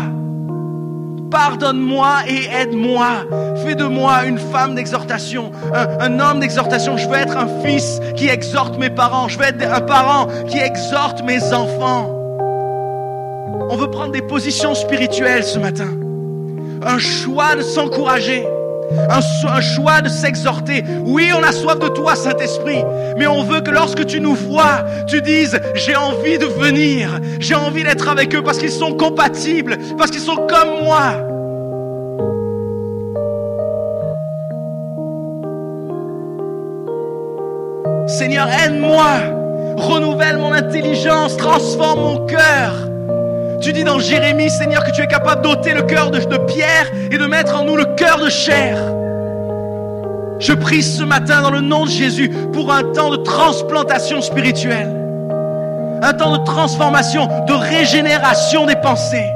Pardonne-moi 1.30 2.08
et 2.28 2.44
aide-moi. 2.60 3.08
Fais 3.64 3.76
de 3.76 3.84
moi 3.84 4.26
une 4.26 4.38
femme 4.38 4.74
d'exhortation, 4.74 5.52
un, 5.72 6.00
un, 6.00 6.20
homme 6.20 6.40
d'exhortation. 6.40 6.98
Je 6.98 7.08
veux 7.08 7.16
être 7.16 7.36
un 7.36 7.48
fils 7.64 7.98
qui 8.14 8.28
exhorte 8.28 8.76
mes 8.78 8.90
parents. 8.90 9.28
Je 9.28 9.38
veux 9.38 9.46
être 9.46 9.62
un 9.72 9.80
parent 9.80 10.26
qui 10.48 10.58
exhorte 10.58 11.22
mes 11.24 11.54
enfants. 11.54 12.17
On 13.70 13.76
veut 13.76 13.90
prendre 13.90 14.12
des 14.12 14.22
positions 14.22 14.74
spirituelles 14.74 15.44
ce 15.44 15.58
matin. 15.58 15.88
Un 16.82 16.98
choix 16.98 17.54
de 17.54 17.62
s'encourager. 17.62 18.46
Un, 19.10 19.60
choix 19.60 20.00
de 20.00 20.08
s'exhorter. 20.08 20.82
Oui, 21.04 21.30
on 21.36 21.42
a 21.42 21.52
soif 21.52 21.78
de 21.78 21.88
toi, 21.88 22.16
Saint-Esprit, 22.16 22.82
mais 23.18 23.26
on 23.26 23.42
veut 23.42 23.60
que 23.60 23.70
lorsque 23.70 24.06
tu 24.06 24.20
nous 24.20 24.34
vois, 24.34 24.86
tu 25.06 25.20
dises, 25.20 25.60
j'ai 25.74 25.94
envie 25.94 26.38
de 26.38 26.46
venir, 26.46 27.20
j'ai 27.38 27.54
envie 27.54 27.84
d'être 27.84 28.08
avec 28.08 28.34
eux 28.34 28.42
parce 28.42 28.56
qu'ils 28.56 28.70
sont 28.70 28.94
compatibles, 28.94 29.76
parce 29.98 30.10
qu'ils 30.10 30.20
sont 30.20 30.36
comme 30.36 30.84
moi. 30.84 31.12
Seigneur, 38.06 38.48
aide-moi, 38.64 39.76
renouvelle 39.76 40.38
mon 40.38 40.52
intelligence, 40.52 41.36
transforme 41.36 42.00
mon 42.00 42.26
cœur. 42.26 42.87
Tu 43.60 43.72
dis 43.72 43.82
dans 43.82 43.98
Jérémie, 43.98 44.50
Seigneur, 44.50 44.84
que 44.84 44.92
tu 44.92 45.02
es 45.02 45.06
capable 45.06 45.42
d'ôter 45.42 45.74
le 45.74 45.82
cœur 45.82 46.10
de, 46.10 46.18
pierre 46.46 46.90
et 47.10 47.18
de 47.18 47.26
mettre 47.26 47.56
en 47.56 47.64
nous 47.64 47.76
le 47.76 47.84
cœur 47.96 48.18
de 48.18 48.28
chair. 48.28 48.78
Je 50.38 50.52
prie 50.52 50.82
ce 50.82 51.02
matin 51.02 51.42
dans 51.42 51.50
le 51.50 51.60
nom 51.60 51.84
de 51.84 51.90
Jésus 51.90 52.30
pour 52.52 52.72
un 52.72 52.84
temps 52.92 53.10
de 53.10 53.16
transplantation 53.16 54.20
spirituelle, 54.22 54.88
un 56.02 56.12
temps 56.12 56.38
de 56.38 56.44
transformation, 56.44 57.26
de 57.46 57.52
régénération 57.52 58.64
des 58.64 58.76
pensées. 58.76 59.26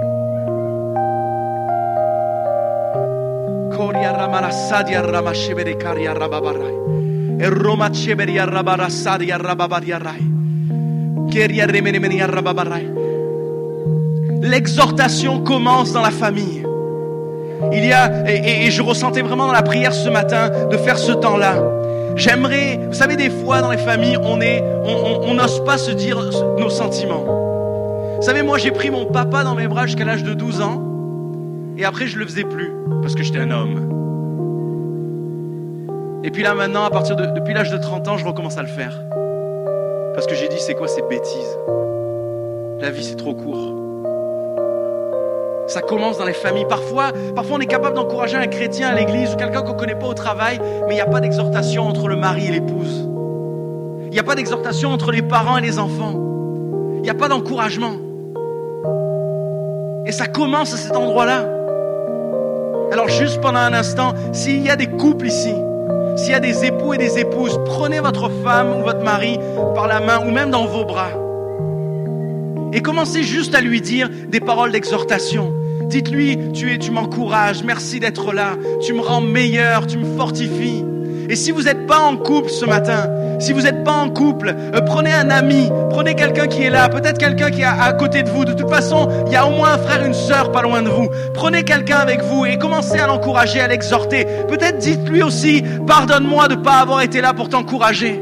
L'exhortation 14.43 15.41
commence 15.41 15.93
dans 15.93 16.03
la 16.03 16.11
famille. 16.11 16.67
Il 17.73 17.85
y 17.87 17.93
a, 17.93 18.29
et, 18.29 18.71
je 18.73 18.83
ressentais 18.83 19.23
vraiment 19.23 19.47
dans 19.47 19.53
la 19.53 19.63
prière 19.63 19.95
ce 19.95 20.09
matin 20.09 20.51
de 20.69 20.77
faire 20.77 20.99
ce 20.99 21.13
temps-là. 21.13 21.63
J'aimerais, 22.17 22.81
vous 22.89 22.93
savez, 22.93 23.15
des 23.15 23.31
fois 23.31 23.63
dans 23.63 23.71
les 23.71 23.79
familles, 23.79 24.17
on 24.17 24.39
on 25.25 25.35
n'ose 25.35 25.65
pas 25.65 25.79
se 25.79 25.93
dire 25.93 26.21
nos 26.59 26.71
sentiments. 26.71 28.17
Vous 28.17 28.23
savez, 28.23 28.43
moi 28.43 28.59
j'ai 28.59 28.73
pris 28.73 28.91
mon 28.91 29.07
papa 29.07 29.45
dans 29.45 29.55
mes 29.55 29.69
bras 29.69 29.87
jusqu'à 29.87 30.05
l'âge 30.05 30.25
de 30.25 30.35
12 30.35 30.61
ans, 30.61 30.83
et 31.79 31.85
après 31.85 32.09
je 32.09 32.19
le 32.19 32.27
faisais 32.27 32.45
plus, 32.45 32.73
parce 33.01 33.15
que 33.15 33.23
j'étais 33.23 33.39
un 33.39 33.51
homme. 33.53 33.89
Et 36.25 36.31
puis 36.31 36.43
là 36.43 36.55
maintenant, 36.55 36.85
à 36.85 36.91
partir 36.91 37.15
de, 37.15 37.27
depuis 37.27 37.55
l'âge 37.55 37.71
de 37.71 37.79
30 37.79 38.09
ans, 38.09 38.19
je 38.19 38.27
recommence 38.27 38.59
à 38.59 38.63
le 38.63 38.69
faire. 38.69 39.01
Parce 40.15 40.27
que 40.27 40.35
j'ai 40.35 40.49
dit, 40.49 40.59
c'est 40.59 40.75
quoi 40.75 40.89
ces 40.89 41.03
bêtises? 41.03 41.59
La 42.81 42.91
vie 42.91 43.05
c'est 43.05 43.17
trop 43.17 43.35
court. 43.35 43.82
Ça 45.73 45.81
commence 45.81 46.19
dans 46.19 46.27
les 46.27 46.35
familles. 46.35 46.67
Parfois, 46.69 47.13
parfois 47.35 47.57
on 47.57 47.61
est 47.61 47.67
capable 47.67 47.97
d'encourager 47.97 48.37
un 48.37 48.47
chrétien 48.47 48.89
à 48.89 48.95
l'église 48.95 49.33
ou 49.33 49.37
quelqu'un 49.37 49.63
qu'on 49.63 49.73
ne 49.73 49.79
connaît 49.79 49.95
pas 49.95 50.07
au 50.07 50.13
travail, 50.13 50.61
mais 50.87 50.93
il 50.93 50.97
n'y 50.97 51.01
a 51.01 51.07
pas 51.07 51.21
d'exhortation 51.21 51.89
entre 51.89 52.09
le 52.09 52.17
mari 52.17 52.49
et 52.49 52.51
l'épouse. 52.51 53.09
Il 54.05 54.11
n'y 54.11 54.19
a 54.19 54.23
pas 54.23 54.35
d'exhortation 54.35 54.91
entre 54.91 55.11
les 55.13 55.23
parents 55.23 55.57
et 55.57 55.63
les 55.63 55.79
enfants. 55.79 56.13
Il 56.97 57.01
n'y 57.01 57.09
a 57.09 57.15
pas 57.15 57.29
d'encouragement. 57.29 57.95
Et 60.05 60.13
ça 60.13 60.27
commence 60.27 60.75
à 60.75 60.77
cet 60.77 60.95
endroit-là. 60.95 61.49
Alors 62.93 63.09
juste 63.09 63.41
pendant 63.41 63.61
un 63.61 63.73
instant, 63.73 64.13
s'il 64.35 64.61
y 64.61 64.69
a 64.69 64.77
des 64.77 64.89
couples 64.89 65.29
ici, 65.29 65.55
s'il 66.17 66.33
y 66.33 66.35
a 66.35 66.41
des 66.41 66.67
époux 66.67 66.93
et 66.93 66.99
des 66.99 67.19
épouses, 67.19 67.59
prenez 67.65 68.01
votre 68.01 68.31
femme 68.45 68.79
ou 68.79 68.83
votre 68.83 69.03
mari 69.03 69.39
par 69.75 69.87
la 69.87 70.01
main 70.01 70.19
ou 70.19 70.31
même 70.31 70.51
dans 70.51 70.67
vos 70.67 70.85
bras. 70.85 71.13
Et 72.75 72.83
commencez 72.83 73.23
juste 73.23 73.55
à 73.55 73.63
lui 73.63 73.81
dire 73.81 74.11
des 74.29 74.41
paroles 74.41 74.71
d'exhortation. 74.71 75.62
Dites-lui, 75.93 76.39
tu, 76.55 76.73
es, 76.73 76.79
tu 76.79 76.91
m'encourages, 76.91 77.63
merci 77.65 78.01
d'être 78.01 78.33
là, 78.33 78.57
tu 78.81 78.95
me 78.95 79.03
rends 79.03 79.21
meilleur, 79.21 79.87
tu 79.87 79.99
me 79.99 80.17
fortifies. 80.17 80.83
Et 81.29 81.37
si 81.37 81.51
vous 81.51 81.65
n'êtes 81.65 81.87
pas 81.87 81.99
en 81.99 82.17
couple 82.17 82.49
ce 82.49 82.65
matin, 82.65 83.11
si 83.39 83.53
vous 83.53 83.61
n'êtes 83.61 83.85
pas 83.85 83.93
en 83.93 84.09
couple, 84.09 84.55
euh, 84.75 84.81
prenez 84.81 85.13
un 85.13 85.29
ami, 85.29 85.71
prenez 85.91 86.15
quelqu'un 86.15 86.47
qui 86.47 86.63
est 86.63 86.71
là, 86.71 86.89
peut-être 86.89 87.19
quelqu'un 87.19 87.51
qui 87.51 87.61
est 87.61 87.67
à, 87.67 87.93
côté 87.93 88.23
de 88.23 88.31
vous. 88.31 88.47
De 88.47 88.55
toute 88.55 88.71
façon, 88.71 89.07
il 89.27 89.35
y 89.35 89.37
a 89.37 89.47
au 89.47 89.51
moins 89.51 89.75
un 89.75 89.79
frère, 89.79 90.03
une 90.03 90.15
sœur 90.15 90.51
pas 90.51 90.63
loin 90.63 90.81
de 90.81 90.89
vous. 90.89 91.11
Prenez 91.35 91.63
quelqu'un 91.63 91.99
avec 91.99 92.23
vous 92.23 92.47
et 92.47 92.57
commencez 92.57 92.99
à 92.99 93.07
l'encourager, 93.07 93.61
à 93.61 93.69
l'exhorter. 93.69 94.27
Peut-être 94.49 94.79
dites-lui 94.79 95.23
aussi, 95.23 95.63
pardonne-moi 95.87 96.49
de 96.49 96.55
ne 96.55 96.63
pas 96.63 96.79
avoir 96.79 97.03
été 97.03 97.21
là 97.21 97.35
pour 97.35 97.51
t'encourager. 97.51 98.19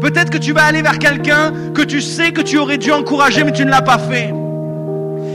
Peut-être 0.00 0.30
que 0.30 0.38
tu 0.38 0.52
vas 0.52 0.64
aller 0.64 0.82
vers 0.82 0.98
quelqu'un 0.98 1.52
que 1.72 1.82
tu 1.82 2.00
sais 2.00 2.32
que 2.32 2.42
tu 2.42 2.58
aurais 2.58 2.78
dû 2.78 2.90
encourager, 2.90 3.44
mais 3.44 3.52
tu 3.52 3.64
ne 3.64 3.70
l'as 3.70 3.82
pas 3.82 3.98
fait. 3.98 4.34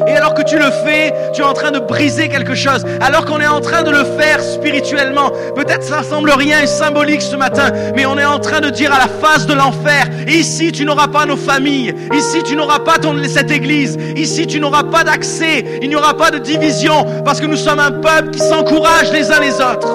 Et 0.08 0.16
alors 0.16 0.34
que 0.34 0.44
tu 0.44 0.58
le 0.58 0.70
fais, 0.86 1.14
tu 1.34 1.42
es 1.42 1.46
en 1.46 1.54
train 1.54 1.72
de 1.72 1.80
briser 1.80 2.30
quelque 2.30 2.56
chose. 2.56 2.86
Alors 3.02 3.26
qu'on 3.26 3.40
est 3.40 3.48
en 3.48 3.62
train 3.62 3.84
de 3.84 3.92
le 3.92 4.04
faire 4.20 4.42
spirituellement. 4.42 5.32
Peut-être 5.56 5.84
ça 5.84 6.04
semble 6.04 6.32
rien 6.32 6.62
et 6.62 6.68
symbolique 6.68 7.22
ce 7.22 7.36
matin, 7.36 7.72
mais 7.96 8.06
on 8.06 8.18
est 8.18 8.26
en 8.26 8.40
train 8.40 8.62
de 8.62 8.70
dire 8.70 8.94
à 8.94 9.00
la 9.00 9.08
face 9.08 9.46
de 9.46 9.54
l'enfer, 9.54 10.08
ici 10.28 10.72
tu 10.72 10.86
n'auras 10.86 11.08
pas 11.08 11.26
nos 11.26 11.38
familles, 11.38 11.94
ici 12.14 12.44
tu 12.44 12.56
n'auras 12.56 12.80
pas 12.80 12.98
cette 13.28 13.52
église, 13.52 13.98
ici 14.16 14.48
tu 14.48 14.60
n'auras 14.60 14.84
pas 14.84 15.04
d'accès, 15.04 15.80
il 15.82 15.90
n'y 15.90 15.96
aura 15.96 16.16
pas 16.16 16.32
de 16.32 16.40
division, 16.40 17.06
parce 17.24 17.40
que 17.40 17.46
nous 17.46 17.58
sommes 17.58 17.80
un 17.80 17.92
peuple 17.92 18.32
qui 18.32 18.40
s'encourage 18.40 19.12
les 19.12 19.32
uns 19.32 19.40
les 19.40 19.56
autres. 19.56 19.88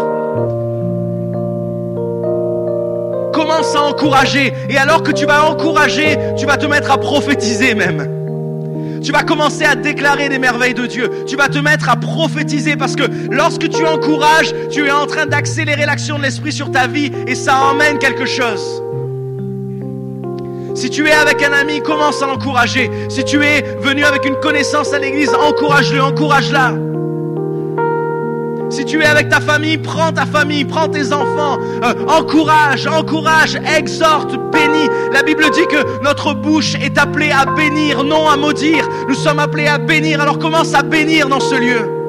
Commence 3.33 3.75
à 3.75 3.83
encourager, 3.83 4.53
et 4.69 4.77
alors 4.79 5.03
que 5.03 5.13
tu 5.13 5.27
vas 5.27 5.45
encourager, 5.47 6.19
tu 6.37 6.47
vas 6.47 6.57
te 6.57 6.67
mettre 6.67 6.91
à 6.91 6.99
prophétiser 6.99 7.75
même. 7.75 8.22
Tu 9.03 9.11
vas 9.11 9.25
commencer 9.25 9.65
à 9.65 9.75
déclarer 9.75 10.29
des 10.29 10.39
merveilles 10.39 10.75
de 10.75 10.87
Dieu. 10.87 11.11
Tu 11.27 11.37
vas 11.37 11.49
te 11.49 11.59
mettre 11.59 11.89
à 11.89 11.97
prophétiser 11.97 12.77
parce 12.77 12.95
que 12.95 13.03
lorsque 13.31 13.69
tu 13.69 13.85
encourages, 13.85 14.55
tu 14.71 14.87
es 14.87 14.91
en 14.91 15.07
train 15.07 15.27
d'accélérer 15.27 15.87
l'action 15.87 16.19
de 16.19 16.23
l'Esprit 16.23 16.53
sur 16.53 16.71
ta 16.71 16.87
vie 16.87 17.11
et 17.27 17.35
ça 17.35 17.57
emmène 17.63 17.99
quelque 17.99 18.27
chose. 18.27 18.83
Si 20.75 20.89
tu 20.89 21.07
es 21.07 21.13
avec 21.13 21.43
un 21.43 21.53
ami, 21.53 21.81
commence 21.81 22.23
à 22.23 22.27
l'encourager. 22.27 22.91
Si 23.09 23.25
tu 23.25 23.45
es 23.45 23.63
venu 23.81 24.05
avec 24.05 24.25
une 24.25 24.37
connaissance 24.37 24.93
à 24.93 24.99
l'église, 24.99 25.31
encourage-le, 25.35 26.03
encourage-la. 26.03 26.92
Si 28.73 28.87
tu 28.87 29.03
es 29.03 29.05
avec 29.05 29.29
ta 29.29 29.39
famille, 29.39 29.77
prends 29.77 30.13
ta 30.13 30.25
famille, 30.25 30.65
prends 30.65 30.89
tes 30.89 31.13
enfants, 31.13 31.59
euh, 31.85 31.93
encourage, 32.09 32.87
encourage, 32.87 33.59
exhorte, 33.77 34.35
bénis. 34.51 34.89
La 35.13 35.23
Bible 35.23 35.45
dit 35.51 35.67
que 35.67 36.03
notre 36.03 36.33
bouche 36.33 36.75
est 36.77 36.97
appelée 36.97 37.31
à 37.31 37.45
bénir, 37.45 38.03
non 38.03 38.27
à 38.31 38.39
maudire. 38.39 38.89
Nous 39.09 39.15
sommes 39.15 39.41
appelés 39.41 39.67
à 39.67 39.77
bénir, 39.77 40.23
alors 40.23 40.39
commence 40.39 40.73
à 40.73 40.83
bénir 40.83 41.29
dans 41.29 41.41
ce 41.41 41.55
lieu. 41.55 42.02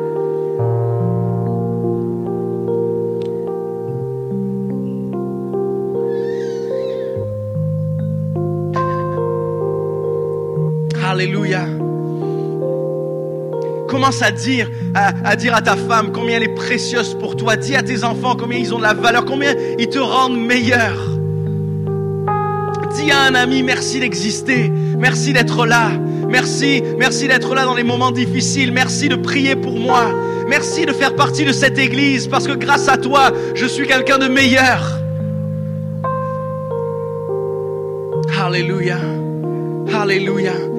À 14.22 14.32
dire, 14.32 14.70
à, 14.94 15.36
dire 15.36 15.56
à 15.56 15.62
ta 15.62 15.76
femme 15.76 16.12
combien 16.14 16.38
elle 16.38 16.44
est 16.44 16.56
précieuse 16.56 17.18
pour 17.20 17.36
toi. 17.36 17.56
Dis 17.56 17.76
à 17.76 17.82
tes 17.82 18.04
enfants 18.04 18.36
combien 18.40 18.58
ils 18.60 18.74
ont 18.74 18.78
de 18.78 18.84
la 18.84 18.94
valeur, 18.94 19.26
combien 19.26 19.54
ils 19.80 19.90
te 19.90 19.98
rendent 19.98 20.38
meilleur. 20.38 20.94
Dis 22.96 23.12
à 23.12 23.24
un 23.24 23.36
ami 23.36 23.64
merci 23.64 24.00
d'exister, 24.00 24.72
merci 24.98 25.34
d'être 25.34 25.66
là, 25.66 25.92
merci, 26.30 26.84
merci 26.98 27.28
d'être 27.28 27.56
là 27.56 27.66
dans 27.66 27.74
les 27.74 27.84
moments 27.84 28.12
difficiles, 28.12 28.72
merci 28.72 29.10
de 29.10 29.16
prier 29.16 29.56
pour 29.56 29.80
moi, 29.80 30.14
merci 30.48 30.86
de 30.86 30.94
faire 30.94 31.16
partie 31.16 31.44
de 31.44 31.52
cette 31.52 31.80
église 31.80 32.28
parce 32.28 32.48
que 32.48 32.54
grâce 32.54 32.88
à 32.88 32.98
toi, 32.98 33.32
je 33.56 33.66
suis 33.66 33.88
quelqu'un 33.88 34.20
de 34.20 34.28
meilleur. 34.28 35.00
Alléluia, 38.40 39.00
Alléluia. 39.94 40.73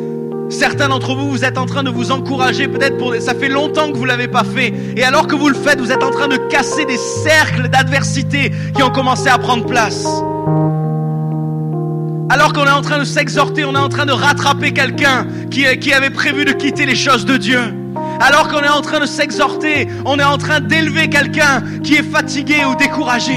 Certains 0.50 0.88
d'entre 0.88 1.14
vous, 1.14 1.30
vous 1.30 1.44
êtes 1.44 1.58
en 1.58 1.66
train 1.66 1.82
de 1.82 1.90
vous 1.90 2.10
encourager, 2.10 2.68
peut-être 2.68 2.98
pour 2.98 3.14
ça 3.16 3.34
fait 3.34 3.48
longtemps 3.48 3.90
que 3.90 3.96
vous 3.96 4.04
l'avez 4.04 4.28
pas 4.28 4.44
fait, 4.44 4.72
et 4.96 5.04
alors 5.04 5.26
que 5.26 5.34
vous 5.34 5.48
le 5.48 5.54
faites, 5.54 5.80
vous 5.80 5.90
êtes 5.90 6.02
en 6.02 6.10
train 6.10 6.28
de 6.28 6.36
casser 6.36 6.84
des 6.84 6.96
cercles 6.96 7.68
d'adversité 7.68 8.52
qui 8.74 8.82
ont 8.82 8.90
commencé 8.90 9.28
à 9.28 9.38
prendre 9.38 9.64
place. 9.64 10.06
Alors 12.30 12.52
qu'on 12.52 12.66
est 12.66 12.70
en 12.70 12.82
train 12.82 12.98
de 12.98 13.04
s'exhorter, 13.04 13.64
on 13.64 13.74
est 13.74 13.78
en 13.78 13.88
train 13.88 14.06
de 14.06 14.12
rattraper 14.12 14.72
quelqu'un 14.72 15.26
qui, 15.50 15.64
qui 15.78 15.92
avait 15.92 16.10
prévu 16.10 16.44
de 16.44 16.52
quitter 16.52 16.86
les 16.86 16.94
choses 16.94 17.24
de 17.24 17.36
Dieu. 17.36 17.60
Alors 18.20 18.48
qu'on 18.48 18.60
est 18.60 18.68
en 18.68 18.80
train 18.80 19.00
de 19.00 19.06
s'exhorter, 19.06 19.88
on 20.04 20.18
est 20.18 20.24
en 20.24 20.38
train 20.38 20.60
d'élever 20.60 21.08
quelqu'un 21.08 21.62
qui 21.82 21.94
est 21.94 22.02
fatigué 22.02 22.64
ou 22.64 22.74
découragé. 22.76 23.36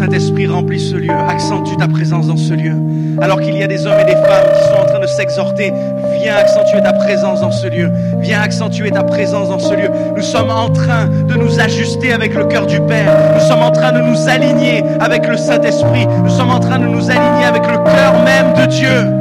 Saint-Esprit, 0.00 0.46
remplis 0.46 0.80
ce 0.80 0.96
lieu, 0.96 1.10
accentue 1.28 1.76
ta 1.76 1.86
présence 1.86 2.28
dans 2.28 2.36
ce 2.36 2.54
lieu. 2.54 2.72
Alors 3.20 3.40
qu'il 3.40 3.56
y 3.56 3.62
a 3.62 3.66
des 3.66 3.86
hommes 3.86 4.00
et 4.00 4.04
des 4.04 4.12
femmes 4.12 4.48
qui 4.56 4.68
sont 4.68 4.80
en 4.80 4.86
train 4.86 5.00
de 5.00 5.06
s'exhorter, 5.06 5.72
viens 6.22 6.36
accentuer 6.36 6.80
ta 6.80 6.92
présence 6.92 7.40
dans 7.40 7.50
ce 7.50 7.66
lieu. 7.66 7.90
Viens 8.20 8.40
accentuer 8.40 8.90
ta 8.90 9.02
présence 9.02 9.48
dans 9.48 9.58
ce 9.58 9.74
lieu. 9.74 9.90
Nous 10.16 10.22
sommes 10.22 10.50
en 10.50 10.70
train 10.70 11.06
de 11.06 11.34
nous 11.34 11.60
ajuster 11.60 12.12
avec 12.12 12.34
le 12.34 12.44
cœur 12.46 12.66
du 12.66 12.80
Père. 12.80 13.12
Nous 13.34 13.46
sommes 13.46 13.62
en 13.62 13.72
train 13.72 13.92
de 13.92 14.00
nous 14.00 14.28
aligner 14.28 14.82
avec 15.00 15.26
le 15.26 15.36
Saint-Esprit. 15.36 16.06
Nous 16.22 16.30
sommes 16.30 16.50
en 16.50 16.60
train 16.60 16.78
de 16.78 16.86
nous 16.86 17.10
aligner 17.10 17.44
avec 17.44 17.66
le 17.66 17.76
cœur 17.76 18.24
même 18.24 18.54
de 18.54 18.66
Dieu. 18.70 19.19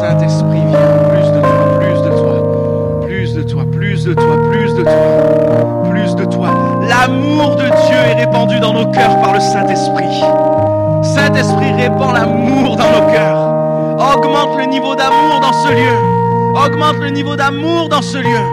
Saint-Esprit, 0.00 0.62
viens, 0.68 0.78
plus 1.10 1.30
de 1.32 1.40
toi, 1.40 1.58
plus 1.82 2.04
de 2.04 2.12
toi, 2.20 2.44
plus 3.06 3.34
de 3.34 3.42
toi, 3.42 3.64
plus 3.72 4.04
de 4.04 4.14
toi, 4.14 4.36
plus 4.50 4.74
de 4.74 4.82
toi, 4.82 5.90
plus 5.90 6.14
de 6.14 6.24
toi. 6.24 6.48
L'amour 6.88 7.56
de 7.56 7.64
Dieu 7.64 7.96
est 8.10 8.24
répandu 8.24 8.60
dans 8.60 8.72
nos 8.72 8.86
cœurs 8.90 9.20
par 9.20 9.32
le 9.32 9.40
Saint-Esprit. 9.40 10.22
Saint-Esprit 11.14 11.72
répand 11.72 12.12
l'amour 12.12 12.76
dans 12.76 12.90
nos 12.90 13.12
cœurs. 13.12 13.48
Augmente 14.14 14.58
le 14.58 14.64
niveau 14.64 14.96
d'amour 14.96 15.40
dans 15.40 15.52
ce 15.52 15.68
lieu. 15.68 15.96
Augmente 16.54 16.96
le 17.00 17.10
niveau 17.10 17.36
d'amour 17.36 17.88
dans 17.88 18.02
ce 18.02 18.18
lieu. 18.18 18.44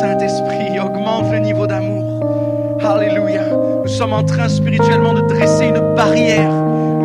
Saint-Esprit, 0.00 0.80
augmente 0.80 1.30
le 1.30 1.38
niveau 1.38 1.66
d'amour. 1.66 1.93
Alléluia. 2.84 3.40
Nous 3.82 3.88
sommes 3.88 4.12
en 4.12 4.22
train 4.22 4.46
spirituellement 4.48 5.14
de 5.14 5.22
dresser 5.22 5.66
une 5.66 5.94
barrière, 5.94 6.50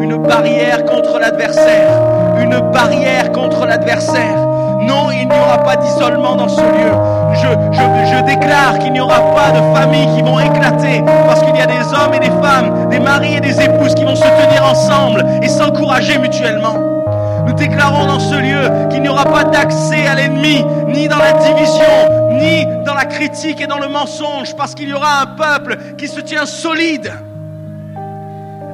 une 0.02 0.18
barrière 0.18 0.84
contre 0.84 1.20
l'adversaire, 1.20 2.02
une 2.42 2.60
barrière 2.74 3.32
contre 3.32 3.66
l'adversaire. 3.66 4.36
Non, 4.82 5.10
il 5.12 5.30
n'y 5.30 5.36
aura 5.36 5.60
pas 5.60 5.78
d'isolement 5.78 6.36
dans 6.36 6.50
ce 6.50 6.60
lieu. 6.60 6.92
Je, 7.34 7.48
je, 7.72 8.16
je 8.16 8.24
déclare 8.26 8.80
qu'il 8.80 8.92
n'y 8.92 9.00
aura 9.00 9.22
pas 9.34 9.52
de 9.52 9.62
familles 9.74 10.10
qui 10.18 10.22
vont 10.22 10.40
éclater 10.40 11.02
parce 11.26 11.42
qu'il 11.44 11.56
y 11.56 11.62
a 11.62 11.66
des 11.66 11.94
hommes 11.94 12.14
et 12.14 12.20
des 12.20 12.36
femmes, 12.42 12.90
des 12.90 13.00
maris 13.00 13.36
et 13.36 13.40
des 13.40 13.62
épouses 13.62 13.96
qui 13.96 14.04
vont 14.04 14.16
se 14.16 14.24
tenir 14.24 14.66
ensemble 14.70 15.26
et 15.42 15.48
s'encourager 15.48 16.18
mutuellement. 16.18 16.76
Nous 17.48 17.54
déclarons 17.54 18.06
dans 18.06 18.20
ce 18.20 18.36
lieu 18.36 18.90
qu'il 18.90 19.02
n'y 19.02 19.10
aura 19.10 19.24
pas 19.24 19.46
d'accès 19.46 20.08
à 20.08 20.16
l'ennemi, 20.16 20.66
ni 20.88 21.08
dans 21.08 21.18
la 21.18 21.34
division, 21.34 22.19
ni 22.40 22.66
dans 22.86 22.94
la 22.94 23.06
critique 23.06 23.62
et 23.62 23.68
dans 23.68 23.80
le 23.80 23.88
mensonge, 23.88 24.56
parce 24.56 24.74
qu'il 24.74 24.90
y 24.90 24.94
aura 24.94 25.22
un 25.22 25.26
peuple 25.28 25.78
qui 25.98 26.08
se 26.08 26.22
tient 26.22 26.46
solide. 26.46 27.12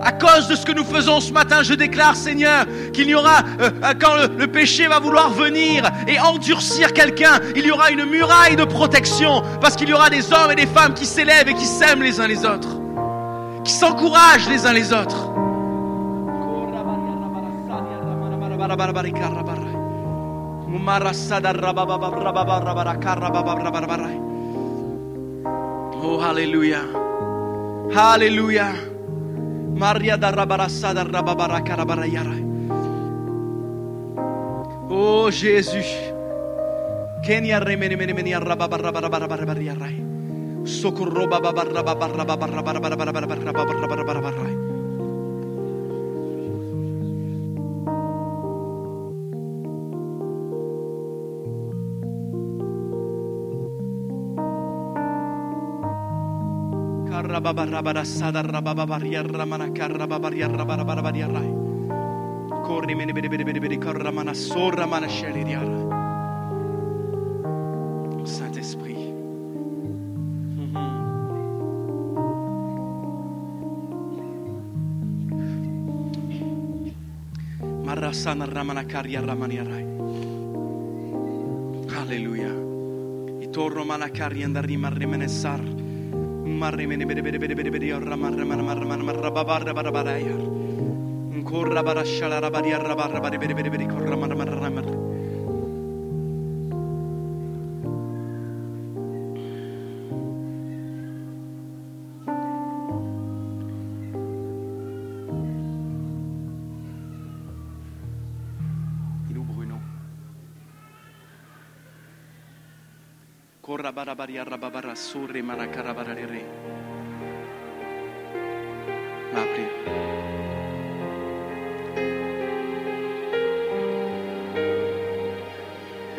À 0.04 0.12
cause 0.12 0.48
de 0.48 0.56
ce 0.56 0.66
que 0.66 0.72
nous 0.72 0.84
faisons 0.84 1.20
ce 1.20 1.34
matin, 1.34 1.64
je 1.64 1.74
déclare, 1.74 2.16
Seigneur, 2.16 2.66
qu'il 2.94 3.08
y 3.08 3.16
aura, 3.16 3.40
euh, 3.60 3.72
euh, 3.84 3.94
quand 4.00 4.14
le, 4.14 4.38
le 4.38 4.48
péché 4.48 4.88
va 4.88 5.00
vouloir 5.00 5.32
venir 5.32 5.90
et 6.08 6.20
endurcir 6.20 6.94
quelqu'un, 6.94 7.40
il 7.56 7.66
y 7.66 7.72
aura 7.72 7.90
une 7.90 8.06
muraille 8.06 8.56
de 8.56 8.66
protection, 8.66 9.42
parce 9.60 9.76
qu'il 9.76 9.90
y 9.90 9.94
aura 9.94 10.12
des 10.12 10.32
hommes 10.32 10.52
et 10.52 10.56
des 10.56 10.68
femmes 10.68 10.94
qui 10.94 11.08
s'élèvent 11.08 11.48
et 11.48 11.56
qui 11.56 11.66
s'aiment 11.66 12.04
les 12.04 12.20
uns 12.20 12.28
les 12.28 12.46
autres, 12.46 12.80
qui 13.64 13.74
s'encouragent 13.74 14.48
les 14.48 14.68
uns 14.68 14.74
les 14.74 14.94
autres. 14.94 15.32
Oh, 26.04 26.22
Alléluia. 26.22 26.82
Alléluia. 27.96 28.76
Maria 29.76 30.18
da 30.18 30.32
rabarassa 30.32 30.94
da 30.94 31.04
rababara 31.04 31.62
karabarayara. 31.64 32.36
Oh 34.90 35.30
Jésus. 35.32 35.88
Kenya 37.24 37.60
remene 37.60 37.96
mene 37.98 38.14
mene 38.14 38.40
rababara 38.40 38.92
rababara 38.92 39.28
rababara. 39.28 39.90
Socorro 40.66 41.28
bababara 41.28 41.84
Corri 62.66 62.96
mene 62.96 63.12
bene 63.12 63.28
bene 63.28 63.44
bene 63.44 63.60
bene 63.60 63.78
corra 63.78 64.10
mana 64.10 64.34
sorra. 64.34 64.88
Saint 68.26 68.58
Esprit. 68.58 68.98
Marra 77.84 78.14
sana 78.14 78.46
ramana 78.46 78.86
caria 78.86 79.22
ramani 79.22 79.60
arai. 79.60 79.86
Alleluia. 82.00 82.54
Itorro. 83.44 83.76
Corra 91.46 91.82
barasciala 91.84 92.40
rabaria 92.42 92.78
rabarra 92.80 93.20
bari 93.20 93.38
bere 93.38 93.54
bere 93.54 93.70
bere 93.70 93.86
corra 93.86 94.16
marra 94.18 94.36
mar 94.36 94.50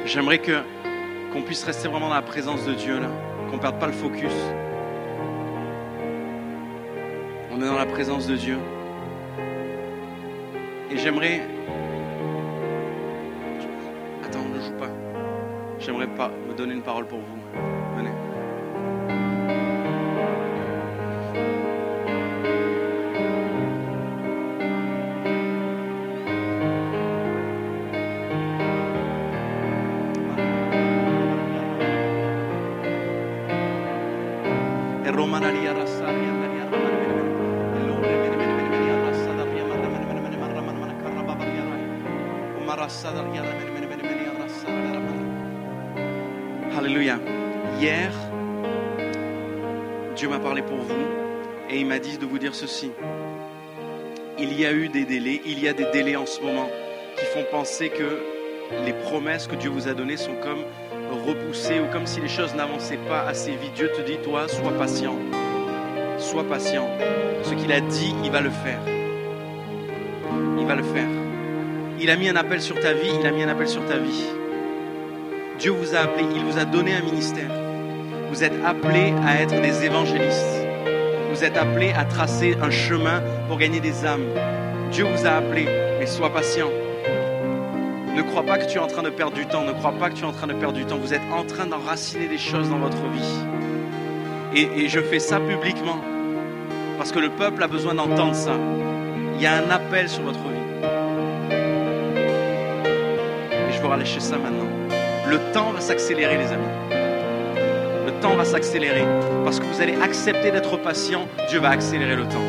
J'aimerais 0.06 0.38
que 0.38 0.62
qu'on 1.30 1.42
puisse 1.42 1.62
rester 1.64 1.88
vraiment 1.88 2.08
dans 2.08 2.14
la 2.14 2.22
présence 2.22 2.64
de 2.64 2.72
Dieu 2.72 2.98
là, 2.98 3.10
qu'on 3.50 3.58
perde 3.58 3.78
pas 3.78 3.86
le 3.86 3.92
focus. 3.92 4.32
On 7.50 7.60
est 7.60 7.66
dans 7.66 7.76
la 7.76 7.84
présence 7.84 8.26
de 8.26 8.36
Dieu. 8.36 8.56
Et 10.90 10.96
j'aimerais 10.96 11.42
Attends, 14.24 14.48
ne 14.48 14.60
joue 14.60 14.76
pas. 14.78 14.90
J'aimerais 15.78 16.08
pas 16.14 16.30
me 16.48 16.54
donner 16.54 16.72
une 16.72 16.82
parole 16.82 17.06
pour 17.06 17.18
vous. 17.18 17.75
de 52.14 52.24
vous 52.24 52.38
dire 52.38 52.54
ceci. 52.54 52.92
Il 54.38 54.58
y 54.58 54.64
a 54.64 54.72
eu 54.72 54.88
des 54.88 55.04
délais, 55.04 55.42
il 55.44 55.58
y 55.58 55.68
a 55.68 55.72
des 55.72 55.86
délais 55.92 56.14
en 56.14 56.24
ce 56.24 56.40
moment 56.40 56.70
qui 57.18 57.24
font 57.26 57.44
penser 57.50 57.88
que 57.88 58.22
les 58.84 58.92
promesses 58.92 59.46
que 59.48 59.56
Dieu 59.56 59.70
vous 59.70 59.88
a 59.88 59.94
données 59.94 60.16
sont 60.16 60.36
comme 60.36 60.62
repoussées 61.26 61.80
ou 61.80 61.92
comme 61.92 62.06
si 62.06 62.20
les 62.20 62.28
choses 62.28 62.54
n'avançaient 62.54 63.00
pas 63.08 63.22
assez 63.22 63.50
vite. 63.50 63.72
Dieu 63.74 63.90
te 63.90 64.02
dit, 64.02 64.18
toi, 64.18 64.46
sois 64.48 64.72
patient. 64.78 65.16
Sois 66.18 66.44
patient. 66.44 66.88
Ce 67.42 67.54
qu'il 67.54 67.72
a 67.72 67.80
dit, 67.80 68.14
il 68.24 68.30
va 68.30 68.40
le 68.40 68.50
faire. 68.50 68.80
Il 70.58 70.66
va 70.66 70.76
le 70.76 70.84
faire. 70.84 71.08
Il 72.00 72.08
a 72.10 72.16
mis 72.16 72.28
un 72.28 72.36
appel 72.36 72.60
sur 72.60 72.78
ta 72.78 72.92
vie, 72.92 73.10
il 73.20 73.26
a 73.26 73.32
mis 73.32 73.42
un 73.42 73.48
appel 73.48 73.68
sur 73.68 73.84
ta 73.84 73.96
vie. 73.96 74.26
Dieu 75.58 75.72
vous 75.72 75.94
a 75.94 76.00
appelé, 76.00 76.24
il 76.36 76.44
vous 76.44 76.58
a 76.58 76.64
donné 76.64 76.94
un 76.94 77.02
ministère. 77.02 77.50
Vous 78.30 78.44
êtes 78.44 78.64
appelés 78.64 79.12
à 79.26 79.40
être 79.40 79.60
des 79.60 79.84
évangélistes. 79.84 80.55
Vous 81.36 81.44
êtes 81.44 81.58
appelés 81.58 81.92
à 81.92 82.06
tracer 82.06 82.56
un 82.62 82.70
chemin 82.70 83.22
pour 83.46 83.58
gagner 83.58 83.78
des 83.78 84.06
âmes. 84.06 84.24
Dieu 84.90 85.04
vous 85.04 85.26
a 85.26 85.32
appelé, 85.32 85.66
mais 85.98 86.06
sois 86.06 86.32
patient. 86.32 86.70
Ne 88.14 88.22
crois 88.22 88.42
pas 88.42 88.56
que 88.56 88.64
tu 88.64 88.78
es 88.78 88.80
en 88.80 88.86
train 88.86 89.02
de 89.02 89.10
perdre 89.10 89.34
du 89.34 89.44
temps. 89.44 89.62
Ne 89.62 89.72
crois 89.72 89.92
pas 89.92 90.08
que 90.08 90.14
tu 90.14 90.22
es 90.22 90.26
en 90.26 90.32
train 90.32 90.46
de 90.46 90.54
perdre 90.54 90.78
du 90.78 90.86
temps. 90.86 90.96
Vous 90.96 91.12
êtes 91.12 91.20
en 91.30 91.44
train 91.44 91.66
d'enraciner 91.66 92.26
des 92.26 92.38
choses 92.38 92.70
dans 92.70 92.78
votre 92.78 93.06
vie. 93.08 93.44
Et, 94.54 94.88
je 94.88 94.98
fais 94.98 95.18
ça 95.18 95.38
publiquement. 95.38 95.98
Parce 96.96 97.12
que 97.12 97.18
le 97.18 97.28
peuple 97.28 97.62
a 97.62 97.68
besoin 97.68 97.92
d'entendre 97.92 98.34
ça. 98.34 98.56
Il 99.34 99.42
y 99.42 99.46
a 99.46 99.58
un 99.58 99.68
appel 99.68 100.08
sur 100.08 100.22
votre 100.22 100.40
vie. 100.40 100.86
Et 103.52 103.72
je 103.74 103.82
veux 103.82 103.88
relâcher 103.88 104.20
ça 104.20 104.38
maintenant. 104.38 104.70
Le 105.28 105.38
temps 105.52 105.72
va 105.72 105.82
s'accélérer, 105.82 106.38
les 106.38 106.50
amis. 106.50 106.85
Va 108.34 108.44
s'accélérer. 108.44 109.04
Parce 109.44 109.60
que 109.60 109.64
vous 109.64 109.80
allez 109.80 109.94
accepter 110.02 110.50
d'être 110.50 110.76
patient. 110.76 111.26
Dieu 111.48 111.58
va 111.58 111.70
accélérer 111.70 112.16
le 112.16 112.24
temps. 112.24 112.44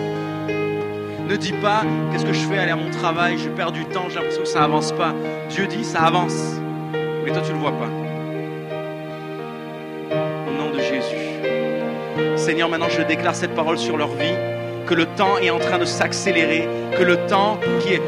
Ne 1.29 1.35
dis 1.37 1.53
pas, 1.53 1.83
qu'est-ce 2.11 2.25
que 2.25 2.33
je 2.33 2.39
fais 2.39 2.57
aller 2.57 2.71
à 2.71 2.75
mon 2.75 2.89
travail, 2.89 3.37
je 3.37 3.47
perds 3.47 3.71
du 3.71 3.85
temps, 3.85 4.09
j'ai 4.09 4.15
l'impression 4.15 4.41
que 4.41 4.47
ça 4.47 4.63
avance 4.63 4.91
pas. 4.91 5.13
Dieu 5.49 5.67
dit, 5.67 5.85
ça 5.85 5.99
avance. 5.99 6.55
Mais 7.23 7.31
toi, 7.31 7.41
tu 7.41 7.53
le 7.53 7.59
vois 7.59 7.71
pas. 7.71 7.89
Au 10.47 10.51
nom 10.51 10.71
de 10.71 10.79
Jésus. 10.79 12.37
Seigneur, 12.37 12.69
maintenant, 12.69 12.89
je 12.89 13.01
déclare 13.03 13.35
cette 13.35 13.55
parole 13.55 13.77
sur 13.77 13.97
leur 13.97 14.09
vie. 14.09 14.56
Que 14.87 14.93
le 14.93 15.05
temps 15.05 15.37
est 15.37 15.49
en 15.49 15.59
train 15.59 15.77
de 15.79 15.85
s'accélérer, 15.85 16.65
que 16.97 17.03
le 17.03 17.17
temps, 17.27 17.59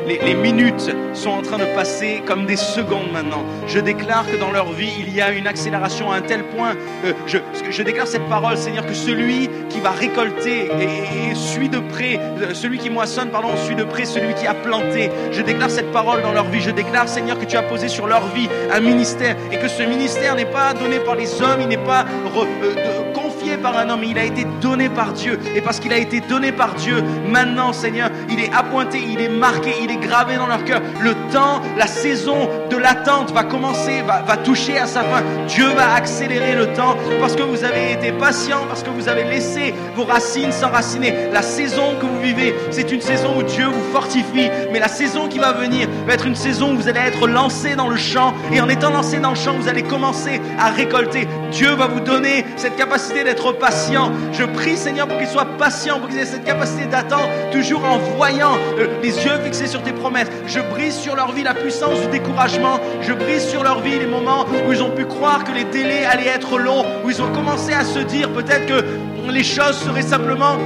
les, 0.08 0.34
minutes 0.34 0.96
sont 1.14 1.32
en 1.32 1.42
train 1.42 1.58
de 1.58 1.66
passer 1.76 2.24
comme 2.26 2.46
des 2.46 2.56
secondes 2.56 3.12
maintenant. 3.12 3.44
Je 3.68 3.80
déclare 3.80 4.26
que 4.26 4.38
dans 4.38 4.52
leur 4.52 4.72
vie, 4.72 4.92
il 4.98 5.14
y 5.14 5.20
a 5.20 5.32
une 5.32 5.46
accélération 5.46 6.10
à 6.10 6.16
un 6.16 6.22
tel 6.22 6.44
point. 6.46 6.76
euh, 7.04 7.12
je, 7.28 7.84
déclare 7.84 8.08
cette 8.08 8.28
parole, 8.30 8.58
Seigneur, 8.58 8.86
que 8.86 8.94
celui 8.94 9.50
qui 9.70 9.82
va 9.82 9.92
récolter 9.92 10.70
et, 10.80 11.36
suit 11.36 11.68
de 11.68 11.80
près, 11.80 12.18
euh, 12.18 12.54
celui 12.54 12.78
qui 12.78 12.90
moissonne, 12.90 13.30
pardon, 13.30 13.50
suit 13.58 13.76
de 13.76 13.84
près 13.84 14.06
celui 14.06 14.34
qui 14.36 14.48
a 14.48 14.54
planté. 14.54 15.12
Je 15.32 15.42
déclare 15.42 15.70
cette 15.70 15.92
parole 15.92 16.22
dans 16.22 16.32
leur 16.32 16.46
vie. 16.46 16.62
Je 16.62 16.72
déclare, 16.72 17.10
Seigneur, 17.10 17.38
que 17.38 17.46
tu 17.46 17.58
as 17.58 17.64
posé 17.64 17.90
sur 17.90 18.08
leur 18.08 18.26
vie 18.28 18.48
un 18.72 18.80
ministère 18.80 19.36
et 19.52 19.58
que 19.58 19.68
ce 19.68 19.84
ministère 19.84 20.36
n'est 20.36 20.46
pas 20.46 20.74
donné 20.74 21.00
par 21.00 21.16
les 21.16 21.42
hommes, 21.42 21.60
il 21.60 21.68
n'est 21.68 21.78
pas 21.78 22.06
euh, 22.38 22.99
par 23.60 23.78
un 23.78 23.90
homme, 23.90 24.04
il 24.04 24.18
a 24.18 24.24
été 24.24 24.46
donné 24.62 24.90
par 24.90 25.14
Dieu. 25.14 25.40
Et 25.56 25.62
parce 25.62 25.80
qu'il 25.80 25.94
a 25.94 25.98
été 25.98 26.22
donné 26.22 26.52
par 26.52 26.74
Dieu, 26.76 27.04
maintenant, 27.28 27.74
Seigneur, 27.74 28.10
il 28.30 28.40
est 28.40 28.52
appointé, 28.54 29.00
il 29.08 29.22
est 29.22 29.30
marqué, 29.30 29.74
il 29.82 29.92
est 29.92 29.98
gravé 29.98 30.36
dans 30.38 30.48
leur 30.48 30.64
cœur. 30.64 30.82
Le 31.02 31.14
temps, 31.32 31.62
la 31.78 31.88
saison 31.88 32.50
de 32.70 32.78
l'attente 32.78 33.32
va 33.32 33.44
commencer, 33.44 34.02
va, 34.06 34.22
va 34.22 34.38
toucher 34.38 34.78
à 34.78 34.86
sa 34.86 35.04
fin. 35.04 35.24
Dieu 35.48 35.68
va 35.76 35.94
accélérer 35.94 36.56
le 36.56 36.74
temps 36.74 36.96
parce 37.20 37.36
que 37.36 37.44
vous 37.44 37.64
avez 37.64 37.94
été 37.94 38.12
patient, 38.12 38.66
parce 38.68 38.84
que 38.84 38.90
vous 38.90 39.08
avez 39.08 39.24
laissé 39.24 39.74
vos 39.96 40.06
racines 40.06 40.52
s'enraciner. 40.52 41.30
La 41.32 41.42
saison 41.42 41.96
que 42.00 42.06
vous 42.06 42.20
vivez, 42.20 42.54
c'est 42.72 42.92
une 42.92 43.02
saison 43.02 43.38
où 43.38 43.44
Dieu 43.44 43.66
vous 43.66 43.92
fortifie. 43.92 44.50
Mais 44.72 44.80
la 44.80 44.88
saison 44.88 45.28
qui 45.28 45.40
va 45.40 45.54
venir 45.54 45.88
va 46.08 46.14
être 46.14 46.26
une 46.26 46.36
saison 46.36 46.74
où 46.74 46.78
vous 46.78 46.88
allez 46.88 47.00
être 47.00 47.28
lancé 47.28 47.76
dans 47.76 47.88
le 47.88 47.98
champ. 47.98 48.34
Et 48.52 48.62
en 48.62 48.70
étant 48.70 48.92
lancé 48.92 49.20
dans 49.20 49.32
le 49.32 49.36
champ, 49.36 49.54
vous 49.54 49.68
allez 49.68 49.84
commencer 49.84 50.42
à 50.58 50.70
récolter. 50.70 51.28
Dieu 51.52 51.74
va 51.74 51.88
vous 51.88 52.00
donner 52.00 52.46
cette 52.56 52.76
capacité 52.76 53.24
d'être 53.24 53.52
patient. 53.54 54.12
Je 54.32 54.44
prie, 54.44 54.78
Seigneur, 54.78 55.08
pour 55.08 55.18
qu'il 55.18 55.28
soit 55.28 55.58
patient, 55.58 56.00
pour 56.00 56.10
qu'ils 56.10 56.20
aient 56.20 56.26
cette 56.26 56.44
capacité 56.44 56.86
d'attendre, 56.86 57.30
toujours 57.52 57.84
en 57.86 57.98
voyant 57.98 58.58
euh, 58.78 58.88
les 59.02 59.16
yeux 59.24 59.40
fixés 59.44 59.68
sur 59.68 59.82
tes 59.84 59.92
promesses. 59.92 60.28
Je 60.48 60.60
brise 60.60 60.96
sur 60.96 61.16
leur 61.16 61.32
vie 61.32 61.44
la 61.44 61.54
puissance 61.54 62.00
du 62.02 62.08
découragement. 62.08 62.80
Je 63.02 63.14
brise 63.14 63.48
sur 63.48 63.64
leur 63.64 63.82
vie 63.82 64.00
les 64.00 64.08
moments 64.08 64.46
où 64.68 64.72
ils 64.72 64.84
ont 64.84 64.92
pu 64.92 65.06
croire 65.06 65.44
que 65.44 65.52
les 65.52 65.66
délais 65.66 66.06
allaient 66.06 66.28
être 66.28 66.58
longs, 66.58 66.86
où 67.04 67.10
ils 67.10 67.22
ont 67.22 67.32
commencé 67.32 67.74
à 67.74 67.84
se 67.84 68.00
dire 68.00 68.32
peut-être 68.32 68.66
que 68.66 68.84
les 69.30 69.44
choses 69.44 69.78
seraient 69.78 70.02
simplement 70.02 70.58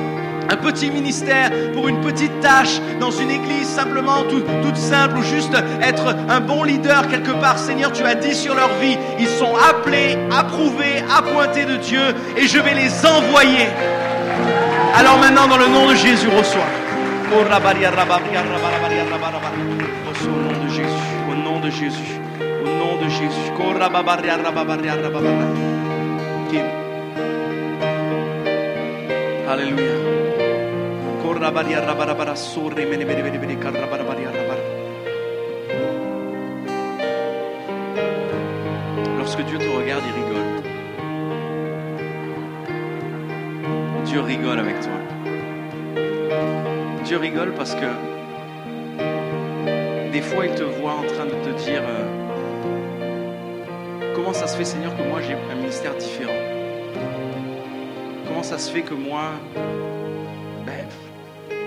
un 0.50 0.56
petit 0.58 0.90
ministère 0.92 1.52
pour 1.74 1.88
une 1.88 2.02
petite 2.02 2.40
tâche 2.42 2.80
dans 3.00 3.12
une 3.12 3.32
église 3.32 3.68
simplement 3.68 4.24
tout- 4.30 4.44
toute 4.64 4.78
simple 4.78 5.18
ou 5.18 5.24
juste 5.24 5.54
être 5.82 6.16
un 6.30 6.40
bon 6.42 6.64
leader 6.64 7.08
quelque 7.08 7.32
part. 7.32 7.58
Seigneur, 7.58 7.92
tu 7.92 8.04
as 8.04 8.16
dit 8.16 8.36
sur 8.36 8.56
leur 8.56 8.70
vie, 8.82 8.98
ils 9.20 9.28
sont 9.28 9.54
appelés, 9.70 10.18
approuvés, 10.32 11.04
appointés 11.16 11.66
de 11.66 11.78
Dieu 11.78 12.02
et 12.38 12.48
je 12.48 12.60
vais 12.60 12.74
les 12.74 13.06
envoyer. 13.06 13.68
Alors 15.00 15.18
maintenant, 15.20 15.48
dans 15.48 15.58
le 15.58 15.68
nom 15.68 15.88
de 15.88 15.96
Jésus, 15.96 16.28
reçois. 16.28 16.70
Au 20.28 20.30
nom 20.54 20.64
de 20.66 20.70
Jésus, 20.70 21.10
au 21.32 21.36
nom 21.36 21.60
de 21.60 21.70
Jésus, 21.72 22.20
au 22.64 22.68
nom 22.68 22.98
de 23.04 23.10
Jésus. 23.10 23.52
Ok. 26.48 26.62
Alléluia. 29.50 30.33
Lorsque 39.18 39.42
Dieu 39.46 39.58
te 39.58 39.64
regarde, 39.64 40.04
il 40.06 40.14
rigole. 40.22 40.50
Dieu 44.04 44.20
rigole 44.20 44.60
avec 44.60 44.80
toi. 44.82 44.92
Dieu 47.06 47.18
rigole 47.18 47.54
parce 47.54 47.74
que 47.74 47.86
des 50.12 50.22
fois 50.22 50.46
il 50.46 50.54
te 50.54 50.64
voit 50.64 50.92
en 50.92 51.04
train 51.04 51.26
de 51.26 51.32
te 51.32 51.50
dire 51.64 51.82
euh, 51.84 52.06
comment 54.14 54.34
ça 54.34 54.48
se 54.48 54.58
fait 54.58 54.66
Seigneur 54.66 54.96
que 54.96 55.04
moi 55.04 55.22
j'ai 55.22 55.34
un 55.34 55.56
ministère 55.56 55.96
différent? 55.96 56.34
Comment 58.28 58.44
ça 58.44 58.58
se 58.58 58.70
fait 58.70 58.82
que 58.82 58.94
moi 58.94 59.32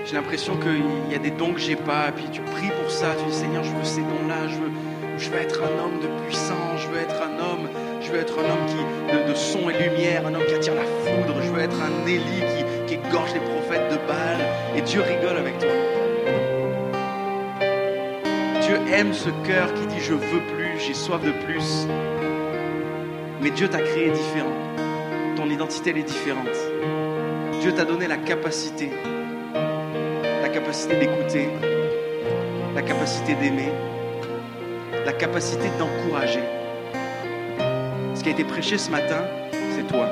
j'ai 0.07 0.15
l'impression 0.15 0.55
qu'il 0.55 1.11
y 1.11 1.15
a 1.15 1.19
des 1.19 1.31
dons 1.31 1.53
que 1.53 1.59
j'ai 1.59 1.75
pas, 1.75 2.09
et 2.09 2.11
puis 2.13 2.25
tu 2.31 2.41
pries 2.41 2.71
pour 2.81 2.89
ça, 2.89 3.07
tu 3.19 3.25
dis 3.25 3.33
Seigneur, 3.33 3.63
je 3.63 3.71
veux 3.71 3.83
ces 3.83 4.01
dons-là, 4.01 4.47
je 4.47 4.55
veux, 4.55 4.71
je 5.17 5.29
veux 5.29 5.37
être 5.37 5.61
un 5.61 5.83
homme 5.83 5.99
de 5.99 6.07
puissance, 6.25 6.81
je 6.81 6.87
veux 6.87 6.99
être 6.99 7.21
un 7.21 7.39
homme, 7.39 7.67
je 8.01 8.11
veux 8.11 8.19
être 8.19 8.39
un 8.39 8.49
homme 8.49 8.65
qui, 8.67 9.29
de, 9.29 9.35
son 9.35 9.69
et 9.69 9.73
lumière, 9.73 10.25
un 10.25 10.33
homme 10.33 10.45
qui 10.47 10.53
attire 10.53 10.75
la 10.75 10.83
foudre, 10.83 11.41
je 11.43 11.51
veux 11.51 11.59
être 11.59 11.75
un 11.81 12.07
Élie 12.07 12.21
qui, 12.87 12.95
qui 12.95 13.05
égorge 13.05 13.33
les 13.33 13.41
prophètes 13.41 13.91
de 13.91 13.97
Baal, 14.07 14.39
et 14.77 14.81
Dieu 14.81 15.01
rigole 15.01 15.37
avec 15.37 15.59
toi. 15.59 15.69
Dieu 18.61 18.79
aime 18.93 19.13
ce 19.13 19.29
cœur 19.45 19.73
qui 19.73 19.87
dit 19.87 19.99
je 19.99 20.13
veux 20.13 20.41
plus, 20.55 20.79
j'ai 20.79 20.93
soif 20.93 21.21
de 21.21 21.31
plus. 21.45 21.85
Mais 23.41 23.49
Dieu 23.49 23.67
t'a 23.67 23.81
créé 23.81 24.09
différent. 24.11 24.53
Ton 25.35 25.49
identité 25.49 25.89
elle 25.89 25.97
est 25.97 26.03
différente. 26.03 26.47
Dieu 27.59 27.73
t'a 27.73 27.83
donné 27.83 28.07
la 28.07 28.17
capacité, 28.17 28.89
capacité 30.77 30.99
d'écouter, 30.99 31.49
la 32.75 32.81
capacité 32.83 33.33
d'aimer, 33.33 33.71
la 35.05 35.11
capacité 35.11 35.69
d'encourager. 35.79 36.43
Ce 38.13 38.21
qui 38.21 38.29
a 38.29 38.31
été 38.31 38.43
prêché 38.43 38.77
ce 38.77 38.91
matin, 38.91 39.23
c'est 39.75 39.87
toi. 39.87 40.07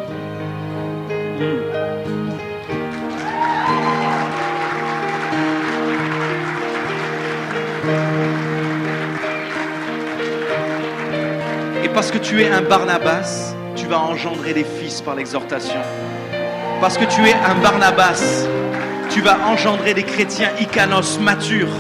Et 11.83 11.89
parce 11.89 12.09
que 12.09 12.17
tu 12.17 12.41
es 12.41 12.49
un 12.49 12.63
Barnabas, 12.63 13.53
tu 13.75 13.85
vas 13.85 13.99
engendrer 13.99 14.53
des 14.53 14.63
fils 14.63 15.01
par 15.01 15.13
l'exhortation. 15.13 15.81
Parce 16.81 16.97
que 16.97 17.05
tu 17.05 17.21
es 17.27 17.33
un 17.33 17.55
Barnabas, 17.61 18.47
tu 19.15 19.21
vas 19.21 19.37
engendrer 19.47 19.93
des 19.93 20.03
chrétiens 20.03 20.49
icanos 20.59 21.19
matures. 21.21 21.71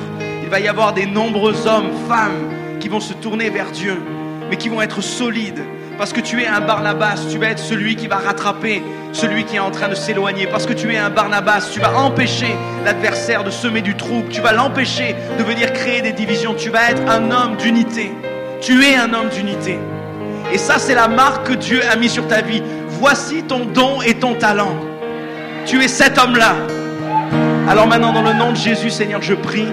Il 0.41 0.47
va 0.47 0.61
y 0.61 0.69
avoir 0.69 0.93
des 0.93 1.05
nombreux 1.05 1.67
hommes, 1.67 1.91
femmes 2.07 2.77
qui 2.79 2.87
vont 2.87 3.01
se 3.01 3.11
tourner 3.11 3.49
vers 3.49 3.71
Dieu, 3.71 4.01
mais 4.49 4.55
qui 4.55 4.69
vont 4.69 4.81
être 4.81 5.01
solides. 5.01 5.59
Parce 5.97 6.13
que 6.13 6.21
tu 6.21 6.41
es 6.41 6.47
un 6.47 6.61
Barnabas, 6.61 7.25
tu 7.29 7.37
vas 7.37 7.47
être 7.47 7.59
celui 7.59 7.97
qui 7.97 8.07
va 8.07 8.15
rattraper 8.15 8.81
celui 9.11 9.43
qui 9.43 9.57
est 9.57 9.59
en 9.59 9.69
train 9.69 9.89
de 9.89 9.95
s'éloigner. 9.95 10.47
Parce 10.47 10.65
que 10.65 10.71
tu 10.71 10.93
es 10.93 10.97
un 10.97 11.09
Barnabas, 11.09 11.71
tu 11.73 11.81
vas 11.81 11.97
empêcher 11.97 12.55
l'adversaire 12.85 13.43
de 13.43 13.51
semer 13.51 13.81
du 13.81 13.97
trouble. 13.97 14.29
Tu 14.29 14.39
vas 14.39 14.53
l'empêcher 14.53 15.13
de 15.37 15.43
venir 15.43 15.73
créer 15.73 16.01
des 16.01 16.13
divisions. 16.13 16.53
Tu 16.53 16.69
vas 16.69 16.91
être 16.91 17.03
un 17.09 17.31
homme 17.31 17.57
d'unité. 17.57 18.13
Tu 18.61 18.81
es 18.85 18.95
un 18.95 19.13
homme 19.13 19.27
d'unité. 19.27 19.77
Et 20.53 20.57
ça, 20.57 20.79
c'est 20.79 20.95
la 20.95 21.09
marque 21.09 21.47
que 21.47 21.53
Dieu 21.53 21.81
a 21.91 21.97
mis 21.97 22.07
sur 22.07 22.29
ta 22.29 22.41
vie. 22.41 22.63
Voici 22.87 23.43
ton 23.43 23.65
don 23.65 24.01
et 24.01 24.13
ton 24.13 24.35
talent. 24.35 24.73
Tu 25.65 25.83
es 25.83 25.89
cet 25.89 26.17
homme-là. 26.17 26.74
Alors 27.67 27.87
maintenant, 27.87 28.13
dans 28.13 28.21
le 28.21 28.33
nom 28.33 28.51
de 28.51 28.57
Jésus, 28.57 28.91
Seigneur, 28.91 29.23
je 29.23 29.33
prie 29.33 29.65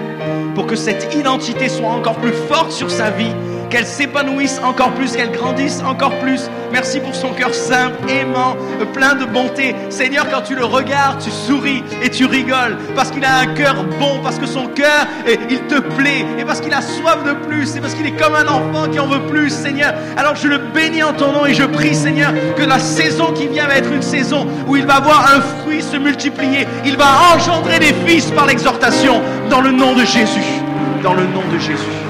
pour 0.55 0.65
que 0.65 0.75
cette 0.75 1.13
identité 1.13 1.69
soit 1.69 1.89
encore 1.89 2.15
plus 2.15 2.33
forte 2.33 2.71
sur 2.71 2.89
sa 2.89 3.11
vie, 3.11 3.33
qu'elle 3.73 3.87
s'épanouisse 3.87 4.61
encore 4.63 4.91
plus, 4.91 5.15
qu'elle 5.15 5.31
grandisse 5.31 5.81
encore 5.83 6.15
plus. 6.19 6.47
Merci 6.71 6.99
pour 6.99 7.15
son 7.15 7.29
cœur 7.29 7.55
simple, 7.55 7.97
aimant, 8.07 8.55
plein 8.93 9.15
de 9.15 9.25
bonté. 9.25 9.75
Seigneur, 9.89 10.29
quand 10.29 10.41
tu 10.41 10.53
le 10.53 10.63
regardes, 10.63 11.19
tu 11.19 11.31
souris 11.31 11.83
et 12.03 12.11
tu 12.11 12.25
rigoles 12.25 12.77
parce 12.95 13.09
qu'il 13.09 13.25
a 13.25 13.35
un 13.35 13.47
cœur 13.47 13.83
bon, 13.99 14.19
parce 14.21 14.37
que 14.37 14.45
son 14.45 14.67
cœur, 14.67 15.07
il 15.49 15.59
te 15.61 15.79
plaît 15.79 16.23
et 16.37 16.45
parce 16.45 16.61
qu'il 16.61 16.71
a 16.71 16.81
soif 16.81 17.23
de 17.25 17.33
plus 17.47 17.75
et 17.75 17.81
parce 17.81 17.95
qu'il 17.95 18.05
est 18.05 18.11
comme 18.11 18.35
un 18.35 18.47
enfant 18.47 18.87
qui 18.91 18.99
en 18.99 19.07
veut 19.07 19.23
plus, 19.27 19.49
Seigneur. 19.49 19.95
Alors 20.17 20.35
je 20.35 20.47
le 20.47 20.59
bénis 20.59 21.01
en 21.01 21.13
ton 21.13 21.31
nom 21.31 21.47
et 21.47 21.55
je 21.55 21.63
prie, 21.63 21.95
Seigneur, 21.95 22.31
que 22.55 22.63
la 22.63 22.77
saison 22.77 23.33
qui 23.33 23.47
vient 23.47 23.65
va 23.65 23.77
être 23.77 23.91
une 23.91 24.03
saison 24.03 24.45
où 24.67 24.75
il 24.75 24.85
va 24.85 24.99
voir 24.99 25.31
un 25.35 25.41
fruit 25.41 25.81
se 25.81 25.97
multiplier. 25.97 26.67
Il 26.85 26.95
va 26.95 27.07
engendrer 27.35 27.79
des 27.79 27.95
fils 28.05 28.29
par 28.29 28.45
l'exhortation 28.45 29.19
dans 29.49 29.61
le 29.61 29.71
nom 29.71 29.95
de 29.95 30.05
Jésus. 30.05 30.61
Dans 31.01 31.15
le 31.15 31.23
nom 31.23 31.41
de 31.51 31.57
Jésus. 31.57 32.02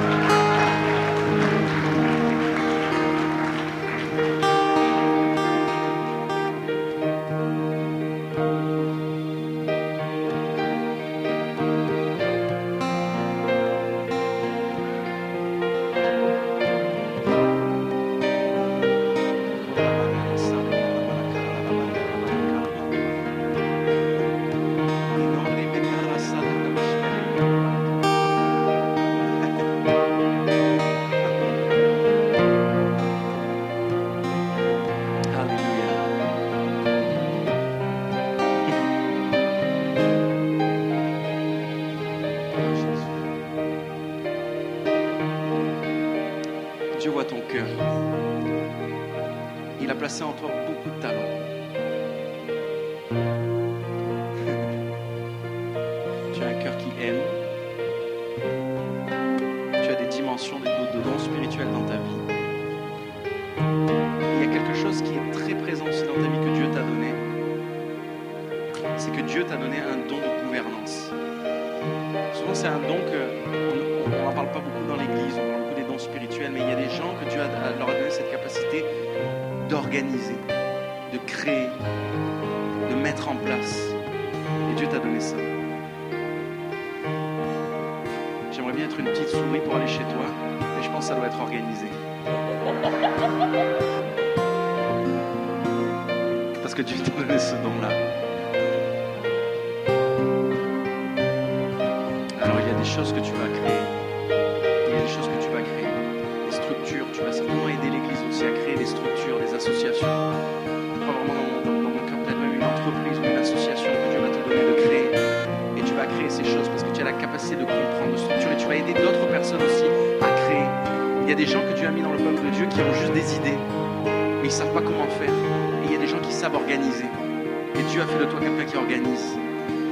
A 128.04 128.06
fait 128.06 128.20
de 128.20 128.30
toi 128.30 128.40
quelqu'un 128.40 128.66
qui 128.66 128.76
organise. 128.76 129.38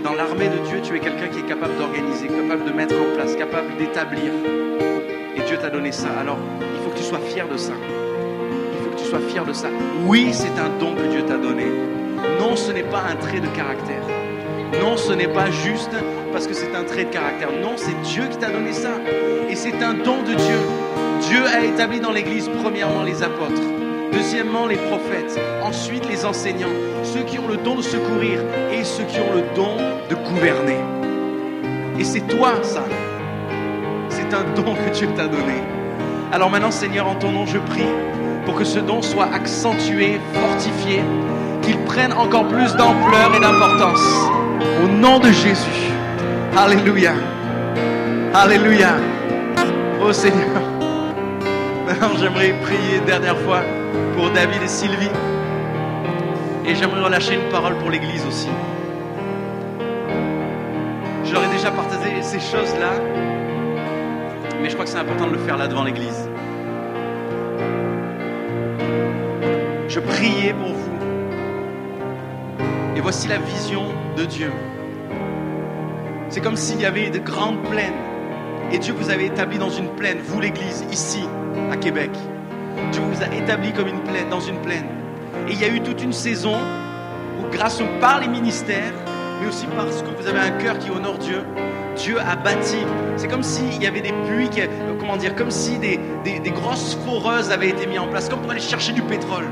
Dans 0.03 0.13
l'armée 0.13 0.49
de 0.49 0.57
Dieu, 0.67 0.81
tu 0.83 0.95
es 0.95 0.99
quelqu'un 0.99 1.27
qui 1.27 1.39
est 1.39 1.47
capable 1.47 1.77
d'organiser, 1.77 2.27
capable 2.27 2.65
de 2.65 2.73
mettre 2.73 2.95
en 2.95 3.15
place, 3.15 3.35
capable 3.35 3.77
d'établir. 3.77 4.31
Et 5.37 5.41
Dieu 5.47 5.57
t'a 5.57 5.69
donné 5.69 5.91
ça. 5.93 6.09
Alors, 6.19 6.37
il 6.59 6.83
faut 6.83 6.89
que 6.89 6.97
tu 6.97 7.03
sois 7.03 7.19
fier 7.19 7.47
de 7.47 7.55
ça. 7.55 7.73
Il 8.73 8.83
faut 8.83 8.91
que 8.91 9.01
tu 9.01 9.07
sois 9.07 9.19
fier 9.19 9.45
de 9.45 9.53
ça. 9.53 9.69
Oui, 10.05 10.29
c'est 10.33 10.59
un 10.59 10.69
don 10.77 10.93
que 10.95 11.07
Dieu 11.09 11.23
t'a 11.23 11.37
donné. 11.37 11.65
Non, 12.39 12.55
ce 12.55 12.71
n'est 12.73 12.83
pas 12.83 13.03
un 13.09 13.15
trait 13.15 13.39
de 13.39 13.47
caractère. 13.47 14.03
Non, 14.81 14.97
ce 14.97 15.13
n'est 15.13 15.29
pas 15.29 15.49
juste 15.49 15.95
parce 16.33 16.47
que 16.47 16.53
c'est 16.53 16.75
un 16.75 16.83
trait 16.83 17.05
de 17.05 17.11
caractère. 17.11 17.49
Non, 17.51 17.73
c'est 17.77 17.99
Dieu 18.01 18.23
qui 18.29 18.37
t'a 18.37 18.49
donné 18.49 18.73
ça. 18.73 18.91
Et 19.49 19.55
c'est 19.55 19.81
un 19.81 19.93
don 19.93 20.21
de 20.23 20.33
Dieu. 20.33 20.59
Dieu 21.21 21.45
a 21.45 21.63
établi 21.63 22.01
dans 22.01 22.11
l'Église, 22.11 22.49
premièrement, 22.61 23.03
les 23.03 23.23
apôtres. 23.23 23.80
Deuxièmement, 24.21 24.67
les 24.67 24.75
prophètes. 24.75 25.39
Ensuite, 25.63 26.07
les 26.07 26.25
enseignants. 26.25 26.75
Ceux 27.01 27.23
qui 27.23 27.39
ont 27.39 27.47
le 27.47 27.57
don 27.57 27.73
de 27.73 27.81
secourir 27.81 28.39
et 28.71 28.83
ceux 28.83 29.03
qui 29.05 29.17
ont 29.17 29.33
le 29.33 29.41
don 29.55 29.77
de 30.11 30.15
gouverner. 30.29 30.77
Et 31.97 32.03
c'est 32.03 32.27
toi, 32.27 32.53
ça. 32.61 32.83
C'est 34.09 34.31
un 34.35 34.43
don 34.55 34.75
que 34.75 34.93
Dieu 34.93 35.07
t'a 35.15 35.27
donné. 35.27 35.63
Alors 36.31 36.51
maintenant, 36.51 36.69
Seigneur, 36.69 37.07
en 37.07 37.15
ton 37.15 37.31
nom, 37.31 37.47
je 37.47 37.57
prie 37.57 37.87
pour 38.45 38.53
que 38.53 38.63
ce 38.63 38.77
don 38.77 39.01
soit 39.01 39.27
accentué, 39.33 40.19
fortifié, 40.35 41.01
qu'il 41.63 41.79
prenne 41.79 42.13
encore 42.13 42.47
plus 42.47 42.75
d'ampleur 42.75 43.33
et 43.35 43.39
d'importance. 43.39 44.05
Au 44.83 44.87
nom 44.87 45.17
de 45.17 45.31
Jésus. 45.31 45.89
Alléluia. 46.55 47.13
Alléluia. 48.35 48.97
Oh 49.99 50.13
Seigneur. 50.13 50.61
Maintenant, 51.87 52.09
j'aimerais 52.19 52.53
prier 52.61 52.97
une 52.99 53.05
dernière 53.05 53.39
fois 53.39 53.63
pour 54.21 54.29
David 54.29 54.61
et 54.61 54.67
Sylvie. 54.67 55.09
Et 56.67 56.75
j'aimerais 56.75 57.01
relâcher 57.01 57.33
une 57.33 57.49
parole 57.49 57.75
pour 57.79 57.89
l'Église 57.89 58.23
aussi. 58.27 58.49
Je 61.25 61.33
leur 61.33 61.43
ai 61.43 61.47
déjà 61.47 61.71
partagé 61.71 62.21
ces 62.21 62.39
choses-là, 62.39 62.91
mais 64.61 64.69
je 64.69 64.73
crois 64.75 64.85
que 64.85 64.91
c'est 64.91 64.99
important 64.99 65.25
de 65.25 65.31
le 65.31 65.39
faire 65.39 65.57
là 65.57 65.67
devant 65.67 65.83
l'Église. 65.83 66.29
Je 69.87 69.99
priais 69.99 70.53
pour 70.53 70.71
vous. 70.71 70.99
Et 72.95 73.01
voici 73.01 73.27
la 73.27 73.39
vision 73.39 73.85
de 74.17 74.25
Dieu. 74.25 74.51
C'est 76.29 76.41
comme 76.41 76.57
s'il 76.57 76.79
y 76.79 76.85
avait 76.85 77.09
de 77.09 77.17
grandes 77.17 77.63
plaines. 77.63 77.97
Et 78.71 78.77
Dieu 78.77 78.93
vous 78.93 79.09
avait 79.09 79.25
établi 79.25 79.57
dans 79.57 79.71
une 79.71 79.89
plaine, 79.95 80.19
vous 80.23 80.39
l'Église, 80.39 80.85
ici, 80.91 81.23
à 81.71 81.77
Québec. 81.77 82.11
Dieu 82.91 83.01
vous 83.01 83.23
a 83.23 83.33
établi 83.35 83.73
comme 83.73 83.87
une 83.87 84.01
plaine, 84.01 84.29
dans 84.29 84.39
une 84.39 84.59
plaine. 84.61 84.85
Et 85.47 85.53
il 85.53 85.59
y 85.59 85.63
a 85.63 85.69
eu 85.69 85.81
toute 85.81 86.01
une 86.01 86.13
saison 86.13 86.55
où, 87.39 87.49
grâce 87.51 87.81
par 87.99 88.19
les 88.19 88.27
ministères, 88.27 88.93
mais 89.41 89.47
aussi 89.47 89.65
parce 89.75 90.01
que 90.01 90.09
vous 90.19 90.27
avez 90.27 90.39
un 90.39 90.51
cœur 90.51 90.77
qui 90.77 90.91
honore 90.91 91.17
Dieu, 91.17 91.43
Dieu 91.95 92.17
a 92.19 92.35
bâti. 92.35 92.77
C'est 93.17 93.27
comme 93.27 93.43
s'il 93.43 93.81
y 93.81 93.87
avait 93.87 94.01
des 94.01 94.13
puits, 94.27 94.49
qui, 94.49 94.61
comment 94.99 95.17
dire, 95.17 95.35
comme 95.35 95.51
si 95.51 95.77
des, 95.77 95.99
grosses 96.51 96.97
foreuses 97.05 97.51
avaient 97.51 97.69
été 97.69 97.87
mises 97.87 97.99
en 97.99 98.07
place, 98.07 98.29
comme 98.29 98.41
pour 98.41 98.51
aller 98.51 98.59
chercher 98.59 98.93
du 98.93 99.01
pétrole 99.01 99.45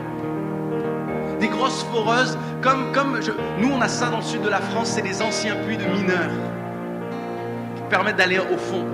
des 1.40 1.48
grosses 1.48 1.84
foreuses, 1.84 2.38
comme, 2.62 2.92
comme 2.92 3.20
nous 3.60 3.70
on 3.72 3.82
a 3.82 3.88
ça 3.88 4.10
dans 4.10 4.18
le 4.18 4.24
sud 4.24 4.42
de 4.42 4.50
la 4.50 4.60
France, 4.60 4.90
c'est 4.90 5.02
des 5.02 5.22
anciens 5.22 5.56
puits 5.56 5.78
de 5.78 5.86
mineurs 5.86 6.32
qui 7.76 7.82
permettent 7.90 8.18
d'aller 8.18 8.40
au 8.40 8.58
fond. 8.58 8.86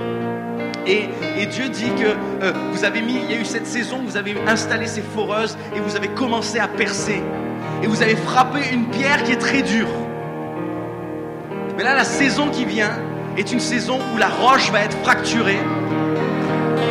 Et, 0.87 1.09
Dieu 1.47 1.69
dit 1.69 1.89
que 1.89 2.43
euh, 2.43 2.53
vous 2.71 2.83
avez 2.83 3.01
mis, 3.01 3.15
il 3.15 3.31
y 3.31 3.33
a 3.33 3.39
eu 3.39 3.45
cette 3.45 3.67
saison, 3.67 4.01
vous 4.05 4.17
avez 4.17 4.35
installé 4.47 4.87
ces 4.87 5.01
foreuses 5.01 5.57
et 5.75 5.79
vous 5.79 5.95
avez 5.95 6.09
commencé 6.09 6.59
à 6.59 6.67
percer. 6.67 7.21
Et 7.81 7.87
vous 7.87 8.01
avez 8.01 8.15
frappé 8.15 8.59
une 8.71 8.85
pierre 8.87 9.23
qui 9.23 9.31
est 9.31 9.37
très 9.37 9.61
dure. 9.61 9.89
Mais 11.77 11.83
là, 11.83 11.95
la 11.95 12.03
saison 12.03 12.49
qui 12.49 12.65
vient 12.65 12.91
est 13.37 13.51
une 13.51 13.59
saison 13.59 13.99
où 14.13 14.17
la 14.17 14.29
roche 14.29 14.71
va 14.71 14.81
être 14.81 14.97
fracturée. 15.03 15.59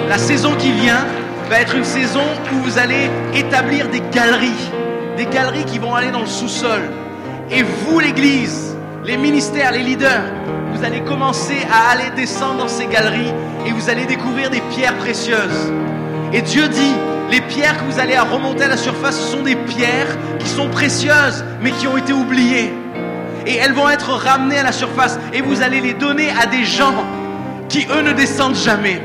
La 0.09 0.19
saison 0.19 0.55
qui 0.57 0.73
vient 0.73 1.07
va 1.49 1.61
être 1.61 1.75
une 1.75 1.85
saison 1.85 2.25
où 2.53 2.57
vous 2.65 2.79
allez 2.79 3.11
établir 3.35 3.89
des 3.89 4.03
galeries 4.13 4.71
des 5.17 5.27
galeries 5.27 5.65
qui 5.65 5.79
vont 5.79 5.95
aller 5.95 6.11
dans 6.11 6.21
le 6.21 6.27
sous-sol. 6.27 6.83
Et 7.51 7.63
vous, 7.63 8.01
l'Église, 8.01 8.77
les 9.05 9.17
ministères, 9.17 9.73
les 9.73 9.83
leaders, 9.83 10.25
vous 10.75 10.85
allez 10.85 11.01
commencer 11.01 11.57
à 11.73 11.93
aller 11.93 12.11
descendre 12.17 12.59
dans 12.59 12.69
ces 12.69 12.87
galeries 12.87 13.33
et 13.67 13.73
vous 13.73 13.89
allez 13.89 14.07
découvrir 14.07 14.51
des 14.51 14.61
pierres 14.71 14.97
précieuses. 14.97 15.73
Et 16.33 16.43
Dieu 16.43 16.69
dit, 16.69 16.95
les 17.31 17.41
pierres 17.41 17.79
que 17.79 17.93
vous 17.93 18.01
allez 18.01 18.19
remonter 18.19 18.65
à 18.65 18.69
la 18.69 18.77
surface, 18.77 19.17
ce 19.19 19.37
sont 19.37 19.43
des 19.43 19.57
pierres 19.57 20.17
qui 20.39 20.49
sont 20.49 20.69
précieuses, 20.69 21.45
mais 21.61 21.71
qui 21.71 21.87
ont 21.87 21.97
été 21.97 22.13
oubliées. 22.13 22.73
Et 23.47 23.57
elles 23.57 23.73
vont 23.73 23.89
être 23.89 24.11
ramenées 24.11 24.59
à 24.59 24.63
la 24.65 24.73
surface 24.73 25.19
et 25.33 25.43
vous 25.43 25.63
allez 25.63 25.81
les 25.81 25.95
donner 25.95 26.31
à 26.31 26.47
des 26.47 26.65
gens 26.65 27.05
qui, 27.69 27.87
eux, 27.91 28.03
ne 28.03 28.13
descendent 28.13 28.57
jamais. 28.57 29.01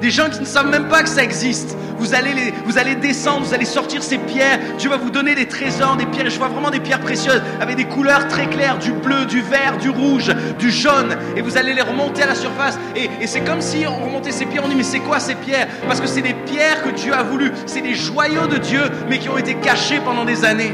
Des 0.00 0.10
gens 0.10 0.30
qui 0.30 0.40
ne 0.40 0.44
savent 0.44 0.68
même 0.68 0.88
pas 0.88 1.02
que 1.02 1.08
ça 1.08 1.22
existe. 1.22 1.76
Vous 2.02 2.14
allez, 2.14 2.34
les, 2.34 2.52
vous 2.64 2.78
allez 2.78 2.96
descendre, 2.96 3.46
vous 3.46 3.54
allez 3.54 3.64
sortir 3.64 4.02
ces 4.02 4.18
pierres. 4.18 4.58
Dieu 4.76 4.90
va 4.90 4.96
vous 4.96 5.10
donner 5.10 5.36
des 5.36 5.46
trésors, 5.46 5.94
des 5.94 6.04
pierres. 6.06 6.28
Je 6.28 6.36
vois 6.36 6.48
vraiment 6.48 6.70
des 6.70 6.80
pierres 6.80 6.98
précieuses 6.98 7.40
avec 7.60 7.76
des 7.76 7.84
couleurs 7.84 8.26
très 8.26 8.46
claires, 8.48 8.76
du 8.78 8.90
bleu, 8.90 9.24
du 9.24 9.40
vert, 9.40 9.76
du 9.78 9.88
rouge, 9.88 10.32
du 10.58 10.72
jaune. 10.72 11.16
Et 11.36 11.42
vous 11.42 11.56
allez 11.56 11.74
les 11.74 11.80
remonter 11.80 12.24
à 12.24 12.26
la 12.26 12.34
surface. 12.34 12.76
Et, 12.96 13.08
c'est 13.28 13.42
comme 13.42 13.60
si 13.60 13.86
on 13.86 14.04
remontait 14.04 14.32
ces 14.32 14.46
pierres. 14.46 14.64
On 14.64 14.68
dit 14.68 14.74
mais 14.74 14.82
c'est 14.82 14.98
quoi 14.98 15.20
ces 15.20 15.36
pierres? 15.36 15.68
Parce 15.86 16.00
que 16.00 16.08
c'est 16.08 16.22
des 16.22 16.34
pierres 16.34 16.82
que 16.82 16.90
Dieu 16.90 17.14
a 17.14 17.22
voulu. 17.22 17.52
C'est 17.66 17.82
des 17.82 17.94
joyaux 17.94 18.48
de 18.48 18.58
Dieu, 18.58 18.82
mais 19.08 19.20
qui 19.20 19.28
ont 19.28 19.38
été 19.38 19.54
cachés 19.54 20.00
pendant 20.04 20.24
des 20.24 20.44
années. 20.44 20.72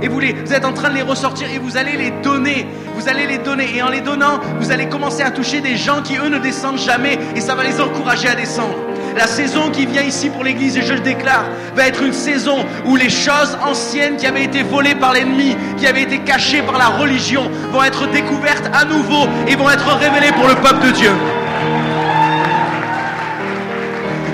Et 0.00 0.06
vous, 0.06 0.20
vous 0.20 0.52
êtes 0.54 0.64
en 0.64 0.72
train 0.72 0.90
de 0.90 0.94
les 0.94 1.02
ressortir 1.02 1.50
et 1.52 1.58
vous 1.58 1.76
allez 1.76 1.96
les 1.96 2.12
donner. 2.22 2.68
Vous 2.94 3.08
allez 3.08 3.26
les 3.26 3.38
donner. 3.38 3.66
Et 3.74 3.82
en 3.82 3.88
les 3.88 4.00
donnant, 4.00 4.38
vous 4.60 4.70
allez 4.70 4.88
commencer 4.88 5.24
à 5.24 5.32
toucher 5.32 5.60
des 5.60 5.76
gens 5.76 6.02
qui, 6.02 6.18
eux, 6.18 6.28
ne 6.28 6.38
descendent 6.38 6.78
jamais. 6.78 7.18
Et 7.34 7.40
ça 7.40 7.56
va 7.56 7.64
les 7.64 7.80
encourager 7.80 8.28
à 8.28 8.36
descendre. 8.36 8.76
La 9.16 9.26
saison 9.26 9.70
qui 9.70 9.86
vient 9.86 10.02
ici 10.02 10.30
pour 10.30 10.44
l'Église, 10.44 10.76
et 10.76 10.82
je 10.82 10.94
le 10.94 11.00
déclare, 11.00 11.44
va 11.74 11.86
être 11.86 12.02
une 12.02 12.12
saison 12.12 12.64
où 12.86 12.96
les 12.96 13.10
choses 13.10 13.56
anciennes 13.62 14.16
qui 14.16 14.26
avaient 14.26 14.44
été 14.44 14.62
volées 14.62 14.94
par 14.94 15.12
l'ennemi, 15.12 15.56
qui 15.76 15.86
avaient 15.86 16.02
été 16.02 16.20
cachées 16.20 16.62
par 16.62 16.78
la 16.78 16.88
religion, 16.88 17.50
vont 17.72 17.82
être 17.82 18.10
découvertes 18.10 18.70
à 18.72 18.84
nouveau 18.84 19.26
et 19.46 19.54
vont 19.54 19.70
être 19.70 19.88
révélées 19.96 20.32
pour 20.32 20.48
le 20.48 20.54
peuple 20.54 20.86
de 20.86 20.90
Dieu. 20.92 21.10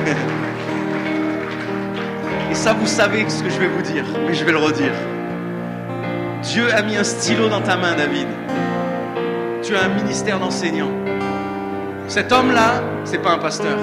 Et 2.50 2.54
ça, 2.54 2.72
vous 2.72 2.86
savez 2.86 3.28
ce 3.28 3.42
que 3.42 3.50
je 3.50 3.58
vais 3.58 3.68
vous 3.68 3.82
dire, 3.82 4.04
mais 4.26 4.34
je 4.34 4.44
vais 4.44 4.52
le 4.52 4.58
redire. 4.58 4.92
Dieu 6.42 6.72
a 6.72 6.82
mis 6.82 6.96
un 6.96 7.04
stylo 7.04 7.48
dans 7.48 7.60
ta 7.60 7.76
main, 7.76 7.94
David. 7.96 8.28
Tu 9.62 9.76
as 9.76 9.84
un 9.84 9.88
ministère 9.88 10.38
d'enseignant. 10.38 10.90
Cet 12.06 12.32
homme-là, 12.32 12.82
c'est 13.04 13.18
pas 13.18 13.32
un 13.32 13.38
pasteur. 13.38 13.76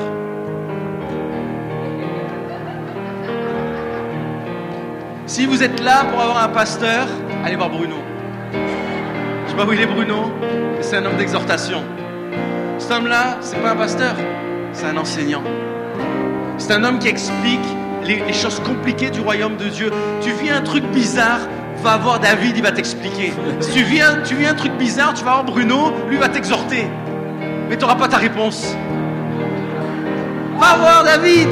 Si 5.27 5.47
vous 5.47 5.63
êtes 5.63 5.81
là 5.81 6.05
pour 6.11 6.21
avoir 6.21 6.43
un 6.43 6.49
pasteur, 6.49 7.07
allez 7.43 7.55
voir 7.55 7.71
Bruno. 7.71 7.95
Je 8.53 9.49
sais 9.49 9.57
pas 9.57 9.65
où 9.65 9.73
il 9.73 9.81
est 9.81 9.87
Bruno, 9.87 10.31
c'est 10.81 10.97
un 10.97 11.05
homme 11.05 11.17
d'exhortation. 11.17 11.83
Cet 12.77 12.91
homme-là, 12.91 13.37
c'est 13.41 13.59
pas 13.59 13.71
un 13.71 13.75
pasteur, 13.75 14.13
c'est 14.71 14.85
un 14.85 14.97
enseignant. 14.97 15.41
C'est 16.59 16.73
un 16.73 16.83
homme 16.83 16.99
qui 16.99 17.07
explique 17.07 17.65
les, 18.03 18.33
choses 18.33 18.59
compliquées 18.59 19.09
du 19.09 19.19
royaume 19.19 19.57
de 19.57 19.67
Dieu. 19.67 19.91
Tu 20.21 20.29
vis 20.31 20.51
un 20.51 20.61
truc 20.61 20.83
bizarre, 20.91 21.39
vas 21.81 21.97
voir 21.97 22.19
David, 22.19 22.55
il 22.55 22.61
va 22.61 22.71
t'expliquer. 22.71 23.33
Si 23.61 23.71
tu 23.71 23.83
viens, 23.83 24.21
tu 24.23 24.35
viens 24.35 24.51
un 24.51 24.55
truc 24.55 24.73
bizarre, 24.73 25.15
tu 25.15 25.25
vas 25.25 25.31
voir 25.31 25.43
Bruno, 25.45 25.91
lui 26.07 26.17
va 26.17 26.29
t'exhorter. 26.29 26.85
Mais 27.67 27.77
tu 27.77 27.81
n'auras 27.81 27.95
pas 27.95 28.07
ta 28.07 28.17
réponse. 28.17 28.75
Va 30.59 30.75
voir 30.77 31.03
David. 31.03 31.49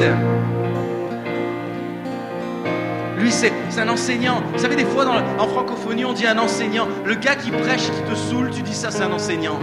Lui, 3.23 3.31
c'est 3.31 3.53
un 3.79 3.87
enseignant. 3.87 4.43
Vous 4.51 4.59
savez, 4.59 4.75
des 4.75 4.83
fois, 4.83 5.05
en 5.39 5.47
francophonie, 5.47 6.03
on 6.03 6.11
dit 6.11 6.27
un 6.27 6.37
enseignant. 6.37 6.89
Le 7.05 7.15
gars 7.15 7.35
qui 7.35 7.51
prêche, 7.51 7.83
qui 7.83 8.01
te 8.01 8.15
saoule, 8.15 8.51
tu 8.51 8.61
dis 8.63 8.73
ça, 8.73 8.91
c'est 8.91 9.03
un 9.03 9.13
enseignant. 9.13 9.59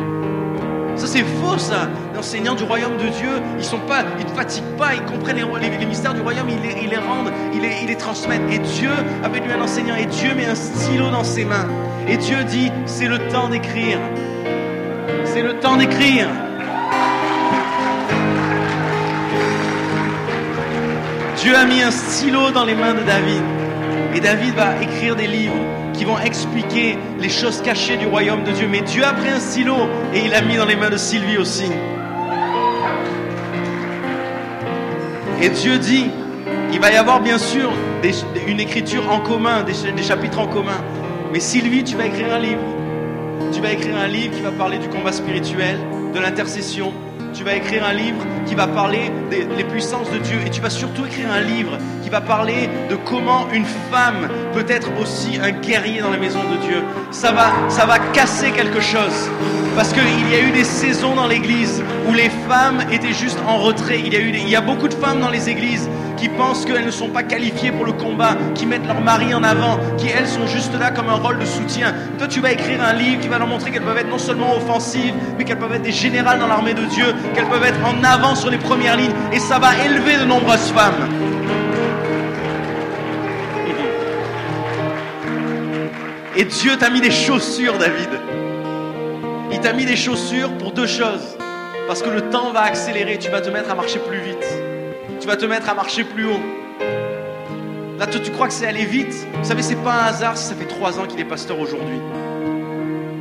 Ça, 0.97 1.07
c'est 1.07 1.23
faux, 1.23 1.59
ça. 1.59 1.91
L'enseignant 2.15 2.55
du 2.55 2.65
royaume 2.65 2.97
de 2.97 3.09
Dieu, 3.09 3.29
ils 3.59 3.65
sont 3.65 3.81
pas, 3.81 4.03
ils 4.19 4.25
ne 4.25 4.31
fatiguent 4.31 4.77
pas, 4.79 4.95
ils 4.95 5.05
comprennent 5.05 5.37
les, 5.37 5.87
mystères 5.87 6.15
du 6.15 6.23
royaume, 6.23 6.49
ils 6.49 6.89
les, 6.89 6.97
rendent, 6.97 7.33
ils 7.53 7.61
les, 7.61 7.83
ils 7.83 7.89
les 7.89 7.97
transmettent. 7.97 8.51
Et 8.51 8.61
Dieu 8.61 8.93
avait 9.23 9.41
lui 9.41 9.53
un 9.53 9.61
enseignant, 9.61 9.95
et 9.95 10.07
Dieu 10.07 10.35
met 10.35 10.47
un 10.47 10.55
stylo 10.55 11.11
dans 11.11 11.25
ses 11.25 11.45
mains. 11.45 11.69
Et 12.09 12.17
Dieu 12.17 12.43
dit, 12.45 12.73
c'est 12.87 13.09
le 13.09 13.19
temps 13.29 13.51
d'écrire. 13.51 13.99
C'est 15.27 15.43
le 15.43 15.61
temps 15.61 15.77
d'écrire. 15.77 16.29
Dieu 21.43 21.57
a 21.57 21.65
mis 21.65 21.81
un 21.81 21.91
stylo 21.91 22.51
dans 22.51 22.67
les 22.67 22.75
mains 22.75 22.93
de 22.93 23.03
David. 23.03 23.43
Et 24.15 24.21
David 24.21 24.55
va 24.55 24.83
écrire 24.83 25.17
des 25.17 25.27
livres 25.27 25.55
qui 25.95 26.05
vont 26.05 26.19
expliquer 26.19 26.99
les 27.19 27.31
choses 27.31 27.63
cachées 27.63 27.97
du 27.97 28.07
royaume 28.07 28.45
de 28.45 28.53
Dieu. 28.53 28.69
Mais 28.71 28.83
Dieu 28.83 29.03
a 29.03 29.15
pris 29.15 29.31
un 29.31 29.41
stylo 29.41 29.77
et 30.13 30.21
il 30.21 30.31
l'a 30.31 30.43
mis 30.43 30.57
dans 30.57 30.67
les 30.67 30.77
mains 30.77 30.91
de 30.91 30.99
Sylvie 30.99 31.39
aussi. 31.39 31.71
Et 35.41 35.49
Dieu 35.49 35.79
dit, 35.79 36.11
il 36.75 36.79
va 36.79 36.93
y 36.93 36.97
avoir 36.97 37.21
bien 37.21 37.39
sûr 37.39 37.73
une 38.47 38.61
écriture 38.61 39.11
en 39.11 39.21
commun, 39.21 39.63
des, 39.63 39.93
des 39.93 40.03
chapitres 40.03 40.41
en 40.41 40.47
commun. 40.47 40.85
Mais 41.33 41.41
Sylvie, 41.41 41.85
tu 41.85 41.97
vas 41.97 42.05
écrire 42.05 42.35
un 42.35 42.39
livre. 42.39 42.61
Tu 43.51 43.63
vas 43.63 43.73
écrire 43.73 43.97
un 43.97 44.09
livre 44.09 44.37
qui 44.37 44.43
va 44.43 44.51
parler 44.51 44.77
du 44.77 44.89
combat 44.91 45.13
spirituel, 45.13 45.79
de 46.13 46.21
l'intercession, 46.21 46.93
tu 47.33 47.45
vas 47.45 47.55
écrire 47.55 47.85
un 47.85 47.93
livre 47.93 48.25
qui 48.47 48.55
va 48.55 48.67
parler 48.67 49.11
des 49.31 49.65
puissances 49.65 50.11
de 50.11 50.19
Dieu. 50.19 50.39
Et 50.47 50.51
tu 50.51 50.61
vas 50.61 50.71
surtout 50.71 51.07
écrire 51.07 51.31
un 51.31 51.41
livre 51.41 51.79
qui 52.03 52.11
va 52.11 52.21
parler 52.21 52.69
de 52.89 52.97
comment 52.97 53.47
une 53.53 53.65
femme 53.91 54.29
peut 54.53 54.67
être 54.69 54.89
aussi 55.01 55.39
un 55.41 55.51
guerrier 55.51 56.01
dans 56.01 56.11
la 56.11 56.19
maison 56.19 56.41
de 56.41 56.57
Dieu. 56.67 56.83
Ça 57.11 57.33
va, 57.33 57.53
ça 57.69 57.87
va 57.87 57.99
casser 57.99 58.51
quelque 58.51 58.81
chose. 58.81 59.31
Parce 59.77 59.93
qu'il 59.93 60.31
y 60.31 60.35
a 60.35 60.41
eu 60.41 60.51
des 60.51 60.65
saisons 60.65 61.15
dans 61.15 61.27
l'église 61.27 61.83
où 62.09 62.15
les 62.15 62.31
femmes 62.49 62.83
étaient 62.91 63.13
juste 63.13 63.39
en 63.47 63.59
retrait. 63.59 64.01
Il 64.05 64.13
y 64.13 64.17
a, 64.17 64.21
eu 64.21 64.31
il 64.31 64.49
y 64.49 64.57
a 64.57 64.61
beaucoup 64.61 64.89
de 64.89 64.95
femmes 64.95 65.21
dans 65.21 65.31
les 65.31 65.49
églises 65.49 65.89
qui 66.21 66.29
pensent 66.29 66.67
qu'elles 66.67 66.85
ne 66.85 66.91
sont 66.91 67.09
pas 67.09 67.23
qualifiées 67.23 67.73
pour 67.73 67.87
le 67.87 67.93
combat, 67.93 68.37
qui 68.55 68.67
mettent 68.67 68.87
leur 68.87 69.01
mari 69.01 69.35
en 69.35 69.43
avant, 69.43 69.79
qui 69.97 70.09
elles 70.09 70.29
sont 70.29 70.47
juste 70.47 70.79
là 70.79 70.91
comme 70.91 71.09
un 71.09 71.15
rôle 71.15 71.39
de 71.39 71.47
soutien. 71.47 71.95
Toi, 72.19 72.29
tu 72.29 72.41
vas 72.41 72.53
écrire 72.53 72.83
un 72.83 72.93
livre 72.93 73.21
qui 73.23 73.29
va 73.29 73.39
leur 73.39 73.49
montrer 73.49 73.71
qu'elles 73.71 73.83
peuvent 73.83 73.97
être 73.97 74.11
non 74.11 74.19
seulement 74.19 74.55
offensives, 74.55 75.15
mais 75.39 75.45
qu'elles 75.45 75.59
peuvent 75.59 75.73
être 75.73 75.83
des 75.83 75.93
générales 75.93 76.39
dans 76.39 76.47
l'armée 76.47 76.75
de 76.75 76.85
Dieu, 76.85 77.07
qu'elles 77.35 77.49
peuvent 77.49 77.65
être 77.65 77.81
en 77.87 78.05
avant 78.05 78.35
sur 78.35 78.51
les 78.51 78.59
premières 78.59 78.99
lignes, 78.99 79.15
et 79.33 79.39
ça 79.39 79.59
va 79.59 79.71
élever 79.83 80.19
de 80.19 80.25
nombreuses 80.25 80.71
femmes. 80.73 81.09
Et 86.37 86.45
Dieu 86.45 86.77
t'a 86.77 86.91
mis 86.91 87.01
des 87.01 87.11
chaussures, 87.11 87.79
David. 87.79 88.11
Il 89.53 89.61
t'a 89.61 89.73
mis 89.73 89.87
des 89.87 89.97
chaussures 89.97 90.53
pour 90.59 90.73
deux 90.73 90.87
choses. 90.87 91.37
Parce 91.87 92.03
que 92.03 92.11
le 92.11 92.21
temps 92.31 92.53
va 92.53 92.61
accélérer, 92.61 93.19
tu 93.19 93.31
vas 93.31 93.41
te 93.41 93.49
mettre 93.49 93.71
à 93.71 93.75
marcher 93.75 93.99
plus 93.99 94.21
vite. 94.21 94.50
Tu 95.31 95.37
vas 95.37 95.43
te 95.43 95.47
mettre 95.47 95.71
à 95.71 95.75
marcher 95.75 96.03
plus 96.03 96.27
haut. 96.27 96.41
Là, 98.01 98.09
tu 98.09 98.33
crois 98.33 98.49
que 98.49 98.53
c'est 98.53 98.67
aller 98.67 98.85
vite? 98.85 99.15
Vous 99.33 99.45
savez, 99.45 99.63
c'est 99.63 99.77
pas 99.77 99.93
un 99.93 100.07
hasard 100.07 100.37
si 100.37 100.49
ça 100.49 100.57
fait 100.57 100.67
trois 100.67 100.99
ans 100.99 101.07
qu'il 101.07 101.21
est 101.21 101.25
pasteur 101.25 101.61
aujourd'hui. 101.61 102.01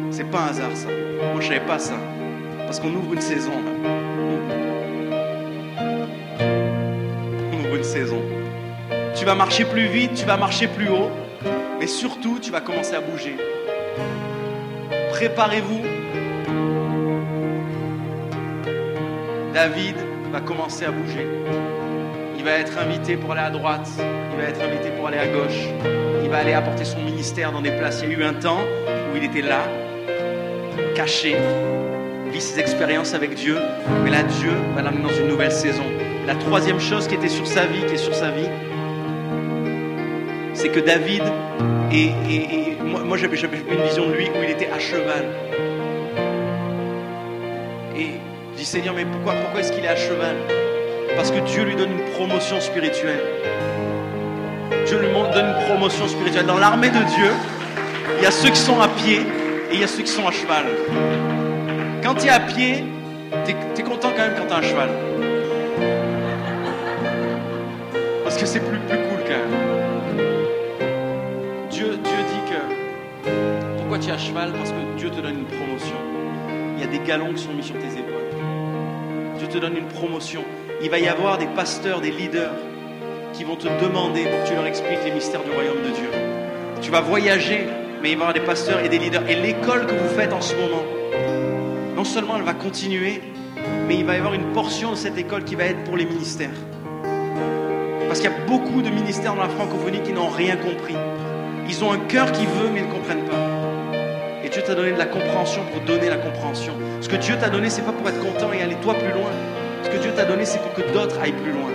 C'est 0.09 0.23
pas 0.23 0.39
un 0.39 0.47
hasard, 0.47 0.71
ça. 0.73 0.87
Moi, 0.87 1.39
je 1.39 1.47
savais 1.47 1.59
pas 1.59 1.77
ça. 1.77 1.93
Parce 2.65 2.79
qu'on 2.79 2.95
ouvre 2.95 3.13
une 3.13 3.21
saison, 3.21 3.51
On 7.53 7.63
ouvre 7.63 7.75
une 7.75 7.83
saison. 7.83 8.23
Tu 9.13 9.23
vas 9.23 9.35
marcher 9.35 9.65
plus 9.65 9.85
vite, 9.85 10.15
tu 10.15 10.25
vas 10.25 10.37
marcher 10.37 10.65
plus 10.65 10.89
haut. 10.89 11.11
Mais 11.79 11.85
surtout, 11.85 12.39
tu 12.41 12.49
vas 12.49 12.61
commencer 12.61 12.95
à 12.95 13.01
bouger. 13.01 13.37
Préparez-vous. 15.11 15.81
David 19.53 19.95
va 20.31 20.41
commencer 20.41 20.85
à 20.85 20.91
bouger. 20.91 21.27
Il 22.39 22.45
va 22.45 22.51
être 22.51 22.77
invité 22.77 23.17
pour 23.17 23.33
aller 23.33 23.41
à 23.41 23.49
droite. 23.49 23.89
Il 23.97 24.37
va 24.37 24.47
être 24.47 24.61
invité 24.61 24.91
pour 24.91 25.09
aller 25.09 25.17
à 25.17 25.27
gauche. 25.27 25.67
Il 26.23 26.29
va 26.29 26.37
aller 26.37 26.53
apporter 26.53 26.85
son 26.85 27.01
ministère 27.01 27.51
dans 27.51 27.59
des 27.59 27.71
places. 27.71 27.99
Il 28.01 28.13
y 28.13 28.15
a 28.15 28.17
eu 28.17 28.23
un 28.23 28.33
temps 28.33 28.61
où 28.61 29.17
il 29.17 29.25
était 29.25 29.41
là, 29.41 29.63
caché, 30.95 31.35
vit 32.31 32.39
ses 32.39 32.57
expériences 32.61 33.13
avec 33.13 33.35
Dieu. 33.35 33.57
Mais 34.05 34.09
là, 34.09 34.23
Dieu 34.23 34.51
va 34.73 34.81
l'amener 34.81 35.03
dans 35.03 35.13
une 35.13 35.27
nouvelle 35.27 35.51
saison. 35.51 35.83
La 36.25 36.35
troisième 36.35 36.79
chose 36.79 37.09
qui 37.09 37.15
était 37.15 37.27
sur 37.27 37.45
sa 37.45 37.65
vie, 37.65 37.85
qui 37.85 37.95
est 37.95 37.97
sur 37.97 38.15
sa 38.15 38.31
vie, 38.31 38.47
c'est 40.53 40.69
que 40.69 40.79
David, 40.79 41.23
et, 41.91 42.77
moi, 42.85 43.17
j'avais 43.17 43.35
une 43.37 43.83
vision 43.83 44.07
de 44.07 44.13
lui 44.13 44.29
où 44.29 44.41
il 44.41 44.49
était 44.51 44.69
à 44.69 44.79
cheval. 44.79 45.25
Et 47.97 48.11
je 48.53 48.57
dis 48.57 48.65
Seigneur, 48.65 48.95
mais 48.95 49.03
pourquoi, 49.03 49.33
pourquoi 49.33 49.59
est-ce 49.59 49.73
qu'il 49.73 49.83
est 49.83 49.89
à 49.89 49.97
cheval? 49.97 50.37
Parce 51.17 51.31
que 51.31 51.39
Dieu 51.39 51.63
lui 51.63 51.75
donne 51.75 51.91
une 51.91 52.08
promotion 52.19 52.59
spirituelle. 52.59 53.21
Dieu 54.85 54.99
lui 54.99 55.07
donne 55.07 55.45
une 55.45 55.65
promotion 55.67 56.05
spirituelle. 56.05 56.45
Dans 56.45 56.57
l'armée 56.57 56.89
de 56.89 57.01
Dieu, 57.15 57.31
il 58.17 58.23
y 58.23 58.25
a 58.25 58.31
ceux 58.31 58.49
qui 58.49 58.59
sont 58.59 58.81
à 58.81 58.89
pied 58.89 59.21
et 59.71 59.75
il 59.75 59.79
y 59.79 59.83
a 59.85 59.87
ceux 59.87 60.03
qui 60.03 60.11
sont 60.11 60.27
à 60.27 60.31
cheval. 60.31 60.65
Quand 62.03 62.15
tu 62.15 62.27
es 62.27 62.29
à 62.29 62.41
pied, 62.41 62.83
tu 63.45 63.51
es, 63.51 63.83
content 63.83 64.09
quand 64.09 64.23
même 64.23 64.35
quand 64.37 64.47
tu 64.47 64.53
es 64.53 64.57
à 64.57 64.61
cheval. 64.61 64.89
Parce 68.25 68.35
que 68.35 68.45
c'est 68.45 68.59
plus, 68.59 68.79
cool 68.79 69.23
quand 69.25 69.29
même. 69.29 69.69
tu 74.01 74.09
es 74.09 74.11
à 74.11 74.17
cheval? 74.17 74.51
Parce 74.53 74.71
que 74.71 74.97
Dieu 74.97 75.09
te 75.09 75.21
donne 75.21 75.39
une 75.39 75.45
promotion. 75.45 75.95
Il 76.77 76.83
y 76.83 76.87
a 76.87 76.87
des 76.87 76.99
galons 76.99 77.33
qui 77.33 77.43
sont 77.43 77.53
mis 77.53 77.63
sur 77.63 77.75
tes 77.75 77.99
épaules. 77.99 78.08
Te 79.51 79.57
donne 79.57 79.77
une 79.77 79.87
promotion. 79.87 80.43
Il 80.83 80.91
va 80.91 80.99
y 80.99 81.07
avoir 81.07 81.39
des 81.39 81.47
pasteurs, 81.47 82.01
des 82.01 82.11
leaders 82.11 82.53
qui 83.33 83.43
vont 83.43 83.55
te 83.55 83.67
demander 83.83 84.25
pour 84.25 84.43
que 84.43 84.47
tu 84.47 84.53
leur 84.53 84.67
expliques 84.67 85.03
les 85.03 85.11
mystères 85.11 85.43
du 85.43 85.49
royaume 85.49 85.81
de 85.81 85.89
Dieu. 85.89 86.09
Tu 86.81 86.91
vas 86.91 87.01
voyager, 87.01 87.65
mais 87.99 88.11
il 88.11 88.17
va 88.17 88.25
y 88.25 88.27
avoir 88.27 88.33
des 88.33 88.41
pasteurs 88.41 88.79
et 88.85 88.89
des 88.89 88.99
leaders. 88.99 89.27
Et 89.27 89.33
l'école 89.33 89.87
que 89.87 89.93
vous 89.93 90.09
faites 90.09 90.33
en 90.33 90.41
ce 90.41 90.53
moment, 90.53 90.83
non 91.95 92.03
seulement 92.03 92.37
elle 92.37 92.43
va 92.43 92.53
continuer, 92.53 93.21
mais 93.87 93.95
il 93.95 94.05
va 94.05 94.13
y 94.13 94.17
avoir 94.17 94.35
une 94.35 94.53
portion 94.53 94.91
de 94.91 94.95
cette 94.95 95.17
école 95.17 95.43
qui 95.43 95.55
va 95.55 95.63
être 95.63 95.83
pour 95.83 95.97
les 95.97 96.05
ministères. 96.05 96.49
Parce 98.07 98.19
qu'il 98.19 98.29
y 98.29 98.33
a 98.33 98.45
beaucoup 98.45 98.83
de 98.83 98.89
ministères 98.89 99.33
dans 99.33 99.41
la 99.41 99.49
francophonie 99.49 100.01
qui 100.03 100.13
n'ont 100.13 100.29
rien 100.29 100.57
compris. 100.57 100.95
Ils 101.67 101.83
ont 101.83 101.91
un 101.91 101.99
cœur 101.99 102.31
qui 102.31 102.45
veut, 102.45 102.69
mais 102.71 102.81
ils 102.81 102.87
ne 102.87 102.93
comprennent 102.93 103.25
pas. 103.25 103.48
Dieu 104.51 104.63
t'a 104.63 104.73
donné 104.73 104.91
de 104.91 104.97
la 104.97 105.05
compréhension 105.05 105.61
pour 105.71 105.81
donner 105.81 106.09
la 106.09 106.17
compréhension. 106.17 106.73
Ce 107.01 107.07
que 107.07 107.17
Dieu 107.17 107.35
t'a 107.39 107.49
donné, 107.49 107.69
c'est 107.69 107.83
pas 107.83 107.91
pour 107.91 108.07
être 108.09 108.19
content 108.19 108.51
et 108.51 108.63
aller 108.63 108.75
toi 108.81 108.95
plus 108.95 109.11
loin. 109.11 109.29
Ce 109.83 109.89
que 109.89 109.97
Dieu 109.97 110.11
t'a 110.15 110.25
donné, 110.25 110.43
c'est 110.45 110.59
pour 110.59 110.73
que 110.73 110.81
d'autres 110.91 111.19
aillent 111.19 111.33
plus 111.33 111.51
loin. 111.51 111.69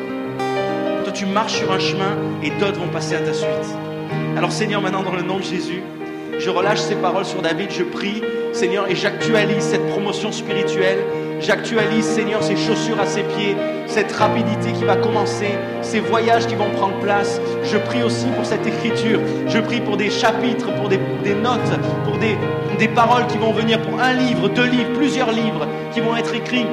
Toi, 1.04 1.12
tu 1.12 1.26
marches 1.26 1.54
sur 1.54 1.70
un 1.70 1.78
chemin 1.78 2.16
et 2.42 2.50
d'autres 2.58 2.80
vont 2.80 2.88
passer 2.88 3.14
à 3.14 3.20
ta 3.20 3.32
suite. 3.32 3.48
Alors 4.36 4.50
Seigneur, 4.50 4.82
maintenant, 4.82 5.04
dans 5.04 5.14
le 5.14 5.22
nom 5.22 5.38
de 5.38 5.44
Jésus, 5.44 5.82
je 6.38 6.50
relâche 6.50 6.80
ces 6.80 6.96
paroles 6.96 7.24
sur 7.24 7.42
David, 7.42 7.70
je 7.70 7.84
prie, 7.84 8.22
Seigneur, 8.52 8.90
et 8.90 8.96
j'actualise 8.96 9.62
cette 9.62 9.86
promotion 9.90 10.32
spirituelle. 10.32 10.98
J'actualise, 11.40 12.04
Seigneur, 12.04 12.42
ces 12.42 12.56
chaussures 12.56 12.98
à 13.00 13.06
ses 13.06 13.22
pieds, 13.22 13.56
cette 13.86 14.10
rapidité 14.12 14.72
qui 14.72 14.84
va 14.84 14.96
commencer, 14.96 15.50
ces 15.82 16.00
voyages 16.00 16.46
qui 16.46 16.54
vont 16.54 16.70
prendre 16.70 16.98
place. 17.00 17.40
Je 17.62 17.76
prie 17.76 18.02
aussi 18.02 18.26
pour 18.36 18.46
cette 18.46 18.66
écriture. 18.66 19.20
Je 19.46 19.58
prie 19.58 19.80
pour 19.80 19.96
des 19.96 20.10
chapitres, 20.10 20.72
pour 20.76 20.88
des, 20.88 20.98
notes, 21.34 21.60
pour 22.04 22.18
des, 22.18 22.36
des 22.78 22.88
paroles 22.88 23.26
qui 23.26 23.38
vont 23.38 23.52
venir, 23.52 23.80
pour 23.82 24.00
un 24.00 24.12
livre, 24.12 24.48
deux 24.48 24.66
livres, 24.66 24.92
plusieurs 24.94 25.32
livres 25.32 25.66
qui 25.92 26.00
vont 26.00 26.16
être 26.16 26.34
écrits 26.34 26.66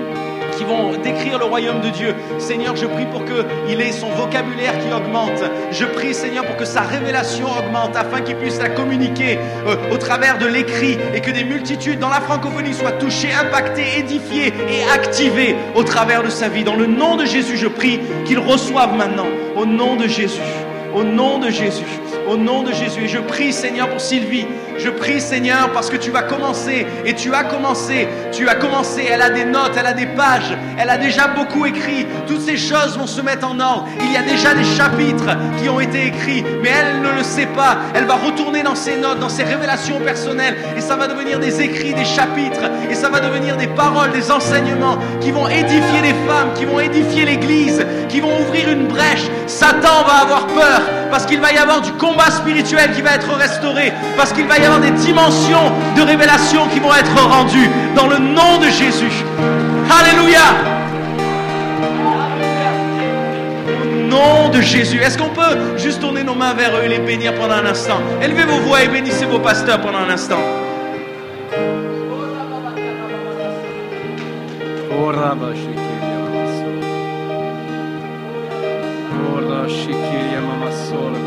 qui 0.57 0.63
vont 0.63 0.91
décrire 1.01 1.39
le 1.39 1.45
royaume 1.45 1.81
de 1.81 1.89
Dieu. 1.89 2.15
Seigneur, 2.37 2.75
je 2.75 2.85
prie 2.85 3.05
pour 3.05 3.23
qu'il 3.25 3.81
ait 3.81 3.91
son 3.91 4.09
vocabulaire 4.09 4.73
qui 4.79 4.93
augmente. 4.93 5.43
Je 5.71 5.85
prie, 5.85 6.13
Seigneur, 6.13 6.45
pour 6.45 6.55
que 6.55 6.65
sa 6.65 6.81
révélation 6.81 7.47
augmente 7.47 7.95
afin 7.95 8.21
qu'il 8.21 8.35
puisse 8.35 8.59
la 8.59 8.69
communiquer 8.69 9.39
euh, 9.65 9.75
au 9.91 9.97
travers 9.97 10.37
de 10.37 10.45
l'écrit 10.45 10.97
et 11.13 11.21
que 11.21 11.31
des 11.31 11.43
multitudes 11.43 11.99
dans 11.99 12.09
la 12.09 12.21
francophonie 12.21 12.73
soient 12.73 12.91
touchées, 12.91 13.33
impactées, 13.33 13.99
édifiées 13.99 14.53
et 14.69 14.83
activées 14.93 15.55
au 15.75 15.83
travers 15.83 16.23
de 16.23 16.29
sa 16.29 16.47
vie. 16.47 16.63
Dans 16.63 16.75
le 16.75 16.87
nom 16.87 17.15
de 17.15 17.25
Jésus, 17.25 17.57
je 17.57 17.67
prie 17.67 17.99
qu'il 18.25 18.39
reçoive 18.39 18.95
maintenant, 18.95 19.27
au 19.55 19.65
nom 19.65 19.95
de 19.95 20.07
Jésus, 20.07 20.41
au 20.93 21.03
nom 21.03 21.39
de 21.39 21.49
Jésus, 21.49 21.99
au 22.29 22.37
nom 22.37 22.63
de 22.63 22.71
Jésus. 22.71 23.05
Et 23.05 23.07
je 23.07 23.19
prie, 23.19 23.53
Seigneur, 23.53 23.89
pour 23.89 24.01
Sylvie. 24.01 24.45
Je 24.83 24.89
prie, 24.89 25.21
Seigneur, 25.21 25.71
parce 25.73 25.89
que 25.89 25.97
tu 25.97 26.09
vas 26.09 26.23
commencer 26.23 26.87
et 27.05 27.13
tu 27.13 27.33
as 27.35 27.43
commencé. 27.43 28.07
Tu 28.31 28.49
as 28.49 28.55
commencé. 28.55 29.05
Elle 29.11 29.21
a 29.21 29.29
des 29.29 29.45
notes, 29.45 29.73
elle 29.77 29.85
a 29.85 29.93
des 29.93 30.07
pages, 30.07 30.57
elle 30.77 30.89
a 30.89 30.97
déjà 30.97 31.27
beaucoup 31.27 31.67
écrit. 31.67 32.07
Toutes 32.27 32.41
ces 32.41 32.57
choses 32.57 32.97
vont 32.97 33.05
se 33.05 33.21
mettre 33.21 33.47
en 33.47 33.59
ordre. 33.59 33.87
Il 34.01 34.11
y 34.11 34.17
a 34.17 34.23
déjà 34.23 34.55
des 34.55 34.63
chapitres 34.63 35.37
qui 35.61 35.69
ont 35.69 35.79
été 35.79 36.07
écrits, 36.07 36.43
mais 36.63 36.69
elle 36.69 37.01
ne 37.01 37.11
le 37.11 37.23
sait 37.23 37.45
pas. 37.47 37.77
Elle 37.93 38.05
va 38.05 38.15
retourner 38.15 38.63
dans 38.63 38.75
ses 38.75 38.97
notes, 38.97 39.19
dans 39.19 39.29
ses 39.29 39.43
révélations 39.43 39.99
personnelles, 39.99 40.55
et 40.75 40.81
ça 40.81 40.95
va 40.95 41.07
devenir 41.07 41.39
des 41.39 41.61
écrits, 41.61 41.93
des 41.93 42.05
chapitres, 42.05 42.71
et 42.89 42.95
ça 42.95 43.09
va 43.09 43.19
devenir 43.19 43.57
des 43.57 43.67
paroles, 43.67 44.11
des 44.11 44.31
enseignements 44.31 44.97
qui 45.19 45.31
vont 45.31 45.47
édifier 45.47 46.01
les 46.01 46.15
femmes, 46.27 46.53
qui 46.55 46.65
vont 46.65 46.79
édifier 46.79 47.25
l'Église, 47.25 47.85
qui 48.11 48.19
vont 48.19 48.39
ouvrir 48.41 48.69
une 48.69 48.87
brèche. 48.87 49.23
Satan 49.47 50.03
va 50.05 50.21
avoir 50.21 50.47
peur 50.47 50.81
parce 51.09 51.25
qu'il 51.25 51.39
va 51.39 51.51
y 51.51 51.57
avoir 51.57 51.81
du 51.81 51.91
combat 51.93 52.29
spirituel 52.29 52.91
qui 52.93 53.01
va 53.01 53.15
être 53.15 53.33
restauré, 53.33 53.91
parce 54.15 54.31
qu'il 54.31 54.47
va 54.47 54.57
y 54.59 54.65
avoir 54.65 54.79
des 54.79 54.91
dimensions 54.91 55.71
de 55.95 56.01
révélation 56.01 56.67
qui 56.67 56.79
vont 56.79 56.93
être 56.93 57.15
rendues 57.17 57.69
dans 57.95 58.07
le 58.07 58.17
nom 58.17 58.57
de 58.59 58.67
Jésus. 58.67 59.23
Alléluia. 59.89 60.39
Au 63.81 64.07
nom 64.07 64.49
de 64.49 64.61
Jésus. 64.61 64.99
Est-ce 64.99 65.17
qu'on 65.17 65.29
peut 65.29 65.77
juste 65.77 65.99
tourner 65.99 66.23
nos 66.23 66.35
mains 66.35 66.53
vers 66.53 66.75
eux 66.77 66.83
et 66.85 66.89
les 66.89 66.99
bénir 66.99 67.33
pendant 67.35 67.55
un 67.55 67.65
instant? 67.65 67.99
Élevez 68.21 68.43
vos 68.43 68.59
voix 68.59 68.83
et 68.83 68.87
bénissez 68.87 69.25
vos 69.25 69.39
pasteurs 69.39 69.81
pendant 69.81 69.99
un 69.99 70.09
instant. 70.09 70.39
Ora 74.97 75.35
Shikiria 79.79 80.41
Mamassola. 80.41 81.19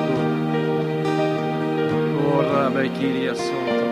Ora, 2.37 2.71
Bekiria 2.71 3.35
Sola. 3.35 3.84